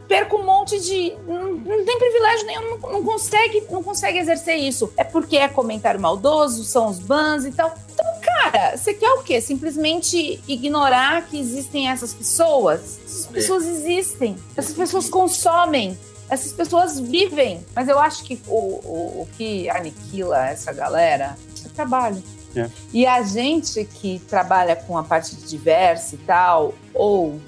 perca 0.08 0.36
um 0.36 0.44
monte 0.44 0.80
de. 0.80 1.16
Não, 1.26 1.54
não 1.54 1.84
tem 1.84 1.98
privilégio 1.98 2.46
nenhum, 2.46 2.70
não, 2.70 2.92
não, 2.92 3.04
consegue, 3.04 3.64
não 3.70 3.82
consegue 3.82 4.18
exercer 4.18 4.56
isso. 4.56 4.92
É 4.96 5.04
porque 5.04 5.36
é 5.36 5.48
comentário 5.48 6.00
maldoso, 6.00 6.64
são 6.64 6.88
os 6.88 6.98
bans 6.98 7.44
e 7.44 7.52
tal. 7.52 7.74
Então, 7.92 8.06
cara, 8.20 8.76
você 8.76 8.94
quer 8.94 9.10
o 9.12 9.22
quê? 9.22 9.40
Simplesmente 9.40 10.40
ignorar 10.46 11.26
que 11.26 11.38
existem 11.38 11.88
essas 11.88 12.12
pessoas? 12.12 13.00
Essas 13.04 13.26
pessoas 13.26 13.66
existem. 13.66 14.36
Essas 14.56 14.74
pessoas 14.74 15.08
consomem. 15.08 15.98
Essas 16.28 16.52
pessoas 16.52 16.98
vivem. 16.98 17.64
Mas 17.74 17.88
eu 17.88 17.98
acho 17.98 18.24
que 18.24 18.40
o, 18.46 18.56
o, 18.56 19.22
o 19.22 19.28
que 19.36 19.68
aniquila 19.70 20.48
essa 20.48 20.72
galera 20.72 21.36
é 21.64 21.68
trabalho. 21.68 22.22
É. 22.56 22.68
E 22.92 23.04
a 23.04 23.22
gente 23.22 23.84
que 23.84 24.20
trabalha 24.28 24.76
com 24.76 24.96
a 24.96 25.02
parte 25.02 25.34
diversa 25.34 26.14
e 26.14 26.18
tal, 26.18 26.72
ou 26.92 27.40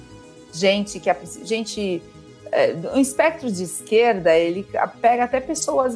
gente 0.53 0.99
que 0.99 1.09
a 1.09 1.17
gente 1.45 2.03
é, 2.03 2.16
o 2.95 2.99
espectro 2.99 3.51
de 3.51 3.65
esquerda 3.65 4.35
ele 4.35 4.67
pega 5.01 5.25
até 5.25 5.41
pessoas 5.41 5.95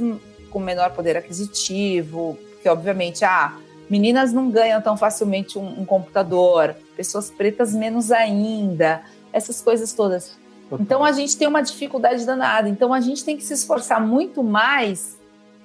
com 0.50 0.58
menor 0.58 0.90
poder 0.90 1.16
aquisitivo, 1.16 2.38
que 2.62 2.68
obviamente, 2.68 3.24
ah, 3.24 3.56
meninas 3.88 4.32
não 4.32 4.50
ganham 4.50 4.80
tão 4.82 4.96
facilmente 4.96 5.58
um, 5.58 5.80
um 5.80 5.84
computador, 5.84 6.76
pessoas 6.96 7.30
pretas 7.30 7.72
menos 7.72 8.12
ainda, 8.12 9.02
essas 9.32 9.60
coisas 9.62 9.92
todas. 9.92 10.38
Então 10.72 11.02
a 11.02 11.12
gente 11.12 11.36
tem 11.36 11.48
uma 11.48 11.62
dificuldade 11.62 12.24
danada. 12.24 12.68
Então 12.68 12.92
a 12.92 13.00
gente 13.00 13.24
tem 13.24 13.36
que 13.36 13.42
se 13.42 13.54
esforçar 13.54 14.00
muito 14.00 14.42
mais 14.42 15.18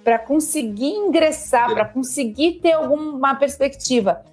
para 0.03 0.17
conseguir 0.17 0.91
ingressar, 0.91 1.73
para 1.73 1.85
conseguir 1.85 2.59
ter 2.61 2.73
alguma 2.73 3.35
perspectiva. 3.35 4.23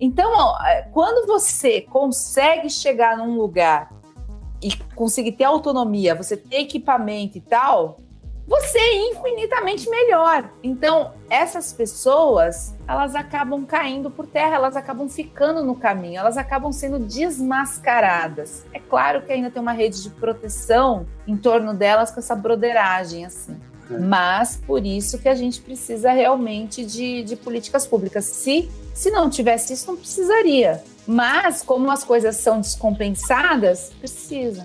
Então, 0.00 0.30
é, 0.64 0.82
quando 0.92 1.26
você 1.26 1.80
consegue 1.80 2.68
chegar 2.70 3.16
num 3.16 3.36
lugar 3.36 3.90
e 4.62 4.74
conseguir 4.94 5.32
ter 5.32 5.44
autonomia, 5.44 6.14
você 6.14 6.36
ter 6.36 6.60
equipamento 6.60 7.38
e 7.38 7.40
tal, 7.40 8.00
você 8.46 8.78
é 8.78 9.10
infinitamente 9.10 9.90
melhor. 9.90 10.48
Então, 10.62 11.12
essas 11.28 11.72
pessoas, 11.72 12.74
elas 12.86 13.16
acabam 13.16 13.66
caindo 13.66 14.08
por 14.08 14.26
terra, 14.26 14.54
elas 14.54 14.76
acabam 14.76 15.08
ficando 15.08 15.64
no 15.64 15.74
caminho, 15.74 16.20
elas 16.20 16.36
acabam 16.36 16.70
sendo 16.70 16.98
desmascaradas. 16.98 18.64
É 18.72 18.78
claro 18.78 19.22
que 19.22 19.32
ainda 19.32 19.50
tem 19.50 19.60
uma 19.60 19.72
rede 19.72 20.00
de 20.00 20.10
proteção 20.10 21.06
em 21.26 21.36
torno 21.36 21.74
delas 21.74 22.12
com 22.12 22.20
essa 22.20 22.36
broderagem, 22.36 23.24
assim. 23.24 23.60
É. 23.90 23.98
Mas 23.98 24.56
por 24.64 24.84
isso 24.86 25.18
que 25.18 25.28
a 25.28 25.34
gente 25.34 25.60
precisa 25.60 26.12
realmente 26.12 26.84
de, 26.84 27.24
de 27.24 27.34
políticas 27.34 27.84
públicas. 27.84 28.26
Se, 28.26 28.70
se 28.94 29.10
não 29.10 29.28
tivesse 29.28 29.72
isso, 29.72 29.88
não 29.88 29.96
precisaria. 29.96 30.82
Mas, 31.06 31.62
como 31.62 31.90
as 31.90 32.02
coisas 32.02 32.36
são 32.36 32.60
descompensadas, 32.60 33.92
precisa. 34.00 34.64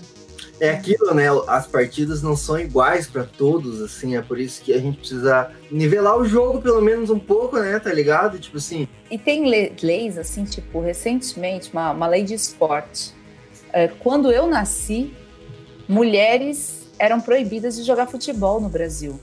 É 0.60 0.70
aquilo, 0.70 1.12
né? 1.14 1.26
As 1.48 1.66
partidas 1.66 2.22
não 2.22 2.36
são 2.36 2.58
iguais 2.58 3.08
para 3.08 3.24
todos, 3.24 3.80
assim, 3.82 4.16
é 4.16 4.22
por 4.22 4.38
isso 4.38 4.62
que 4.62 4.72
a 4.72 4.78
gente 4.78 4.98
precisa 4.98 5.50
nivelar 5.70 6.16
o 6.16 6.24
jogo 6.24 6.60
pelo 6.60 6.80
menos 6.80 7.10
um 7.10 7.18
pouco, 7.18 7.58
né? 7.58 7.78
Tá 7.78 7.92
ligado? 7.92 8.38
Tipo 8.38 8.58
assim. 8.58 8.86
E 9.10 9.18
tem 9.18 9.44
leis, 9.82 10.18
assim, 10.18 10.44
tipo, 10.44 10.80
recentemente, 10.80 11.70
uma, 11.72 11.90
uma 11.90 12.06
lei 12.06 12.22
de 12.22 12.34
esporte. 12.34 13.12
É, 13.72 13.88
quando 13.88 14.30
eu 14.30 14.46
nasci, 14.46 15.12
mulheres 15.88 16.88
eram 16.98 17.20
proibidas 17.20 17.74
de 17.74 17.82
jogar 17.82 18.06
futebol 18.06 18.60
no 18.60 18.68
Brasil. 18.68 19.18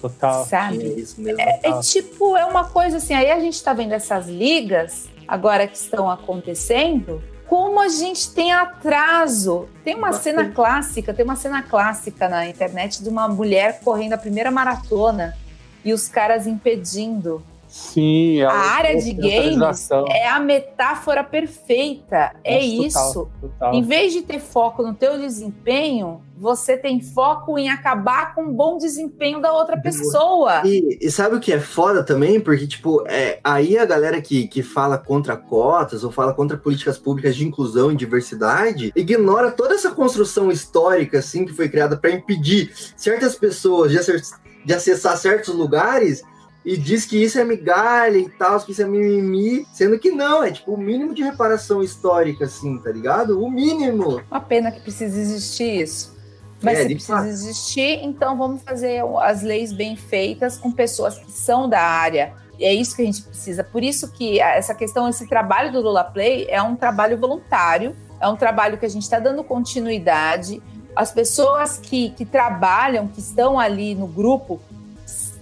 Total. 0.00 0.46
Sabe? 0.46 0.84
É, 0.84 1.00
isso 1.00 1.20
mesmo. 1.20 1.40
É, 1.40 1.60
é, 1.62 1.80
tipo, 1.80 2.36
é 2.36 2.44
uma 2.44 2.64
coisa 2.64 2.96
assim, 2.96 3.12
aí 3.14 3.30
a 3.30 3.38
gente 3.38 3.62
tá 3.62 3.74
vendo 3.74 3.92
essas 3.92 4.26
ligas 4.26 5.11
agora 5.26 5.66
que 5.66 5.76
estão 5.76 6.10
acontecendo, 6.10 7.22
como 7.46 7.80
a 7.80 7.88
gente 7.88 8.32
tem 8.32 8.52
atraso. 8.52 9.68
Tem 9.84 9.94
uma 9.94 10.10
Bastante. 10.10 10.36
cena 10.36 10.50
clássica, 10.50 11.12
tem 11.12 11.24
uma 11.24 11.36
cena 11.36 11.62
clássica 11.62 12.28
na 12.28 12.48
internet 12.48 13.02
de 13.02 13.08
uma 13.08 13.28
mulher 13.28 13.80
correndo 13.84 14.14
a 14.14 14.18
primeira 14.18 14.50
maratona 14.50 15.36
e 15.84 15.92
os 15.92 16.08
caras 16.08 16.46
impedindo. 16.46 17.42
Sim, 17.72 18.42
a 18.42 18.52
área 18.52 19.00
de 19.00 19.14
games 19.14 19.90
é 20.10 20.28
a 20.28 20.38
metáfora 20.38 21.24
perfeita. 21.24 22.36
é 22.44 22.60
isso. 22.62 23.30
Total. 23.40 23.72
Em 23.72 23.82
vez 23.82 24.12
de 24.12 24.20
ter 24.20 24.40
foco 24.40 24.82
no 24.82 24.92
teu 24.92 25.18
desempenho, 25.18 26.20
você 26.36 26.76
tem 26.76 27.00
foco 27.00 27.58
em 27.58 27.70
acabar 27.70 28.34
com 28.34 28.42
o 28.42 28.52
bom 28.52 28.76
desempenho 28.76 29.40
da 29.40 29.54
outra 29.54 29.80
pessoa. 29.80 30.60
E, 30.66 30.98
e 31.00 31.10
sabe 31.10 31.36
o 31.36 31.40
que 31.40 31.50
é 31.50 31.58
foda 31.58 32.04
também? 32.04 32.38
Porque, 32.38 32.66
tipo, 32.66 33.06
é, 33.08 33.40
aí 33.42 33.78
a 33.78 33.86
galera 33.86 34.20
que, 34.20 34.46
que 34.48 34.62
fala 34.62 34.98
contra 34.98 35.34
cotas 35.34 36.04
ou 36.04 36.12
fala 36.12 36.34
contra 36.34 36.58
políticas 36.58 36.98
públicas 36.98 37.34
de 37.34 37.46
inclusão 37.46 37.90
e 37.90 37.96
diversidade 37.96 38.92
ignora 38.94 39.50
toda 39.50 39.74
essa 39.74 39.92
construção 39.92 40.50
histórica, 40.50 41.20
assim, 41.20 41.46
que 41.46 41.54
foi 41.54 41.70
criada 41.70 41.96
para 41.96 42.10
impedir 42.10 42.70
certas 42.94 43.34
pessoas 43.34 43.90
de, 43.90 43.98
de 44.62 44.74
acessar 44.74 45.16
certos 45.16 45.54
lugares 45.54 46.22
e 46.64 46.76
diz 46.76 47.04
que 47.04 47.20
isso 47.22 47.38
é 47.38 47.44
migalha 47.44 48.18
e 48.18 48.28
tal, 48.28 48.60
que 48.60 48.72
isso 48.72 48.82
é 48.82 48.86
mimimi, 48.86 49.66
sendo 49.72 49.98
que 49.98 50.10
não, 50.10 50.44
é 50.44 50.52
tipo 50.52 50.74
o 50.74 50.78
mínimo 50.78 51.14
de 51.14 51.22
reparação 51.22 51.82
histórica, 51.82 52.44
assim, 52.44 52.78
tá 52.78 52.90
ligado? 52.90 53.42
O 53.42 53.50
mínimo. 53.50 54.22
Uma 54.30 54.40
pena 54.40 54.70
que 54.70 54.80
precisa 54.80 55.18
existir 55.18 55.82
isso. 55.82 56.16
Mas 56.62 56.78
é, 56.78 56.82
se 56.82 56.94
precisa 56.94 57.16
fato. 57.16 57.28
existir, 57.28 58.00
então 58.04 58.38
vamos 58.38 58.62
fazer 58.62 59.02
as 59.20 59.42
leis 59.42 59.72
bem 59.72 59.96
feitas 59.96 60.56
com 60.56 60.70
pessoas 60.70 61.18
que 61.18 61.32
são 61.32 61.68
da 61.68 61.80
área. 61.80 62.32
E 62.58 62.64
é 62.64 62.72
isso 62.72 62.94
que 62.94 63.02
a 63.02 63.04
gente 63.04 63.22
precisa. 63.22 63.64
Por 63.64 63.82
isso 63.82 64.12
que 64.12 64.38
essa 64.38 64.72
questão, 64.72 65.08
esse 65.08 65.26
trabalho 65.26 65.72
do 65.72 65.80
Lula 65.80 66.04
Play 66.04 66.46
é 66.48 66.62
um 66.62 66.76
trabalho 66.76 67.18
voluntário, 67.18 67.96
é 68.20 68.28
um 68.28 68.36
trabalho 68.36 68.78
que 68.78 68.86
a 68.86 68.88
gente 68.88 69.02
está 69.02 69.18
dando 69.18 69.42
continuidade. 69.42 70.62
As 70.94 71.10
pessoas 71.10 71.78
que, 71.78 72.10
que 72.10 72.24
trabalham, 72.24 73.08
que 73.08 73.18
estão 73.18 73.58
ali 73.58 73.96
no 73.96 74.06
grupo, 74.06 74.60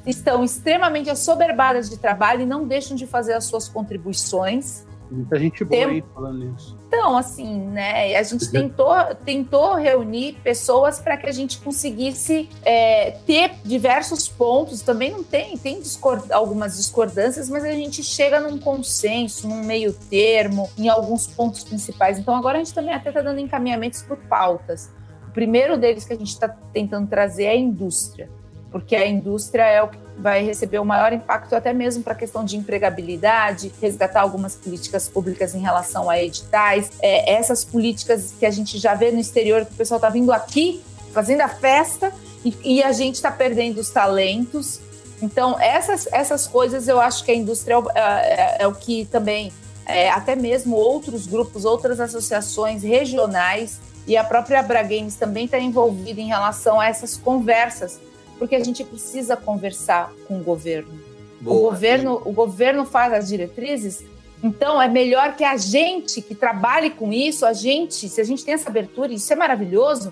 estão 0.07 0.43
extremamente 0.45 1.11
assoberbadas 1.11 1.91
de 1.91 1.99
trabalho 1.99 2.43
e 2.43 2.47
não 2.47 2.67
deixam 2.67 2.97
de 2.97 3.07
fazer 3.07 3.35
as 3.35 3.45
suas 3.45 3.69
contribuições. 3.69 4.87
Muita 5.11 5.39
gente 5.41 5.65
boa 5.65 5.87
Tem... 5.87 5.91
aí 5.91 6.05
falando 6.15 6.55
isso. 6.57 6.79
Então, 6.87 7.17
assim, 7.17 7.61
né? 7.67 8.17
A 8.17 8.23
gente 8.23 8.49
tentou, 8.51 8.95
tentou 9.25 9.75
reunir 9.75 10.35
pessoas 10.43 11.01
para 11.01 11.17
que 11.17 11.29
a 11.29 11.33
gente 11.33 11.59
conseguisse 11.59 12.49
é, 12.63 13.13
ter 13.27 13.53
diversos 13.65 14.29
pontos. 14.29 14.83
Também 14.83 15.11
não 15.11 15.25
tem, 15.25 15.59
tem 15.59 15.81
discord, 15.81 16.33
algumas 16.33 16.77
discordâncias, 16.77 17.49
mas 17.49 17.65
a 17.65 17.73
gente 17.73 18.05
chega 18.05 18.41
num 18.41 18.59
consenso, 18.59 19.49
num 19.49 19.65
meio 19.65 19.93
termo, 19.93 20.71
em 20.79 20.89
alguns 20.89 21.27
pontos 21.27 21.65
principais. 21.65 22.19
Então, 22.19 22.35
agora 22.35 22.59
a 22.59 22.63
gente 22.63 22.75
também 22.75 22.95
até 22.95 23.11
está 23.11 23.21
dando 23.21 23.41
encaminhamentos 23.41 24.03
por 24.03 24.17
pautas. 24.17 24.93
O 25.29 25.33
primeiro 25.33 25.77
deles 25.77 26.05
que 26.05 26.13
a 26.13 26.17
gente 26.17 26.31
está 26.31 26.49
tentando 26.49 27.09
trazer 27.09 27.45
é 27.45 27.51
a 27.51 27.57
indústria 27.57 28.29
porque 28.71 28.95
a 28.95 29.07
indústria 29.07 29.65
é 29.65 29.83
o 29.83 29.89
que 29.89 29.99
vai 30.19 30.45
receber 30.45 30.79
o 30.79 30.85
maior 30.85 31.13
impacto, 31.13 31.55
até 31.55 31.73
mesmo 31.73 32.03
para 32.03 32.13
a 32.13 32.17
questão 32.17 32.45
de 32.45 32.57
empregabilidade, 32.57 33.73
resgatar 33.81 34.21
algumas 34.21 34.55
políticas 34.55 35.09
públicas 35.09 35.55
em 35.55 35.61
relação 35.61 36.09
a 36.09 36.23
editais, 36.23 36.91
é, 37.01 37.33
essas 37.33 37.65
políticas 37.65 38.35
que 38.39 38.47
a 38.47 38.51
gente 38.51 38.79
já 38.79 38.95
vê 38.95 39.11
no 39.11 39.19
exterior, 39.19 39.65
que 39.65 39.73
o 39.73 39.77
pessoal 39.77 39.97
está 39.99 40.09
vindo 40.09 40.33
aqui, 40.33 40.83
fazendo 41.13 41.41
a 41.41 41.49
festa, 41.49 42.13
e, 42.45 42.57
e 42.65 42.83
a 42.83 42.93
gente 42.93 43.17
está 43.17 43.31
perdendo 43.31 43.79
os 43.79 43.91
talentos. 43.91 44.81
Então, 45.23 45.59
essas, 45.61 46.09
essas 46.13 46.47
coisas 46.47 46.87
eu 46.89 47.01
acho 47.01 47.25
que 47.25 47.31
a 47.31 47.35
indústria 47.35 47.77
é, 47.95 48.01
é, 48.01 48.57
é 48.61 48.67
o 48.67 48.75
que 48.75 49.05
também, 49.07 49.53
é, 49.87 50.11
até 50.11 50.37
mesmo 50.37 50.77
outros 50.77 51.27
grupos, 51.27 51.65
outras 51.65 51.99
associações 51.99 52.83
regionais 52.83 53.81
e 54.07 54.17
a 54.17 54.25
própria 54.25 54.61
Abra 54.61 54.83
Games 54.83 55.17
também 55.17 55.45
está 55.45 55.59
envolvida 55.59 56.21
em 56.21 56.29
relação 56.29 56.81
a 56.81 56.87
essas 56.87 57.17
conversas 57.17 58.01
porque 58.41 58.57
a 58.57 58.65
gente 58.65 58.83
precisa 58.83 59.37
conversar 59.37 60.11
com 60.27 60.41
o 60.41 60.43
governo. 60.43 60.99
Boa. 61.43 61.57
O 61.57 61.61
governo, 61.61 62.23
o 62.25 62.33
governo 62.33 62.87
faz 62.87 63.13
as 63.13 63.29
diretrizes, 63.29 64.03
então 64.43 64.81
é 64.81 64.89
melhor 64.89 65.37
que 65.37 65.45
a 65.45 65.59
gente 65.59 66.23
que 66.23 66.35
trabalhe 66.35 66.89
com 66.89 67.13
isso, 67.13 67.45
a 67.45 67.53
gente, 67.53 68.09
se 68.09 68.19
a 68.19 68.25
gente 68.25 68.43
tem 68.43 68.55
essa 68.55 68.71
abertura, 68.71 69.13
isso 69.13 69.31
é 69.31 69.37
maravilhoso, 69.37 70.11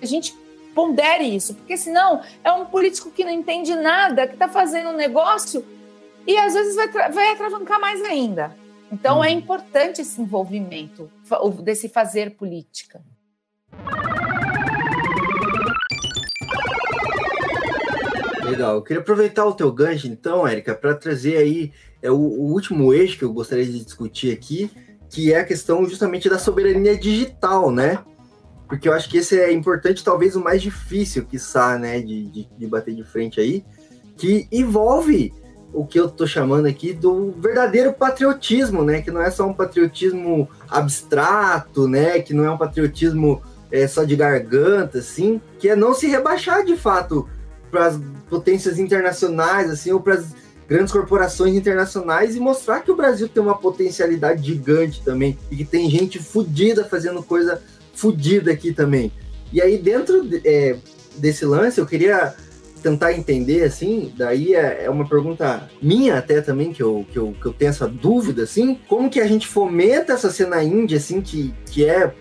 a 0.00 0.06
gente 0.06 0.34
pondere 0.74 1.24
isso, 1.24 1.54
porque 1.54 1.76
senão 1.76 2.22
é 2.42 2.50
um 2.50 2.64
político 2.64 3.10
que 3.10 3.24
não 3.24 3.30
entende 3.30 3.74
nada, 3.74 4.26
que 4.26 4.32
está 4.32 4.48
fazendo 4.48 4.88
um 4.88 4.96
negócio 4.96 5.62
e 6.26 6.36
às 6.38 6.54
vezes 6.54 6.74
vai, 6.76 6.88
vai 6.88 7.32
atravancar 7.32 7.78
mais 7.78 8.02
ainda. 8.02 8.56
Então 8.90 9.18
hum. 9.18 9.24
é 9.24 9.30
importante 9.30 10.00
esse 10.00 10.18
envolvimento 10.18 11.10
desse 11.62 11.90
fazer 11.90 12.36
política. 12.36 13.02
Legal. 18.50 18.76
Eu 18.76 18.82
queria 18.82 19.00
aproveitar 19.00 19.44
o 19.44 19.54
teu 19.54 19.72
gancho, 19.72 20.06
então, 20.06 20.46
Érica, 20.46 20.74
para 20.74 20.94
trazer 20.94 21.36
aí 21.36 21.72
é, 22.02 22.10
o, 22.10 22.16
o, 22.16 22.52
último 22.52 22.92
eixo 22.92 23.18
que 23.18 23.24
eu 23.24 23.32
gostaria 23.32 23.64
de 23.64 23.84
discutir 23.84 24.32
aqui, 24.32 24.70
que 25.10 25.32
é 25.32 25.40
a 25.40 25.44
questão 25.44 25.88
justamente 25.88 26.28
da 26.28 26.38
soberania 26.38 26.96
digital, 26.96 27.70
né? 27.70 27.98
Porque 28.68 28.88
eu 28.88 28.92
acho 28.92 29.08
que 29.08 29.18
esse 29.18 29.38
é 29.38 29.52
importante, 29.52 30.02
talvez 30.02 30.34
o 30.34 30.42
mais 30.42 30.60
difícil, 30.60 31.24
quiçá, 31.24 31.78
né, 31.78 32.00
de, 32.00 32.24
de, 32.24 32.48
de 32.58 32.66
bater 32.66 32.94
de 32.94 33.04
frente 33.04 33.40
aí, 33.40 33.64
que 34.16 34.48
envolve 34.50 35.32
o 35.72 35.86
que 35.86 36.00
eu 36.00 36.06
estou 36.06 36.26
chamando 36.26 36.66
aqui 36.66 36.92
do 36.92 37.32
verdadeiro 37.32 37.92
patriotismo, 37.92 38.82
né? 38.82 39.02
Que 39.02 39.10
não 39.10 39.20
é 39.20 39.30
só 39.30 39.46
um 39.46 39.52
patriotismo 39.52 40.48
abstrato, 40.68 41.86
né? 41.86 42.20
Que 42.20 42.32
não 42.32 42.44
é 42.44 42.50
um 42.50 42.56
patriotismo 42.56 43.42
é, 43.70 43.86
só 43.86 44.04
de 44.04 44.16
garganta, 44.16 44.98
assim, 44.98 45.40
que 45.58 45.68
é 45.68 45.76
não 45.76 45.92
se 45.92 46.06
rebaixar 46.06 46.64
de 46.64 46.76
fato 46.76 47.28
para 47.70 47.86
as 47.86 48.00
potências 48.28 48.78
internacionais, 48.78 49.70
assim, 49.70 49.92
ou 49.92 50.00
para 50.00 50.14
as 50.14 50.34
grandes 50.68 50.92
corporações 50.92 51.54
internacionais 51.54 52.34
e 52.34 52.40
mostrar 52.40 52.80
que 52.80 52.90
o 52.90 52.96
Brasil 52.96 53.28
tem 53.28 53.42
uma 53.42 53.56
potencialidade 53.56 54.44
gigante 54.44 55.02
também 55.04 55.38
e 55.50 55.56
que 55.56 55.64
tem 55.64 55.88
gente 55.88 56.18
fodida 56.18 56.84
fazendo 56.84 57.22
coisa 57.22 57.62
fodida 57.94 58.50
aqui 58.50 58.72
também. 58.72 59.12
E 59.52 59.62
aí, 59.62 59.78
dentro 59.78 60.26
de, 60.26 60.40
é, 60.44 60.76
desse 61.16 61.44
lance, 61.44 61.80
eu 61.80 61.86
queria 61.86 62.34
tentar 62.82 63.12
entender, 63.12 63.64
assim, 63.64 64.12
daí 64.16 64.54
é, 64.54 64.84
é, 64.84 64.90
uma 64.90 65.08
pergunta 65.08 65.68
minha 65.80 66.18
até 66.18 66.40
também, 66.40 66.72
que 66.72 66.82
eu, 66.82 67.06
que, 67.10 67.18
eu, 67.18 67.34
que 67.40 67.46
eu 67.46 67.52
tenho 67.52 67.70
essa 67.70 67.88
dúvida, 67.88 68.42
assim, 68.42 68.78
como 68.88 69.10
que 69.10 69.20
a 69.20 69.26
gente 69.26 69.46
fomenta 69.46 70.12
essa 70.12 70.30
cena 70.30 70.62
índia, 70.62 70.98
assim, 70.98 71.20
que, 71.20 71.54
que 71.66 71.84
é 71.84 72.12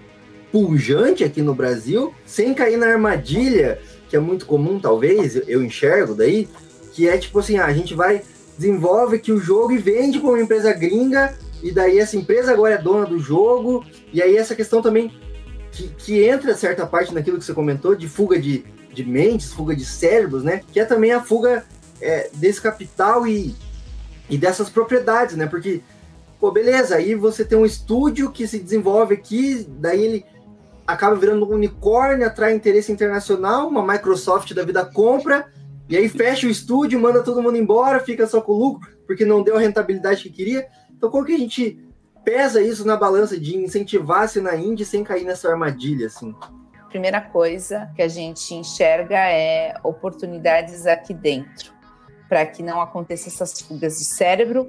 pujante 0.52 1.24
aqui 1.24 1.42
no 1.42 1.54
Brasil, 1.54 2.14
sem 2.26 2.54
cair 2.54 2.78
na 2.78 2.88
armadilha 2.88 3.80
que 4.16 4.18
é 4.18 4.20
muito 4.20 4.46
comum, 4.46 4.80
talvez, 4.80 5.36
eu 5.48 5.62
enxergo 5.62 6.16
daí, 6.16 6.48
Que 6.94 7.10
é 7.10 7.18
tipo 7.18 7.40
assim, 7.40 7.58
a 7.58 7.74
gente 7.74 7.94
vai, 7.94 8.22
desenvolve 8.58 9.18
aqui 9.18 9.30
o 9.34 9.38
jogo 9.38 9.74
e 9.74 9.78
vende 9.78 10.18
para 10.18 10.30
uma 10.30 10.42
empresa 10.42 10.72
gringa, 10.72 11.38
e 11.62 11.70
daí 11.70 12.00
essa 12.00 12.16
empresa 12.16 12.54
agora 12.54 12.76
é 12.76 12.78
dona 12.78 13.06
do 13.06 13.20
jogo, 13.20 13.84
e 14.14 14.22
aí 14.22 14.38
essa 14.38 14.56
questão 14.56 14.82
também 14.82 15.12
que, 15.74 15.90
que 15.98 16.24
entra 16.24 16.56
certa 16.56 16.86
parte 16.86 17.14
naquilo 17.14 17.38
que 17.38 17.44
você 17.44 17.54
comentou, 17.54 17.94
de 17.94 18.08
fuga 18.08 18.40
de, 18.40 18.64
de 18.94 19.04
mentes, 19.04 19.52
fuga 19.52 19.76
de 19.76 19.84
cérebros, 19.84 20.42
né? 20.42 20.62
Que 20.72 20.80
é 20.80 20.86
também 20.86 21.12
a 21.12 21.22
fuga 21.22 21.66
é, 22.00 22.30
desse 22.36 22.62
capital 22.62 23.28
e, 23.28 23.54
e 24.30 24.38
dessas 24.38 24.70
propriedades, 24.70 25.36
né? 25.36 25.46
Porque, 25.48 25.82
pô, 26.40 26.50
beleza, 26.50 26.96
aí 26.96 27.14
você 27.16 27.44
tem 27.44 27.58
um 27.58 27.66
estúdio 27.66 28.32
que 28.32 28.48
se 28.48 28.60
desenvolve 28.60 29.16
aqui, 29.16 29.68
daí 29.68 30.02
ele 30.02 30.26
acaba 30.86 31.16
virando 31.16 31.46
um 31.50 31.54
unicórnio, 31.54 32.26
atrai 32.26 32.54
interesse 32.54 32.92
internacional, 32.92 33.68
uma 33.68 33.86
Microsoft 33.86 34.54
da 34.54 34.64
vida 34.64 34.86
compra, 34.86 35.52
e 35.88 35.96
aí 35.96 36.10
fecha 36.10 36.48
o 36.48 36.50
estúdio, 36.50 37.00
manda 37.00 37.24
todo 37.24 37.42
mundo 37.42 37.58
embora, 37.58 38.00
fica 38.00 38.26
só 38.26 38.42
com 38.42 38.54
lucro, 38.54 38.90
porque 39.06 39.26
não 39.26 39.44
deu 39.44 39.58
a 39.58 39.60
rentabilidade 39.60 40.24
que 40.24 40.30
queria. 40.30 40.68
Então, 40.92 41.10
como 41.10 41.26
que 41.26 41.34
a 41.34 41.38
gente 41.38 41.80
pesa 42.24 42.62
isso 42.62 42.86
na 42.86 42.98
balança 42.98 43.40
de 43.40 43.56
incentivar-se 43.56 44.42
na 44.42 44.56
Índia 44.56 44.86
sem 44.86 45.04
cair 45.04 45.24
nessa 45.24 45.50
armadilha, 45.50 46.08
assim? 46.08 46.34
Primeira 46.90 47.22
coisa 47.22 47.92
que 47.96 48.02
a 48.02 48.08
gente 48.08 48.56
enxerga 48.56 49.18
é 49.18 49.76
oportunidades 49.84 50.88
aqui 50.88 51.14
dentro, 51.14 51.72
para 52.28 52.46
que 52.46 52.64
não 52.64 52.82
aconteça 52.82 53.30
essas 53.30 53.62
fugas 53.62 54.00
de 54.00 54.06
cérebro, 54.06 54.68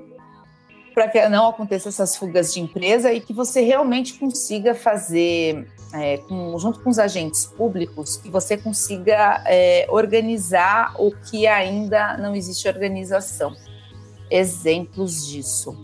para 0.92 1.08
que 1.08 1.28
não 1.28 1.48
aconteça 1.48 1.88
essas 1.88 2.16
fugas 2.16 2.52
de 2.52 2.60
empresa 2.60 3.12
e 3.12 3.20
que 3.20 3.32
você 3.32 3.60
realmente 3.60 4.18
consiga 4.18 4.74
fazer 4.74 5.66
é, 6.00 6.18
com, 6.18 6.58
junto 6.58 6.80
com 6.80 6.90
os 6.90 6.98
agentes 6.98 7.46
públicos, 7.46 8.16
que 8.16 8.30
você 8.30 8.56
consiga 8.56 9.42
é, 9.46 9.86
organizar 9.88 10.94
o 10.98 11.10
que 11.10 11.46
ainda 11.46 12.16
não 12.16 12.34
existe 12.34 12.68
organização. 12.68 13.54
Exemplos 14.30 15.26
disso. 15.26 15.76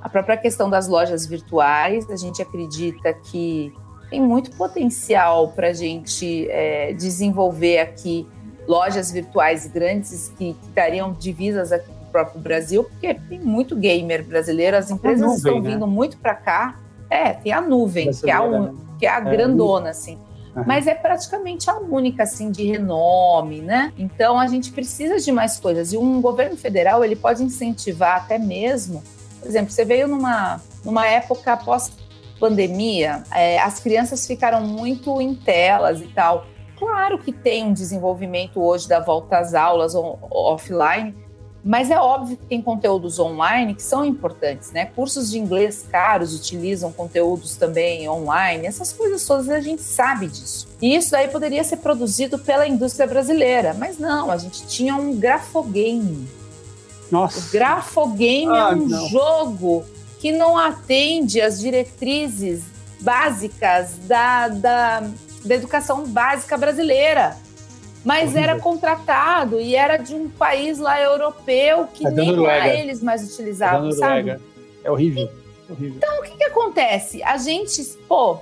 A 0.00 0.08
própria 0.08 0.36
questão 0.36 0.70
das 0.70 0.88
lojas 0.88 1.26
virtuais, 1.26 2.08
a 2.10 2.16
gente 2.16 2.40
acredita 2.40 3.12
que 3.12 3.72
tem 4.08 4.20
muito 4.20 4.50
potencial 4.56 5.48
para 5.48 5.68
a 5.68 5.72
gente 5.72 6.48
é, 6.50 6.92
desenvolver 6.92 7.78
aqui 7.78 8.26
lojas 8.66 9.10
virtuais 9.10 9.66
grandes 9.66 10.32
que, 10.36 10.54
que 10.54 10.68
dariam 10.70 11.12
divisas 11.12 11.70
aqui 11.72 11.90
para 11.90 12.02
o 12.02 12.10
próprio 12.10 12.40
Brasil, 12.40 12.84
porque 12.84 13.14
tem 13.14 13.38
muito 13.38 13.76
gamer 13.76 14.24
brasileiro, 14.24 14.76
as 14.76 14.90
empresas 14.90 15.20
nuvem, 15.20 15.36
estão 15.36 15.60
né? 15.60 15.70
vindo 15.70 15.86
muito 15.86 16.16
para 16.16 16.34
cá. 16.34 16.78
É, 17.08 17.32
tem 17.32 17.52
a 17.52 17.60
nuvem, 17.60 18.10
que 18.12 18.30
é 18.30 18.32
a, 18.32 18.42
un, 18.42 18.60
né? 18.60 18.72
Que 19.00 19.06
é 19.06 19.10
a 19.10 19.18
é, 19.18 19.20
grandona, 19.22 19.90
assim. 19.90 20.16
Uhum. 20.54 20.62
Mas 20.66 20.86
é 20.86 20.94
praticamente 20.94 21.68
a 21.68 21.78
única, 21.78 22.22
assim, 22.22 22.52
de 22.52 22.64
renome, 22.64 23.60
né? 23.60 23.92
Então, 23.98 24.38
a 24.38 24.46
gente 24.46 24.70
precisa 24.70 25.18
de 25.18 25.32
mais 25.32 25.58
coisas. 25.58 25.92
E 25.92 25.96
um 25.96 26.20
governo 26.20 26.56
federal, 26.56 27.04
ele 27.04 27.16
pode 27.16 27.42
incentivar 27.42 28.18
até 28.18 28.38
mesmo... 28.38 29.02
Por 29.40 29.48
exemplo, 29.48 29.70
você 29.70 29.86
veio 29.86 30.06
numa, 30.06 30.60
numa 30.84 31.06
época 31.06 31.56
pós-pandemia, 31.56 33.22
é, 33.34 33.58
as 33.58 33.80
crianças 33.80 34.26
ficaram 34.26 34.60
muito 34.66 35.18
em 35.18 35.34
telas 35.34 35.98
e 36.02 36.08
tal. 36.08 36.44
Claro 36.78 37.18
que 37.18 37.32
tem 37.32 37.64
um 37.64 37.72
desenvolvimento 37.72 38.62
hoje 38.62 38.86
da 38.86 39.00
volta 39.00 39.38
às 39.38 39.54
aulas 39.54 39.94
offline, 39.94 41.16
mas 41.64 41.90
é 41.90 41.98
óbvio 41.98 42.36
que 42.36 42.46
tem 42.46 42.62
conteúdos 42.62 43.18
online 43.18 43.74
que 43.74 43.82
são 43.82 44.04
importantes, 44.04 44.72
né? 44.72 44.86
Cursos 44.86 45.30
de 45.30 45.38
inglês 45.38 45.84
caros 45.90 46.34
utilizam 46.34 46.90
conteúdos 46.90 47.56
também 47.56 48.08
online, 48.08 48.66
essas 48.66 48.92
coisas 48.92 49.24
todas 49.26 49.48
a 49.48 49.60
gente 49.60 49.82
sabe 49.82 50.26
disso. 50.26 50.66
E 50.80 50.94
isso 50.94 51.10
daí 51.10 51.28
poderia 51.28 51.62
ser 51.62 51.78
produzido 51.78 52.38
pela 52.38 52.66
indústria 52.66 53.06
brasileira, 53.06 53.74
mas 53.74 53.98
não, 53.98 54.30
a 54.30 54.38
gente 54.38 54.66
tinha 54.66 54.96
um 54.96 55.14
grafogame. 55.16 56.26
Nossa. 57.10 57.40
O 57.40 57.50
grafogame 57.50 58.46
é 58.46 58.60
ah, 58.60 58.70
é 58.70 58.74
um 58.74 58.86
não. 58.86 59.08
jogo 59.08 59.84
que 60.18 60.32
não 60.32 60.56
atende 60.56 61.40
às 61.40 61.58
diretrizes 61.58 62.62
básicas 63.00 63.92
da, 64.06 64.48
da, 64.48 65.00
da 65.44 65.54
educação 65.54 66.04
básica 66.06 66.56
brasileira 66.56 67.36
mas 68.04 68.30
horrível. 68.30 68.42
era 68.42 68.58
contratado 68.58 69.60
e 69.60 69.76
era 69.76 69.96
de 69.96 70.14
um 70.14 70.28
país 70.28 70.78
lá 70.78 71.00
europeu 71.00 71.86
que 71.92 72.06
é 72.06 72.10
nem 72.10 72.36
lá 72.36 72.68
eles 72.68 73.02
mais 73.02 73.22
utilizavam, 73.22 73.88
é 73.88 73.92
sabe? 73.92 74.30
É 74.82 74.90
horrível. 74.90 75.28
horrível. 75.68 75.96
Então, 75.96 76.18
o 76.20 76.22
que, 76.22 76.36
que 76.36 76.44
acontece? 76.44 77.22
A 77.22 77.36
gente, 77.36 77.82
pô, 78.08 78.38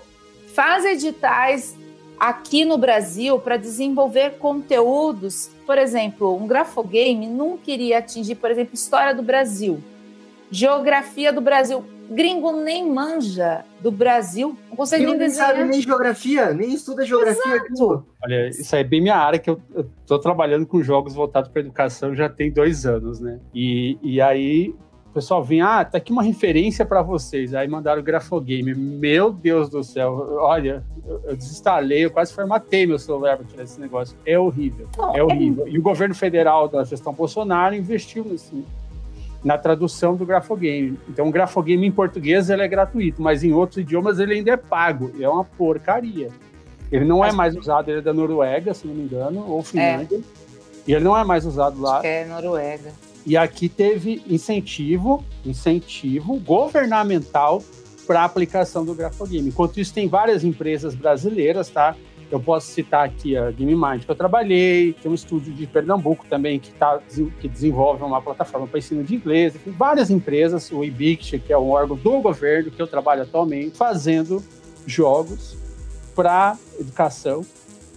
faz 0.55 0.85
editais 0.85 1.77
aqui 2.19 2.65
no 2.65 2.79
Brasil 2.79 3.39
para 3.39 3.57
desenvolver 3.57 4.39
conteúdos. 4.39 5.51
Por 5.67 5.79
exemplo, 5.79 6.37
um 6.37 6.47
grafogame 6.47 7.27
não 7.27 7.57
queria 7.57 7.99
atingir, 7.99 8.37
por 8.37 8.51
exemplo, 8.51 8.75
história 8.75 9.15
do 9.15 9.23
Brasil, 9.23 9.83
geografia 10.51 11.33
do 11.33 11.41
Brasil 11.41 11.85
gringo 12.11 12.53
nem 12.53 12.91
manja 12.91 13.65
do 13.81 13.91
Brasil, 13.91 14.57
não 14.69 14.77
consegue 14.77 15.05
nem 15.05 15.19
desenhar. 15.19 15.49
sabe 15.49 15.65
nem 15.65 15.81
geografia, 15.81 16.53
nem 16.53 16.73
estuda 16.73 17.05
geografia. 17.05 17.57
Exato. 17.57 18.07
Olha, 18.25 18.49
isso 18.49 18.75
aí 18.75 18.83
é 18.83 18.85
bem 18.85 19.01
minha 19.01 19.17
área, 19.17 19.39
que 19.39 19.51
eu, 19.51 19.61
estou 20.01 20.19
trabalhando 20.19 20.67
com 20.67 20.83
jogos 20.83 21.15
voltados 21.15 21.51
para 21.51 21.61
educação 21.61 22.15
já 22.15 22.29
tem 22.29 22.51
dois 22.51 22.87
anos, 22.87 23.21
né? 23.21 23.39
E, 23.55 23.99
e 24.03 24.21
aí 24.21 24.75
o 25.11 25.13
pessoal 25.15 25.43
vinha, 25.43 25.81
ah, 25.81 25.85
tá 25.85 25.99
aqui 25.99 26.13
uma 26.13 26.23
referência 26.23 26.85
para 26.85 27.03
vocês. 27.03 27.55
Aí 27.55 27.67
mandaram 27.67 28.01
o 28.01 28.05
Grafogame. 28.05 28.75
Meu 28.75 29.33
Deus 29.33 29.69
do 29.69 29.83
céu, 29.83 30.39
olha, 30.41 30.85
eu, 31.07 31.21
eu 31.25 31.37
desinstalei, 31.37 32.05
eu 32.05 32.11
quase 32.11 32.33
formatei 32.33 32.87
meu 32.87 32.99
celular 32.99 33.37
para 33.37 33.47
tirar 33.47 33.63
esse 33.63 33.81
negócio. 33.81 34.17
É 34.25 34.39
horrível, 34.39 34.87
não, 34.97 35.17
é 35.17 35.23
horrível. 35.23 35.67
É... 35.67 35.71
E 35.71 35.79
o 35.79 35.83
governo 35.83 36.15
federal 36.15 36.69
da 36.69 36.85
gestão 36.85 37.13
Bolsonaro 37.13 37.75
investiu 37.75 38.25
nesse, 38.25 38.65
na 39.43 39.57
tradução 39.57 40.17
do 40.17 40.27
grafogame. 40.27 40.99
Então, 41.09 41.29
o 41.29 41.31
grafogame 41.31 41.87
em 41.87 41.93
português 41.93 42.51
ele 42.51 42.63
é 42.63 42.69
gratuito, 42.69 43.23
mas 43.23 43.45
em 43.45 43.53
outros 43.53 43.79
idiomas 43.79 44.19
ele 44.19 44.35
ainda 44.35 44.53
é 44.53 44.57
pago. 44.57 45.13
É 45.21 45.29
uma 45.29 45.45
porcaria. 45.45 46.29
Ele 46.91 47.05
não 47.05 47.25
é 47.25 47.33
mais 47.33 47.55
usado, 47.55 47.91
ele 47.91 47.99
é 47.99 48.03
da 48.03 48.13
Noruega, 48.13 48.73
se 48.75 48.87
não 48.87 48.95
me 48.95 49.03
engano, 49.03 49.45
ou 49.49 49.63
Finlândia. 49.63 50.17
É. 50.17 50.21
E 50.87 50.95
ele 50.95 51.05
não 51.05 51.17
é 51.17 51.23
mais 51.23 51.45
usado 51.45 51.81
lá. 51.81 51.95
Acho 51.95 52.03
que 52.03 52.07
é 52.09 52.25
Noruega. 52.25 52.93
E 53.27 53.37
aqui 53.37 53.69
teve 53.69 54.23
incentivo, 54.27 55.23
incentivo 55.45 56.39
governamental 56.41 57.63
para 58.07 58.23
a 58.23 58.25
aplicação 58.25 58.87
do 58.87 58.95
grafogame. 58.95 59.49
Enquanto 59.49 59.79
isso, 59.79 59.93
tem 59.93 60.09
várias 60.09 60.45
empresas 60.45 60.95
brasileiras, 60.95 61.69
tá? 61.69 61.95
Eu 62.31 62.39
posso 62.39 62.67
citar 62.71 63.07
aqui 63.07 63.37
a 63.37 63.51
Game 63.51 63.75
Mind, 63.75 64.05
que 64.05 64.11
eu 64.11 64.15
trabalhei, 64.15 64.93
tem 64.93 65.11
um 65.11 65.15
estúdio 65.15 65.53
de 65.53 65.67
Pernambuco 65.67 66.27
também 66.29 66.59
que, 66.59 66.71
tá, 66.73 67.01
que 67.41 67.49
desenvolve 67.49 68.03
uma 68.03 68.21
plataforma 68.21 68.67
para 68.67 68.79
ensino 68.79 69.03
de 69.03 69.15
inglês, 69.15 69.55
tem 69.65 69.73
várias 69.73 70.11
empresas, 70.11 70.71
o 70.71 70.85
IBICT, 70.85 71.39
que 71.39 71.53
é 71.53 71.59
um 71.59 71.71
órgão 71.71 71.97
do 71.97 72.21
governo 72.21 72.71
que 72.71 72.81
eu 72.81 72.87
trabalho 72.87 73.23
atualmente, 73.23 73.77
fazendo 73.77 74.43
jogos 74.87 75.57
para 76.15 76.57
educação. 76.79 77.45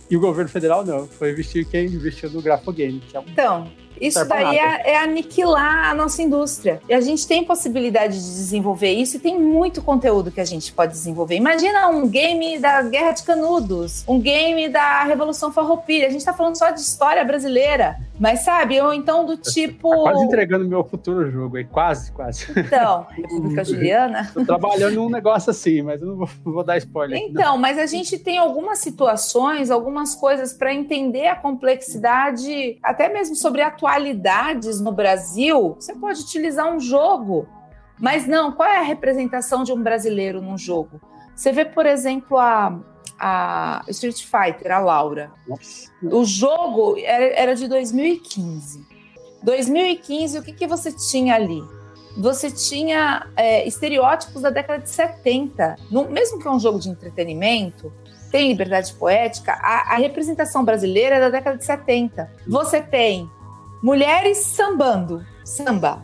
E 0.09 0.17
o 0.17 0.19
governo 0.19 0.49
federal 0.49 0.85
não, 0.85 1.07
foi 1.07 1.31
investir 1.31 1.65
quem 1.67 1.85
investiu 1.85 2.29
no 2.29 2.41
Grafogame. 2.41 2.99
Que 2.99 3.15
é 3.15 3.19
um... 3.19 3.23
Então, 3.27 3.71
isso 4.01 4.25
daí 4.25 4.57
é, 4.57 4.91
é, 4.91 4.97
aniquilar 4.97 5.89
a 5.89 5.93
nossa 5.93 6.21
indústria. 6.21 6.81
E 6.89 6.93
a 6.93 6.99
gente 6.99 7.27
tem 7.27 7.43
possibilidade 7.43 8.15
de 8.15 8.25
desenvolver 8.25 8.91
isso 8.91 9.17
e 9.17 9.19
tem 9.19 9.39
muito 9.39 9.81
conteúdo 9.81 10.31
que 10.31 10.41
a 10.41 10.45
gente 10.45 10.73
pode 10.73 10.91
desenvolver. 10.91 11.35
Imagina 11.35 11.87
um 11.87 12.07
game 12.07 12.57
da 12.57 12.81
Guerra 12.81 13.11
de 13.11 13.23
Canudos, 13.23 14.03
um 14.07 14.19
game 14.19 14.67
da 14.67 15.03
Revolução 15.03 15.51
Farroupilha. 15.51 16.07
A 16.07 16.09
gente 16.09 16.21
está 16.21 16.33
falando 16.33 16.57
só 16.57 16.71
de 16.71 16.81
história 16.81 17.23
brasileira. 17.23 17.97
Mas 18.21 18.41
sabe, 18.41 18.79
ou 18.79 18.93
então 18.93 19.25
do 19.25 19.35
tipo. 19.35 19.89
Tá 19.89 20.11
quase 20.11 20.25
entregando 20.25 20.63
meu 20.63 20.83
futuro 20.83 21.31
jogo 21.31 21.57
aí, 21.57 21.63
quase, 21.63 22.11
quase. 22.11 22.45
Então, 22.55 23.07
República 23.09 23.63
Juliana. 23.63 24.29
Tô 24.31 24.45
trabalhando 24.45 24.93
num 24.93 25.09
negócio 25.09 25.49
assim, 25.49 25.81
mas 25.81 25.99
eu 25.99 26.09
não 26.09 26.17
vou, 26.17 26.29
não 26.45 26.53
vou 26.53 26.63
dar 26.63 26.77
spoiler. 26.77 27.17
Então, 27.17 27.57
mas 27.57 27.79
a 27.79 27.87
gente 27.87 28.19
tem 28.19 28.37
algumas 28.37 28.77
situações, 28.77 29.71
algumas 29.71 30.13
coisas 30.13 30.53
para 30.53 30.71
entender 30.71 31.25
a 31.25 31.35
complexidade, 31.35 32.77
até 32.83 33.11
mesmo 33.11 33.35
sobre 33.35 33.63
atualidades 33.91 34.79
no 34.79 34.91
Brasil. 34.91 35.75
Você 35.79 35.93
pode 35.93 36.21
utilizar 36.21 36.71
um 36.71 36.79
jogo, 36.79 37.47
mas 37.99 38.27
não, 38.27 38.51
qual 38.51 38.67
é 38.67 38.77
a 38.77 38.83
representação 38.83 39.63
de 39.63 39.73
um 39.73 39.81
brasileiro 39.81 40.41
num 40.41 40.57
jogo? 40.57 41.01
Você 41.35 41.51
vê, 41.51 41.65
por 41.65 41.85
exemplo, 41.85 42.37
a 42.37 42.79
a 43.23 43.83
Street 43.89 44.23
Fighter, 44.23 44.71
a 44.71 44.79
Laura. 44.79 45.31
O 46.01 46.25
jogo 46.25 46.97
era, 46.97 47.25
era 47.35 47.55
de 47.55 47.67
2015. 47.67 48.83
2015, 49.43 50.39
o 50.39 50.43
que, 50.43 50.51
que 50.51 50.65
você 50.65 50.91
tinha 50.91 51.35
ali? 51.35 51.61
Você 52.17 52.49
tinha 52.49 53.27
é, 53.37 53.67
estereótipos 53.67 54.41
da 54.41 54.49
década 54.49 54.81
de 54.81 54.89
70. 54.89 55.75
No, 55.91 56.09
mesmo 56.09 56.39
que 56.39 56.47
é 56.47 56.51
um 56.51 56.59
jogo 56.59 56.79
de 56.79 56.89
entretenimento, 56.89 57.93
tem 58.31 58.47
liberdade 58.47 58.91
poética, 58.95 59.53
a, 59.53 59.93
a 59.93 59.97
representação 59.97 60.65
brasileira 60.65 61.17
é 61.17 61.19
da 61.19 61.29
década 61.29 61.59
de 61.59 61.65
70. 61.65 62.27
Você 62.47 62.81
tem 62.81 63.29
mulheres 63.81 64.37
sambando, 64.37 65.25
samba, 65.43 66.03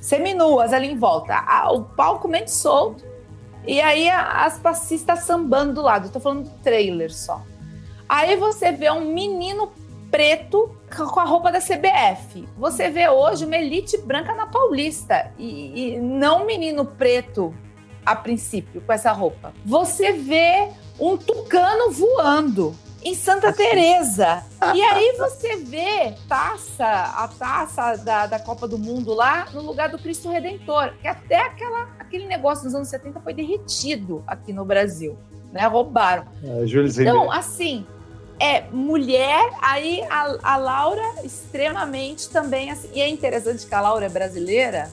seminuas 0.00 0.72
ali 0.72 0.90
em 0.90 0.96
volta, 0.98 1.42
o 1.72 1.82
palco 1.82 2.28
mente 2.28 2.50
solto, 2.50 3.04
e 3.66 3.80
aí 3.80 4.08
as 4.08 4.58
passistas 4.58 5.20
sambando 5.20 5.74
do 5.74 5.82
lado. 5.82 6.06
Eu 6.06 6.12
tô 6.12 6.20
falando 6.20 6.44
do 6.44 6.58
trailer 6.62 7.12
só. 7.12 7.42
Aí 8.08 8.36
você 8.36 8.72
vê 8.72 8.90
um 8.90 9.12
menino 9.12 9.70
preto 10.10 10.74
com 10.96 11.20
a 11.20 11.24
roupa 11.24 11.52
da 11.52 11.60
CBF. 11.60 12.48
Você 12.56 12.88
vê 12.88 13.08
hoje 13.08 13.44
uma 13.44 13.56
elite 13.56 13.98
branca 13.98 14.34
na 14.34 14.46
Paulista 14.46 15.30
e, 15.38 15.94
e 15.94 15.98
não 15.98 16.42
um 16.42 16.46
menino 16.46 16.84
preto 16.84 17.54
a 18.06 18.16
princípio 18.16 18.80
com 18.80 18.92
essa 18.92 19.12
roupa. 19.12 19.52
Você 19.66 20.12
vê 20.12 20.70
um 20.98 21.16
tucano 21.18 21.90
voando 21.90 22.74
em 23.02 23.14
Santa 23.14 23.52
Teresa. 23.52 24.42
E 24.74 24.82
aí 24.82 25.14
você 25.16 25.56
vê 25.56 26.14
taça, 26.28 26.86
a 26.86 27.28
taça 27.28 27.96
da, 27.96 28.26
da 28.26 28.38
Copa 28.38 28.66
do 28.66 28.78
Mundo 28.78 29.14
lá 29.14 29.48
no 29.52 29.62
lugar 29.62 29.88
do 29.88 29.98
Cristo 29.98 30.30
Redentor, 30.30 30.92
que 31.00 31.08
até 31.08 31.40
aquela, 31.40 31.88
aquele 31.98 32.26
negócio 32.26 32.64
nos 32.64 32.74
anos 32.74 32.88
70 32.88 33.20
foi 33.20 33.34
derretido 33.34 34.22
aqui 34.26 34.52
no 34.52 34.64
Brasil, 34.64 35.16
né? 35.52 35.66
Roubaram. 35.66 36.26
É, 36.42 36.64
então, 37.00 37.30
assim, 37.30 37.86
é 38.40 38.62
mulher, 38.70 39.50
aí 39.62 40.02
a, 40.10 40.54
a 40.54 40.56
Laura 40.56 41.24
extremamente 41.24 42.28
também, 42.30 42.70
assim, 42.70 42.88
e 42.92 43.00
é 43.00 43.08
interessante 43.08 43.66
que 43.66 43.74
a 43.74 43.80
Laura 43.80 44.06
é 44.06 44.08
brasileira, 44.08 44.90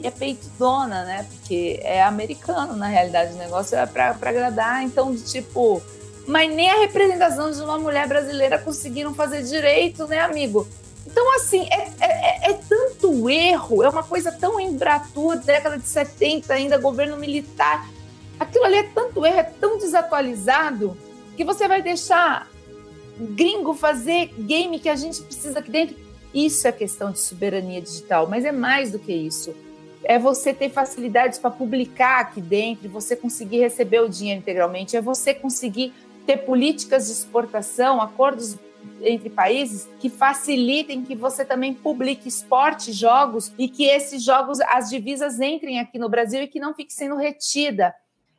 e 0.00 0.06
é 0.06 0.10
peitona, 0.10 1.04
né? 1.04 1.26
Porque 1.30 1.78
é 1.82 2.02
americano, 2.02 2.74
na 2.74 2.86
realidade, 2.86 3.34
o 3.34 3.36
negócio 3.36 3.76
é 3.76 3.84
para 3.84 4.16
agradar. 4.22 4.82
Então, 4.82 5.14
tipo, 5.14 5.82
mas 6.26 6.50
nem 6.54 6.70
a 6.70 6.80
representação 6.80 7.50
de 7.50 7.60
uma 7.60 7.78
mulher 7.78 8.06
brasileira 8.06 8.58
conseguiram 8.58 9.14
fazer 9.14 9.42
direito, 9.42 10.06
né, 10.06 10.20
amigo? 10.20 10.66
Então, 11.06 11.34
assim, 11.34 11.66
é, 11.70 11.88
é, 12.00 12.48
é, 12.48 12.50
é 12.50 12.52
tanto 12.68 13.28
erro, 13.28 13.82
é 13.82 13.88
uma 13.88 14.02
coisa 14.02 14.30
tão 14.30 14.60
embratura, 14.60 15.36
década 15.38 15.78
de 15.78 15.88
70 15.88 16.52
ainda, 16.52 16.78
governo 16.78 17.16
militar. 17.16 17.88
Aquilo 18.38 18.64
ali 18.64 18.76
é 18.76 18.82
tanto 18.84 19.24
erro, 19.26 19.38
é 19.38 19.42
tão 19.42 19.78
desatualizado, 19.78 20.96
que 21.36 21.44
você 21.44 21.66
vai 21.66 21.82
deixar 21.82 22.48
gringo 23.18 23.74
fazer 23.74 24.32
game 24.38 24.78
que 24.78 24.88
a 24.88 24.96
gente 24.96 25.22
precisa 25.22 25.58
aqui 25.58 25.70
dentro. 25.70 25.96
Isso 26.32 26.66
é 26.66 26.72
questão 26.72 27.10
de 27.10 27.18
soberania 27.18 27.80
digital, 27.80 28.28
mas 28.28 28.44
é 28.44 28.52
mais 28.52 28.92
do 28.92 28.98
que 28.98 29.12
isso. 29.12 29.54
É 30.04 30.18
você 30.18 30.54
ter 30.54 30.70
facilidades 30.70 31.38
para 31.38 31.50
publicar 31.50 32.20
aqui 32.20 32.40
dentro, 32.40 32.88
você 32.88 33.16
conseguir 33.16 33.60
receber 33.60 34.00
o 34.00 34.08
dinheiro 34.08 34.40
integralmente, 34.40 34.96
é 34.96 35.00
você 35.00 35.34
conseguir 35.34 35.92
ter 36.30 36.44
políticas 36.44 37.06
de 37.06 37.12
exportação, 37.12 38.00
acordos 38.00 38.56
entre 39.02 39.28
países 39.28 39.88
que 39.98 40.08
facilitem 40.08 41.02
que 41.02 41.16
você 41.16 41.44
também 41.44 41.74
publique 41.74 42.28
esporte, 42.28 42.92
jogos 42.92 43.52
e 43.58 43.68
que 43.68 43.84
esses 43.84 44.22
jogos, 44.22 44.60
as 44.60 44.88
divisas 44.88 45.40
entrem 45.40 45.80
aqui 45.80 45.98
no 45.98 46.08
Brasil 46.08 46.40
e 46.40 46.46
que 46.46 46.60
não 46.60 46.72
fique 46.72 46.92
sendo 46.92 47.16
retida. 47.16 47.92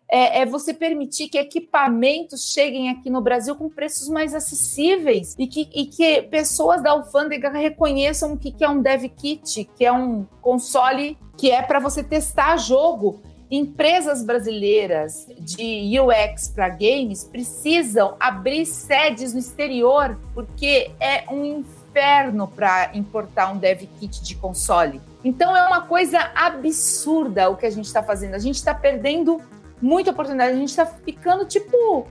É, 0.09 0.41
é, 0.41 0.45
você 0.45 0.73
permitir 0.73 1.27
que 1.27 1.37
equipamentos 1.37 2.53
cheguem 2.53 2.89
aqui 2.89 3.09
no 3.09 3.21
Brasil 3.21 3.55
com 3.55 3.69
preços 3.69 4.07
mais 4.07 4.33
acessíveis 4.33 5.35
e 5.37 5.47
que, 5.47 5.69
e 5.73 5.85
que 5.85 6.21
pessoas 6.23 6.81
da 6.81 6.91
alfândega 6.91 7.49
reconheçam 7.49 8.33
o 8.33 8.37
que, 8.37 8.51
que 8.51 8.63
é 8.63 8.69
um 8.69 8.81
dev 8.81 9.03
kit, 9.09 9.69
que 9.75 9.85
é 9.85 9.91
um 9.91 10.25
console 10.41 11.17
que 11.37 11.51
é 11.51 11.61
para 11.61 11.79
você 11.79 12.03
testar 12.03 12.55
jogo 12.57 13.21
empresas 13.51 14.23
brasileiras 14.23 15.27
de 15.37 15.99
UX 15.99 16.47
para 16.47 16.69
games 16.69 17.25
precisam 17.25 18.15
abrir 18.17 18.65
sedes 18.65 19.33
no 19.33 19.39
exterior, 19.39 20.17
porque 20.33 20.91
é 21.01 21.25
um 21.29 21.43
inferno 21.43 22.47
para 22.47 22.91
importar 22.93 23.51
um 23.51 23.57
dev 23.57 23.81
kit 23.99 24.23
de 24.23 24.35
console. 24.35 25.01
Então 25.21 25.55
é 25.55 25.67
uma 25.67 25.81
coisa 25.81 26.31
absurda 26.33 27.49
o 27.49 27.57
que 27.57 27.65
a 27.65 27.69
gente 27.69 27.85
está 27.85 28.01
fazendo. 28.01 28.35
A 28.35 28.39
gente 28.39 28.55
está 28.55 28.73
perdendo 28.73 29.41
muita 29.81 30.11
oportunidade. 30.11 30.53
A 30.53 30.55
gente 30.55 30.69
está 30.69 30.85
ficando 30.85 31.45
tipo 31.45 32.07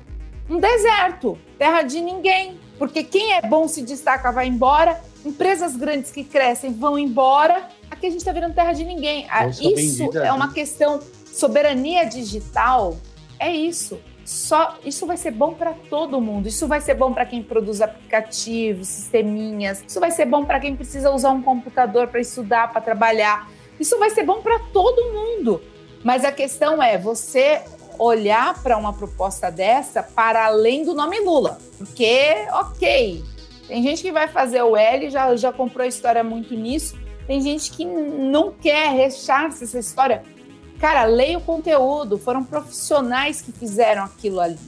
um 0.48 0.58
deserto, 0.58 1.38
terra 1.58 1.80
de 1.80 2.02
ninguém. 2.02 2.60
Porque 2.78 3.02
quem 3.02 3.32
é 3.34 3.42
bom 3.42 3.66
se 3.66 3.82
destaca, 3.82 4.30
vai 4.30 4.46
embora. 4.46 5.00
Empresas 5.24 5.74
grandes 5.74 6.10
que 6.10 6.22
crescem 6.22 6.72
vão 6.72 6.98
embora. 6.98 7.68
Aqui 7.90 8.06
a 8.06 8.10
gente 8.10 8.20
está 8.20 8.32
virando 8.32 8.54
terra 8.54 8.72
de 8.72 8.84
ninguém. 8.84 9.26
Isso 9.60 10.16
é 10.18 10.32
uma 10.32 10.52
questão 10.52 11.00
soberania 11.32 12.04
digital 12.04 12.96
é 13.38 13.50
isso. 13.50 14.00
Só 14.24 14.78
isso 14.84 15.06
vai 15.06 15.16
ser 15.16 15.32
bom 15.32 15.54
para 15.54 15.72
todo 15.72 16.20
mundo. 16.20 16.46
Isso 16.46 16.68
vai 16.68 16.80
ser 16.80 16.94
bom 16.94 17.12
para 17.12 17.26
quem 17.26 17.42
produz 17.42 17.80
aplicativos, 17.80 18.86
sisteminhas. 18.86 19.82
Isso 19.86 19.98
vai 19.98 20.10
ser 20.10 20.26
bom 20.26 20.44
para 20.44 20.60
quem 20.60 20.76
precisa 20.76 21.10
usar 21.10 21.30
um 21.30 21.42
computador 21.42 22.08
para 22.08 22.20
estudar, 22.20 22.70
para 22.70 22.80
trabalhar. 22.80 23.50
Isso 23.78 23.98
vai 23.98 24.10
ser 24.10 24.22
bom 24.22 24.40
para 24.40 24.58
todo 24.72 25.12
mundo. 25.12 25.60
Mas 26.04 26.24
a 26.24 26.30
questão 26.30 26.82
é 26.82 26.96
você 26.96 27.62
olhar 27.98 28.62
para 28.62 28.76
uma 28.76 28.92
proposta 28.92 29.50
dessa 29.50 30.02
para 30.02 30.46
além 30.46 30.84
do 30.84 30.94
nome 30.94 31.18
Lula. 31.20 31.58
Porque, 31.76 32.46
ok, 32.52 33.24
tem 33.66 33.82
gente 33.82 34.02
que 34.02 34.12
vai 34.12 34.28
fazer 34.28 34.62
o 34.62 34.76
L, 34.76 35.10
já, 35.10 35.34
já 35.36 35.52
comprou 35.52 35.84
a 35.84 35.88
história 35.88 36.22
muito 36.22 36.54
nisso. 36.54 36.98
Tem 37.26 37.40
gente 37.40 37.70
que 37.70 37.84
não 37.84 38.52
quer 38.52 38.90
rechaça 38.90 39.64
essa 39.64 39.78
história. 39.78 40.22
Cara, 40.80 41.04
leia 41.04 41.36
o 41.36 41.42
conteúdo, 41.42 42.16
foram 42.16 42.42
profissionais 42.42 43.42
que 43.42 43.52
fizeram 43.52 44.02
aquilo 44.02 44.40
ali. 44.40 44.58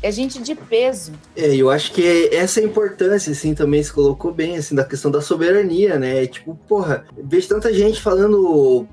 É 0.00 0.12
gente 0.12 0.40
de 0.40 0.54
peso. 0.54 1.12
É, 1.34 1.56
eu 1.56 1.70
acho 1.70 1.92
que 1.92 2.28
essa 2.30 2.60
é 2.60 2.64
importância, 2.64 3.32
assim, 3.32 3.54
também 3.54 3.82
se 3.82 3.92
colocou 3.92 4.32
bem, 4.32 4.56
assim, 4.56 4.74
da 4.74 4.84
questão 4.84 5.10
da 5.10 5.20
soberania, 5.20 5.98
né? 5.98 6.26
Tipo, 6.26 6.54
porra, 6.68 7.06
vejo 7.16 7.48
tanta 7.48 7.72
gente 7.72 8.00
falando 8.00 8.86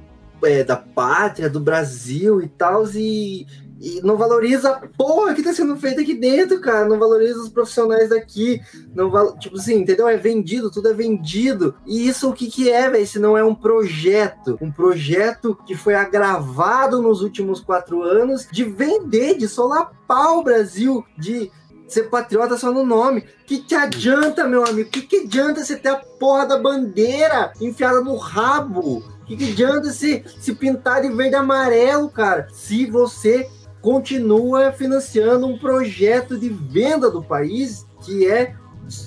é, 0.44 0.64
da 0.64 0.78
pátria, 0.78 1.50
do 1.50 1.60
Brasil 1.60 2.42
e 2.42 2.48
tal, 2.48 2.88
e 2.96 3.46
e 3.82 4.00
não 4.04 4.16
valoriza 4.16 4.70
a 4.70 4.88
porra 4.96 5.34
que 5.34 5.42
tá 5.42 5.52
sendo 5.52 5.76
feita 5.76 6.02
aqui 6.02 6.14
dentro, 6.14 6.62
cara. 6.62 6.88
Não 6.88 7.00
valoriza 7.00 7.42
os 7.42 7.50
profissionais 7.50 8.10
daqui. 8.10 8.62
Não 8.94 9.10
val... 9.10 9.36
Tipo 9.40 9.58
assim, 9.58 9.80
entendeu? 9.80 10.08
É 10.08 10.18
vendido, 10.18 10.70
tudo 10.70 10.90
é 10.90 10.94
vendido. 10.94 11.74
E 11.88 12.08
isso 12.08 12.30
o 12.30 12.34
que 12.34 12.46
que 12.46 12.70
é, 12.70 12.88
velho? 12.88 13.08
Se 13.08 13.18
não 13.18 13.36
é 13.36 13.44
um 13.44 13.56
projeto. 13.56 14.56
Um 14.62 14.72
projeto 14.72 15.58
que 15.66 15.76
foi 15.76 15.96
agravado 15.96 17.02
nos 17.02 17.22
últimos 17.22 17.60
quatro 17.60 18.04
anos 18.04 18.48
de 18.52 18.64
vender, 18.64 19.36
de 19.36 19.48
solapar 19.48 20.38
o 20.38 20.44
Brasil, 20.44 21.04
de 21.18 21.52
ser 21.88 22.04
patriota 22.04 22.58
só 22.58 22.72
no 22.72 22.86
nome. 22.86 23.26
Que 23.48 23.58
te 23.58 23.74
adianta, 23.74 24.48
meu 24.48 24.64
amigo? 24.64 24.92
Que 24.92 25.02
que 25.02 25.26
adianta 25.26 25.66
você 25.66 25.76
ter 25.76 25.90
a 25.90 25.96
porra 25.96 26.46
da 26.46 26.60
bandeira 26.60 27.52
enfiada 27.60 28.00
no 28.00 28.16
rabo? 28.16 29.04
Que 29.26 29.36
que 29.36 29.52
adianta 29.52 29.90
se, 29.90 30.24
se 30.40 30.54
pintar 30.54 31.02
de 31.02 31.10
verde 31.10 31.34
e 31.34 31.36
amarelo, 31.36 32.10
cara? 32.10 32.48
Se 32.52 32.86
você 32.86 33.50
continua 33.82 34.72
financiando 34.72 35.48
um 35.48 35.58
projeto 35.58 36.38
de 36.38 36.50
venda 36.50 37.10
do 37.10 37.24
país 37.24 37.86
que 38.04 38.28
é 38.28 38.54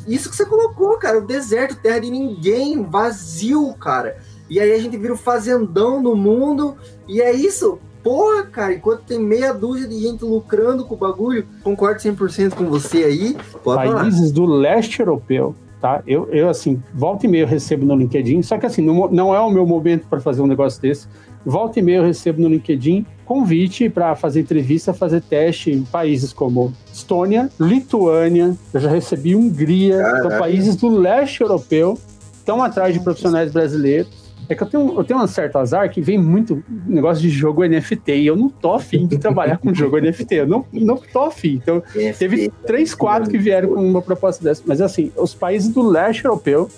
isso 0.07 0.31
que 0.31 0.37
você 0.37 0.47
colocou, 0.47 0.97
cara, 0.99 1.19
o 1.19 1.27
deserto, 1.27 1.77
terra 1.77 2.01
de 2.01 2.11
ninguém, 2.11 2.83
vazio, 2.83 3.75
cara. 3.75 4.17
E 4.49 4.61
aí 4.61 4.73
a 4.73 4.79
gente 4.79 4.97
vira 4.97 5.13
o 5.13 5.17
fazendão 5.17 6.03
no 6.03 6.15
mundo, 6.15 6.77
e 7.09 7.21
é 7.21 7.33
isso. 7.33 7.79
Porra, 8.03 8.45
cara, 8.45 8.75
enquanto 8.75 9.03
tem 9.05 9.19
meia 9.19 9.53
dúzia 9.53 9.89
de 9.89 9.99
gente 9.99 10.25
lucrando 10.25 10.85
com 10.85 10.95
o 10.95 10.99
bagulho, 10.99 11.47
concordo 11.63 12.01
100% 12.01 12.55
com 12.55 12.67
você 12.67 13.05
aí. 13.05 13.37
Países 13.65 14.31
do 14.31 14.45
leste 14.45 15.01
europeu, 15.01 15.55
tá? 15.81 16.03
Eu, 16.07 16.29
eu, 16.31 16.51
assim, 16.51 16.83
volta 16.93 17.25
e 17.25 17.29
meia 17.29 17.43
eu 17.43 17.47
recebo 17.47 17.87
no 17.87 17.97
LinkedIn, 17.97 18.43
só 18.43 18.59
que 18.59 18.67
assim, 18.67 18.83
não, 18.83 19.09
não 19.11 19.35
é 19.35 19.41
o 19.41 19.51
meu 19.51 19.67
momento 19.67 20.07
para 20.07 20.21
fazer 20.21 20.43
um 20.43 20.47
negócio 20.47 20.81
desse. 20.83 21.09
Volta 21.45 21.79
e 21.79 21.83
meia 21.83 21.99
eu 21.99 22.05
recebo 22.05 22.41
no 22.41 22.49
LinkedIn 22.49 23.07
convite 23.25 23.89
para 23.89 24.15
fazer 24.15 24.41
entrevista, 24.41 24.93
fazer 24.93 25.23
teste 25.23 25.71
em 25.71 25.83
países 25.83 26.33
como 26.33 26.73
Estônia, 26.93 27.49
Lituânia, 27.59 28.55
eu 28.73 28.81
já 28.81 28.91
recebi 28.91 29.35
Hungria, 29.35 29.97
Caraca. 29.97 30.27
então 30.27 30.39
países 30.39 30.77
do 30.77 30.89
leste 30.89 31.41
europeu 31.41 31.99
estão 32.35 32.63
atrás 32.63 32.93
de 32.93 33.01
profissionais 33.01 33.51
brasileiros. 33.51 34.25
É 34.47 34.55
que 34.55 34.63
eu 34.63 34.67
tenho, 34.67 34.99
eu 34.99 35.05
tenho 35.05 35.23
um 35.23 35.27
certo 35.27 35.57
azar 35.57 35.91
que 35.91 36.03
vem 36.03 36.19
muito 36.19 36.63
negócio 36.87 37.23
de 37.23 37.31
jogo 37.31 37.65
NFT 37.65 38.13
e 38.17 38.27
eu 38.27 38.37
não 38.37 38.51
tô 38.51 38.75
afim 38.75 39.07
de 39.07 39.17
trabalhar 39.17 39.57
com 39.57 39.73
jogo 39.73 39.99
NFT. 39.99 40.35
Eu 40.35 40.47
não, 40.47 40.67
não 40.71 40.97
tô 40.97 41.21
afim. 41.21 41.55
Então, 41.63 41.83
teve 42.19 42.53
três, 42.67 42.95
quatro 42.95 43.31
que 43.31 43.39
vieram 43.39 43.71
com 43.71 43.81
uma 43.81 44.03
proposta 44.03 44.45
dessa. 44.45 44.63
Mas, 44.67 44.83
assim, 44.83 45.11
os 45.17 45.33
países 45.33 45.71
do 45.71 45.81
leste 45.89 46.27
europeu 46.27 46.69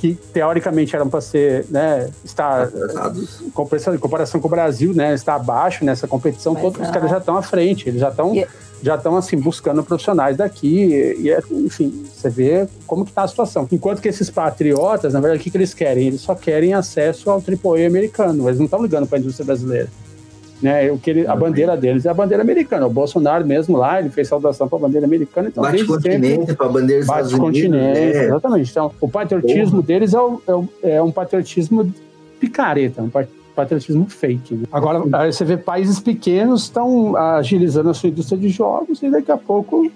que 0.00 0.14
teoricamente 0.32 0.96
eram 0.96 1.10
para 1.10 1.20
ser, 1.20 1.66
né, 1.68 2.08
estar 2.24 2.70
em 3.44 3.50
comparação, 3.50 3.94
em 3.94 3.98
comparação 3.98 4.40
com 4.40 4.48
o 4.48 4.50
Brasil, 4.50 4.94
né, 4.94 5.12
está 5.12 5.34
abaixo 5.34 5.84
nessa 5.84 6.08
competição, 6.08 6.54
Mas 6.54 6.62
todos 6.62 6.78
não. 6.78 6.86
os 6.86 6.90
caras 6.90 7.10
já 7.10 7.18
estão 7.18 7.36
à 7.36 7.42
frente, 7.42 7.86
eles 7.86 8.00
já 8.00 8.08
estão 8.08 8.34
e... 8.34 8.46
já 8.82 8.94
estão 8.94 9.14
assim 9.14 9.36
buscando 9.36 9.84
profissionais 9.84 10.38
daqui 10.38 10.86
e, 11.20 11.30
é, 11.30 11.42
enfim, 11.50 12.06
você 12.10 12.30
vê 12.30 12.66
como 12.86 13.04
que 13.04 13.12
tá 13.12 13.24
a 13.24 13.28
situação. 13.28 13.68
Enquanto 13.70 14.00
que 14.00 14.08
esses 14.08 14.30
patriotas, 14.30 15.12
na 15.12 15.20
verdade, 15.20 15.38
o 15.38 15.44
que, 15.44 15.50
que 15.50 15.56
eles 15.58 15.74
querem? 15.74 16.06
Eles 16.06 16.22
só 16.22 16.34
querem 16.34 16.72
acesso 16.72 17.30
ao 17.30 17.36
AAA 17.36 17.86
americano, 17.86 18.48
eles 18.48 18.58
não 18.58 18.64
estão 18.64 18.82
ligando 18.82 19.06
para 19.06 19.18
a 19.18 19.20
indústria 19.20 19.44
brasileira. 19.44 19.90
Né, 20.62 20.90
o 20.90 20.98
que 20.98 21.10
ele, 21.10 21.26
a 21.26 21.34
bandeira 21.34 21.76
deles 21.76 22.04
é 22.04 22.10
a 22.10 22.14
bandeira 22.14 22.42
americana. 22.42 22.86
O 22.86 22.90
Bolsonaro 22.90 23.46
mesmo 23.46 23.76
lá, 23.76 23.98
ele 23.98 24.10
fez 24.10 24.28
saudação 24.28 24.68
para 24.68 24.78
a 24.78 24.80
bandeira 24.82 25.06
americana. 25.06 25.48
Então, 25.48 25.62
bate 25.62 25.84
continente 25.84 26.54
para 26.54 26.66
a 26.66 26.68
bandeira 26.68 27.04
Bate 27.06 27.36
continente, 27.36 27.70
né? 27.70 28.24
exatamente. 28.26 28.70
Então, 28.70 28.92
o 29.00 29.08
patriotismo 29.08 29.76
Porra. 29.76 29.82
deles 29.82 30.12
é, 30.12 30.20
o, 30.20 30.68
é, 30.82 30.90
é, 30.96 31.02
um 31.02 31.10
patriotismo 31.10 31.90
picareta, 32.38 33.02
um 33.02 33.10
patriotismo 33.54 34.06
fake. 34.08 34.54
Né? 34.54 34.64
Agora, 34.70 35.02
aí 35.12 35.32
você 35.32 35.44
vê 35.44 35.56
países 35.56 35.98
pequenos 35.98 36.64
estão 36.64 37.16
agilizando 37.16 37.90
a 37.90 37.94
sua 37.94 38.10
indústria 38.10 38.38
de 38.38 38.48
jogos 38.48 39.02
e 39.02 39.10
daqui 39.10 39.32
a 39.32 39.38
pouco, 39.38 39.90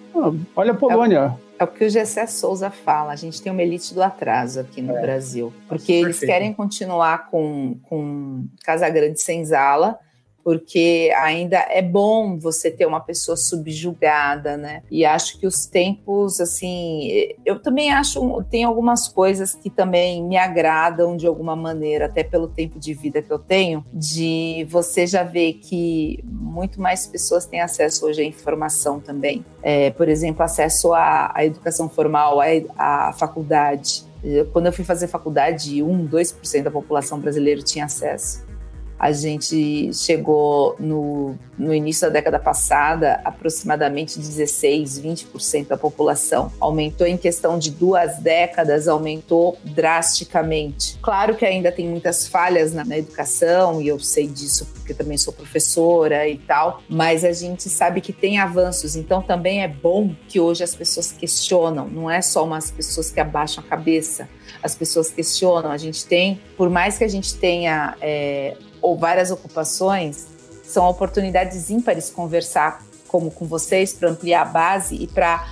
olha 0.56 0.72
a 0.72 0.74
Polônia. 0.74 1.34
É 1.58 1.64
o 1.64 1.68
que 1.68 1.84
o 1.84 1.90
Gessé 1.90 2.26
Souza 2.26 2.68
fala, 2.68 3.12
a 3.12 3.16
gente 3.16 3.40
tem 3.40 3.52
uma 3.52 3.62
elite 3.62 3.94
do 3.94 4.02
atraso 4.02 4.60
aqui 4.60 4.82
no 4.82 4.96
é. 4.96 5.00
Brasil, 5.00 5.52
porque 5.68 5.92
eles 5.92 6.18
querem 6.18 6.52
continuar 6.52 7.30
com, 7.30 7.76
com 7.84 8.44
Casa 8.64 8.88
Grande 8.88 9.20
Senzala, 9.20 9.98
porque 10.44 11.10
ainda 11.16 11.56
é 11.70 11.80
bom 11.80 12.38
você 12.38 12.70
ter 12.70 12.84
uma 12.84 13.00
pessoa 13.00 13.34
subjugada, 13.34 14.58
né? 14.58 14.82
E 14.90 15.04
acho 15.04 15.40
que 15.40 15.46
os 15.46 15.64
tempos, 15.64 16.38
assim, 16.38 17.32
eu 17.46 17.58
também 17.58 17.90
acho, 17.90 18.42
tem 18.50 18.62
algumas 18.62 19.08
coisas 19.08 19.54
que 19.54 19.70
também 19.70 20.22
me 20.22 20.36
agradam 20.36 21.16
de 21.16 21.26
alguma 21.26 21.56
maneira, 21.56 22.04
até 22.04 22.22
pelo 22.22 22.46
tempo 22.46 22.78
de 22.78 22.92
vida 22.92 23.22
que 23.22 23.32
eu 23.32 23.38
tenho, 23.38 23.84
de 23.90 24.66
você 24.68 25.06
já 25.06 25.22
ver 25.22 25.54
que 25.54 26.22
muito 26.24 26.80
mais 26.80 27.06
pessoas 27.06 27.46
têm 27.46 27.62
acesso 27.62 28.06
hoje 28.06 28.20
à 28.20 28.24
informação 28.24 29.00
também. 29.00 29.44
É, 29.62 29.90
por 29.90 30.08
exemplo, 30.08 30.42
acesso 30.42 30.92
à, 30.92 31.32
à 31.34 31.44
educação 31.44 31.88
formal, 31.88 32.40
à, 32.40 33.08
à 33.08 33.12
faculdade. 33.14 34.04
Quando 34.52 34.66
eu 34.66 34.72
fui 34.72 34.84
fazer 34.84 35.06
faculdade, 35.06 35.82
1, 35.82 36.08
2% 36.08 36.62
da 36.62 36.70
população 36.70 37.18
brasileira 37.18 37.62
tinha 37.62 37.84
acesso. 37.84 38.44
A 39.04 39.12
gente 39.12 39.92
chegou 39.92 40.76
no, 40.80 41.38
no 41.58 41.74
início 41.74 42.06
da 42.06 42.14
década 42.14 42.38
passada, 42.38 43.20
aproximadamente 43.22 44.18
16, 44.18 44.98
20% 44.98 45.66
da 45.66 45.76
população. 45.76 46.50
Aumentou 46.58 47.06
em 47.06 47.18
questão 47.18 47.58
de 47.58 47.70
duas 47.70 48.16
décadas, 48.16 48.88
aumentou 48.88 49.58
drasticamente. 49.62 50.98
Claro 51.02 51.34
que 51.34 51.44
ainda 51.44 51.70
tem 51.70 51.86
muitas 51.86 52.26
falhas 52.26 52.72
na, 52.72 52.82
na 52.82 52.96
educação, 52.96 53.78
e 53.82 53.88
eu 53.88 54.00
sei 54.00 54.26
disso 54.26 54.66
porque 54.72 54.94
também 54.94 55.18
sou 55.18 55.34
professora 55.34 56.26
e 56.26 56.38
tal, 56.38 56.82
mas 56.88 57.24
a 57.24 57.32
gente 57.32 57.68
sabe 57.68 58.00
que 58.00 58.12
tem 58.12 58.38
avanços, 58.38 58.96
então 58.96 59.20
também 59.20 59.62
é 59.62 59.68
bom 59.68 60.14
que 60.28 60.40
hoje 60.40 60.64
as 60.64 60.74
pessoas 60.74 61.12
questionam, 61.12 61.88
não 61.88 62.10
é 62.10 62.22
só 62.22 62.44
umas 62.44 62.70
pessoas 62.70 63.10
que 63.10 63.20
abaixam 63.20 63.64
a 63.64 63.66
cabeça, 63.66 64.28
as 64.62 64.74
pessoas 64.74 65.10
questionam. 65.10 65.70
A 65.70 65.76
gente 65.76 66.06
tem, 66.06 66.40
por 66.56 66.70
mais 66.70 66.96
que 66.96 67.04
a 67.04 67.08
gente 67.08 67.34
tenha 67.34 67.96
é, 68.00 68.56
ou 68.84 68.96
várias 68.98 69.30
ocupações, 69.30 70.26
são 70.62 70.86
oportunidades 70.86 71.70
ímpares 71.70 72.10
conversar 72.10 72.84
como 73.08 73.30
com 73.30 73.46
vocês 73.46 73.94
para 73.94 74.10
ampliar 74.10 74.42
a 74.42 74.44
base 74.44 74.94
e 74.96 75.06
para 75.06 75.46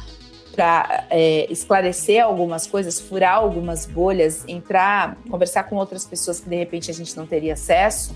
é, 1.09 1.50
esclarecer 1.50 2.22
algumas 2.22 2.66
coisas, 2.66 3.00
furar 3.00 3.36
algumas 3.36 3.86
bolhas, 3.86 4.44
entrar, 4.46 5.16
conversar 5.30 5.62
com 5.64 5.76
outras 5.76 6.04
pessoas 6.04 6.40
que 6.40 6.48
de 6.48 6.56
repente 6.56 6.90
a 6.90 6.94
gente 6.94 7.16
não 7.16 7.26
teria 7.26 7.54
acesso 7.54 8.14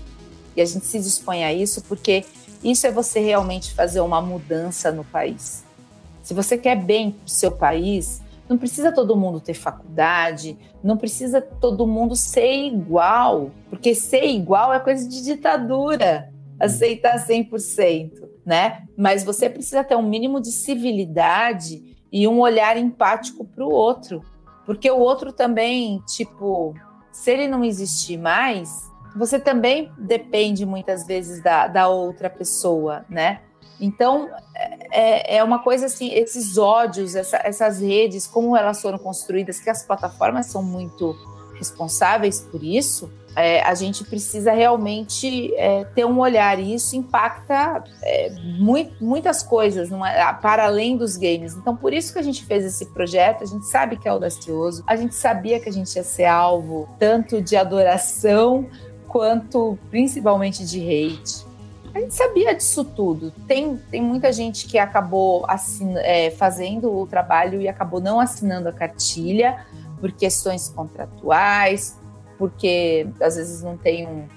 e 0.55 0.61
a 0.61 0.65
gente 0.65 0.85
se 0.85 0.99
dispõe 0.99 1.43
a 1.43 1.51
isso, 1.51 1.81
porque 1.83 2.23
isso 2.63 2.85
é 2.85 2.91
você 2.91 3.19
realmente 3.19 3.73
fazer 3.73 4.01
uma 4.01 4.21
mudança 4.21 4.91
no 4.91 5.03
país. 5.03 5.63
Se 6.21 6.33
você 6.33 6.57
quer 6.57 6.75
bem 6.75 7.11
para 7.11 7.25
o 7.25 7.29
seu 7.29 7.51
país, 7.51 8.21
não 8.49 8.57
precisa 8.57 8.91
todo 8.91 9.15
mundo 9.15 9.39
ter 9.39 9.53
faculdade, 9.53 10.57
não 10.83 10.97
precisa 10.97 11.41
todo 11.41 11.87
mundo 11.87 12.15
ser 12.15 12.67
igual, 12.67 13.51
porque 13.69 13.93
ser 13.93 14.25
igual 14.25 14.73
é 14.73 14.79
coisa 14.79 15.07
de 15.07 15.23
ditadura, 15.23 16.31
aceitar 16.59 17.15
100%, 17.17 18.11
né? 18.45 18.83
Mas 18.97 19.23
você 19.23 19.49
precisa 19.49 19.83
ter 19.83 19.95
um 19.95 20.07
mínimo 20.07 20.41
de 20.41 20.51
civilidade 20.51 21.97
e 22.11 22.27
um 22.27 22.39
olhar 22.39 22.77
empático 22.77 23.45
para 23.45 23.65
o 23.65 23.71
outro, 23.71 24.21
porque 24.65 24.89
o 24.89 24.99
outro 24.99 25.31
também, 25.31 26.01
tipo, 26.07 26.73
se 27.11 27.31
ele 27.31 27.47
não 27.47 27.63
existir 27.63 28.17
mais, 28.17 28.69
você 29.15 29.39
também 29.39 29.91
depende 29.97 30.65
muitas 30.65 31.05
vezes 31.05 31.41
da, 31.41 31.67
da 31.67 31.87
outra 31.87 32.29
pessoa, 32.29 33.05
né? 33.09 33.41
Então, 33.79 34.29
é, 34.91 35.37
é 35.37 35.43
uma 35.43 35.59
coisa 35.59 35.87
assim, 35.87 36.11
esses 36.13 36.57
ódios, 36.57 37.15
essa, 37.15 37.39
essas 37.43 37.81
redes, 37.81 38.27
como 38.27 38.55
elas 38.55 38.81
foram 38.81 38.97
construídas, 38.97 39.59
que 39.59 39.69
as 39.69 39.83
plataformas 39.83 40.47
são 40.47 40.63
muito 40.63 41.15
responsáveis 41.57 42.41
por 42.41 42.63
isso, 42.63 43.11
é, 43.37 43.61
a 43.61 43.75
gente 43.75 44.03
precisa 44.03 44.51
realmente 44.51 45.53
é, 45.55 45.85
ter 45.85 46.05
um 46.05 46.19
olhar 46.19 46.59
e 46.59 46.73
isso 46.73 46.95
impacta 46.95 47.83
é, 48.01 48.31
muito, 48.57 48.95
muitas 49.03 49.43
coisas 49.43 49.91
é, 49.91 50.33
para 50.41 50.65
além 50.65 50.97
dos 50.97 51.15
games. 51.15 51.53
Então, 51.53 51.75
por 51.75 51.93
isso 51.93 52.11
que 52.11 52.17
a 52.17 52.23
gente 52.23 52.43
fez 52.43 52.65
esse 52.65 52.87
projeto, 52.87 53.43
a 53.43 53.45
gente 53.45 53.67
sabe 53.67 53.95
que 53.95 54.07
é 54.07 54.11
audacioso, 54.11 54.83
a 54.87 54.95
gente 54.95 55.13
sabia 55.13 55.59
que 55.59 55.69
a 55.69 55.71
gente 55.71 55.95
ia 55.95 56.03
ser 56.03 56.25
alvo 56.25 56.89
tanto 56.97 57.39
de 57.39 57.55
adoração 57.55 58.67
quanto 59.07 59.77
principalmente 59.91 60.65
de 60.65 60.79
hate. 60.81 61.46
A 61.97 61.99
gente 61.99 62.13
sabia 62.13 62.53
disso 62.53 62.85
tudo. 62.85 63.31
Tem, 63.47 63.75
tem 63.89 63.99
muita 64.03 64.31
gente 64.31 64.67
que 64.67 64.77
acabou 64.77 65.43
assin, 65.47 65.95
é, 65.97 66.29
fazendo 66.29 66.95
o 66.95 67.07
trabalho 67.07 67.59
e 67.59 67.67
acabou 67.67 67.99
não 67.99 68.19
assinando 68.19 68.69
a 68.69 68.71
cartilha 68.71 69.65
por 69.99 70.11
questões 70.11 70.69
contratuais, 70.69 71.97
porque 72.37 73.07
às 73.19 73.35
vezes 73.35 73.63
não 73.63 73.75
tem 73.75 74.07
um, 74.07 74.27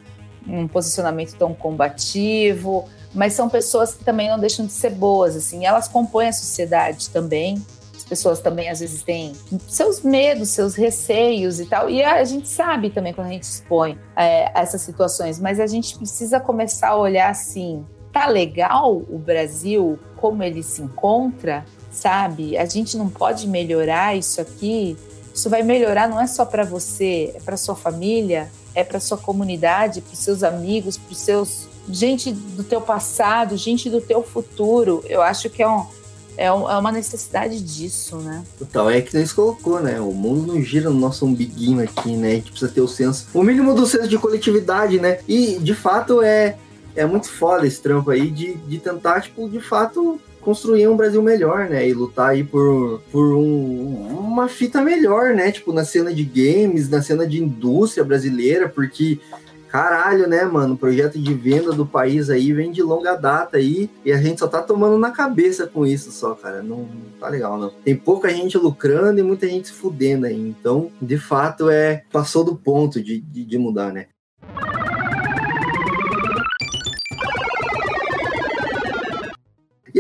um 0.49 0.66
posicionamento 0.66 1.37
tão 1.37 1.53
combativo, 1.53 2.89
mas 3.15 3.35
são 3.35 3.47
pessoas 3.47 3.93
que 3.93 4.03
também 4.05 4.31
não 4.31 4.39
deixam 4.39 4.65
de 4.65 4.73
ser 4.73 4.93
boas, 4.93 5.37
assim, 5.37 5.66
elas 5.66 5.87
compõem 5.87 6.28
a 6.28 6.32
sociedade 6.32 7.11
também 7.11 7.62
pessoas 8.11 8.41
também 8.41 8.69
às 8.69 8.81
vezes 8.81 9.05
têm 9.05 9.32
seus 9.69 10.03
medos, 10.03 10.49
seus 10.49 10.74
receios 10.74 11.61
e 11.61 11.66
tal. 11.66 11.89
E 11.89 12.03
a 12.03 12.24
gente 12.24 12.49
sabe 12.49 12.91
também 12.91 13.15
quando 13.15 13.28
a 13.28 13.31
gente 13.31 13.45
expõe 13.45 13.97
é, 14.16 14.51
essas 14.61 14.82
situações, 14.82 15.39
mas 15.39 15.61
a 15.61 15.66
gente 15.69 15.97
precisa 15.97 16.41
começar 16.41 16.89
a 16.89 16.97
olhar 16.97 17.31
assim: 17.31 17.87
tá 18.12 18.27
legal 18.27 18.97
o 18.97 19.16
Brasil 19.16 19.97
como 20.16 20.43
ele 20.43 20.62
se 20.62 20.82
encontra, 20.82 21.65
sabe? 21.89 22.59
A 22.59 22.66
gente 22.66 22.97
não 22.97 23.09
pode 23.09 23.47
melhorar 23.47 24.16
isso 24.16 24.41
aqui. 24.41 24.97
Isso 25.32 25.49
vai 25.49 25.62
melhorar 25.62 26.09
não 26.09 26.20
é 26.20 26.27
só 26.27 26.45
para 26.45 26.65
você, 26.65 27.32
é 27.37 27.41
para 27.41 27.57
sua 27.57 27.77
família, 27.77 28.51
é 28.74 28.82
para 28.82 28.99
sua 28.99 29.16
comunidade, 29.16 30.01
para 30.01 30.16
seus 30.16 30.43
amigos, 30.43 30.99
para 30.99 31.15
seus 31.15 31.69
gente 31.89 32.32
do 32.32 32.65
teu 32.65 32.81
passado, 32.81 33.57
gente 33.57 33.89
do 33.89 34.01
teu 34.01 34.23
futuro. 34.24 35.05
Eu 35.09 35.23
acho 35.23 35.49
que 35.49 35.62
é 35.62 35.69
um 35.69 35.87
é, 36.41 36.47
é 36.47 36.51
uma 36.53 36.91
necessidade 36.91 37.61
disso, 37.61 38.17
né? 38.17 38.43
Então, 38.62 38.89
é 38.89 39.03
que 39.03 39.15
nem 39.15 39.27
colocou, 39.29 39.79
né? 39.79 40.01
O 40.01 40.12
mundo 40.12 40.55
não 40.55 40.62
gira 40.62 40.89
no 40.89 40.99
nosso 40.99 41.27
umbiguinho 41.27 41.85
aqui, 41.85 42.17
né? 42.17 42.29
A 42.29 42.35
gente 42.37 42.51
precisa 42.51 42.73
ter 42.73 42.81
o 42.81 42.89
senso, 42.89 43.27
o 43.35 43.43
mínimo 43.43 43.75
do 43.75 43.85
senso 43.85 44.09
de 44.09 44.17
coletividade, 44.17 44.99
né? 44.99 45.19
E, 45.29 45.59
de 45.59 45.75
fato, 45.75 46.23
é, 46.23 46.57
é 46.97 47.05
muito 47.05 47.29
foda 47.29 47.67
esse 47.67 47.83
trampo 47.83 48.11
aí 48.11 48.31
de, 48.31 48.55
de 48.55 48.79
tentar, 48.79 49.21
tipo, 49.21 49.51
de 49.51 49.61
fato, 49.61 50.19
construir 50.41 50.89
um 50.89 50.97
Brasil 50.97 51.23
melhor, 51.23 51.69
né? 51.69 51.87
E 51.87 51.93
lutar 51.93 52.31
aí 52.31 52.43
por, 52.43 53.03
por 53.12 53.35
um, 53.35 54.09
uma 54.19 54.49
fita 54.49 54.81
melhor, 54.81 55.35
né? 55.35 55.53
Tipo, 55.53 55.75
na 55.75 55.85
cena 55.85 56.11
de 56.11 56.25
games, 56.25 56.89
na 56.89 57.03
cena 57.03 57.27
de 57.27 57.43
indústria 57.43 58.03
brasileira, 58.03 58.67
porque 58.67 59.21
Caralho, 59.71 60.27
né, 60.27 60.45
mano? 60.45 60.75
O 60.75 60.77
projeto 60.77 61.17
de 61.17 61.33
venda 61.33 61.73
do 61.73 61.87
país 61.87 62.29
aí 62.29 62.53
vem 62.53 62.73
de 62.73 62.83
longa 62.83 63.15
data 63.15 63.57
aí 63.57 63.89
e 64.05 64.13
a 64.13 64.21
gente 64.21 64.41
só 64.41 64.49
tá 64.49 64.61
tomando 64.61 64.99
na 64.99 65.13
cabeça 65.13 65.65
com 65.65 65.87
isso 65.87 66.11
só, 66.11 66.35
cara. 66.35 66.61
Não, 66.61 66.79
não 66.79 67.11
tá 67.21 67.29
legal, 67.29 67.57
não. 67.57 67.71
Tem 67.85 67.95
pouca 67.95 68.29
gente 68.31 68.59
lucrando 68.59 69.21
e 69.21 69.23
muita 69.23 69.47
gente 69.47 69.69
se 69.69 69.75
fudendo 69.75 70.27
aí. 70.27 70.37
Então, 70.37 70.91
de 71.01 71.17
fato, 71.17 71.71
é 71.71 72.03
passou 72.11 72.43
do 72.43 72.57
ponto 72.57 73.01
de, 73.01 73.21
de, 73.21 73.45
de 73.45 73.59
mudar, 73.59 73.93
né? 73.93 74.07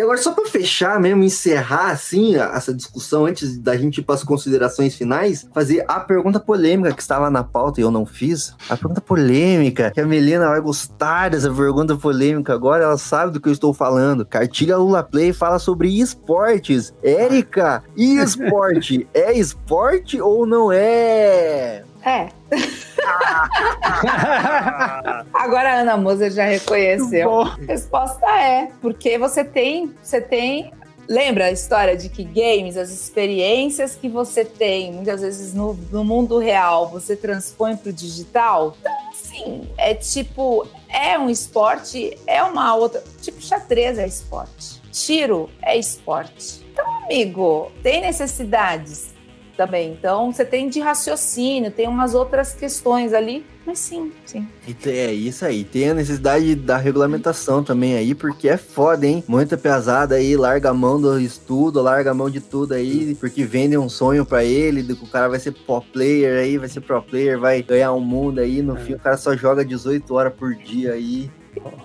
E 0.00 0.02
agora, 0.02 0.16
só 0.16 0.32
para 0.32 0.46
fechar 0.46 0.98
mesmo, 0.98 1.22
encerrar 1.22 1.90
assim 1.90 2.34
essa 2.34 2.72
discussão, 2.72 3.26
antes 3.26 3.58
da 3.58 3.76
gente 3.76 3.98
ir 3.98 4.02
para 4.02 4.14
as 4.14 4.24
considerações 4.24 4.94
finais, 4.94 5.46
fazer 5.52 5.84
a 5.86 6.00
pergunta 6.00 6.40
polêmica 6.40 6.94
que 6.94 7.02
estava 7.02 7.28
na 7.28 7.44
pauta 7.44 7.82
e 7.82 7.84
eu 7.84 7.90
não 7.90 8.06
fiz. 8.06 8.54
A 8.70 8.78
pergunta 8.78 9.02
polêmica, 9.02 9.90
que 9.90 10.00
a 10.00 10.06
Melina 10.06 10.48
vai 10.48 10.60
gostar 10.62 11.28
dessa 11.28 11.52
pergunta 11.52 11.94
polêmica 11.96 12.54
agora, 12.54 12.84
ela 12.84 12.96
sabe 12.96 13.34
do 13.34 13.40
que 13.42 13.50
eu 13.50 13.52
estou 13.52 13.74
falando. 13.74 14.24
Cartilha 14.24 14.78
Lula 14.78 15.02
Play 15.02 15.34
fala 15.34 15.58
sobre 15.58 16.00
esportes. 16.00 16.94
Érica, 17.02 17.84
esporte 17.94 19.06
é 19.12 19.38
esporte 19.38 20.18
ou 20.18 20.46
não 20.46 20.72
é? 20.72 21.84
É. 22.04 22.28
Agora 25.34 25.74
a 25.74 25.80
Ana 25.80 25.96
Moser 25.96 26.30
já 26.30 26.44
reconheceu. 26.44 27.42
A 27.42 27.56
resposta 27.66 28.26
é, 28.26 28.70
porque 28.80 29.18
você 29.18 29.44
tem, 29.44 29.92
você 30.02 30.20
tem 30.20 30.72
Lembra 31.10 31.46
a 31.46 31.50
história 31.50 31.96
de 31.96 32.08
que 32.08 32.22
games, 32.22 32.76
as 32.76 32.88
experiências 32.88 33.96
que 33.96 34.08
você 34.08 34.44
tem, 34.44 34.92
muitas 34.92 35.22
vezes 35.22 35.52
no, 35.52 35.74
no 35.90 36.04
mundo 36.04 36.38
real, 36.38 36.88
você 36.88 37.16
transpõe 37.16 37.76
para 37.76 37.90
o 37.90 37.92
digital? 37.92 38.76
Então, 38.78 38.92
sim, 39.12 39.68
é 39.76 39.92
tipo, 39.92 40.64
é 40.88 41.18
um 41.18 41.28
esporte, 41.28 42.16
é 42.28 42.40
uma 42.44 42.76
outra. 42.76 43.02
Tipo, 43.20 43.42
xadrez 43.42 43.98
é 43.98 44.06
esporte, 44.06 44.80
tiro 44.92 45.50
é 45.62 45.76
esporte. 45.76 46.64
Então, 46.72 47.02
amigo, 47.02 47.72
tem 47.82 48.00
necessidades 48.00 49.12
também. 49.60 49.92
Então, 49.92 50.32
você 50.32 50.42
tem 50.42 50.70
de 50.70 50.80
raciocínio, 50.80 51.70
tem 51.70 51.86
umas 51.86 52.14
outras 52.14 52.54
questões 52.54 53.12
ali, 53.12 53.44
mas 53.66 53.78
sim, 53.78 54.10
sim. 54.24 54.48
É 54.86 55.12
isso 55.12 55.44
aí. 55.44 55.64
Tem 55.64 55.90
a 55.90 55.94
necessidade 55.94 56.54
da 56.54 56.78
regulamentação 56.78 57.62
também 57.62 57.94
aí, 57.94 58.14
porque 58.14 58.48
é 58.48 58.56
foda, 58.56 59.06
hein? 59.06 59.22
Muita 59.28 59.58
pesada 59.58 60.14
aí, 60.14 60.34
larga 60.34 60.70
a 60.70 60.74
mão 60.74 60.98
do 60.98 61.20
estudo, 61.20 61.82
larga 61.82 62.12
a 62.12 62.14
mão 62.14 62.30
de 62.30 62.40
tudo 62.40 62.72
aí, 62.72 63.14
porque 63.20 63.44
vendem 63.44 63.76
um 63.76 63.90
sonho 63.90 64.24
para 64.24 64.42
ele, 64.42 64.82
que 64.82 65.04
o 65.04 65.08
cara 65.08 65.28
vai 65.28 65.38
ser 65.38 65.52
pro 65.52 65.82
player 65.82 66.42
aí, 66.42 66.56
vai 66.56 66.68
ser 66.68 66.80
pro 66.80 67.02
player, 67.02 67.38
vai 67.38 67.62
ganhar 67.62 67.92
um 67.92 68.00
mundo 68.00 68.40
aí, 68.40 68.62
no 68.62 68.78
é. 68.78 68.80
fim 68.80 68.94
o 68.94 68.98
cara 68.98 69.18
só 69.18 69.36
joga 69.36 69.62
18 69.62 70.14
horas 70.14 70.32
por 70.32 70.54
dia 70.54 70.92
aí. 70.92 71.30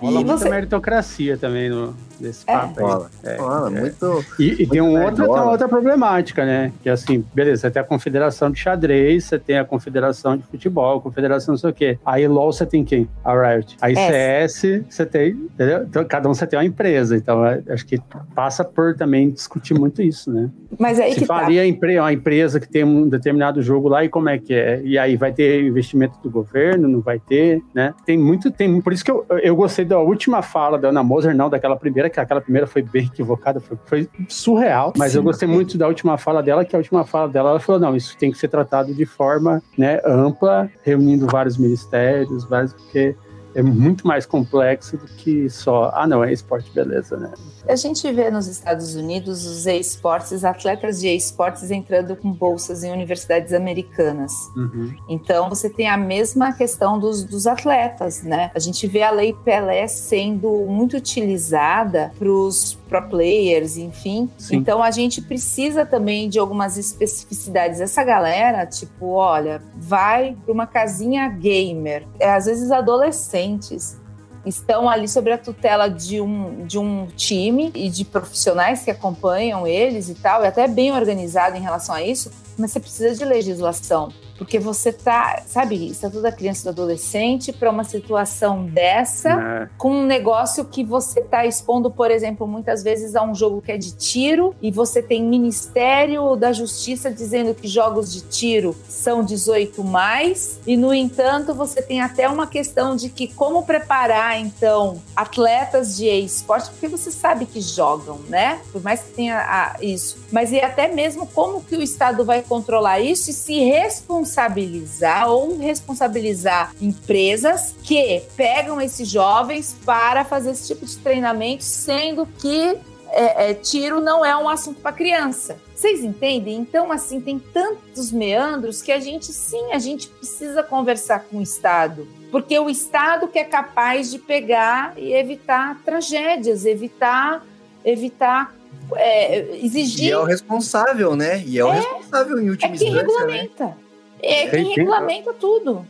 Rola 0.00 0.12
muita 0.12 0.38
você... 0.38 0.48
meritocracia 0.48 1.36
também 1.36 1.68
no, 1.68 1.94
desse 2.20 2.44
é. 2.46 2.52
papo 2.52 2.80
Rola, 2.80 3.10
é, 3.22 3.36
rola, 3.36 3.68
é. 3.68 3.80
muito. 3.80 4.24
E, 4.38 4.44
e 4.44 4.48
muito 4.48 4.70
tem, 4.70 4.80
um 4.80 5.02
outra, 5.02 5.24
tem 5.24 5.34
uma 5.34 5.50
outra 5.50 5.68
problemática, 5.68 6.44
né? 6.44 6.72
Que 6.82 6.88
assim, 6.88 7.24
beleza, 7.34 7.62
você 7.62 7.70
tem 7.70 7.82
a 7.82 7.84
confederação 7.84 8.50
de 8.50 8.58
xadrez, 8.58 9.24
você 9.24 9.38
tem 9.38 9.58
a 9.58 9.64
confederação 9.64 10.36
de 10.36 10.44
futebol, 10.44 10.98
a 10.98 11.00
confederação 11.00 11.52
não 11.52 11.58
sei 11.58 11.70
o 11.70 11.74
quê. 11.74 11.98
Aí 12.04 12.26
LOL 12.26 12.52
você 12.52 12.66
tem 12.66 12.84
quem? 12.84 13.08
A 13.24 13.32
Riot. 13.32 13.76
Aí 13.80 13.94
CS, 13.94 14.52
CS 14.52 14.84
você 14.88 15.06
tem, 15.06 15.30
entendeu? 15.30 15.82
Então, 15.82 16.04
cada 16.04 16.28
um 16.28 16.34
você 16.34 16.46
tem 16.46 16.58
uma 16.58 16.64
empresa. 16.64 17.16
Então, 17.16 17.44
é, 17.44 17.62
acho 17.70 17.86
que 17.86 17.98
passa 18.34 18.64
por 18.64 18.94
também 18.94 19.30
discutir 19.30 19.74
muito 19.74 20.02
isso, 20.02 20.32
né? 20.32 20.50
Mas 20.78 20.98
aí 20.98 21.12
Se 21.12 21.20
que 21.20 21.26
tá. 21.26 21.40
faria 21.40 21.62
tá. 21.62 22.02
uma 22.02 22.12
empresa 22.12 22.60
que 22.60 22.68
tem 22.68 22.84
um 22.84 23.08
determinado 23.08 23.62
jogo 23.62 23.88
lá 23.88 24.04
e 24.04 24.08
como 24.08 24.28
é 24.28 24.38
que 24.38 24.54
é? 24.54 24.80
E 24.84 24.98
aí 24.98 25.16
vai 25.16 25.32
ter 25.32 25.64
investimento 25.64 26.18
do 26.22 26.30
governo, 26.30 26.88
não 26.88 27.00
vai 27.00 27.18
ter, 27.18 27.62
né? 27.74 27.94
Tem 28.04 28.18
muito, 28.18 28.50
tem. 28.50 28.80
Por 28.80 28.92
isso 28.92 29.04
que 29.04 29.10
eu, 29.10 29.24
eu 29.42 29.56
gostei 29.56 29.84
da 29.84 29.98
última 29.98 30.42
fala 30.42 30.78
da 30.78 30.88
Ana 30.88 31.02
Moser, 31.02 31.34
não 31.34 31.48
daquela 31.48 31.76
primeira, 31.76 32.05
que 32.10 32.20
aquela 32.20 32.40
primeira 32.40 32.66
foi 32.66 32.82
bem 32.82 33.06
equivocada, 33.06 33.60
foi, 33.60 33.78
foi 33.84 34.08
surreal, 34.28 34.92
mas 34.96 35.12
Sim, 35.12 35.18
eu 35.18 35.22
gostei 35.22 35.48
muito 35.48 35.76
da 35.78 35.86
última 35.86 36.16
fala 36.18 36.42
dela, 36.42 36.64
que 36.64 36.74
a 36.74 36.78
última 36.78 37.04
fala 37.04 37.28
dela, 37.28 37.50
ela 37.50 37.60
falou, 37.60 37.80
não, 37.80 37.96
isso 37.96 38.16
tem 38.16 38.30
que 38.30 38.38
ser 38.38 38.48
tratado 38.48 38.94
de 38.94 39.06
forma 39.06 39.62
né, 39.76 40.00
ampla, 40.04 40.70
reunindo 40.82 41.26
vários 41.26 41.56
ministérios, 41.56 42.44
vários, 42.44 42.72
porque 42.72 43.14
é 43.56 43.62
muito 43.62 44.06
mais 44.06 44.26
complexo 44.26 44.98
do 44.98 45.06
que 45.06 45.48
só, 45.48 45.90
ah, 45.94 46.06
não, 46.06 46.22
é 46.22 46.30
esporte, 46.30 46.70
beleza, 46.72 47.16
né? 47.16 47.32
A 47.66 47.74
gente 47.74 48.10
vê 48.12 48.30
nos 48.30 48.46
Estados 48.46 48.94
Unidos 48.94 49.46
os 49.46 49.66
esportes, 49.66 50.44
atletas 50.44 51.00
de 51.00 51.08
esportes 51.08 51.70
entrando 51.70 52.14
com 52.14 52.30
bolsas 52.30 52.84
em 52.84 52.92
universidades 52.92 53.54
americanas. 53.54 54.32
Uhum. 54.54 54.94
Então 55.08 55.48
você 55.48 55.70
tem 55.70 55.88
a 55.88 55.96
mesma 55.96 56.52
questão 56.52 57.00
dos, 57.00 57.24
dos 57.24 57.46
atletas, 57.46 58.22
né? 58.22 58.50
A 58.54 58.58
gente 58.58 58.86
vê 58.86 59.02
a 59.02 59.10
lei 59.10 59.32
Pelé 59.32 59.88
sendo 59.88 60.66
muito 60.66 60.98
utilizada 60.98 62.12
para 62.18 62.28
os 62.28 62.74
pro 62.88 63.02
players, 63.08 63.76
enfim. 63.76 64.28
Sim. 64.38 64.56
Então 64.56 64.82
a 64.82 64.90
gente 64.90 65.20
precisa 65.20 65.84
também 65.84 66.28
de 66.28 66.38
algumas 66.38 66.76
especificidades. 66.76 67.80
Essa 67.80 68.02
galera, 68.04 68.66
tipo, 68.66 69.12
olha, 69.12 69.62
vai 69.74 70.36
para 70.44 70.52
uma 70.52 70.66
casinha 70.66 71.28
gamer. 71.28 72.06
É, 72.18 72.30
às 72.30 72.46
vezes 72.46 72.70
adolescentes 72.70 73.98
estão 74.44 74.88
ali 74.88 75.08
sob 75.08 75.30
a 75.32 75.38
tutela 75.38 75.88
de 75.88 76.20
um, 76.20 76.64
de 76.64 76.78
um 76.78 77.06
time 77.16 77.72
e 77.74 77.90
de 77.90 78.04
profissionais 78.04 78.84
que 78.84 78.90
acompanham 78.90 79.66
eles 79.66 80.08
e 80.08 80.14
tal, 80.14 80.44
e 80.44 80.46
até 80.46 80.68
bem 80.68 80.92
organizado 80.92 81.56
em 81.56 81.60
relação 81.60 81.94
a 81.94 82.02
isso, 82.02 82.30
mas 82.56 82.70
você 82.70 82.78
precisa 82.78 83.14
de 83.14 83.24
legislação 83.24 84.12
porque 84.38 84.58
você 84.58 84.92
tá, 84.92 85.42
sabe, 85.46 85.88
estatuto 85.88 86.22
da 86.22 86.32
criança 86.32 86.62
e 86.62 86.64
do 86.64 86.70
adolescente 86.70 87.52
para 87.52 87.70
uma 87.70 87.84
situação 87.84 88.66
dessa, 88.66 89.30
é. 89.30 89.68
com 89.78 89.90
um 89.90 90.06
negócio 90.06 90.64
que 90.64 90.84
você 90.84 91.22
tá 91.22 91.46
expondo, 91.46 91.90
por 91.90 92.10
exemplo, 92.10 92.46
muitas 92.46 92.82
vezes 92.82 93.16
a 93.16 93.22
um 93.22 93.34
jogo 93.34 93.62
que 93.62 93.72
é 93.72 93.78
de 93.78 93.96
tiro 93.96 94.54
e 94.60 94.70
você 94.70 95.02
tem 95.02 95.22
Ministério 95.24 96.36
da 96.36 96.52
Justiça 96.52 97.10
dizendo 97.10 97.54
que 97.54 97.66
jogos 97.66 98.12
de 98.12 98.20
tiro 98.22 98.76
são 98.88 99.24
18 99.24 99.82
mais, 99.82 100.60
e 100.66 100.76
no 100.76 100.92
entanto, 100.92 101.54
você 101.54 101.80
tem 101.80 102.00
até 102.00 102.28
uma 102.28 102.46
questão 102.46 102.94
de 102.94 103.08
que 103.08 103.28
como 103.28 103.62
preparar 103.64 104.38
então 104.38 105.02
atletas 105.14 105.96
de 105.96 106.06
esporte, 106.06 106.70
porque 106.70 106.88
você 106.88 107.10
sabe 107.10 107.46
que 107.46 107.60
jogam, 107.60 108.18
né? 108.28 108.60
Por 108.72 108.82
mais 108.82 109.00
que 109.00 109.12
tenha 109.12 109.38
a, 109.38 109.76
isso, 109.82 110.18
mas 110.30 110.52
e 110.52 110.60
até 110.60 110.88
mesmo 110.88 111.26
como 111.26 111.62
que 111.62 111.76
o 111.76 111.82
Estado 111.82 112.24
vai 112.24 112.42
controlar 112.42 113.00
isso 113.00 113.30
e 113.30 113.32
se 113.32 113.60
responsabilizar 113.64 114.25
responsabilizar 114.26 115.30
ou 115.30 115.58
responsabilizar 115.58 116.74
empresas 116.80 117.74
que 117.82 118.22
pegam 118.36 118.80
esses 118.80 119.08
jovens 119.08 119.76
para 119.84 120.24
fazer 120.24 120.50
esse 120.50 120.66
tipo 120.66 120.84
de 120.84 120.96
treinamento, 120.98 121.62
sendo 121.62 122.26
que 122.26 122.76
é, 123.08 123.50
é, 123.50 123.54
tiro 123.54 124.00
não 124.00 124.24
é 124.24 124.36
um 124.36 124.48
assunto 124.48 124.80
para 124.80 124.92
criança. 124.92 125.56
Vocês 125.74 126.02
entendem? 126.02 126.56
Então, 126.56 126.90
assim, 126.90 127.20
tem 127.20 127.38
tantos 127.38 128.10
meandros 128.10 128.82
que 128.82 128.90
a 128.90 128.98
gente, 128.98 129.26
sim, 129.26 129.72
a 129.72 129.78
gente 129.78 130.08
precisa 130.08 130.62
conversar 130.62 131.20
com 131.20 131.38
o 131.38 131.42
Estado. 131.42 132.06
Porque 132.30 132.58
o 132.58 132.68
Estado 132.68 133.28
que 133.28 133.38
é 133.38 133.44
capaz 133.44 134.10
de 134.10 134.18
pegar 134.18 134.92
e 134.96 135.12
evitar 135.12 135.80
tragédias, 135.84 136.66
evitar, 136.66 137.46
evitar 137.84 138.54
é, 138.94 139.56
exigir. 139.64 140.08
E 140.08 140.10
é 140.12 140.18
o 140.18 140.24
responsável, 140.24 141.16
né? 141.16 141.42
E 141.46 141.58
é, 141.58 141.64
o 141.64 141.68
é, 141.68 141.76
responsável 141.76 142.38
em 142.38 142.50
última 142.50 142.70
é 142.70 142.74
instância. 142.74 142.94
Né? 142.94 143.00
regulamenta. 143.00 143.64
Né? 143.64 143.76
É 144.22 144.48
quem 144.48 144.74
regulamenta 144.74 145.32
tudo. 145.32 145.86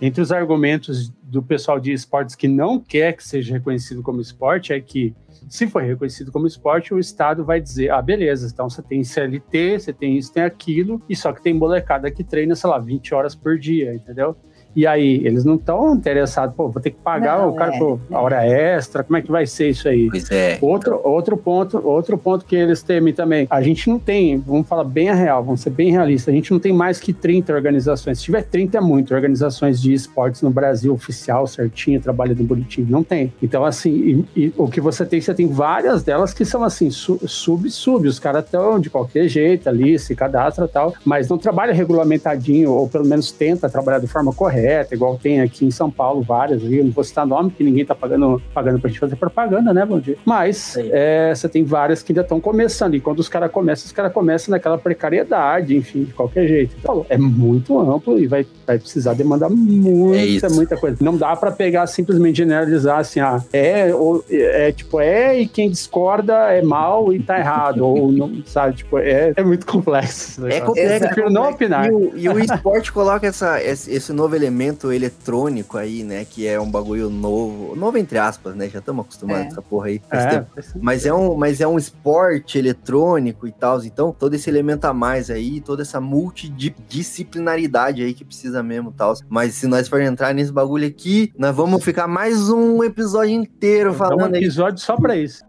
Entre 0.00 0.20
os 0.20 0.30
argumentos 0.30 1.08
do 1.22 1.42
pessoal 1.42 1.80
de 1.80 1.92
esportes 1.92 2.34
que 2.34 2.46
não 2.46 2.78
quer 2.78 3.14
que 3.14 3.26
seja 3.26 3.54
reconhecido 3.54 4.02
como 4.02 4.20
esporte 4.20 4.72
é 4.72 4.80
que 4.80 5.14
se 5.48 5.66
for 5.66 5.82
reconhecido 5.82 6.32
como 6.32 6.46
esporte, 6.46 6.94
o 6.94 6.98
Estado 6.98 7.44
vai 7.44 7.60
dizer: 7.60 7.90
ah, 7.90 8.00
beleza, 8.00 8.48
então 8.52 8.68
você 8.68 8.82
tem 8.82 9.02
CLT, 9.02 9.78
você 9.78 9.92
tem 9.92 10.16
isso, 10.16 10.32
tem 10.32 10.42
aquilo, 10.42 11.02
e 11.08 11.16
só 11.16 11.32
que 11.32 11.42
tem 11.42 11.54
molecada 11.54 12.10
que 12.10 12.24
treina, 12.24 12.54
sei 12.54 12.70
lá, 12.70 12.78
20 12.78 13.14
horas 13.14 13.34
por 13.34 13.58
dia, 13.58 13.94
entendeu? 13.94 14.36
E 14.76 14.86
aí, 14.86 15.20
eles 15.24 15.44
não 15.44 15.56
estão 15.56 15.94
interessados, 15.94 16.54
pô, 16.54 16.68
vou 16.68 16.80
ter 16.80 16.90
que 16.90 16.98
pagar 16.98 17.38
não, 17.38 17.50
o 17.50 17.54
cara 17.54 17.74
é, 17.74 17.78
por 17.78 18.00
a 18.12 18.20
hora 18.20 18.46
extra, 18.46 19.02
como 19.02 19.16
é 19.16 19.22
que 19.22 19.30
vai 19.30 19.46
ser 19.46 19.70
isso 19.70 19.88
aí? 19.88 20.08
Pois 20.10 20.30
é. 20.30 20.58
Outro, 20.60 21.00
outro, 21.02 21.36
ponto, 21.36 21.84
outro 21.84 22.16
ponto 22.16 22.44
que 22.44 22.54
eles 22.54 22.82
temem 22.82 23.12
também, 23.12 23.46
a 23.50 23.60
gente 23.60 23.88
não 23.88 23.98
tem, 23.98 24.38
vamos 24.38 24.68
falar 24.68 24.84
bem 24.84 25.08
a 25.08 25.14
real, 25.14 25.42
vamos 25.42 25.62
ser 25.62 25.70
bem 25.70 25.90
realistas, 25.90 26.32
a 26.32 26.36
gente 26.36 26.52
não 26.52 26.60
tem 26.60 26.72
mais 26.72 27.00
que 27.00 27.12
30 27.12 27.52
organizações. 27.52 28.18
Se 28.18 28.24
tiver 28.24 28.42
30 28.42 28.78
é 28.78 28.80
muito, 28.80 29.14
organizações 29.14 29.80
de 29.80 29.92
esportes 29.92 30.42
no 30.42 30.50
Brasil, 30.50 30.92
oficial, 30.92 31.46
certinho, 31.46 32.00
trabalhando 32.00 32.44
bonitinho, 32.44 32.86
não 32.88 33.02
tem. 33.02 33.32
Então, 33.42 33.64
assim, 33.64 34.26
e, 34.36 34.44
e, 34.44 34.54
o 34.56 34.68
que 34.68 34.80
você 34.80 35.04
tem, 35.04 35.20
você 35.20 35.34
tem 35.34 35.48
várias 35.48 36.02
delas 36.02 36.32
que 36.32 36.44
são 36.44 36.62
assim, 36.62 36.90
sub-sub, 36.90 38.06
os 38.06 38.18
caras 38.18 38.44
estão 38.44 38.78
de 38.78 38.90
qualquer 38.90 39.26
jeito 39.28 39.68
ali, 39.68 39.98
se 39.98 40.14
cadastra 40.14 40.66
e 40.66 40.68
tal, 40.68 40.94
mas 41.04 41.28
não 41.28 41.38
trabalha 41.38 41.72
regulamentadinho, 41.72 42.70
ou 42.70 42.88
pelo 42.88 43.04
menos 43.04 43.32
tenta 43.32 43.68
trabalhar 43.68 43.98
de 43.98 44.06
forma 44.06 44.32
correta 44.32 44.57
correta, 44.58 44.94
igual 44.94 45.16
tem 45.16 45.40
aqui 45.40 45.64
em 45.64 45.70
São 45.70 45.90
Paulo 45.90 46.22
várias, 46.22 46.62
eu 46.62 46.84
não 46.84 46.90
vou 46.90 47.04
citar 47.04 47.26
nome, 47.26 47.50
que 47.50 47.62
ninguém 47.62 47.84
tá 47.84 47.94
pagando, 47.94 48.42
pagando 48.52 48.78
pra 48.80 48.88
gente 48.88 49.00
fazer 49.00 49.16
propaganda, 49.16 49.72
né, 49.72 49.86
Bom 49.86 50.00
Dia? 50.00 50.16
Mas 50.24 50.76
é, 50.76 51.32
você 51.34 51.48
tem 51.48 51.64
várias 51.64 52.02
que 52.02 52.12
ainda 52.12 52.22
estão 52.22 52.40
começando, 52.40 52.94
e 52.94 53.00
quando 53.00 53.20
os 53.20 53.28
caras 53.28 53.50
começam, 53.50 53.86
os 53.86 53.92
caras 53.92 54.12
começam 54.12 54.52
naquela 54.52 54.76
precariedade, 54.76 55.76
enfim, 55.76 56.04
de 56.04 56.12
qualquer 56.12 56.46
jeito. 56.46 56.76
Então, 56.78 57.06
é 57.08 57.16
muito 57.16 57.78
amplo 57.78 58.18
e 58.18 58.26
vai, 58.26 58.46
vai 58.66 58.78
precisar 58.78 59.14
demandar 59.14 59.48
muita, 59.48 60.46
é 60.46 60.50
muita 60.50 60.76
coisa. 60.76 60.96
Não 61.00 61.16
dá 61.16 61.34
para 61.36 61.50
pegar 61.50 61.86
simplesmente 61.86 62.38
generalizar 62.38 62.98
assim, 62.98 63.20
ah, 63.20 63.42
é, 63.52 63.94
ou, 63.94 64.24
é, 64.30 64.72
tipo, 64.72 65.00
é 65.00 65.40
e 65.40 65.46
quem 65.46 65.70
discorda 65.70 66.34
é 66.52 66.62
mal 66.62 67.12
e 67.12 67.20
tá 67.20 67.38
errado, 67.38 67.86
ou 67.86 68.10
não, 68.10 68.42
sabe, 68.46 68.76
tipo, 68.76 68.98
é, 68.98 69.32
é 69.36 69.42
muito 69.42 69.66
complexo. 69.66 70.46
É 70.46 70.60
complexo. 70.60 70.92
Eu 70.92 71.00
prefiro 71.00 71.30
não 71.30 71.50
opinar. 71.50 71.86
E 71.86 71.90
o, 71.90 72.12
e 72.16 72.28
o 72.28 72.38
esporte 72.38 72.92
coloca 72.92 73.26
essa, 73.26 73.62
esse, 73.62 73.92
esse 73.92 74.12
novo 74.12 74.34
elemento 74.34 74.47
elemento 74.48 74.90
eletrônico 74.92 75.76
aí, 75.76 76.02
né? 76.02 76.24
Que 76.24 76.46
é 76.46 76.58
um 76.60 76.70
bagulho 76.70 77.10
novo. 77.10 77.76
Novo 77.76 77.98
entre 77.98 78.18
aspas, 78.18 78.54
né? 78.54 78.68
Já 78.68 78.78
estamos 78.78 79.04
acostumados 79.04 79.44
é. 79.44 79.46
com 79.46 79.52
essa 79.52 79.62
porra 79.62 79.88
aí. 79.88 80.00
É, 80.10 80.44
mas, 80.80 81.04
é 81.06 81.12
um, 81.12 81.34
mas 81.36 81.60
é 81.60 81.66
um 81.66 81.76
esporte 81.78 82.58
eletrônico 82.58 83.46
e 83.46 83.52
tal. 83.52 83.82
Então, 83.84 84.12
todo 84.12 84.34
esse 84.34 84.50
elemento 84.50 84.86
a 84.86 84.94
mais 84.94 85.30
aí, 85.30 85.60
toda 85.60 85.82
essa 85.82 86.00
multidisciplinaridade 86.00 88.02
aí 88.02 88.14
que 88.14 88.24
precisa 88.24 88.62
mesmo 88.62 88.92
tal. 88.92 89.14
Mas 89.28 89.54
se 89.54 89.66
nós 89.66 89.88
for 89.88 90.00
entrar 90.00 90.32
nesse 90.34 90.52
bagulho 90.52 90.86
aqui, 90.86 91.32
nós 91.38 91.54
vamos 91.54 91.84
ficar 91.84 92.08
mais 92.08 92.48
um 92.48 92.82
episódio 92.82 93.34
inteiro 93.34 93.92
falando. 93.94 94.32
um 94.32 94.36
episódio 94.36 94.80
aí. 94.80 94.86
só 94.86 94.96
pra 94.96 95.16
isso. 95.16 95.47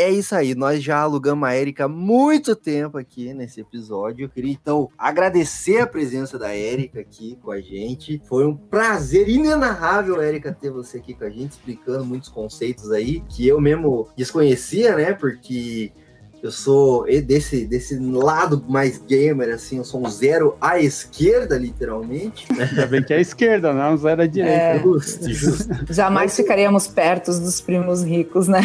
É 0.00 0.08
isso 0.08 0.32
aí, 0.32 0.54
nós 0.54 0.80
já 0.80 1.00
alugamos 1.00 1.48
a 1.48 1.54
Érica 1.54 1.86
há 1.86 1.88
muito 1.88 2.54
tempo 2.54 2.96
aqui 2.96 3.34
nesse 3.34 3.60
episódio. 3.60 4.26
Eu 4.26 4.28
queria 4.28 4.52
então 4.52 4.88
agradecer 4.96 5.80
a 5.80 5.88
presença 5.88 6.38
da 6.38 6.54
Érica 6.54 7.00
aqui 7.00 7.36
com 7.42 7.50
a 7.50 7.60
gente. 7.60 8.22
Foi 8.28 8.46
um 8.46 8.56
prazer 8.56 9.28
inenarrável, 9.28 10.22
Érica, 10.22 10.52
ter 10.52 10.70
você 10.70 10.98
aqui 10.98 11.14
com 11.14 11.24
a 11.24 11.28
gente, 11.28 11.50
explicando 11.50 12.04
muitos 12.04 12.28
conceitos 12.28 12.92
aí 12.92 13.24
que 13.28 13.48
eu 13.48 13.60
mesmo 13.60 14.06
desconhecia, 14.16 14.94
né? 14.94 15.14
Porque 15.14 15.90
Eu 16.42 16.52
sou 16.52 17.04
desse, 17.22 17.66
desse 17.66 17.98
lado 17.98 18.64
mais 18.68 18.98
gamer, 18.98 19.54
assim, 19.54 19.78
eu 19.78 19.84
sou 19.84 20.06
um 20.06 20.08
zero 20.08 20.56
à 20.60 20.80
esquerda, 20.80 21.58
literalmente. 21.58 22.46
Ainda 22.56 22.86
bem 22.86 23.02
que 23.02 23.12
é 23.12 23.16
a 23.16 23.20
esquerda, 23.20 23.72
não 23.72 23.96
zero 23.96 24.22
à 24.22 24.26
direita. 24.26 24.56
É, 24.56 24.78
justo, 24.78 25.28
justo. 25.32 25.68
Jamais 25.90 26.30
Mas, 26.30 26.36
ficaríamos 26.36 26.86
perto 26.86 27.32
dos 27.32 27.60
primos 27.60 28.04
ricos, 28.04 28.46
né? 28.46 28.60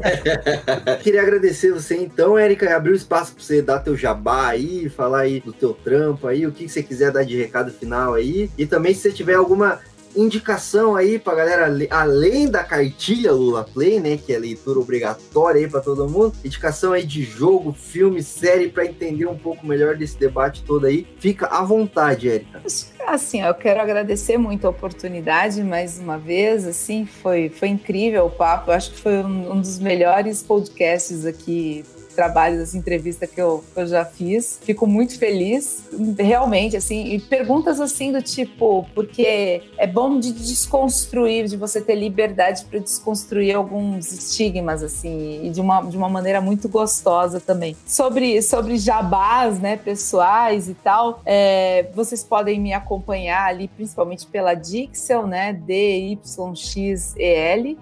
Queria 1.02 1.22
agradecer 1.22 1.72
você 1.72 1.96
então, 1.96 2.36
Érica, 2.36 2.76
abrir 2.76 2.92
o 2.92 2.96
espaço 2.96 3.32
para 3.32 3.42
você 3.42 3.62
dar 3.62 3.78
teu 3.80 3.96
jabá 3.96 4.48
aí, 4.48 4.88
falar 4.88 5.20
aí 5.20 5.40
do 5.40 5.52
teu 5.52 5.72
trampo 5.72 6.26
aí, 6.26 6.46
o 6.46 6.52
que 6.52 6.68
você 6.68 6.82
quiser 6.82 7.10
dar 7.10 7.24
de 7.24 7.36
recado 7.36 7.72
final 7.72 8.14
aí. 8.14 8.50
E 8.58 8.66
também 8.66 8.92
se 8.92 9.00
você 9.00 9.12
tiver 9.12 9.34
alguma 9.34 9.80
indicação 10.16 10.96
aí 10.96 11.18
pra 11.18 11.34
galera, 11.34 11.72
além 11.90 12.48
da 12.48 12.64
cartilha 12.64 13.32
Lula 13.32 13.64
Play, 13.64 14.00
né, 14.00 14.16
que 14.16 14.32
é 14.32 14.38
leitura 14.38 14.78
obrigatória 14.78 15.60
aí 15.60 15.68
para 15.68 15.80
todo 15.80 16.08
mundo, 16.08 16.32
indicação 16.44 16.92
aí 16.92 17.04
de 17.04 17.22
jogo, 17.22 17.72
filme, 17.72 18.22
série, 18.22 18.68
para 18.68 18.86
entender 18.86 19.26
um 19.26 19.36
pouco 19.36 19.66
melhor 19.66 19.96
desse 19.96 20.18
debate 20.18 20.62
todo 20.62 20.86
aí. 20.86 21.06
Fica 21.18 21.46
à 21.46 21.62
vontade, 21.62 22.28
Érica. 22.28 22.62
Assim, 23.06 23.42
eu 23.42 23.54
quero 23.54 23.80
agradecer 23.80 24.36
muito 24.36 24.66
a 24.66 24.70
oportunidade 24.70 25.62
mais 25.62 25.98
uma 25.98 26.18
vez, 26.18 26.66
assim, 26.66 27.06
foi, 27.06 27.48
foi 27.48 27.68
incrível 27.68 28.26
o 28.26 28.30
papo, 28.30 28.70
eu 28.70 28.74
acho 28.74 28.92
que 28.92 29.00
foi 29.00 29.18
um, 29.18 29.52
um 29.52 29.60
dos 29.60 29.78
melhores 29.78 30.42
podcasts 30.42 31.24
aqui 31.24 31.84
trabalhos, 32.16 32.60
essa 32.60 32.76
entrevista 32.76 33.26
que 33.26 33.40
eu, 33.40 33.62
que 33.72 33.80
eu 33.80 33.86
já 33.86 34.04
fiz. 34.04 34.58
Fico 34.62 34.86
muito 34.86 35.18
feliz, 35.18 35.84
realmente, 36.18 36.76
assim, 36.76 37.12
e 37.12 37.20
perguntas 37.20 37.78
assim 37.80 38.10
do 38.10 38.22
tipo, 38.22 38.86
porque 38.94 39.62
é 39.76 39.86
bom 39.86 40.18
de 40.18 40.32
desconstruir, 40.32 41.46
de 41.46 41.56
você 41.56 41.80
ter 41.80 41.94
liberdade 41.94 42.64
para 42.64 42.78
desconstruir 42.80 43.54
alguns 43.54 44.10
estigmas, 44.12 44.82
assim, 44.82 45.46
e 45.46 45.50
de 45.50 45.60
uma, 45.60 45.82
de 45.82 45.96
uma 45.96 46.08
maneira 46.08 46.40
muito 46.40 46.68
gostosa 46.68 47.38
também. 47.38 47.76
Sobre, 47.86 48.40
sobre 48.40 48.78
jabás, 48.78 49.60
né, 49.60 49.76
pessoais 49.76 50.68
e 50.70 50.74
tal, 50.74 51.20
é, 51.26 51.90
vocês 51.94 52.24
podem 52.24 52.58
me 52.58 52.72
acompanhar 52.72 53.46
ali, 53.46 53.68
principalmente 53.68 54.26
pela 54.26 54.54
Dixel, 54.54 55.26
né, 55.26 55.52
D-Y-X-E-L, 55.52 56.16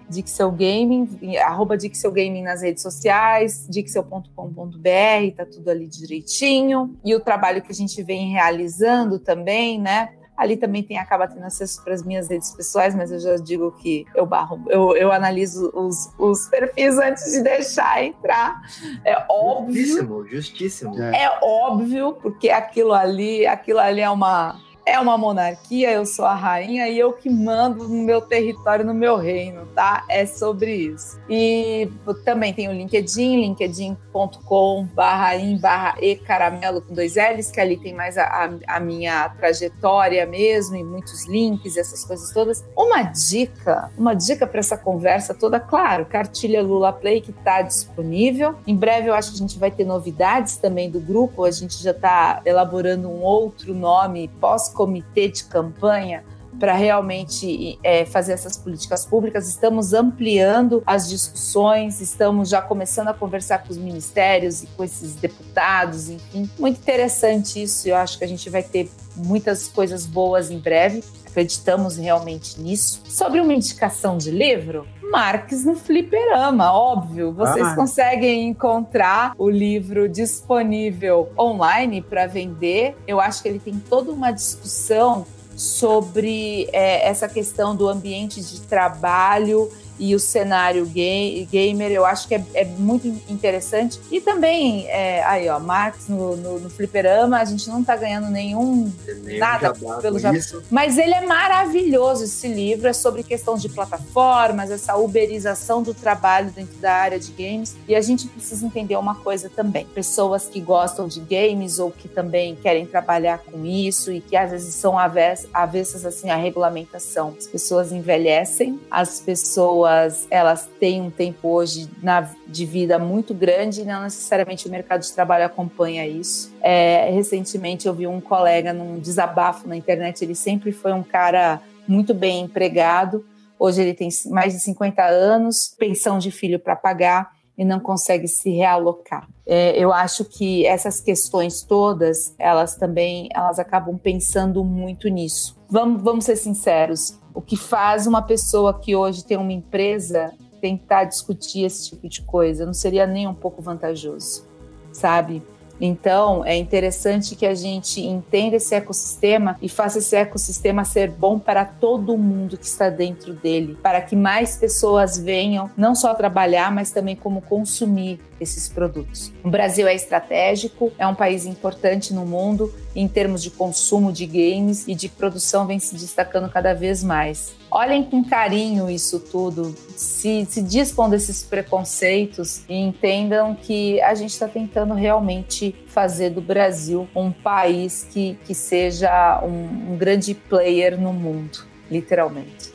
Dixel 0.08 0.50
Gaming, 0.50 1.36
arroba 1.36 1.76
Dixel 1.76 2.10
Gaming 2.10 2.42
nas 2.42 2.62
redes 2.62 2.82
sociais, 2.82 3.64
dixel.com 3.68 4.23
com.br 4.34 5.36
tá 5.36 5.44
tudo 5.44 5.70
ali 5.70 5.86
direitinho. 5.86 6.96
E 7.04 7.14
o 7.14 7.20
trabalho 7.20 7.62
que 7.62 7.72
a 7.72 7.74
gente 7.74 8.02
vem 8.02 8.30
realizando 8.30 9.18
também, 9.18 9.80
né? 9.80 10.10
Ali 10.36 10.56
também 10.56 10.82
tem 10.82 10.98
acaba 10.98 11.28
tendo 11.28 11.44
acesso 11.44 11.82
para 11.84 11.94
as 11.94 12.02
minhas 12.02 12.28
redes 12.28 12.50
pessoais, 12.50 12.94
mas 12.94 13.12
eu 13.12 13.20
já 13.20 13.36
digo 13.36 13.70
que 13.70 14.04
eu 14.16 14.26
barro, 14.26 14.60
eu, 14.68 14.96
eu 14.96 15.12
analiso 15.12 15.70
os, 15.72 16.12
os 16.18 16.48
perfis 16.48 16.98
antes 16.98 17.32
de 17.32 17.40
deixar 17.40 18.02
entrar. 18.02 18.60
É 19.04 19.24
óbvio. 19.30 19.74
Justíssimo, 19.74 20.26
justíssimo. 20.26 21.02
É. 21.02 21.24
é 21.24 21.38
óbvio, 21.40 22.14
porque 22.20 22.50
aquilo 22.50 22.92
ali, 22.92 23.46
aquilo 23.46 23.78
ali 23.78 24.00
é 24.00 24.10
uma 24.10 24.60
é 24.86 24.98
uma 24.98 25.16
monarquia, 25.16 25.90
eu 25.92 26.04
sou 26.04 26.24
a 26.24 26.34
rainha 26.34 26.88
e 26.88 26.98
eu 26.98 27.12
que 27.12 27.30
mando 27.30 27.88
no 27.88 28.02
meu 28.02 28.20
território, 28.20 28.84
no 28.84 28.92
meu 28.92 29.16
reino, 29.16 29.66
tá? 29.74 30.04
É 30.08 30.26
sobre 30.26 30.74
isso. 30.74 31.18
E 31.28 31.90
também 32.24 32.52
tem 32.52 32.68
o 32.68 32.72
LinkedIn, 32.72 33.40
linkedin.com 33.40 34.88
barra 34.94 35.36
in 35.36 35.60
e 36.00 36.16
caramelo 36.16 36.82
com 36.82 36.92
dois 36.92 37.14
L's, 37.16 37.50
que 37.50 37.60
ali 37.60 37.76
tem 37.76 37.94
mais 37.94 38.18
a, 38.18 38.50
a, 38.66 38.80
minha 38.80 39.28
trajetória 39.30 40.26
mesmo 40.26 40.76
e 40.76 40.84
muitos 40.84 41.26
links 41.26 41.76
essas 41.76 42.04
coisas 42.04 42.32
todas. 42.32 42.64
Uma 42.76 43.02
dica, 43.02 43.90
uma 43.96 44.14
dica 44.14 44.46
para 44.46 44.60
essa 44.60 44.76
conversa 44.76 45.32
toda, 45.32 45.58
claro, 45.58 46.04
cartilha 46.04 46.62
Lula 46.62 46.92
Play 46.92 47.20
que 47.20 47.30
está 47.30 47.62
disponível. 47.62 48.54
Em 48.66 48.76
breve 48.76 49.08
eu 49.08 49.14
acho 49.14 49.30
que 49.30 49.36
a 49.36 49.40
gente 49.40 49.58
vai 49.58 49.70
ter 49.70 49.84
novidades 49.84 50.56
também 50.56 50.90
do 50.90 51.00
grupo, 51.00 51.44
a 51.44 51.50
gente 51.50 51.82
já 51.82 51.92
está 51.92 52.42
elaborando 52.44 53.08
um 53.08 53.22
outro 53.22 53.72
nome 53.74 54.28
pós 54.40 54.73
comitê 54.74 55.28
de 55.28 55.44
campanha 55.44 56.22
para 56.58 56.74
realmente 56.74 57.78
é, 57.82 58.04
fazer 58.04 58.32
essas 58.32 58.56
políticas 58.56 59.04
públicas. 59.04 59.48
Estamos 59.48 59.92
ampliando 59.92 60.82
as 60.86 61.08
discussões, 61.08 62.00
estamos 62.00 62.48
já 62.48 62.62
começando 62.62 63.08
a 63.08 63.14
conversar 63.14 63.58
com 63.64 63.70
os 63.70 63.76
ministérios 63.76 64.62
e 64.62 64.66
com 64.68 64.84
esses 64.84 65.14
deputados, 65.14 66.08
enfim. 66.08 66.48
Muito 66.58 66.78
interessante 66.78 67.62
isso, 67.62 67.88
eu 67.88 67.96
acho 67.96 68.18
que 68.18 68.24
a 68.24 68.28
gente 68.28 68.48
vai 68.48 68.62
ter 68.62 68.90
muitas 69.16 69.68
coisas 69.68 70.06
boas 70.06 70.50
em 70.50 70.58
breve. 70.58 71.02
Acreditamos 71.34 71.96
realmente 71.96 72.60
nisso. 72.60 73.02
Sobre 73.08 73.40
uma 73.40 73.52
indicação 73.52 74.16
de 74.16 74.30
livro, 74.30 74.86
Marx 75.10 75.64
no 75.64 75.74
Fliperama, 75.74 76.72
óbvio. 76.72 77.32
Vocês 77.32 77.66
ah. 77.66 77.74
conseguem 77.74 78.46
encontrar 78.48 79.34
o 79.36 79.50
livro 79.50 80.08
disponível 80.08 81.32
online 81.36 82.00
para 82.00 82.28
vender. 82.28 82.96
Eu 83.04 83.20
acho 83.20 83.42
que 83.42 83.48
ele 83.48 83.58
tem 83.58 83.74
toda 83.80 84.12
uma 84.12 84.30
discussão 84.30 85.26
sobre 85.56 86.68
é, 86.72 87.08
essa 87.08 87.28
questão 87.28 87.74
do 87.74 87.88
ambiente 87.88 88.40
de 88.40 88.60
trabalho 88.60 89.68
e 89.98 90.14
o 90.14 90.18
cenário 90.18 90.84
gay, 90.86 91.46
gamer, 91.50 91.90
eu 91.90 92.04
acho 92.04 92.26
que 92.26 92.34
é, 92.34 92.44
é 92.54 92.64
muito 92.64 93.06
interessante. 93.28 94.00
E 94.10 94.20
também, 94.20 94.86
é, 94.88 95.22
aí 95.24 95.48
ó, 95.48 95.58
Marx 95.58 96.08
no, 96.08 96.36
no, 96.36 96.60
no 96.60 96.70
Fliperama, 96.70 97.38
a 97.38 97.44
gente 97.44 97.68
não 97.68 97.84
tá 97.84 97.96
ganhando 97.96 98.28
nenhum, 98.28 98.92
Nem 99.22 99.38
nada 99.38 99.72
pelo 100.00 100.18
Japão. 100.18 100.62
Mas 100.70 100.98
ele 100.98 101.14
é 101.14 101.24
maravilhoso, 101.24 102.24
esse 102.24 102.48
livro, 102.48 102.88
é 102.88 102.92
sobre 102.92 103.22
questão 103.22 103.56
de 103.56 103.68
plataformas, 103.68 104.70
essa 104.70 104.96
uberização 104.96 105.82
do 105.82 105.94
trabalho 105.94 106.50
dentro 106.50 106.76
da 106.78 106.92
área 106.92 107.18
de 107.18 107.30
games. 107.32 107.76
E 107.86 107.94
a 107.94 108.00
gente 108.00 108.26
precisa 108.26 108.66
entender 108.66 108.96
uma 108.96 109.14
coisa 109.14 109.48
também, 109.48 109.86
pessoas 109.86 110.46
que 110.46 110.60
gostam 110.60 111.06
de 111.06 111.20
games 111.20 111.78
ou 111.78 111.90
que 111.90 112.08
também 112.08 112.56
querem 112.56 112.86
trabalhar 112.86 113.38
com 113.38 113.64
isso 113.64 114.12
e 114.12 114.20
que 114.20 114.36
às 114.36 114.50
vezes 114.50 114.74
são 114.74 114.98
avessas 114.98 116.04
assim 116.04 116.30
à 116.30 116.36
regulamentação. 116.36 117.34
As 117.38 117.46
pessoas 117.46 117.92
envelhecem, 117.92 118.80
as 118.90 119.20
pessoas 119.20 119.83
pessoas 119.84 120.26
elas 120.30 120.68
têm 120.80 121.02
um 121.02 121.10
tempo 121.10 121.48
hoje 121.48 121.88
na, 122.02 122.30
de 122.46 122.64
vida 122.64 122.98
muito 122.98 123.34
grande 123.34 123.82
e 123.82 123.84
não 123.84 124.02
necessariamente 124.02 124.66
o 124.66 124.70
mercado 124.70 125.02
de 125.02 125.12
trabalho 125.12 125.44
acompanha 125.44 126.06
isso. 126.06 126.52
É, 126.62 127.10
recentemente 127.10 127.86
eu 127.86 127.94
vi 127.94 128.06
um 128.06 128.20
colega 128.20 128.72
num 128.72 128.98
desabafo 128.98 129.68
na 129.68 129.76
internet, 129.76 130.24
ele 130.24 130.34
sempre 130.34 130.72
foi 130.72 130.92
um 130.92 131.02
cara 131.02 131.60
muito 131.86 132.14
bem 132.14 132.44
empregado, 132.44 133.24
hoje 133.58 133.82
ele 133.82 133.94
tem 133.94 134.08
mais 134.30 134.54
de 134.54 134.60
50 134.60 135.02
anos, 135.04 135.74
pensão 135.78 136.18
de 136.18 136.30
filho 136.30 136.58
para 136.58 136.74
pagar 136.74 137.32
e 137.56 137.64
não 137.64 137.78
consegue 137.78 138.26
se 138.26 138.50
realocar. 138.50 139.28
É, 139.46 139.78
eu 139.78 139.92
acho 139.92 140.24
que 140.24 140.66
essas 140.66 141.00
questões 141.00 141.62
todas, 141.62 142.34
elas 142.38 142.74
também, 142.74 143.28
elas 143.32 143.58
acabam 143.58 143.96
pensando 143.96 144.64
muito 144.64 145.08
nisso. 145.08 145.56
Vamos, 145.68 146.02
vamos 146.02 146.24
ser 146.24 146.36
sinceros, 146.36 147.18
o 147.34 147.42
que 147.42 147.56
faz 147.56 148.06
uma 148.06 148.22
pessoa 148.22 148.78
que 148.78 148.94
hoje 148.94 149.24
tem 149.24 149.36
uma 149.36 149.52
empresa 149.52 150.32
tentar 150.60 151.04
discutir 151.04 151.64
esse 151.64 151.90
tipo 151.90 152.08
de 152.08 152.22
coisa 152.22 152.64
não 152.64 152.72
seria 152.72 153.06
nem 153.06 153.28
um 153.28 153.34
pouco 153.34 153.60
vantajoso, 153.60 154.46
sabe? 154.92 155.42
Então, 155.80 156.44
é 156.44 156.56
interessante 156.56 157.34
que 157.34 157.44
a 157.44 157.54
gente 157.54 158.00
entenda 158.00 158.56
esse 158.56 158.74
ecossistema 158.74 159.56
e 159.60 159.68
faça 159.68 159.98
esse 159.98 160.14
ecossistema 160.14 160.84
ser 160.84 161.10
bom 161.10 161.38
para 161.38 161.64
todo 161.64 162.16
mundo 162.16 162.56
que 162.56 162.64
está 162.64 162.88
dentro 162.88 163.34
dele, 163.34 163.76
para 163.82 164.00
que 164.00 164.14
mais 164.14 164.56
pessoas 164.56 165.18
venham 165.18 165.68
não 165.76 165.94
só 165.94 166.14
trabalhar, 166.14 166.72
mas 166.72 166.92
também 166.92 167.16
como 167.16 167.42
consumir 167.42 168.20
esses 168.44 168.68
produtos. 168.68 169.32
O 169.42 169.50
Brasil 169.50 169.86
é 169.88 169.94
estratégico, 169.94 170.92
é 170.98 171.06
um 171.06 171.14
país 171.14 171.44
importante 171.44 172.14
no 172.14 172.24
mundo 172.24 172.72
em 172.94 173.08
termos 173.08 173.42
de 173.42 173.50
consumo 173.50 174.12
de 174.12 174.24
games 174.26 174.86
e 174.86 174.94
de 174.94 175.08
produção 175.08 175.66
vem 175.66 175.78
se 175.80 175.96
destacando 175.96 176.48
cada 176.48 176.72
vez 176.72 177.02
mais. 177.02 177.54
Olhem 177.70 178.04
com 178.04 178.24
carinho 178.24 178.88
isso 178.88 179.18
tudo, 179.18 179.74
se, 179.96 180.46
se 180.48 180.62
desses 181.10 181.42
preconceitos 181.42 182.62
e 182.68 182.74
entendam 182.74 183.54
que 183.54 184.00
a 184.00 184.14
gente 184.14 184.30
está 184.30 184.46
tentando 184.46 184.94
realmente 184.94 185.74
fazer 185.88 186.30
do 186.30 186.40
Brasil 186.40 187.08
um 187.16 187.32
país 187.32 188.06
que, 188.12 188.38
que 188.44 188.54
seja 188.54 189.42
um, 189.44 189.92
um 189.92 189.96
grande 189.96 190.34
player 190.34 191.00
no 191.00 191.12
mundo, 191.12 191.64
literalmente. 191.90 192.73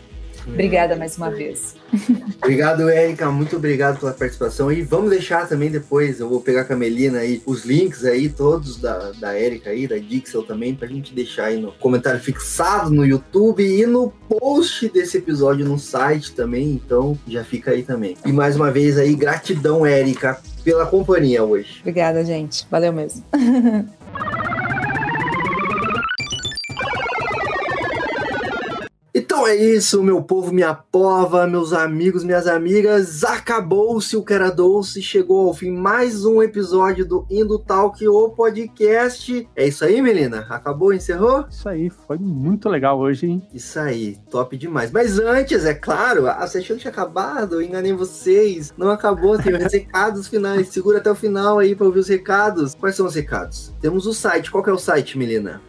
Obrigada 0.53 0.95
mais 0.95 1.17
uma 1.17 1.29
vez. 1.29 1.75
Obrigado, 2.37 2.89
Érica. 2.89 3.29
Muito 3.31 3.55
obrigado 3.55 3.99
pela 3.99 4.11
participação. 4.11 4.71
E 4.71 4.81
vamos 4.81 5.09
deixar 5.09 5.47
também 5.47 5.69
depois, 5.69 6.19
eu 6.19 6.29
vou 6.29 6.41
pegar 6.41 6.65
com 6.65 6.73
a 6.73 6.75
Melina 6.75 7.19
aí, 7.19 7.41
os 7.45 7.65
links 7.65 8.05
aí, 8.05 8.29
todos 8.29 8.77
da, 8.77 9.11
da 9.11 9.33
Érica 9.33 9.69
aí, 9.69 9.87
da 9.87 9.97
Dixel 9.97 10.43
também, 10.43 10.75
pra 10.75 10.87
gente 10.87 11.13
deixar 11.13 11.45
aí 11.45 11.59
no 11.59 11.71
comentário 11.73 12.19
fixado 12.19 12.89
no 12.91 13.05
YouTube 13.05 13.63
e 13.63 13.85
no 13.85 14.11
post 14.27 14.89
desse 14.89 15.17
episódio 15.17 15.65
no 15.65 15.77
site 15.77 16.33
também. 16.33 16.71
Então 16.71 17.17
já 17.27 17.43
fica 17.43 17.71
aí 17.71 17.83
também. 17.83 18.15
E 18.25 18.31
mais 18.31 18.55
uma 18.55 18.71
vez 18.71 18.97
aí, 18.97 19.15
gratidão, 19.15 19.85
Érica, 19.85 20.39
pela 20.63 20.85
companhia 20.85 21.43
hoje. 21.43 21.77
Obrigada, 21.81 22.23
gente. 22.23 22.67
Valeu 22.69 22.93
mesmo. 22.93 23.23
Então 29.39 29.47
é 29.47 29.55
isso, 29.55 30.03
meu 30.03 30.21
povo, 30.21 30.51
minha 30.51 30.73
pova, 30.73 31.47
meus 31.47 31.71
amigos, 31.71 32.25
minhas 32.25 32.45
amigas. 32.45 33.23
Acabou-se 33.23 34.17
o 34.17 34.21
que 34.21 34.33
era 34.33 34.49
doce, 34.49 35.01
chegou 35.01 35.47
ao 35.47 35.53
fim 35.53 35.71
mais 35.71 36.25
um 36.25 36.43
episódio 36.43 37.05
do 37.05 37.25
Indo 37.31 37.57
Talk, 37.57 38.05
o 38.05 38.29
podcast. 38.31 39.47
É 39.55 39.65
isso 39.65 39.85
aí, 39.85 40.01
Melina? 40.01 40.45
Acabou, 40.49 40.93
encerrou? 40.93 41.45
Isso 41.49 41.69
aí, 41.69 41.89
foi 41.89 42.17
muito 42.17 42.67
legal 42.67 42.99
hoje, 42.99 43.27
hein? 43.27 43.41
Isso 43.53 43.79
aí, 43.79 44.17
top 44.29 44.57
demais. 44.57 44.91
Mas 44.91 45.17
antes, 45.17 45.63
é 45.63 45.73
claro, 45.73 46.27
achou 46.27 46.61
que 46.61 46.75
tinha 46.75 46.91
acabado? 46.91 47.55
Eu 47.55 47.61
enganei 47.61 47.93
vocês. 47.93 48.73
Não 48.77 48.89
acabou, 48.89 49.41
tem 49.41 49.55
os 49.55 49.63
recados 49.71 50.27
finais. 50.27 50.67
Segura 50.67 50.97
até 50.97 51.09
o 51.09 51.15
final 51.15 51.59
aí 51.59 51.77
para 51.77 51.85
ouvir 51.87 51.99
os 51.99 52.09
recados. 52.09 52.75
Quais 52.75 52.97
são 52.97 53.05
os 53.05 53.15
recados? 53.15 53.73
Temos 53.79 54.05
o 54.05 54.13
site. 54.13 54.51
Qual 54.51 54.61
que 54.61 54.69
é 54.69 54.73
o 54.73 54.77
site, 54.77 55.17
Melina? 55.17 55.61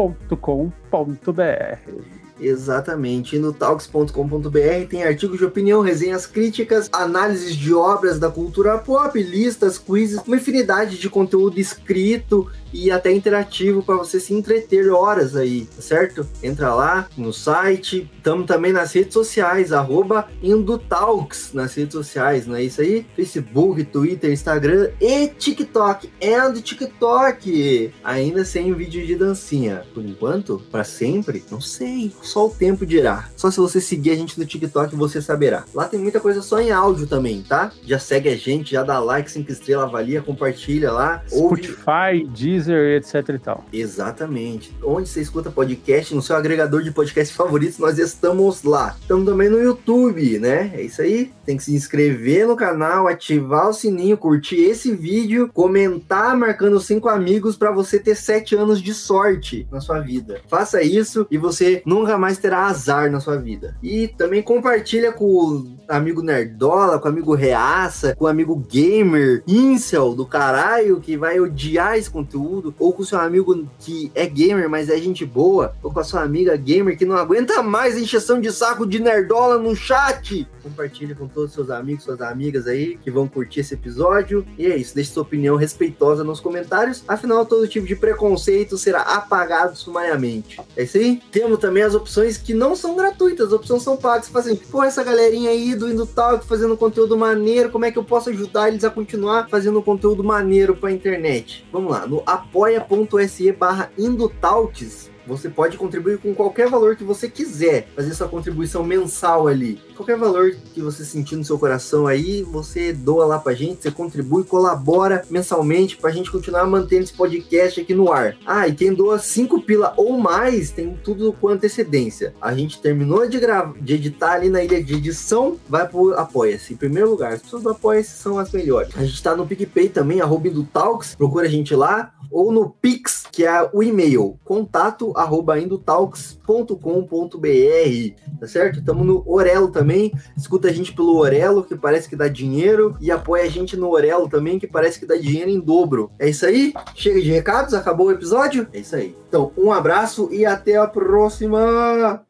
Indotalks.com.br 0.00 2.19
Exatamente. 2.40 3.38
no 3.38 3.52
talks.com.br 3.52 4.86
tem 4.88 5.04
artigos 5.04 5.38
de 5.38 5.44
opinião, 5.44 5.80
resenhas 5.80 6.26
críticas, 6.26 6.88
análises 6.92 7.54
de 7.54 7.72
obras 7.72 8.18
da 8.18 8.30
cultura 8.30 8.78
pop, 8.78 9.20
listas, 9.22 9.78
quizzes, 9.78 10.20
uma 10.26 10.36
infinidade 10.36 10.98
de 10.98 11.08
conteúdo 11.08 11.58
escrito 11.58 12.50
e 12.72 12.90
até 12.90 13.12
interativo 13.12 13.82
para 13.82 13.96
você 13.96 14.20
se 14.20 14.32
entreter 14.32 14.90
horas 14.90 15.36
aí, 15.36 15.66
tá 15.74 15.82
certo? 15.82 16.26
Entra 16.42 16.74
lá 16.74 17.08
no 17.16 17.32
site, 17.32 18.08
estamos 18.16 18.46
também 18.46 18.72
nas 18.72 18.92
redes 18.92 19.12
sociais, 19.12 19.72
arroba 19.72 20.28
Indutalks 20.42 21.52
nas 21.52 21.74
redes 21.74 21.94
sociais, 21.94 22.46
não 22.46 22.56
é 22.56 22.62
isso 22.62 22.80
aí? 22.80 23.06
Facebook, 23.16 23.84
Twitter, 23.84 24.30
Instagram 24.30 24.90
e 25.00 25.28
TikTok. 25.28 26.10
And 26.22 26.54
TikTok! 26.54 27.92
Ainda 28.04 28.44
sem 28.44 28.72
vídeo 28.72 29.04
de 29.06 29.16
dancinha. 29.16 29.84
Por 29.92 30.04
enquanto? 30.04 30.62
Para 30.70 30.84
sempre? 30.84 31.44
Não 31.50 31.60
sei. 31.60 32.12
Só 32.30 32.46
o 32.46 32.50
tempo 32.50 32.86
dirá. 32.86 33.28
Só 33.36 33.50
se 33.50 33.58
você 33.58 33.80
seguir 33.80 34.12
a 34.12 34.14
gente 34.14 34.38
no 34.38 34.46
TikTok 34.46 34.94
você 34.94 35.20
saberá. 35.20 35.64
Lá 35.74 35.88
tem 35.88 35.98
muita 35.98 36.20
coisa 36.20 36.40
só 36.40 36.60
em 36.60 36.70
áudio 36.70 37.04
também, 37.04 37.42
tá? 37.42 37.72
Já 37.84 37.98
segue 37.98 38.28
a 38.28 38.36
gente, 38.36 38.70
já 38.70 38.84
dá 38.84 39.00
like, 39.00 39.28
5 39.28 39.50
estrelas, 39.50 39.86
avalia, 39.86 40.22
compartilha 40.22 40.92
lá. 40.92 41.24
Spotify, 41.26 42.22
ouve... 42.22 42.28
Deezer, 42.28 42.96
etc 42.98 43.30
e 43.30 43.38
tal. 43.40 43.64
Exatamente. 43.72 44.72
Onde 44.80 45.08
você 45.08 45.20
escuta 45.20 45.50
podcast, 45.50 46.14
no 46.14 46.22
seu 46.22 46.36
agregador 46.36 46.84
de 46.84 46.92
podcast 46.92 47.34
favoritos, 47.34 47.78
nós 47.78 47.98
estamos 47.98 48.62
lá. 48.62 48.96
Estamos 49.00 49.24
também 49.24 49.48
no 49.48 49.60
YouTube, 49.60 50.38
né? 50.38 50.70
É 50.72 50.82
isso 50.82 51.02
aí. 51.02 51.32
Tem 51.44 51.56
que 51.56 51.64
se 51.64 51.74
inscrever 51.74 52.46
no 52.46 52.54
canal, 52.54 53.08
ativar 53.08 53.70
o 53.70 53.72
sininho, 53.72 54.16
curtir 54.16 54.60
esse 54.60 54.94
vídeo, 54.94 55.50
comentar 55.52 56.36
marcando 56.36 56.78
cinco 56.78 57.08
amigos 57.08 57.56
para 57.56 57.72
você 57.72 57.98
ter 57.98 58.14
sete 58.14 58.54
anos 58.54 58.80
de 58.80 58.94
sorte 58.94 59.66
na 59.72 59.80
sua 59.80 59.98
vida. 59.98 60.40
Faça 60.46 60.80
isso 60.80 61.26
e 61.28 61.36
você 61.36 61.82
nunca 61.84 62.19
mais 62.20 62.38
terá 62.38 62.66
azar 62.66 63.10
na 63.10 63.18
sua 63.18 63.36
vida. 63.36 63.76
E 63.82 64.08
também 64.08 64.42
compartilha 64.42 65.12
com 65.12 65.24
o 65.24 65.76
amigo 65.88 66.22
nerdola, 66.22 66.98
com 66.98 67.08
o 67.08 67.10
amigo 67.10 67.34
reaça, 67.34 68.14
com 68.14 68.26
o 68.26 68.28
amigo 68.28 68.54
gamer, 68.56 69.42
incel 69.46 70.14
do 70.14 70.24
caralho 70.24 71.00
que 71.00 71.16
vai 71.16 71.40
odiar 71.40 71.96
esse 71.96 72.10
conteúdo 72.10 72.74
ou 72.78 72.92
com 72.92 73.02
seu 73.02 73.18
amigo 73.18 73.66
que 73.78 74.12
é 74.14 74.26
gamer, 74.26 74.68
mas 74.68 74.88
é 74.88 74.96
gente 74.98 75.24
boa, 75.24 75.74
ou 75.82 75.92
com 75.92 76.00
a 76.00 76.04
sua 76.04 76.22
amiga 76.22 76.56
gamer 76.56 76.96
que 76.96 77.04
não 77.04 77.16
aguenta 77.16 77.62
mais 77.62 77.96
a 77.96 78.00
encheção 78.00 78.40
de 78.40 78.52
saco 78.52 78.86
de 78.86 79.00
nerdola 79.00 79.58
no 79.58 79.74
chat. 79.74 80.46
Compartilhe 80.62 81.14
com 81.14 81.26
todos 81.26 81.50
os 81.50 81.54
seus 81.54 81.70
amigos, 81.70 82.04
suas 82.04 82.20
amigas 82.20 82.66
aí 82.66 82.98
que 83.02 83.10
vão 83.10 83.26
curtir 83.26 83.60
esse 83.60 83.74
episódio. 83.74 84.46
E 84.58 84.66
é 84.66 84.76
isso, 84.76 84.94
deixe 84.94 85.12
sua 85.12 85.22
opinião 85.22 85.56
respeitosa 85.56 86.22
nos 86.22 86.40
comentários. 86.40 87.02
Afinal, 87.08 87.46
todo 87.46 87.66
tipo 87.66 87.86
de 87.86 87.96
preconceito 87.96 88.76
será 88.76 89.00
apagado 89.02 89.76
sumariamente. 89.76 90.60
É 90.76 90.82
isso 90.82 90.98
aí? 90.98 91.20
Temos 91.32 91.58
também 91.58 91.82
as 91.82 91.94
opções 91.94 92.09
que 92.42 92.54
não 92.54 92.74
são 92.74 92.96
gratuitas, 92.96 93.48
as 93.48 93.52
opções 93.52 93.82
são 93.82 93.96
pagas. 93.96 94.26
Você 94.26 94.32
fala 94.32 94.44
assim, 94.44 94.56
pô, 94.56 94.82
essa 94.82 95.02
galerinha 95.04 95.50
aí 95.50 95.74
do 95.74 95.88
Indo 95.88 96.06
Talk 96.06 96.44
fazendo 96.44 96.76
conteúdo 96.76 97.16
maneiro, 97.16 97.70
como 97.70 97.84
é 97.84 97.90
que 97.90 97.98
eu 97.98 98.04
posso 98.04 98.30
ajudar 98.30 98.68
eles 98.68 98.84
a 98.84 98.90
continuar 98.90 99.48
fazendo 99.48 99.82
conteúdo 99.82 100.24
maneiro 100.24 100.74
pra 100.74 100.90
internet? 100.90 101.64
Vamos 101.72 101.92
lá, 101.92 102.06
no 102.06 102.22
apoia.se 102.26 103.52
barra 103.52 103.90
Indotalks 103.98 105.10
você 105.26 105.48
pode 105.48 105.76
contribuir 105.76 106.18
com 106.18 106.34
qualquer 106.34 106.68
valor 106.68 106.96
que 106.96 107.04
você 107.04 107.28
quiser, 107.28 107.86
fazer 107.94 108.14
sua 108.14 108.28
contribuição 108.28 108.82
mensal 108.82 109.46
ali. 109.46 109.80
Qualquer 110.00 110.16
valor 110.16 110.56
que 110.72 110.80
você 110.80 111.04
sentir 111.04 111.36
no 111.36 111.44
seu 111.44 111.58
coração 111.58 112.06
aí, 112.06 112.42
você 112.42 112.90
doa 112.90 113.26
lá 113.26 113.38
pra 113.38 113.52
gente, 113.52 113.82
você 113.82 113.90
contribui, 113.90 114.44
colabora 114.44 115.22
mensalmente 115.28 115.98
pra 115.98 116.10
gente 116.10 116.30
continuar 116.30 116.66
mantendo 116.66 117.02
esse 117.02 117.12
podcast 117.12 117.82
aqui 117.82 117.92
no 117.92 118.10
ar. 118.10 118.34
Ah, 118.46 118.66
e 118.66 118.74
quem 118.74 118.94
doa 118.94 119.18
5 119.18 119.60
pila 119.60 119.92
ou 119.98 120.18
mais 120.18 120.70
tem 120.70 120.98
tudo 121.04 121.34
com 121.34 121.48
antecedência. 121.48 122.32
A 122.40 122.54
gente 122.54 122.80
terminou 122.80 123.28
de 123.28 123.38
gravar, 123.38 123.74
de 123.78 123.92
editar 123.92 124.32
ali 124.32 124.48
na 124.48 124.64
ilha 124.64 124.82
de 124.82 124.94
edição, 124.94 125.58
vai 125.68 125.86
pro 125.86 126.14
Apoia-se. 126.14 126.72
Em 126.72 126.78
primeiro 126.78 127.10
lugar, 127.10 127.34
as 127.34 127.42
pessoas 127.42 127.62
do 127.62 127.68
Apoia-se 127.68 128.16
são 128.16 128.38
as 128.38 128.50
melhores. 128.52 128.96
A 128.96 129.04
gente 129.04 129.22
tá 129.22 129.36
no 129.36 129.46
PicPay 129.46 129.90
também, 129.90 130.22
arroba 130.22 130.48
do 130.48 130.64
Talks, 130.64 131.14
procura 131.14 131.44
a 131.44 131.50
gente 131.50 131.76
lá 131.76 132.10
ou 132.30 132.52
no 132.52 132.70
Pix, 132.70 133.24
que 133.30 133.44
é 133.44 133.68
o 133.72 133.82
e-mail, 133.82 134.38
contato 134.44 135.12
arroba 135.16 135.58
indotalks.com.br, 135.58 138.38
tá 138.38 138.46
certo? 138.46 138.78
Estamos 138.78 139.04
no 139.04 139.22
Orelo 139.26 139.68
também, 139.90 140.12
escuta 140.36 140.68
a 140.68 140.72
gente 140.72 140.92
pelo 140.92 141.16
Orelo, 141.16 141.64
que 141.64 141.74
parece 141.74 142.08
que 142.08 142.14
dá 142.14 142.28
dinheiro, 142.28 142.96
e 143.00 143.10
apoia 143.10 143.42
a 143.42 143.48
gente 143.48 143.76
no 143.76 143.90
Orelo 143.90 144.28
também, 144.28 144.58
que 144.58 144.66
parece 144.66 145.00
que 145.00 145.06
dá 145.06 145.16
dinheiro 145.16 145.50
em 145.50 145.58
dobro. 145.58 146.12
É 146.16 146.28
isso 146.28 146.46
aí? 146.46 146.72
Chega 146.94 147.20
de 147.20 147.28
recados, 147.28 147.74
acabou 147.74 148.06
o 148.06 148.12
episódio? 148.12 148.68
É 148.72 148.78
isso 148.78 148.94
aí. 148.94 149.16
Então, 149.28 149.52
um 149.58 149.72
abraço 149.72 150.28
e 150.30 150.46
até 150.46 150.76
a 150.76 150.86
próxima! 150.86 152.24